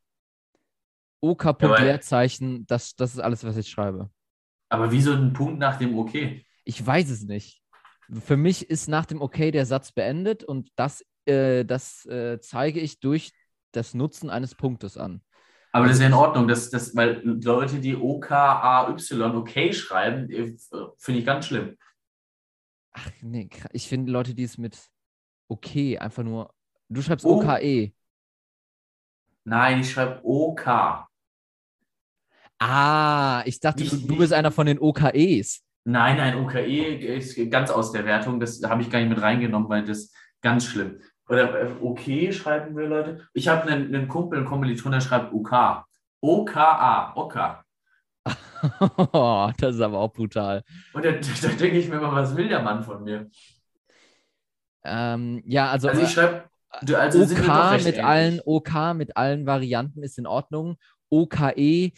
OK. 1.21 1.43
Punkt, 1.45 1.63
weil- 1.63 1.85
Leerzeichen, 1.85 2.67
das, 2.67 2.95
das 2.95 3.15
ist 3.15 3.21
alles, 3.21 3.43
was 3.45 3.57
ich 3.57 3.71
schreibe. 3.71 4.11
Aber 4.69 4.93
wieso 4.93 5.13
ein 5.15 5.33
Punkt 5.33 5.59
nach 5.59 5.79
dem 5.79 5.99
okay? 5.99 6.45
Ich 6.65 6.85
weiß 6.85 7.09
es 7.09 7.23
nicht. 7.23 7.63
Für 8.21 8.37
mich 8.37 8.69
ist 8.69 8.89
nach 8.89 9.07
dem 9.07 9.23
OK 9.23 9.37
der 9.51 9.65
Satz 9.65 9.93
beendet 9.93 10.45
und 10.45 10.69
das, 10.77 11.03
äh, 11.25 11.65
das 11.65 12.05
äh, 12.05 12.39
zeige 12.43 12.81
ich 12.81 13.01
durch 13.01 13.33
das 13.73 13.95
Nutzen 13.95 14.29
eines 14.29 14.55
Punktes 14.55 14.99
an. 14.99 15.23
Aber 15.75 15.87
das 15.87 15.97
ist 15.97 16.01
ja 16.03 16.09
in 16.09 16.15
Ordnung, 16.15 16.47
das, 16.49 16.69
das, 16.71 16.95
weil 16.95 17.23
Leute, 17.25 17.81
die 17.81 17.97
O-K-A-Y 17.97 19.37
okay 19.37 19.73
schreiben, 19.73 20.29
äh, 20.31 20.55
finde 20.99 21.21
ich 21.21 21.25
ganz 21.27 21.47
schlimm. 21.47 21.77
Ach 22.93 23.09
nee, 23.23 23.49
ich 23.73 23.89
finde 23.89 24.13
Leute, 24.13 24.35
die 24.35 24.43
es 24.45 24.59
mit 24.59 24.79
OK 25.49 25.99
einfach 25.99 26.23
nur. 26.23 26.53
Du 26.91 27.01
schreibst 27.01 27.25
Oh. 27.25 27.41
OKE. 27.43 27.93
Nein, 29.45 29.81
ich 29.81 29.91
schreibe 29.91 30.21
OK. 30.25 31.07
Ah, 32.59 33.43
ich 33.47 33.59
dachte, 33.59 33.81
Nicht- 33.83 33.93
du, 33.93 33.97
du 34.09 34.17
bist 34.19 34.33
einer 34.33 34.53
von 34.53 34.67
den 34.67 34.79
OKEs. 34.79 35.63
Nein, 35.85 36.17
nein, 36.19 36.37
OKE 36.37 36.95
ist 37.17 37.35
ganz 37.51 37.71
aus 37.71 37.91
der 37.93 38.05
Wertung. 38.05 38.39
Das 38.39 38.63
habe 38.63 38.83
ich 38.83 38.91
gar 38.91 39.01
nicht 39.01 39.09
mit 39.09 39.21
reingenommen, 39.21 39.69
weil 39.69 39.85
das 39.85 40.13
ganz 40.43 40.67
schlimm. 40.67 41.01
Oder 41.29 41.61
äh, 41.63 41.73
okay 41.81 42.33
schreiben 42.33 42.77
wir 42.77 42.87
Leute. 42.87 43.29
Ich 43.33 43.49
habe 43.49 43.63
einen, 43.71 43.95
einen 43.95 44.09
Kumpel, 44.09 44.39
einen 44.39 44.47
Kommiliton, 44.49 44.93
der 44.93 45.01
schreibt 45.01 45.33
OK. 45.33 45.53
OKA, 46.21 47.13
OK. 47.17 47.65
das 49.59 49.75
ist 49.75 49.81
aber 49.81 49.99
auch 49.99 50.13
brutal. 50.13 50.63
Und 50.93 51.05
da, 51.05 51.11
da 51.13 51.49
denke 51.49 51.79
ich 51.79 51.89
mir 51.89 51.97
immer, 51.97 52.13
was 52.13 52.37
will 52.37 52.49
der 52.49 52.63
Mann 52.63 52.83
von 52.83 53.03
mir? 53.03 53.29
Ähm, 54.85 55.43
ja, 55.47 55.71
also, 55.71 55.89
Also 55.89 56.03
ich 56.03 56.11
schreibe, 56.11 56.45
du- 56.83 56.97
also 56.97 57.23
OK 57.23 57.29
mit 57.31 57.87
ähnlich. 57.87 58.05
allen, 58.05 58.41
OK 58.45 58.95
mit 58.95 59.17
allen 59.17 59.47
Varianten 59.47 60.03
ist 60.03 60.19
in 60.19 60.27
Ordnung. 60.27 60.77
OKE 61.11 61.93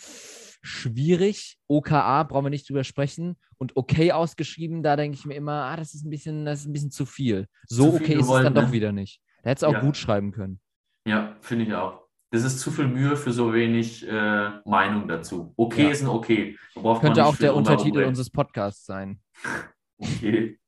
schwierig. 0.64 1.58
OKA 1.68 2.22
brauchen 2.24 2.46
wir 2.46 2.50
nicht 2.50 2.68
drüber 2.68 2.84
sprechen. 2.84 3.36
Und 3.58 3.76
okay 3.76 4.12
ausgeschrieben, 4.12 4.82
da 4.82 4.96
denke 4.96 5.16
ich 5.16 5.24
mir 5.26 5.34
immer, 5.34 5.64
ah, 5.64 5.76
das 5.76 5.94
ist 5.94 6.04
ein 6.04 6.10
bisschen, 6.10 6.44
das 6.44 6.60
ist 6.60 6.66
ein 6.66 6.72
bisschen 6.72 6.90
zu 6.90 7.06
viel. 7.06 7.46
So 7.66 7.92
Zu 7.92 7.98
viel 7.98 8.02
okay 8.04 8.12
ist 8.14 8.18
es 8.20 8.26
gewollt, 8.26 8.44
dann 8.46 8.54
doch 8.54 8.66
ne? 8.66 8.72
wieder 8.72 8.92
nicht. 8.92 9.20
Da 9.42 9.50
hätte 9.50 9.58
es 9.58 9.64
auch 9.64 9.72
Ja. 9.74 9.80
gut 9.80 9.96
schreiben 9.96 10.32
können. 10.32 10.60
Ja, 11.06 11.36
finde 11.40 11.66
ich 11.66 11.74
auch. 11.74 12.02
Das 12.30 12.42
ist 12.42 12.58
zu 12.58 12.70
viel 12.72 12.88
Mühe 12.88 13.16
für 13.16 13.32
so 13.32 13.52
wenig 13.52 14.06
äh, 14.08 14.50
Meinung 14.64 15.06
dazu. 15.06 15.52
Okay 15.56 15.84
Ja. 15.84 15.90
ist 15.90 16.02
ein 16.02 16.08
Okay. 16.08 16.56
Könnte 17.00 17.24
auch 17.26 17.36
der 17.36 17.54
Untertitel 17.54 17.98
reden. 17.98 18.08
unseres 18.08 18.30
Podcasts 18.30 18.84
sein. 18.86 19.20
Okay. 19.98 20.58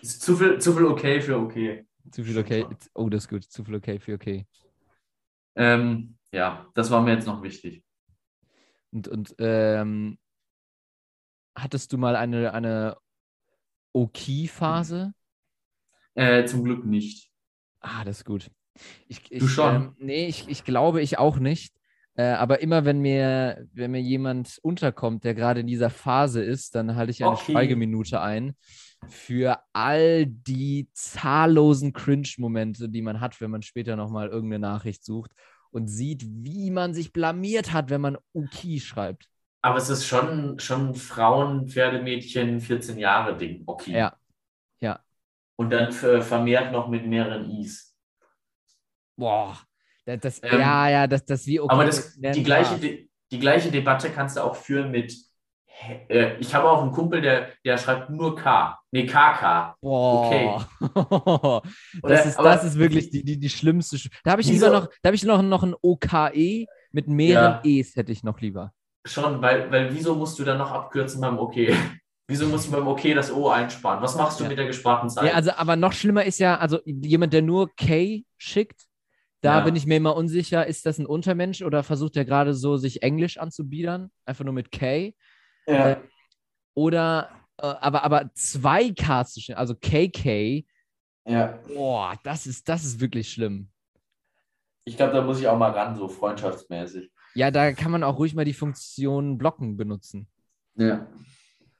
Ist 0.00 0.22
zu 0.22 0.36
viel, 0.36 0.58
zu 0.58 0.72
viel 0.74 0.84
okay 0.86 1.20
für 1.20 1.36
okay. 1.38 1.86
Zu 2.10 2.22
viel 2.24 2.38
okay. 2.38 2.66
Oh, 2.94 3.08
das 3.08 3.24
ist 3.24 3.28
gut. 3.28 3.42
Zu 3.44 3.64
viel 3.64 3.74
okay 3.74 3.98
für 3.98 4.14
okay. 4.14 4.46
Ähm, 5.56 6.16
ja, 6.32 6.66
das 6.74 6.90
war 6.90 7.02
mir 7.02 7.14
jetzt 7.14 7.26
noch 7.26 7.42
wichtig. 7.42 7.84
Und, 8.92 9.08
und 9.08 9.34
ähm, 9.38 10.18
hattest 11.54 11.92
du 11.92 11.98
mal 11.98 12.16
eine, 12.16 12.52
eine 12.52 12.96
Okay-Phase? 13.92 15.12
Äh, 16.14 16.44
zum 16.44 16.64
Glück 16.64 16.84
nicht. 16.84 17.30
Ah, 17.80 18.04
das 18.04 18.18
ist 18.18 18.24
gut. 18.24 18.50
Ich, 19.08 19.30
ich, 19.30 19.40
Du 19.40 19.48
schon? 19.48 19.74
Ähm, 19.74 19.96
nee, 19.98 20.26
ich, 20.26 20.48
ich 20.48 20.64
glaube, 20.64 21.02
ich 21.02 21.18
auch 21.18 21.38
nicht. 21.38 21.74
Äh, 22.14 22.24
aber 22.24 22.60
immer, 22.60 22.84
wenn 22.84 23.00
mir, 23.00 23.66
wenn 23.72 23.90
mir 23.90 24.00
jemand 24.00 24.58
unterkommt, 24.62 25.24
der 25.24 25.34
gerade 25.34 25.60
in 25.60 25.66
dieser 25.66 25.88
Phase 25.90 26.42
ist, 26.42 26.74
dann 26.74 26.94
halte 26.94 27.10
ich 27.10 27.24
eine 27.24 27.32
Okay. 27.32 27.52
Schweigeminute 27.52 28.20
ein 28.20 28.54
für 29.08 29.58
all 29.72 30.26
die 30.26 30.88
zahllosen 30.92 31.92
Cringe-Momente, 31.92 32.88
die 32.88 33.02
man 33.02 33.20
hat, 33.20 33.40
wenn 33.40 33.50
man 33.50 33.62
später 33.62 33.96
nochmal 33.96 34.28
irgendeine 34.28 34.60
Nachricht 34.60 35.04
sucht 35.04 35.32
und 35.72 35.88
sieht, 35.88 36.24
wie 36.26 36.70
man 36.70 36.94
sich 36.94 37.12
blamiert 37.12 37.72
hat, 37.72 37.90
wenn 37.90 38.00
man 38.00 38.18
Uki 38.34 38.78
schreibt. 38.80 39.28
Aber 39.62 39.78
es 39.78 39.88
ist 39.88 40.06
schon, 40.06 40.58
schon 40.58 40.94
Frauen, 40.94 41.68
Pferdemädchen, 41.68 42.60
14 42.60 42.98
Jahre 42.98 43.36
Ding. 43.36 43.62
Okay. 43.66 43.92
Ja. 43.92 44.16
Ja. 44.80 45.00
Und 45.56 45.70
dann 45.70 45.92
vermehrt 45.92 46.72
noch 46.72 46.88
mit 46.88 47.06
mehreren 47.06 47.50
Is. 47.50 47.96
Boah. 49.16 49.58
Das, 50.04 50.20
das, 50.20 50.40
Ähm, 50.42 50.60
ja, 50.60 50.88
ja, 50.88 51.06
das, 51.06 51.24
das 51.24 51.46
wie 51.46 51.60
okay. 51.60 51.72
Aber 51.72 51.84
das, 51.84 52.18
die, 52.18 52.42
gleiche. 52.42 52.78
De- 52.78 53.08
die 53.30 53.38
gleiche 53.38 53.70
Debatte 53.70 54.10
kannst 54.10 54.36
du 54.36 54.42
auch 54.42 54.56
führen 54.56 54.90
mit. 54.90 55.14
Äh, 56.08 56.36
ich 56.38 56.54
habe 56.54 56.70
auch 56.70 56.82
einen 56.82 56.92
Kumpel, 56.92 57.20
der, 57.20 57.48
der 57.64 57.76
schreibt 57.78 58.10
nur 58.10 58.36
K. 58.36 58.78
Nee, 58.92 59.06
KK. 59.06 59.76
Boah. 59.80 60.66
Oder- 60.94 61.62
das, 62.02 62.26
ist, 62.26 62.38
das 62.38 62.64
ist 62.64 62.78
wirklich 62.78 63.10
die, 63.10 63.24
die, 63.24 63.38
die 63.38 63.48
schlimmste. 63.48 63.98
Sch 63.98 64.08
da 64.24 64.32
habe 64.32 64.42
ich 64.42 64.48
lieber 64.48 64.70
noch, 64.70 64.86
da 65.02 65.08
habe 65.08 65.16
ich 65.16 65.24
noch, 65.24 65.42
noch 65.42 65.62
ein 65.62 65.74
OKE 65.80 66.66
mit 66.92 67.08
mehreren 67.08 67.52
Ja. 67.54 67.60
E's, 67.64 67.96
hätte 67.96 68.12
ich 68.12 68.22
noch 68.22 68.40
lieber. 68.40 68.72
Schon, 69.04 69.42
weil, 69.42 69.70
weil 69.72 69.92
wieso 69.94 70.14
musst 70.14 70.38
du 70.38 70.44
dann 70.44 70.58
noch 70.58 70.70
abkürzen 70.70 71.20
beim 71.20 71.38
Okay? 71.38 71.74
Wieso 72.28 72.46
musst 72.46 72.68
du 72.68 72.70
beim 72.72 72.86
Okay 72.86 73.12
das 73.14 73.32
O 73.32 73.48
einsparen? 73.50 74.00
Was 74.00 74.14
machst 74.16 74.38
du 74.38 74.44
Ja. 74.44 74.48
mit 74.50 74.56
der 74.58 74.66
gesparten 74.66 75.10
Zeit? 75.10 75.26
Ja, 75.26 75.32
also, 75.34 75.50
aber 75.56 75.74
noch 75.74 75.92
schlimmer 75.92 76.24
ist 76.24 76.38
ja, 76.38 76.56
also 76.56 76.78
jemand, 76.86 77.32
der 77.32 77.42
nur 77.42 77.68
K 77.76 78.24
schickt, 78.38 78.84
da 79.42 79.58
Ja. 79.58 79.64
bin 79.64 79.74
ich 79.74 79.86
mir 79.86 79.96
immer 79.96 80.16
unsicher, 80.16 80.66
ist 80.66 80.86
das 80.86 80.98
ein 80.98 81.04
Untermensch 81.04 81.62
oder 81.62 81.82
versucht 81.82 82.16
er 82.16 82.24
gerade 82.24 82.54
so, 82.54 82.76
sich 82.76 83.02
Englisch 83.02 83.38
anzubiedern? 83.38 84.10
Einfach 84.24 84.44
nur 84.44 84.54
mit 84.54 84.70
K? 84.70 85.14
Ja. 85.66 85.90
äh, 85.90 85.96
Oder, 86.74 87.30
äh, 87.58 87.66
aber, 87.66 88.04
aber 88.04 88.30
zwei 88.34 88.90
Ks 88.90 89.34
zu 89.34 89.40
schicken, 89.40 89.58
also 89.58 89.74
KK, 89.74 90.64
ja. 91.26 91.58
boah, 91.68 92.16
das 92.24 92.46
ist, 92.46 92.68
das 92.68 92.84
ist 92.84 93.00
wirklich 93.00 93.30
schlimm. 93.30 93.68
Ich 94.84 94.96
glaube, 94.96 95.12
da 95.12 95.22
muss 95.22 95.38
ich 95.38 95.46
auch 95.46 95.58
mal 95.58 95.70
ran, 95.70 95.96
so 95.96 96.08
freundschaftsmäßig. 96.08 97.10
Ja, 97.34 97.50
da 97.50 97.72
kann 97.72 97.92
man 97.92 98.02
auch 98.02 98.18
ruhig 98.18 98.34
mal 98.34 98.44
die 98.44 98.52
Funktion 98.52 99.38
Blocken 99.38 99.76
benutzen. 99.76 100.28
Ja. 100.74 101.06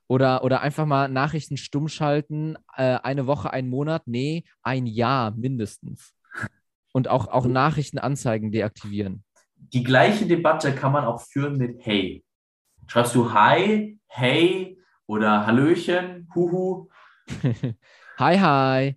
Oder, 0.06 0.44
oder 0.44 0.60
einfach 0.60 0.86
mal 0.86 1.08
Nachrichten 1.08 1.56
stumm 1.56 1.88
schalten, 1.88 2.56
äh, 2.76 2.98
eine 3.02 3.26
Woche, 3.26 3.52
einen 3.52 3.68
Monat, 3.68 4.06
nee, 4.06 4.44
ein 4.62 4.86
Jahr 4.86 5.32
mindestens. 5.32 6.14
Und 6.92 7.08
auch, 7.08 7.28
auch 7.28 7.46
Nachrichtenanzeigen 7.46 8.52
deaktivieren. 8.52 9.24
Die 9.56 9.82
gleiche 9.82 10.26
Debatte 10.26 10.74
kann 10.74 10.92
man 10.92 11.04
auch 11.04 11.22
führen 11.22 11.56
mit 11.56 11.78
Hey. 11.80 12.22
Schreibst 12.92 13.14
du 13.14 13.32
Hi, 13.32 13.98
Hey 14.06 14.78
oder 15.06 15.46
Hallöchen, 15.46 16.28
Huhu? 16.34 16.90
hi, 18.18 18.36
hi. 18.38 18.96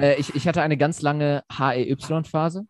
Äh, 0.00 0.16
ich, 0.18 0.34
ich 0.34 0.48
hatte 0.48 0.62
eine 0.62 0.76
ganz 0.76 1.00
lange 1.00 1.44
HEY-Phase. 1.56 2.66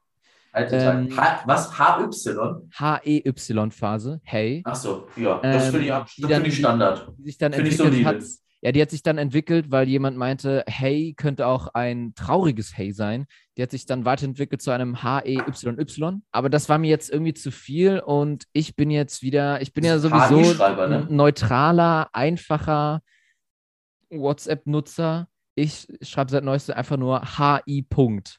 Ähm, 0.53 1.17
H 1.17 1.41
was? 1.47 1.79
HY? 1.79 2.69
HEY-Phase. 2.77 4.21
Hey. 4.23 4.63
Ach 4.67 4.75
so, 4.75 5.09
ja, 5.17 5.41
das 5.41 5.69
finde 5.69 5.87
ich, 5.87 5.93
Ähm, 5.93 6.05
das 6.05 6.31
dann- 6.31 6.43
find 6.43 6.47
ich 6.49 6.59
Standard. 6.59 7.13
Die 7.17 7.23
sich 7.23 7.39
dann 7.39 7.53
Finde 7.55 7.71
ich 7.71 7.81
entwickelt 7.81 8.05
hat. 8.05 8.23
Ja, 8.63 8.73
die 8.73 8.81
hat 8.81 8.91
sich 8.91 9.03
dann 9.03 9.19
entwickelt, 9.19 9.71
weil 9.71 9.87
jemand 9.87 10.17
meinte, 10.17 10.65
Hey 10.67 11.15
könnte 11.15 11.47
auch 11.47 11.69
ein 11.75 12.15
trauriges 12.15 12.77
Hey 12.77 12.93
sein. 12.93 13.27
Die 13.57 13.63
hat 13.63 13.71
sich 13.71 13.87
dann 13.87 14.05
weiterentwickelt 14.05 14.63
zu 14.63 14.71
einem 14.71 15.03
HEYY. 15.03 16.21
Aber 16.33 16.49
das 16.49 16.69
war 16.69 16.79
mir 16.79 16.89
jetzt 16.89 17.11
irgendwie 17.11 17.35
zu 17.35 17.51
viel 17.51 18.01
und 18.01 18.45
ich 18.53 18.75
bin 18.75 18.91
jetzt 18.91 19.23
wieder, 19.23 19.61
ich 19.61 19.73
bin 19.73 19.85
ja 19.85 19.99
sowieso 19.99 20.41
ne? 20.41 21.07
ein 21.09 21.15
neutraler, 21.15 22.09
einfacher 22.13 23.03
WhatsApp-Nutzer. 24.11 25.29
Ich 25.55 25.87
schreibe 26.03 26.31
seit 26.31 26.45
neuestem 26.45 26.75
einfach 26.77 26.97
nur 26.97 27.23
HI. 27.39 27.83
Punkt. 27.83 28.39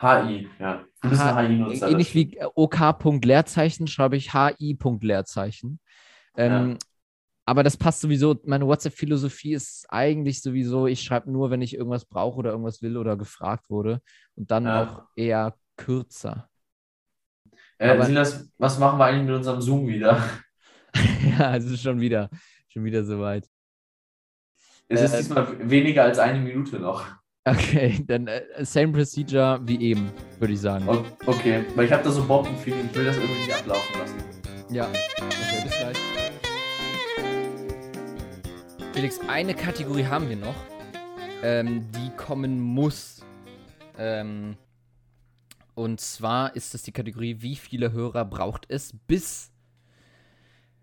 HI, 0.00 0.48
ja. 0.58 0.84
Du 1.00 1.08
bist 1.08 1.22
ein 1.22 1.48
HI-Nutzer. 1.48 1.90
Ähnlich 1.90 2.14
wie 2.14 2.38
OK. 2.54 2.78
Leerzeichen 3.24 3.86
schreibe 3.86 4.16
ich 4.16 4.32
HI. 4.32 4.76
Leerzeichen. 5.00 5.80
Ähm, 6.36 6.78
Aber 7.48 7.62
das 7.62 7.76
passt 7.76 8.00
sowieso. 8.00 8.36
Meine 8.44 8.66
WhatsApp-Philosophie 8.66 9.54
ist 9.54 9.86
eigentlich 9.88 10.42
sowieso, 10.42 10.88
ich 10.88 11.02
schreibe 11.02 11.30
nur, 11.30 11.50
wenn 11.50 11.62
ich 11.62 11.74
irgendwas 11.76 12.04
brauche 12.04 12.38
oder 12.38 12.50
irgendwas 12.50 12.82
will 12.82 12.96
oder 12.96 13.16
gefragt 13.16 13.70
wurde. 13.70 14.00
Und 14.34 14.50
dann 14.50 14.64
Ja. 14.64 14.82
auch 14.82 15.02
eher 15.14 15.56
kürzer. 15.76 16.50
Äh, 17.78 18.02
Silas, 18.02 18.48
was 18.58 18.78
machen 18.78 18.98
wir 18.98 19.04
eigentlich 19.04 19.26
mit 19.26 19.36
unserem 19.36 19.60
Zoom 19.60 19.86
wieder? 19.86 20.20
ja, 21.38 21.56
es 21.56 21.64
ist 21.66 21.82
schon 21.82 22.00
wieder, 22.00 22.30
schon 22.68 22.84
wieder 22.84 23.04
soweit. 23.04 23.48
Es 24.88 25.02
ist 25.02 25.14
Äh, 25.14 25.18
diesmal 25.18 25.70
weniger 25.70 26.04
als 26.04 26.18
eine 26.18 26.40
Minute 26.40 26.80
noch. 26.80 27.06
Okay, 27.44 28.02
dann 28.06 28.26
äh, 28.26 28.42
same 28.64 28.92
procedure 28.92 29.60
wie 29.62 29.80
eben, 29.80 30.10
würde 30.40 30.54
ich 30.54 30.60
sagen. 30.60 30.88
Okay, 31.26 31.64
weil 31.76 31.86
ich 31.86 31.92
habe 31.92 32.02
da 32.02 32.10
so 32.10 32.26
Bombenfeeling, 32.26 32.86
ich 32.90 32.96
will 32.96 33.04
das 33.04 33.16
irgendwie 33.16 33.40
nicht 33.42 33.54
ablaufen 33.54 33.98
lassen. 34.00 34.16
Ja, 34.74 34.88
okay, 34.88 35.62
bis 35.62 35.76
gleich. 35.76 35.96
Felix, 38.96 39.20
eine 39.28 39.52
Kategorie 39.52 40.06
haben 40.06 40.30
wir 40.30 40.36
noch, 40.36 40.54
ähm, 41.42 41.84
die 41.92 42.08
kommen 42.16 42.58
muss. 42.58 43.20
Ähm, 43.98 44.56
und 45.74 46.00
zwar 46.00 46.56
ist 46.56 46.72
das 46.72 46.82
die 46.82 46.92
Kategorie, 46.92 47.36
wie 47.40 47.56
viele 47.56 47.92
Hörer 47.92 48.24
braucht 48.24 48.64
es 48.70 48.94
bis. 49.06 49.52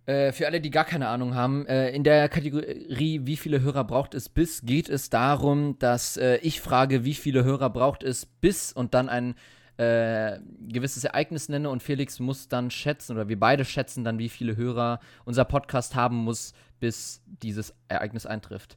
Äh, 0.05 0.31
für 0.31 0.45
alle, 0.45 0.61
die 0.61 0.69
gar 0.69 0.85
keine 0.85 1.07
Ahnung 1.07 1.33
haben, 1.33 1.65
äh, 1.65 1.89
in 1.89 2.03
der 2.03 2.29
Kategorie, 2.29 3.21
wie 3.23 3.35
viele 3.35 3.61
Hörer 3.61 3.83
braucht 3.83 4.13
es 4.13 4.29
bis, 4.29 4.61
geht 4.61 4.89
es 4.89 5.09
darum, 5.09 5.79
dass 5.79 6.15
äh, 6.15 6.35
ich 6.43 6.61
frage, 6.61 7.05
wie 7.05 7.15
viele 7.15 7.43
Hörer 7.43 7.71
braucht 7.71 8.03
es 8.03 8.27
bis 8.27 8.71
und 8.71 8.93
dann 8.93 9.09
ein 9.09 9.33
äh, 9.77 10.37
gewisses 10.69 11.03
Ereignis 11.03 11.49
nenne 11.49 11.67
und 11.67 11.81
Felix 11.81 12.19
muss 12.19 12.47
dann 12.47 12.69
schätzen 12.69 13.13
oder 13.13 13.27
wir 13.27 13.39
beide 13.39 13.65
schätzen 13.65 14.03
dann, 14.03 14.19
wie 14.19 14.29
viele 14.29 14.55
Hörer 14.55 14.99
unser 15.25 15.45
Podcast 15.45 15.95
haben 15.95 16.17
muss, 16.17 16.53
bis 16.83 17.21
dieses 17.25 17.73
Ereignis 17.87 18.25
eintrifft. 18.25 18.75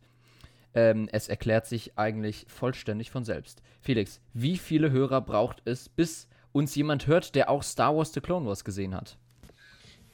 Ähm, 0.75 1.09
es 1.11 1.27
erklärt 1.27 1.67
sich 1.67 1.99
eigentlich 1.99 2.47
vollständig 2.47 3.11
von 3.11 3.25
selbst. 3.25 3.63
Felix, 3.81 4.21
wie 4.33 4.59
viele 4.59 4.93
Hörer 4.93 5.21
braucht 5.21 5.61
es, 5.65 5.89
bis 5.89 6.29
uns 6.53 6.77
jemand 6.77 7.09
hört, 7.09 7.35
der 7.35 7.51
auch 7.51 7.65
Star 7.65 7.97
Wars 7.97 8.13
The 8.13 8.21
Clone 8.21 8.47
Wars 8.47 8.63
gesehen 8.63 8.95
hat? 8.95 9.17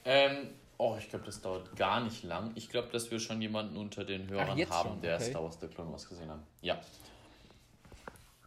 Ähm, 0.06 0.48
oh, 0.78 0.96
ich 0.98 1.10
glaube, 1.10 1.26
das 1.26 1.42
dauert 1.42 1.76
gar 1.76 2.00
nicht 2.02 2.22
lang. 2.22 2.52
Ich 2.54 2.70
glaube, 2.70 2.88
dass 2.90 3.10
wir 3.10 3.20
schon 3.20 3.42
jemanden 3.42 3.76
unter 3.76 4.04
den 4.04 4.26
Hörern 4.30 4.56
jetzt 4.56 4.72
haben, 4.72 4.88
schon, 4.88 5.02
der 5.02 5.16
okay. 5.16 5.28
Star 5.28 5.42
Wars 5.42 5.58
The 5.60 5.68
Clone 5.68 5.92
Wars 5.92 6.08
gesehen 6.08 6.30
hat. 6.30 6.40
Ja. 6.62 6.80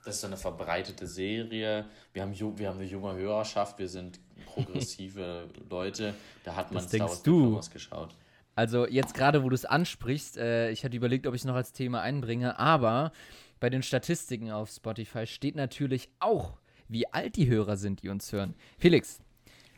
Das 0.03 0.15
ist 0.15 0.21
so 0.21 0.27
eine 0.27 0.37
verbreitete 0.37 1.05
Serie. 1.05 1.85
Wir 2.13 2.23
haben, 2.23 2.33
wir 2.57 2.67
haben 2.67 2.79
eine 2.79 2.87
junge 2.87 3.13
Hörerschaft, 3.13 3.77
wir 3.77 3.89
sind 3.89 4.19
progressive 4.55 5.49
Leute. 5.69 6.15
Da 6.43 6.55
hat 6.55 6.71
man 6.71 6.81
Das 6.81 6.91
Star 6.91 7.07
Wars 7.07 7.21
du. 7.21 7.31
The 7.31 7.37
Clone 7.41 7.55
Wars 7.57 7.69
geschaut. 7.69 8.15
Also 8.55 8.87
jetzt 8.87 9.13
gerade, 9.13 9.43
wo 9.43 9.49
du 9.49 9.55
es 9.55 9.65
ansprichst, 9.65 10.37
äh, 10.37 10.71
ich 10.71 10.85
hatte 10.85 10.95
überlegt, 10.95 11.27
ob 11.27 11.35
ich 11.35 11.41
es 11.41 11.45
noch 11.45 11.55
als 11.55 11.73
Thema 11.73 12.01
einbringe, 12.01 12.57
aber 12.57 13.11
bei 13.59 13.69
den 13.69 13.83
Statistiken 13.83 14.51
auf 14.51 14.69
Spotify 14.69 15.27
steht 15.27 15.55
natürlich 15.55 16.09
auch, 16.19 16.57
wie 16.87 17.11
alt 17.11 17.35
die 17.35 17.47
Hörer 17.47 17.75
sind, 17.77 18.01
die 18.01 18.09
uns 18.09 18.31
hören. 18.31 18.55
Felix, 18.77 19.19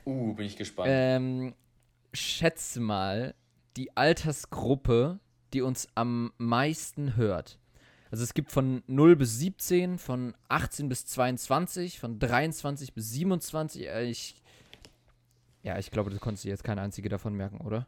Uh, 0.05 0.33
bin 0.33 0.45
ich 0.45 0.55
gespannt. 0.55 0.87
ähm, 0.89 1.53
schätze 2.13 2.79
mal 2.79 3.35
die 3.75 3.95
Altersgruppe, 3.97 5.19
die 5.53 5.61
uns 5.61 5.87
am 5.95 6.31
meisten 6.37 7.15
hört. 7.17 7.59
Also 8.09 8.23
es 8.23 8.33
gibt 8.33 8.51
von 8.51 8.83
0 8.87 9.17
bis 9.17 9.37
17, 9.39 9.97
von 9.97 10.33
18 10.47 10.87
bis 10.87 11.05
22, 11.07 11.99
von 11.99 12.19
23 12.19 12.93
bis 12.93 13.11
27. 13.11 13.85
Äh, 13.87 14.05
ich, 14.05 14.35
ja, 15.63 15.77
ich 15.77 15.91
glaube, 15.91 16.09
du 16.09 16.19
konntest 16.19 16.45
dir 16.45 16.49
jetzt 16.49 16.63
keine 16.63 16.81
einzige 16.81 17.09
davon 17.09 17.33
merken, 17.33 17.59
oder? 17.59 17.85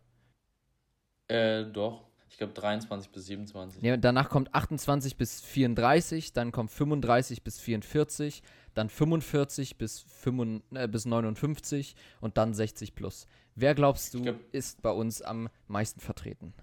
Äh, 1.29 1.65
doch. 1.65 2.03
Ich 2.29 2.37
glaube 2.37 2.53
23 2.53 3.11
bis 3.11 3.25
27. 3.25 3.81
Ja, 3.81 3.97
danach 3.97 4.29
kommt 4.29 4.53
28 4.53 5.17
bis 5.17 5.41
34, 5.41 6.31
dann 6.31 6.51
kommt 6.51 6.71
35 6.71 7.43
bis 7.43 7.59
44, 7.59 8.43
dann 8.75 8.89
45 8.89 9.77
bis, 9.77 9.99
5, 10.01 10.61
äh, 10.73 10.87
bis 10.87 11.05
59 11.05 11.95
und 12.21 12.37
dann 12.37 12.53
60 12.53 12.95
plus. 12.95 13.27
Wer 13.55 13.75
glaubst 13.75 14.13
du, 14.13 14.21
glaub- 14.21 14.39
ist 14.51 14.81
bei 14.81 14.91
uns 14.91 15.21
am 15.21 15.49
meisten 15.67 15.99
vertreten? 15.99 16.53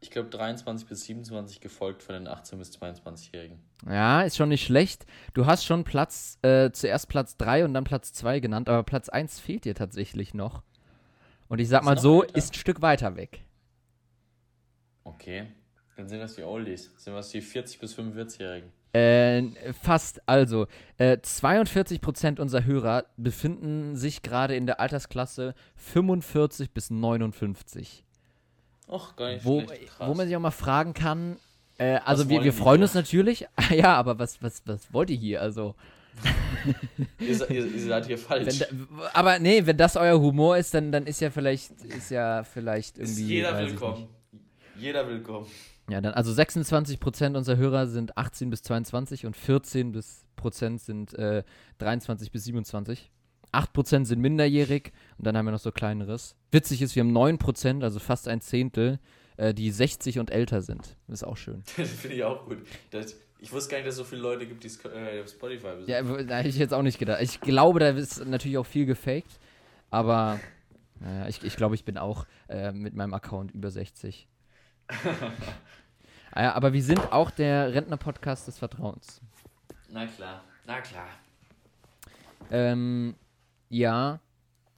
Ich 0.00 0.10
glaube 0.10 0.28
23 0.28 0.86
bis 0.86 1.04
27 1.04 1.60
gefolgt 1.60 2.02
von 2.02 2.14
den 2.14 2.28
18 2.28 2.58
bis 2.58 2.76
22-Jährigen. 2.76 3.58
Ja, 3.88 4.20
ist 4.22 4.36
schon 4.36 4.50
nicht 4.50 4.64
schlecht. 4.66 5.06
Du 5.32 5.46
hast 5.46 5.64
schon 5.64 5.84
Platz, 5.84 6.38
äh, 6.42 6.70
zuerst 6.72 7.08
Platz 7.08 7.38
3 7.38 7.64
und 7.64 7.72
dann 7.72 7.84
Platz 7.84 8.12
2 8.12 8.40
genannt, 8.40 8.68
aber 8.68 8.82
Platz 8.82 9.08
1 9.08 9.40
fehlt 9.40 9.64
dir 9.64 9.74
tatsächlich 9.74 10.34
noch. 10.34 10.62
Und 11.48 11.60
ich 11.60 11.68
sag 11.68 11.84
mal 11.84 11.96
so, 11.98 12.20
weiter? 12.22 12.34
ist 12.36 12.52
ein 12.52 12.58
Stück 12.58 12.82
weiter 12.82 13.16
weg. 13.16 13.40
Okay. 15.04 15.46
Dann 15.96 16.08
sind 16.08 16.18
das 16.18 16.34
die 16.34 16.42
Oldies. 16.42 16.90
Sind 16.96 17.14
das 17.14 17.28
die 17.28 17.40
40 17.40 17.78
bis 17.78 17.96
45-Jährigen. 17.96 18.72
Äh, 18.92 19.72
fast. 19.80 20.20
Also, 20.26 20.66
äh, 20.98 21.16
42% 21.18 22.40
unserer 22.40 22.64
Hörer 22.64 23.04
befinden 23.16 23.96
sich 23.96 24.22
gerade 24.22 24.56
in 24.56 24.66
der 24.66 24.80
Altersklasse 24.80 25.54
45 25.76 26.72
bis 26.72 26.90
59. 26.90 28.04
Och, 28.88 29.16
gar 29.16 29.32
nicht 29.32 29.44
Wo, 29.44 29.62
schlecht. 29.62 29.88
Krass. 29.88 30.08
wo 30.08 30.14
man 30.14 30.26
sich 30.26 30.36
auch 30.36 30.40
mal 30.40 30.50
fragen 30.50 30.94
kann, 30.94 31.38
äh, 31.78 31.98
also 32.04 32.28
wir, 32.28 32.44
wir 32.44 32.52
freuen 32.52 32.82
uns 32.82 32.94
natürlich. 32.94 33.46
ja, 33.70 33.96
aber 33.96 34.18
was, 34.18 34.42
was, 34.42 34.62
was 34.66 34.92
wollt 34.92 35.10
ihr 35.10 35.16
hier? 35.16 35.40
Also, 35.40 35.74
ihr, 37.18 37.50
ihr, 37.50 37.66
ihr 37.66 37.80
seid 37.80 38.06
hier 38.06 38.18
falsch. 38.18 38.60
da, 38.60 38.66
aber 39.12 39.40
nee, 39.40 39.66
wenn 39.66 39.76
das 39.76 39.96
euer 39.96 40.20
Humor 40.20 40.56
ist, 40.56 40.72
dann, 40.74 40.92
dann 40.92 41.06
ist 41.06 41.20
ja 41.20 41.30
vielleicht, 41.30 41.72
ist 41.82 42.10
ja 42.10 42.44
vielleicht 42.44 42.98
ist 42.98 43.18
irgendwie. 43.18 43.34
jeder 43.34 43.54
weiß 43.54 43.64
ich 43.64 43.70
willkommen. 43.72 44.08
Jeder 44.76 45.08
willkommen. 45.08 45.46
Ja, 45.88 46.00
dann, 46.00 46.14
also 46.14 46.32
26% 46.32 47.36
unserer 47.36 47.56
Hörer 47.56 47.86
sind 47.86 48.16
18 48.16 48.50
bis 48.50 48.62
22 48.62 49.26
und 49.26 49.36
14 49.36 49.92
bis 49.92 50.24
Prozent 50.36 50.80
sind 50.80 51.14
äh, 51.14 51.42
23 51.78 52.30
bis 52.32 52.44
27. 52.44 53.10
8% 53.52 54.04
sind 54.04 54.20
minderjährig 54.20 54.92
und 55.16 55.26
dann 55.26 55.36
haben 55.36 55.46
wir 55.46 55.52
noch 55.52 55.60
so 55.60 55.70
kleineres. 55.70 56.36
Witzig 56.50 56.82
ist, 56.82 56.96
wir 56.96 57.04
haben 57.04 57.16
9%, 57.16 57.82
also 57.82 58.00
fast 58.00 58.26
ein 58.26 58.40
Zehntel, 58.40 58.98
äh, 59.36 59.54
die 59.54 59.70
60 59.70 60.18
und 60.18 60.30
älter 60.30 60.60
sind. 60.60 60.96
Das 61.06 61.22
ist 61.22 61.24
auch 61.24 61.36
schön. 61.36 61.62
Das 61.76 61.90
finde 61.90 62.16
ich 62.16 62.24
auch 62.24 62.44
gut. 62.46 62.58
Das, 62.90 63.14
ich 63.38 63.52
wusste 63.52 63.70
gar 63.70 63.76
nicht, 63.78 63.86
dass 63.86 63.94
es 63.94 63.98
so 63.98 64.04
viele 64.04 64.22
Leute 64.22 64.46
gibt, 64.46 64.64
die 64.64 64.68
äh, 64.88 65.26
Spotify 65.28 65.76
besitzen. 65.76 65.90
Ja, 65.90 66.02
da 66.02 66.38
hätte 66.38 66.48
ich 66.48 66.58
jetzt 66.58 66.74
auch 66.74 66.82
nicht 66.82 66.98
gedacht. 66.98 67.22
Ich 67.22 67.40
glaube, 67.40 67.78
da 67.78 67.90
ist 67.90 68.26
natürlich 68.26 68.58
auch 68.58 68.66
viel 68.66 68.86
gefaked, 68.86 69.38
aber 69.90 70.40
naja, 70.98 71.28
ich, 71.28 71.44
ich 71.44 71.56
glaube, 71.56 71.74
ich 71.74 71.84
bin 71.84 71.98
auch 71.98 72.26
äh, 72.48 72.72
mit 72.72 72.94
meinem 72.94 73.14
Account 73.14 73.52
über 73.52 73.70
60. 73.70 74.26
Ah 76.36 76.42
ja, 76.42 76.52
aber 76.54 76.72
wir 76.72 76.82
sind 76.82 77.12
auch 77.12 77.30
der 77.30 77.72
Rentner-Podcast 77.72 78.48
des 78.48 78.58
Vertrauens. 78.58 79.20
Na 79.88 80.06
klar, 80.06 80.42
na 80.66 80.80
klar. 80.80 81.06
Ähm, 82.50 83.14
ja, 83.68 84.18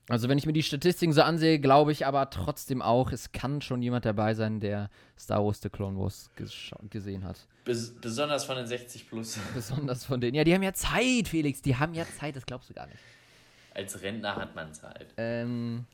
also 0.09 0.29
wenn 0.29 0.37
ich 0.37 0.45
mir 0.45 0.53
die 0.53 0.63
Statistiken 0.63 1.11
so 1.11 1.21
ansehe, 1.21 1.59
glaube 1.59 1.91
ich 1.91 2.05
aber 2.05 2.29
trotzdem 2.29 2.81
auch, 2.81 3.11
es 3.11 3.33
kann 3.33 3.61
schon 3.61 3.81
jemand 3.81 4.05
dabei 4.05 4.33
sein, 4.35 4.61
der 4.61 4.89
Star 5.19 5.43
Wars 5.43 5.61
The 5.61 5.69
Clone 5.69 5.99
Wars 5.99 6.29
gesehen 6.89 7.25
hat. 7.25 7.45
Bes 7.65 7.93
besonders 7.99 8.45
von 8.45 8.55
den 8.55 8.67
60 8.67 9.09
plus. 9.09 9.37
Besonders 9.53 10.05
von 10.05 10.21
denen. 10.21 10.35
Ja, 10.35 10.45
die 10.45 10.53
haben 10.53 10.63
ja 10.63 10.73
Zeit, 10.73 11.27
Felix, 11.27 11.61
die 11.61 11.75
haben 11.75 11.93
ja 11.93 12.05
Zeit, 12.05 12.37
das 12.37 12.45
glaubst 12.45 12.69
du 12.69 12.73
gar 12.73 12.87
nicht. 12.87 12.99
Als 13.73 14.01
Rentner 14.01 14.37
hat 14.37 14.55
man 14.55 14.73
Zeit. 14.73 15.13
Ähm, 15.17 15.85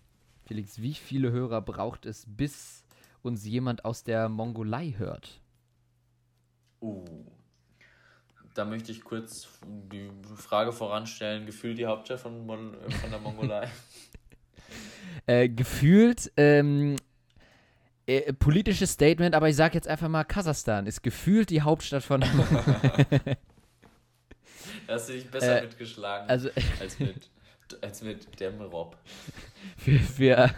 Felix, 0.46 0.80
wie 0.80 0.94
viele 0.94 1.32
Hörer 1.32 1.62
braucht 1.62 2.06
es, 2.06 2.26
bis 2.28 2.83
uns 3.24 3.46
jemand 3.46 3.86
aus 3.86 4.04
der 4.04 4.30
Mongolei 4.30 4.96
hört. 4.98 5.42
Uh. 6.82 7.06
Da 8.54 8.66
möchte 8.66 8.92
ich 8.92 9.04
kurz 9.04 9.48
die 9.66 10.12
Frage 10.36 10.72
voranstellen: 10.72 11.46
Gefühlt 11.46 11.78
die 11.78 11.88
Hauptstadt 11.88 12.20
von, 12.20 12.46
Mon 12.46 12.74
äh, 12.74 12.92
von 12.92 13.10
der 13.10 13.20
Mongolei? 13.20 13.68
Äh, 15.26 15.48
gefühlt, 15.48 16.34
ähm, 16.36 16.98
äh, 18.08 18.34
politisches 18.34 18.92
Statement, 18.92 19.36
aber 19.36 19.48
ich 19.48 19.56
sage 19.56 19.76
jetzt 19.76 19.88
einfach 19.88 20.10
mal, 20.10 20.26
Kasachstan 20.26 20.86
ist 20.86 21.02
gefühlt 21.02 21.50
die 21.50 21.62
Hauptstadt 21.62 22.04
von. 22.04 22.26
Da 24.88 24.96
hast 24.96 25.10
du 25.10 25.14
dich 25.14 25.30
besser 25.30 25.60
Äh, 25.60 25.62
mitgeschlagen 25.62 26.30
also 26.30 26.50
als 26.80 27.00
mit, 27.00 27.30
als 27.82 28.02
mit 28.02 28.40
Demrob. 28.40 28.98
für, 29.78 30.00
für, 30.00 30.50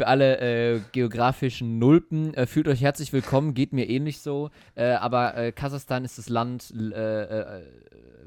für 0.00 0.06
alle 0.06 0.38
äh, 0.38 0.80
geografischen 0.92 1.78
Nulpen, 1.78 2.32
äh, 2.32 2.46
fühlt 2.46 2.68
euch 2.68 2.80
herzlich 2.80 3.12
willkommen, 3.12 3.52
geht 3.52 3.74
mir 3.74 3.86
ähnlich 3.86 4.22
so. 4.22 4.48
Äh, 4.74 4.92
aber 4.92 5.36
äh, 5.36 5.52
Kasachstan 5.52 6.06
ist 6.06 6.16
das 6.16 6.30
Land 6.30 6.72
äh, 6.74 7.58
äh, 7.58 7.62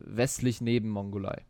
westlich 0.05 0.61
neben 0.61 0.89
Mongolei. 0.89 1.41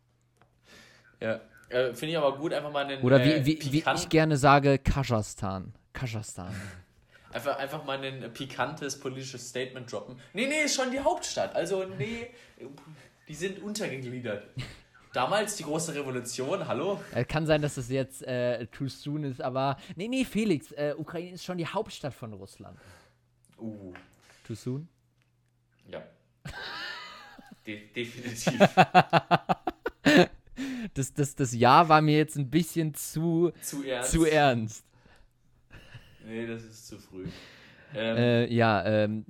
Ja. 1.19 1.41
Finde 1.69 2.07
ich 2.07 2.17
aber 2.17 2.37
gut, 2.37 2.53
einfach 2.53 2.71
mal 2.71 2.85
einen. 2.85 3.03
Oder 3.03 3.21
wie, 3.25 3.45
wie, 3.45 3.73
wie 3.73 3.83
ich 3.95 4.07
gerne 4.07 4.37
sage, 4.37 4.77
Kasachstan. 4.77 5.73
Kasachstan. 5.91 6.55
Einfach, 7.33 7.57
einfach 7.57 7.83
mal 7.83 8.01
ein 8.01 8.31
pikantes 8.31 8.97
politisches 8.97 9.49
Statement 9.49 9.91
droppen. 9.91 10.15
Nee, 10.31 10.47
nee, 10.47 10.61
ist 10.63 10.75
schon 10.75 10.89
die 10.91 11.01
Hauptstadt. 11.01 11.53
Also, 11.53 11.83
nee, 11.97 12.27
die 13.27 13.33
sind 13.33 13.61
untergegliedert. 13.61 14.47
Damals 15.13 15.55
die 15.57 15.63
große 15.63 15.93
Revolution, 15.93 16.67
hallo? 16.67 16.99
Äh, 17.13 17.23
kann 17.23 17.45
sein, 17.45 17.61
dass 17.61 17.75
das 17.75 17.89
jetzt 17.89 18.23
äh, 18.23 18.65
too 18.67 18.87
soon 18.89 19.23
ist, 19.23 19.41
aber. 19.41 19.77
Nee, 19.95 20.07
nee, 20.07 20.25
Felix, 20.25 20.71
äh, 20.71 20.95
Ukraine 20.97 21.33
ist 21.35 21.43
schon 21.43 21.59
die 21.59 21.67
Hauptstadt 21.67 22.15
von 22.15 22.33
Russland. 22.33 22.77
Uh, 23.59 23.93
Too 24.43 24.55
soon? 24.55 24.89
ja. 25.87 26.03
De 27.65 27.87
definitiv. 27.93 28.59
Das, 30.93 31.13
das, 31.13 31.33
das 31.33 31.53
Ja 31.53 31.87
war 31.89 32.01
mir 32.01 32.17
jetzt 32.17 32.35
ein 32.35 32.49
bisschen 32.49 32.93
zu, 32.93 33.51
zu 33.61 33.83
ernst. 33.83 34.11
zu 34.11 34.25
ernst. 34.25 34.85
Nee, 36.25 36.45
das 36.45 36.63
ist 36.63 36.87
zu 36.87 36.99
früh. 36.99 37.25
Ähm, 37.95 38.17
Äh, 38.17 38.53
ja, 38.53 38.85
ähm, 38.85 39.25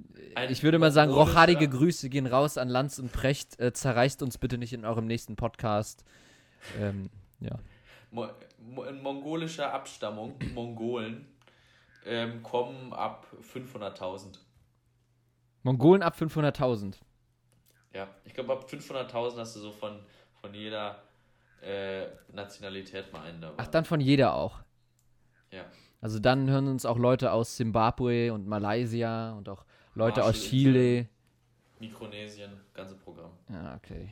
ich 0.49 0.64
würde 0.64 0.80
mal 0.80 0.91
sagen, 0.91 1.11
rochadige 1.11 1.68
Grüße 1.69 2.10
gehen 2.10 2.27
raus 2.27 2.57
an 2.57 2.69
Lanz 2.69 2.99
und 2.99 3.11
Precht. 3.11 3.60
Äh, 3.60 3.73
zerreißt 3.73 4.23
uns 4.23 4.38
bitte 4.38 4.57
nicht 4.57 4.73
in 4.73 4.85
eurem 4.85 5.06
nächsten 5.06 5.35
Podcast. 5.35 6.03
Ähm, 6.80 7.10
ja. 7.40 7.60
Mo 8.11 8.27
mo 8.60 8.84
in 8.84 9.02
mongolischer 9.02 9.73
Abstammung, 9.73 10.35
Mongolen, 10.53 11.27
ähm, 12.06 12.41
kommen 12.44 12.94
ab 12.94 13.27
500.000. 13.53 14.40
Mongolen 15.64 16.03
ab 16.03 16.15
500.000. 16.18 16.95
Ja, 17.94 18.07
ich 18.26 18.34
glaube, 18.34 18.53
ab 18.53 18.68
500.000 18.69 19.38
hast 19.38 19.56
du 19.56 19.60
so 19.60 19.72
von, 19.72 19.99
von 20.41 20.53
jeder 20.53 21.03
äh, 21.61 22.07
Nationalität 22.31 23.11
mal 23.14 23.23
einen 23.23 23.41
dabei. 23.41 23.56
Ach, 23.57 23.68
dann 23.68 23.85
von 23.85 24.02
jeder 24.02 24.34
auch. 24.34 24.60
Ja. 25.52 25.65
Also 26.04 26.20
dann 26.20 26.50
hören 26.50 26.68
uns 26.68 26.86
auch 26.86 26.98
Leute 26.98 27.32
aus 27.32 27.56
Zimbabwe 27.56 28.34
und 28.34 28.46
Malaysia 28.46 29.32
und 29.38 29.48
auch 29.48 29.64
Leute 29.96 30.22
aus 30.22 30.36
Marshallinseln. 30.36 30.74
Chile. 30.74 31.08
Mikronesien, 31.80 32.52
ganze 32.74 32.96
Programm. 32.96 33.32
Ja, 33.48 33.80
okay. 33.82 34.10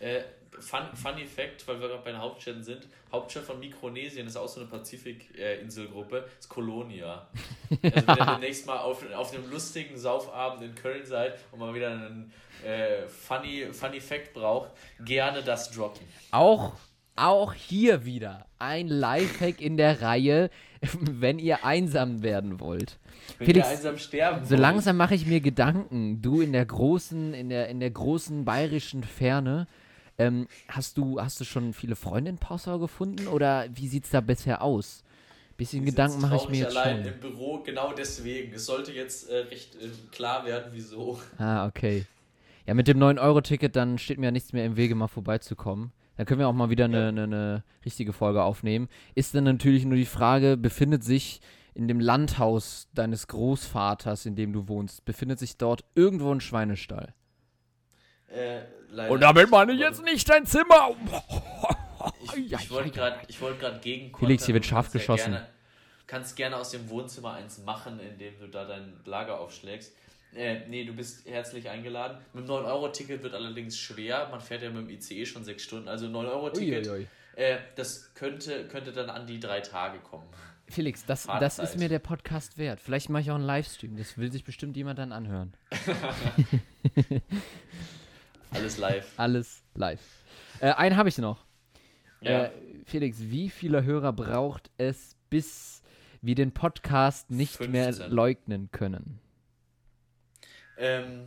Äh, 0.00 0.22
fun, 0.58 0.80
funny 0.94 1.24
Fact, 1.24 1.68
weil 1.68 1.80
wir 1.80 1.86
gerade 1.86 2.02
bei 2.02 2.10
den 2.10 2.20
Hauptstädten 2.20 2.64
sind: 2.64 2.88
Hauptstadt 3.12 3.44
von 3.44 3.60
Mikronesien 3.60 4.26
ist 4.26 4.36
auch 4.36 4.48
so 4.48 4.58
eine 4.58 4.68
Pazifik-Inselgruppe, 4.68 6.28
ist 6.36 6.48
Kolonia. 6.48 7.28
Also, 7.70 7.78
wenn 7.80 8.18
ihr 8.18 8.24
demnächst 8.34 8.66
mal 8.66 8.78
auf, 8.78 9.04
auf 9.14 9.32
einem 9.32 9.48
lustigen 9.52 9.96
Saufabend 9.96 10.64
in 10.64 10.74
Köln 10.74 11.06
seid 11.06 11.38
und 11.52 11.60
mal 11.60 11.72
wieder 11.74 11.92
einen 11.92 12.32
äh, 12.64 13.06
funny, 13.06 13.68
funny 13.72 14.00
Fact 14.00 14.32
braucht, 14.34 14.72
gerne 15.04 15.44
das 15.44 15.70
droppen. 15.70 16.04
Auch, 16.32 16.72
auch 17.16 17.52
hier 17.52 18.04
wieder 18.04 18.46
ein 18.58 18.88
Lifehack 18.88 19.60
in 19.60 19.76
der 19.76 20.02
Reihe, 20.02 20.50
wenn 21.00 21.38
ihr 21.38 21.64
einsam 21.64 22.22
werden 22.22 22.60
wollt. 22.60 22.98
Wenn 23.38 23.46
Felix, 23.46 23.66
ihr 23.66 23.72
einsam 23.72 23.98
sterben 23.98 24.44
So 24.44 24.50
wollt. 24.52 24.60
langsam 24.60 24.96
mache 24.96 25.14
ich 25.14 25.26
mir 25.26 25.40
Gedanken. 25.40 26.22
Du 26.22 26.40
in 26.40 26.52
der 26.52 26.64
großen, 26.64 27.34
in 27.34 27.48
der, 27.48 27.68
in 27.68 27.80
der 27.80 27.90
großen 27.90 28.44
bayerischen 28.44 29.04
Ferne. 29.04 29.66
Ähm, 30.18 30.46
hast, 30.68 30.98
du, 30.98 31.20
hast 31.20 31.40
du 31.40 31.44
schon 31.44 31.72
viele 31.72 31.96
Freunde 31.96 32.30
in 32.30 32.38
Passau 32.38 32.78
gefunden 32.78 33.26
oder 33.28 33.66
wie 33.74 33.88
sieht 33.88 34.04
es 34.04 34.10
da 34.10 34.20
bisher 34.20 34.62
aus? 34.62 35.02
Bisschen 35.56 35.84
Gedanken 35.84 36.20
mache 36.20 36.36
ich 36.36 36.48
mir 36.48 36.58
jetzt 36.58 36.76
allein 36.76 37.04
schon. 37.04 37.12
im 37.14 37.20
Büro, 37.20 37.62
genau 37.62 37.92
deswegen. 37.92 38.52
Es 38.54 38.66
sollte 38.66 38.92
jetzt 38.92 39.28
äh, 39.28 39.36
recht 39.36 39.74
äh, 39.76 39.88
klar 40.10 40.44
werden, 40.44 40.70
wieso. 40.72 41.18
Ah, 41.38 41.66
okay. 41.66 42.04
Ja, 42.66 42.74
mit 42.74 42.88
dem 42.88 42.98
9-Euro-Ticket, 42.98 43.74
dann 43.76 43.98
steht 43.98 44.18
mir 44.18 44.26
ja 44.26 44.30
nichts 44.32 44.52
mehr 44.52 44.64
im 44.64 44.76
Wege, 44.76 44.94
mal 44.94 45.08
vorbeizukommen. 45.08 45.92
Dann 46.16 46.26
können 46.26 46.40
wir 46.40 46.48
auch 46.48 46.52
mal 46.52 46.70
wieder 46.70 46.84
eine, 46.84 47.08
eine, 47.08 47.22
eine 47.24 47.64
richtige 47.84 48.12
Folge 48.12 48.42
aufnehmen. 48.42 48.88
Ist 49.14 49.34
dann 49.34 49.44
natürlich 49.44 49.84
nur 49.84 49.96
die 49.96 50.04
Frage, 50.04 50.56
befindet 50.56 51.04
sich 51.04 51.40
in 51.74 51.88
dem 51.88 52.00
Landhaus 52.00 52.88
deines 52.92 53.28
Großvaters, 53.28 54.26
in 54.26 54.36
dem 54.36 54.52
du 54.52 54.68
wohnst, 54.68 55.04
befindet 55.04 55.38
sich 55.38 55.56
dort 55.56 55.84
irgendwo 55.94 56.32
ein 56.32 56.40
Schweinestall? 56.40 57.14
Äh, 58.28 58.62
leider 58.90 59.12
Und 59.12 59.20
damit 59.20 59.50
meine 59.50 59.72
ich 59.72 59.80
jetzt 59.80 60.04
nicht 60.04 60.28
dein 60.28 60.46
Zimmer. 60.46 60.90
Ich, 62.22 62.52
ich 62.52 62.70
wollte 62.70 62.90
gerade 62.90 63.20
wollt 63.40 63.82
gegen 63.82 64.16
Felix, 64.16 64.44
hier 64.44 64.54
wird 64.54 64.64
Du 64.64 64.68
scharf 64.68 64.86
ja 64.86 64.92
geschossen. 64.92 65.32
Gerne, 65.32 65.48
kannst 66.06 66.36
gerne 66.36 66.56
aus 66.56 66.70
dem 66.70 66.88
Wohnzimmer 66.90 67.34
eins 67.34 67.58
machen, 67.58 68.00
indem 68.00 68.38
du 68.38 68.48
da 68.48 68.64
dein 68.64 69.00
Lager 69.04 69.40
aufschlägst. 69.40 69.94
Äh, 70.34 70.66
nee, 70.68 70.84
du 70.84 70.94
bist 70.94 71.26
herzlich 71.28 71.68
eingeladen. 71.68 72.18
Mit 72.32 72.44
dem 72.44 72.50
9-Euro-Ticket 72.50 73.22
wird 73.22 73.34
allerdings 73.34 73.78
schwer. 73.78 74.28
Man 74.30 74.40
fährt 74.40 74.62
ja 74.62 74.70
mit 74.70 74.88
dem 74.88 74.90
ICE 74.90 75.26
schon 75.26 75.44
sechs 75.44 75.62
Stunden. 75.62 75.88
Also 75.88 76.06
9-Euro-Ticket, 76.06 76.86
Uiuiui. 76.86 77.06
äh, 77.36 77.58
das 77.76 78.14
könnte, 78.14 78.66
könnte 78.68 78.92
dann 78.92 79.10
an 79.10 79.26
die 79.26 79.38
drei 79.40 79.60
Tage 79.60 79.98
kommen. 79.98 80.26
Felix, 80.68 81.04
das, 81.04 81.26
Fahrzeit. 81.26 81.42
das 81.42 81.58
ist 81.58 81.78
mir 81.78 81.90
der 81.90 81.98
Podcast 81.98 82.56
wert. 82.56 82.80
Vielleicht 82.80 83.10
mache 83.10 83.22
ich 83.22 83.30
auch 83.30 83.34
einen 83.34 83.44
Livestream. 83.44 83.96
Das 83.96 84.16
will 84.16 84.32
sich 84.32 84.42
bestimmt 84.44 84.74
jemand 84.76 84.98
dann 84.98 85.12
anhören. 85.12 85.52
Alles 88.50 88.78
live. 88.78 89.06
Alles 89.18 89.62
live. 89.74 90.00
Äh, 90.60 90.70
einen 90.72 90.96
habe 90.96 91.10
ich 91.10 91.18
noch. 91.18 91.44
Ja. 92.22 92.44
Äh, 92.44 92.50
Felix, 92.86 93.18
wie 93.20 93.50
viele 93.50 93.84
Hörer 93.84 94.12
braucht 94.12 94.70
es, 94.78 95.16
bis 95.28 95.82
wir 96.22 96.34
den 96.34 96.52
Podcast 96.52 97.30
nicht 97.30 97.60
mehr 97.68 97.86
15. 97.86 98.10
leugnen 98.10 98.70
können? 98.70 99.20
Ähm, 100.78 101.26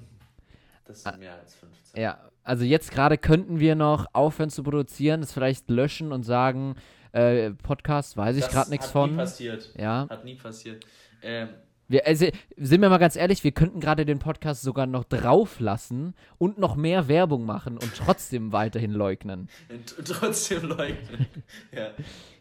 das 0.85 1.03
sind 1.03 1.19
mehr 1.19 1.33
als 1.33 1.55
15. 1.55 2.01
Ja, 2.01 2.19
also 2.43 2.63
jetzt 2.63 2.91
gerade 2.91 3.17
könnten 3.17 3.59
wir 3.59 3.75
noch 3.75 4.05
aufhören 4.13 4.49
zu 4.49 4.63
produzieren, 4.63 5.23
es 5.23 5.33
vielleicht 5.33 5.69
löschen 5.69 6.11
und 6.11 6.23
sagen, 6.23 6.75
äh, 7.11 7.51
Podcast 7.51 8.17
weiß 8.17 8.35
ich 8.37 8.47
gerade 8.47 8.69
nichts 8.69 8.87
hat 8.87 8.95
Nie 8.95 9.07
von. 9.09 9.17
passiert. 9.17 9.73
Ja, 9.77 10.07
Hat 10.09 10.25
nie 10.25 10.35
passiert. 10.35 10.85
Ähm, 11.21 11.49
wir, 11.87 12.05
also, 12.07 12.27
sind 12.57 12.81
wir 12.81 12.89
mal 12.89 12.97
ganz 12.97 13.15
ehrlich, 13.15 13.43
wir 13.43 13.51
könnten 13.51 13.79
gerade 13.79 14.05
den 14.05 14.17
Podcast 14.19 14.63
sogar 14.63 14.87
noch 14.87 15.03
drauf 15.03 15.59
lassen 15.59 16.15
und 16.39 16.57
noch 16.57 16.75
mehr 16.75 17.07
Werbung 17.07 17.45
machen 17.45 17.77
und 17.77 17.93
trotzdem 17.95 18.51
weiterhin 18.51 18.91
leugnen. 18.91 19.49
Und 19.69 19.95
trotzdem 20.07 20.63
leugnen. 20.63 21.27
ja. 21.71 21.91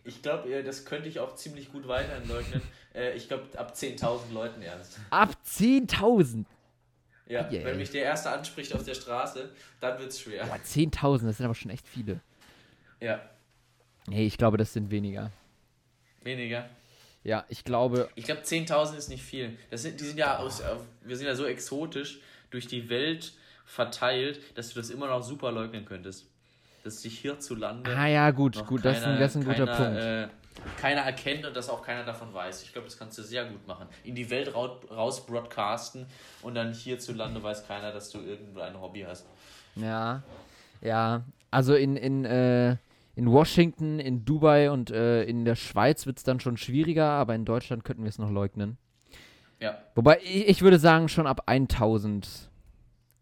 Ich 0.06 0.20
glaube, 0.22 0.62
das 0.62 0.85
könnte 0.85 1.09
ich 1.09 1.20
auch 1.20 1.35
ziemlich 1.35 1.72
gut 1.72 1.89
weiterhin 1.89 2.28
leugnen. 2.28 2.62
Äh, 2.94 3.16
ich 3.16 3.28
glaube, 3.28 3.44
ab 3.56 3.74
10.000 3.74 4.32
Leuten 4.32 4.62
erst. 4.62 4.98
Ab 5.10 5.36
10.000! 5.47 6.44
Ja, 7.26 7.51
Yeah. 7.51 7.64
wenn 7.64 7.78
mich 7.78 7.90
der 7.90 8.02
Erste 8.05 8.30
anspricht 8.30 8.74
auf 8.74 8.84
der 8.84 8.94
Straße, 8.94 9.51
dann 9.80 9.98
wird's 9.98 10.20
schwer. 10.20 10.44
Boah, 10.44 10.56
10.000, 10.56 11.26
das 11.26 11.36
sind 11.38 11.46
aber 11.46 11.55
schon 11.55 11.70
echt 11.70 11.86
viele. 11.88 12.20
Ja, 13.01 13.20
Nee, 14.06 14.26
ich 14.26 14.36
glaube, 14.36 14.59
das 14.59 14.72
sind 14.74 14.90
weniger. 14.90 15.30
weniger. 16.22 16.68
Ja, 17.22 17.46
ich 17.48 17.64
glaube, 17.64 18.10
Ich 18.16 18.24
glaube, 18.26 18.42
10.000 18.42 18.96
ist 18.98 19.09
nicht 19.09 19.22
viel. 19.22 19.56
Das 19.70 19.80
sind, 19.82 19.98
die 19.98 20.05
sind 20.05 20.18
ja 20.18 20.36
aus, 20.38 20.60
äh, 20.60 20.64
wir 21.02 21.16
sind 21.16 21.26
ja 21.26 21.34
so 21.34 21.46
exotisch 21.46 22.20
durch 22.51 22.66
die 22.66 22.90
Welt 22.90 23.32
verteilt, 23.64 24.40
dass 24.59 24.68
du 24.68 24.74
das 24.80 24.90
immer 24.90 25.06
noch 25.09 25.22
super 25.22 25.51
leugnen 25.51 25.86
könntest. 25.86 26.26
Dass 26.82 27.01
sich 27.01 27.18
hierzulande 27.20 27.96
ah 27.96 28.06
ja, 28.06 28.30
gut, 28.30 28.62
gut, 28.66 28.84
das 28.84 28.98
ist 28.98 29.05
ein, 29.05 29.18
das 29.18 29.30
ist 29.34 29.36
ein 29.36 29.44
guter 29.46 29.64
keiner, 29.66 29.76
Punkt. 29.76 30.01
Äh, 30.02 30.28
keiner 30.81 31.02
erkennt 31.02 31.44
und 31.44 31.56
dass 31.56 31.68
auch 31.68 31.82
keiner 31.82 32.05
davon 32.05 32.32
weiß. 32.32 32.62
Ich 32.62 32.72
glaube, 32.72 32.86
das 32.86 32.98
kannst 32.98 33.18
du 33.18 33.22
sehr 33.22 33.44
gut 33.44 33.66
machen. 33.66 33.89
In 34.05 34.14
die 34.14 34.31
Welt 34.31 34.55
rau 34.55 34.81
raus 34.90 35.26
broadcasten 35.26 36.06
und 36.43 36.55
dann 36.55 36.72
hierzulande 36.72 37.43
weiß 37.43 37.66
keiner, 37.66 37.93
dass 37.93 38.10
du 38.10 38.20
irgendwo 38.20 38.60
ein 38.60 38.81
Hobby 38.81 39.02
hast. 39.02 39.26
Ja, 39.76 40.22
ja. 40.81 41.24
Also 41.51 41.74
in, 41.74 41.97
in, 41.97 42.24
äh, 42.24 42.76
in 43.16 43.31
Washington, 43.31 44.01
in 44.01 44.24
Dubai 44.24 44.70
und 44.70 44.90
äh, 44.90 45.24
in 45.24 45.44
der 45.44 45.55
Schweiz 45.56 46.06
wird 46.06 46.18
es 46.18 46.24
dann 46.24 46.40
schon 46.40 46.56
schwieriger, 46.56 47.06
aber 47.06 47.35
in 47.35 47.44
Deutschland 47.44 47.85
könnten 47.85 48.02
wir 48.02 48.09
es 48.09 48.18
noch 48.18 48.31
leugnen. 48.31 48.76
Ja, 49.60 49.78
Wobei, 49.94 50.18
ich, 50.22 50.48
ich 50.48 50.62
würde 50.62 50.78
sagen, 50.78 51.09
schon 51.09 51.26
ab 51.26 51.43
1000, 51.47 52.51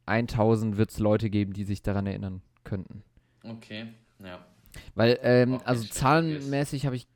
1000 0.07 0.77
wird 0.77 0.91
es 0.91 0.99
Leute 0.99 1.31
geben, 1.31 1.53
die 1.53 1.65
sich 1.65 1.83
daran 1.83 2.07
erinnern 2.07 2.43
könnten. 2.65 3.03
okay. 3.45 3.89
Ja. 4.19 4.39
Weil, 4.95 5.19
ähm, 5.23 5.55
Okay, 5.55 5.65
also 5.67 5.85
zahlenmäßig 5.85 6.87
habe 6.87 6.97
ich 6.97 7.07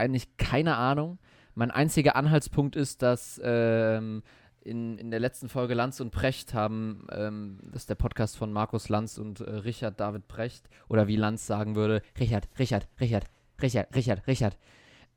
eigentlich 0.00 0.36
keine 0.36 0.76
Ahnung. 0.76 1.18
mein 1.54 1.70
einziger 1.70 2.16
Anhaltspunkt 2.16 2.76
ist, 2.76 3.02
dass 3.02 3.40
ähm, 3.44 4.22
in, 4.62 4.98
in 4.98 5.10
der 5.10 5.20
letzten 5.20 5.48
Folge 5.48 5.74
Lanz 5.74 6.00
und 6.00 6.10
Precht 6.10 6.54
haben, 6.54 7.06
ähm, 7.12 7.58
das 7.64 7.82
ist 7.82 7.90
der 7.90 7.94
Podcast 7.94 8.36
von 8.36 8.52
Markus 8.52 8.88
Lanz 8.88 9.18
und 9.18 9.40
äh, 9.40 9.50
Richard 9.50 9.98
David 10.00 10.28
Precht, 10.28 10.68
oder 10.88 11.08
wie 11.08 11.16
Lanz 11.16 11.46
sagen 11.46 11.76
würde, 11.76 12.02
Richard, 12.18 12.48
Richard, 12.58 12.88
Richard, 13.00 13.24
Richard, 13.60 13.94
Richard, 13.94 14.26
Richard. 14.26 14.58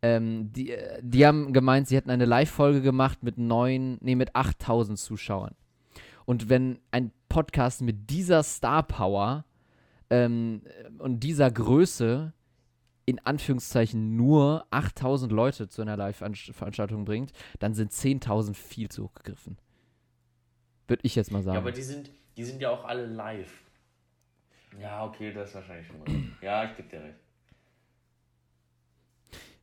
Ähm, 0.02 0.52
die, 0.52 0.72
äh, 0.72 1.00
die 1.02 1.26
haben 1.26 1.54
gemeint, 1.54 1.88
sie 1.88 1.96
hätten 1.96 2.10
eine 2.10 2.26
Live-Folge 2.26 2.82
gemacht 2.82 3.24
mit 3.24 3.38
neun, 3.38 3.98
nee, 4.02 4.16
mit 4.16 4.36
8000 4.36 4.98
Zuschauern. 4.98 5.56
Und 6.26 6.50
wenn 6.50 6.80
ein 6.92 7.12
Podcast 7.30 7.82
mit 7.82 8.10
dieser 8.10 8.44
Star 8.44 8.84
Power 8.84 9.46
ähm, 10.10 10.62
und 11.00 11.22
dieser 11.22 11.52
Größe 11.52 12.34
in 13.06 13.20
Anführungszeichen 13.20 14.16
nur 14.16 14.66
8000 14.72 15.32
Leute 15.32 15.68
zu 15.68 15.82
einer 15.82 15.98
Live-Veranstaltung 15.98 17.06
bringt, 17.06 17.34
dann 17.60 17.74
sind 17.74 17.92
10.000 17.92 18.54
viel 18.54 18.90
zu 18.90 19.06
hoch 19.06 19.14
gegriffen. 19.14 19.58
Würde 20.88 21.02
ich 21.06 21.16
jetzt 21.16 21.32
mal 21.32 21.44
sagen. 21.44 21.56
Ja, 21.56 21.62
aber 21.62 21.72
die 21.72 21.82
sind, 21.82 22.12
die 22.38 22.44
sind 22.44 22.62
ja 22.62 22.70
auch 22.70 22.86
alle 22.86 23.06
live. 23.06 23.54
Ja, 24.80 25.06
okay, 25.06 25.34
das 25.34 25.50
ist 25.50 25.56
wahrscheinlich 25.56 25.88
schon 25.88 26.00
mal. 26.00 26.08
Ja, 26.42 26.66
ich 26.66 26.76
gebe 26.76 26.90
dir 26.90 27.04
recht. 27.04 27.20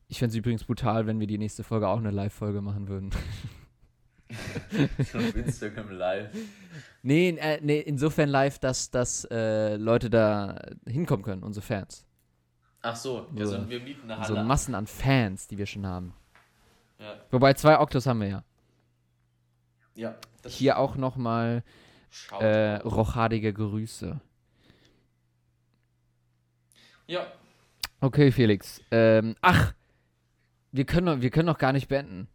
Ich 0.09 0.19
fände 0.19 0.31
es 0.31 0.37
übrigens 0.37 0.65
brutal, 0.65 1.07
wenn 1.07 1.21
wir 1.21 1.27
die 1.27 1.39
nächste 1.39 1.63
Folge 1.63 1.89
auch 1.89 1.99
eine 1.99 2.11
Live-Folge 2.11 2.61
machen 2.61 2.89
würden. 2.89 3.11
Auf 5.15 5.37
Instagram 5.37 5.91
live. 5.91 6.31
Nee, 7.03 7.31
äh, 7.31 7.61
nee, 7.63 7.81
insofern 7.81 8.29
live, 8.29 8.59
dass, 8.59 8.91
dass 8.91 9.25
äh, 9.31 9.77
Leute 9.77 10.11
da 10.11 10.61
hinkommen 10.87 11.25
können, 11.25 11.43
unsere 11.43 11.65
Fans. 11.65 12.07
Ach 12.83 12.97
so, 12.97 13.27
ja, 13.35 13.47
So. 13.47 13.61
so, 13.63 13.69
wir 13.69 13.81
mieten 13.81 14.11
eine 14.11 14.25
So 14.25 14.37
Halle. 14.37 14.47
Massen 14.47 14.75
an 14.75 14.87
Fans, 14.87 15.47
die 15.47 15.59
wir 15.59 15.67
schon 15.67 15.87
haben. 15.87 16.15
ja, 16.99 17.15
Wobei 17.31 17.55
zwei 17.55 17.79
Oktos 17.79 18.07
haben 18.07 18.21
wir 18.21 18.29
ja. 18.29 18.45
ja, 19.95 20.15
Hier 20.47 20.79
auch 20.79 20.97
nochmal 20.97 21.63
äh, 22.39 22.77
rochadige 22.77 23.53
Grüße. 23.53 24.21
Ja, 27.07 27.27
Okay, 28.03 28.33
Felix. 28.33 28.81
Ähm, 28.91 29.37
ach, 29.43 29.75
wir 30.73 30.87
können, 30.87 31.05
noch, 31.07 31.21
wir 31.21 31.29
können 31.31 31.47
noch 31.47 31.59
gar 31.59 31.73
nicht 31.75 31.89
beenden. 31.89 32.29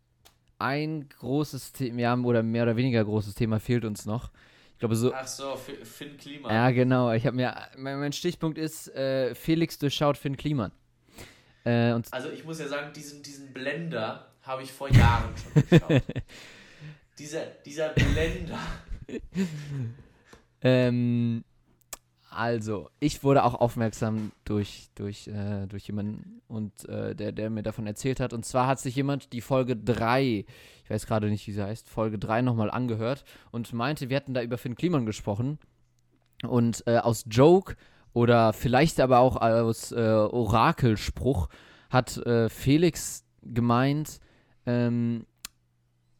Ein 0.60 1.10
großes 1.10 1.72
Thema, 1.72 2.00
ja, 2.00 2.16
oder 2.16 2.44
mehr 2.44 2.64
oder 2.64 2.76
weniger 2.76 3.04
großes 3.04 3.34
Thema 3.34 3.60
fehlt 3.60 3.84
uns 3.84 4.06
noch. 4.06 4.30
Ich 4.76 4.80
glaube 4.80 4.96
so. 4.98 5.14
ach 5.14 5.26
so, 5.28 5.56
Fi- 5.56 5.84
Finn 5.86 6.18
Klima. 6.18 6.52
Ja, 6.54 6.70
genau. 6.72 7.12
Ich 7.14 7.26
habe 7.26 7.36
mir, 7.36 7.56
mein, 7.78 7.98
mein 8.00 8.12
Stichpunkt 8.12 8.58
ist, 8.58 8.90
äh, 8.94 9.34
Felix 9.34 9.80
durchschaut 9.80 10.18
Finn 10.18 10.36
Kliman. 10.36 10.72
Äh, 11.64 11.94
und 11.94 12.12
Also 12.14 12.30
ich 12.30 12.44
muss 12.44 12.60
ja 12.60 12.68
sagen, 12.68 12.92
diesen, 12.94 13.24
diesen 13.24 13.54
Blender 13.54 14.28
habe 14.44 14.64
ich 14.64 14.72
vor 14.72 14.90
Jahren 14.92 15.34
schon 15.38 15.64
geschaut. 15.70 16.04
dieser, 17.18 17.46
dieser 17.66 17.90
Blender. 17.90 18.60
Ähm, 20.62 21.44
also, 22.36 22.90
ich 23.00 23.24
wurde 23.24 23.44
auch 23.44 23.56
aufmerksam 23.56 24.32
durch, 24.44 24.90
durch, 24.96 25.28
äh, 25.28 25.68
durch 25.68 25.88
jemanden, 25.88 26.42
und, 26.48 26.88
äh, 26.90 27.16
der, 27.16 27.32
der 27.32 27.50
mir 27.50 27.64
davon 27.64 27.88
erzählt 27.88 28.20
hat. 28.20 28.34
Und 28.34 28.46
zwar 28.46 28.68
hat 28.68 28.80
sich 28.80 28.96
jemand 28.96 29.34
die 29.34 29.42
Folge 29.42 29.76
3, 29.76 30.46
ich 30.84 30.90
weiß 30.90 31.08
gerade 31.08 31.30
nicht, 31.30 31.48
wie 31.48 31.52
sie 31.52 31.64
heißt, 31.64 31.90
Folge 31.90 32.20
3 32.20 32.42
nochmal 32.42 32.70
angehört 32.70 33.24
und 33.52 33.72
meinte, 33.74 34.10
wir 34.10 34.18
hätten 34.18 34.34
da 34.34 34.42
über 34.42 34.58
Finn 34.58 34.76
Kliman 34.76 35.06
gesprochen. 35.06 35.60
Und 36.44 36.84
äh, 36.86 36.98
aus 36.98 37.26
Joke 37.30 37.76
oder 38.14 38.54
vielleicht 38.54 39.00
aber 39.00 39.20
auch 39.20 39.38
aus 39.38 39.92
äh, 39.92 39.96
Orakelspruch 39.96 41.50
hat 41.90 42.18
äh, 42.18 42.50
Felix 42.50 43.26
gemeint, 43.42 44.20
ähm, 44.66 45.26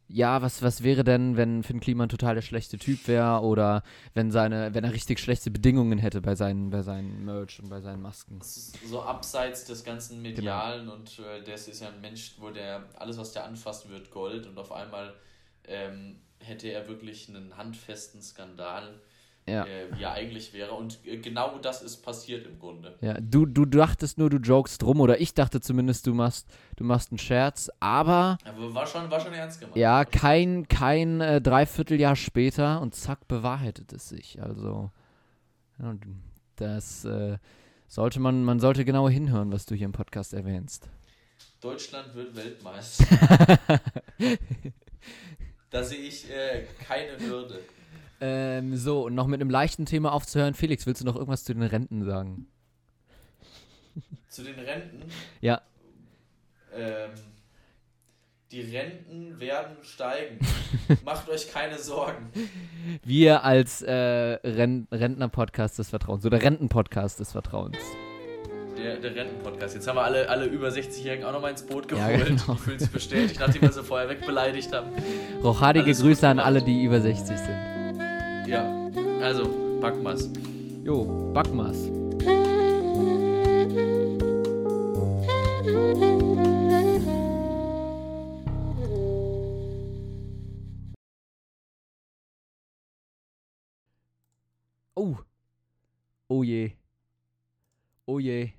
ja, 0.08 0.40
was, 0.40 0.62
was 0.62 0.82
wäre 0.82 1.02
denn, 1.02 1.36
wenn 1.36 1.62
Finn 1.62 1.80
Kliman 1.80 2.08
total 2.08 2.36
der 2.36 2.42
schlechte 2.42 2.78
Typ 2.78 3.08
wäre 3.08 3.40
oder 3.40 3.82
wenn 4.14 4.30
seine, 4.30 4.72
wenn 4.72 4.84
er 4.84 4.92
richtig 4.92 5.18
schlechte 5.18 5.50
Bedingungen 5.50 5.98
hätte 5.98 6.20
bei 6.20 6.34
seinen, 6.34 6.70
bei 6.70 6.82
seinen 6.82 7.24
Merch 7.24 7.60
und 7.60 7.68
bei 7.68 7.80
seinen 7.80 8.02
Masken. 8.02 8.40
So 8.40 9.02
abseits 9.02 9.64
des 9.64 9.82
ganzen 9.82 10.22
Medialen 10.22 10.88
und 10.88 11.18
äh, 11.18 11.42
das 11.42 11.66
ist 11.66 11.80
ja 11.80 11.88
ein 11.88 12.00
Mensch, 12.00 12.36
wo 12.38 12.50
der 12.50 12.84
alles, 12.96 13.18
was 13.18 13.32
der 13.32 13.44
anfasst, 13.44 13.88
wird 13.88 14.10
Gold 14.10 14.46
und 14.46 14.56
auf 14.58 14.70
einmal 14.70 15.14
ähm, 15.64 16.20
hätte 16.38 16.68
er 16.68 16.86
wirklich 16.86 17.28
einen 17.28 17.56
handfesten 17.56 18.22
Skandal, 18.22 19.00
Ja. 19.48 19.64
äh, 19.64 19.86
wie 19.96 20.02
er 20.02 20.12
eigentlich 20.12 20.52
wäre. 20.52 20.72
Und 20.72 20.98
äh, 21.06 21.18
genau 21.18 21.58
das 21.58 21.80
ist 21.82 21.98
passiert 21.98 22.46
im 22.46 22.58
Grunde. 22.58 22.96
Ja, 23.00 23.14
du, 23.20 23.46
du 23.46 23.64
dachtest 23.64 24.18
nur, 24.18 24.28
du 24.28 24.38
jokest 24.38 24.82
drum 24.82 25.00
oder 25.00 25.20
ich 25.20 25.34
dachte 25.34 25.60
zumindest, 25.60 26.06
du 26.08 26.14
machst, 26.14 26.48
du 26.76 26.82
machst 26.84 27.12
einen 27.12 27.18
Scherz, 27.18 27.70
aber 27.78 28.38
Aber 28.44 28.74
war 28.74 28.86
schon, 28.86 29.08
war 29.10 29.20
schon 29.20 29.32
ernst 29.34 29.60
gemeint. 29.60 29.76
ja, 29.76 30.04
kein, 30.04 30.66
kein 30.66 31.20
äh, 31.20 31.40
Dreivierteljahr 31.40 32.16
später 32.16 32.80
und 32.80 32.94
zack, 32.96 33.28
bewahrheitet 33.28 33.92
es 33.92 34.08
sich. 34.08 34.42
Also, 34.42 34.90
das 36.56 37.04
äh, 37.04 37.38
sollte 37.86 38.18
man, 38.18 38.42
man 38.44 38.58
sollte 38.60 38.84
genau 38.84 39.08
hinhören, 39.08 39.52
was 39.52 39.66
du 39.66 39.74
hier 39.74 39.84
im 39.86 39.92
Podcast 39.92 40.34
erwähnst. 40.34 40.88
Deutschland 41.60 42.14
wird 42.14 42.34
Weltmeister. 42.34 43.04
da 45.70 45.82
sehe 45.84 45.98
ich 45.98 46.30
äh, 46.30 46.64
keine 46.86 47.18
Hürde. 47.18 47.60
Ähm, 48.20 48.76
so, 48.76 49.04
und 49.04 49.14
noch 49.14 49.26
mit 49.26 49.40
einem 49.40 49.50
leichten 49.50 49.84
Thema 49.86 50.12
aufzuhören. 50.12 50.54
Felix, 50.54 50.86
willst 50.86 51.00
du 51.02 51.04
noch 51.04 51.16
irgendwas 51.16 51.44
zu 51.44 51.52
den 51.52 51.62
Renten 51.62 52.04
sagen? 52.04 52.46
Zu 54.28 54.42
den 54.42 54.58
Renten. 54.58 55.02
Ja. 55.40 55.60
Ähm, 56.74 57.10
die 58.52 58.60
Renten 58.60 59.40
werden 59.40 59.76
steigen. 59.82 60.38
Macht 61.04 61.28
euch 61.28 61.50
keine 61.52 61.78
Sorgen. 61.78 62.30
Wir 63.04 63.44
als 63.44 63.82
äh, 63.82 63.92
Ren 63.92 64.86
Rentner-Podcast 64.92 65.78
des 65.78 65.90
Vertrauens 65.90 66.24
oder 66.24 66.40
Renten-Podcast 66.40 67.20
des 67.20 67.32
Vertrauens. 67.32 67.76
Der, 68.78 68.98
der 68.98 69.14
Rentenpodcast. 69.14 69.74
Jetzt 69.74 69.88
haben 69.88 69.96
wir 69.96 70.04
alle, 70.04 70.28
alle 70.28 70.44
über 70.44 70.68
60-Jährigen 70.68 71.24
auch 71.24 71.32
nochmal 71.32 71.50
ins 71.52 71.64
Boot 71.64 71.90
Ja, 71.90 72.08
geholt. 72.08 72.26
genau. 72.26 72.52
Die 72.54 72.58
fühlen 72.58 72.78
sich 72.78 72.90
bestätigt, 72.90 73.40
nachdem 73.40 73.62
wir 73.62 73.72
sie 73.72 73.82
vorher 73.82 74.08
wegbeleidigt 74.10 74.70
haben. 74.74 74.90
Rochadige 75.42 75.92
Grüße 75.94 76.28
an 76.28 76.38
alle, 76.38 76.62
die 76.62 76.84
über 76.84 77.00
60 77.00 77.38
sind. 77.38 77.75
Ja, 78.46 78.62
also, 79.22 79.44
wir's. 79.80 80.30
Jo, 80.84 81.32
Backmas. 81.34 81.90
Oh. 94.94 95.18
Oh 96.28 96.44
je. 96.44 96.70
Oh 98.06 98.20
je. 98.20 98.52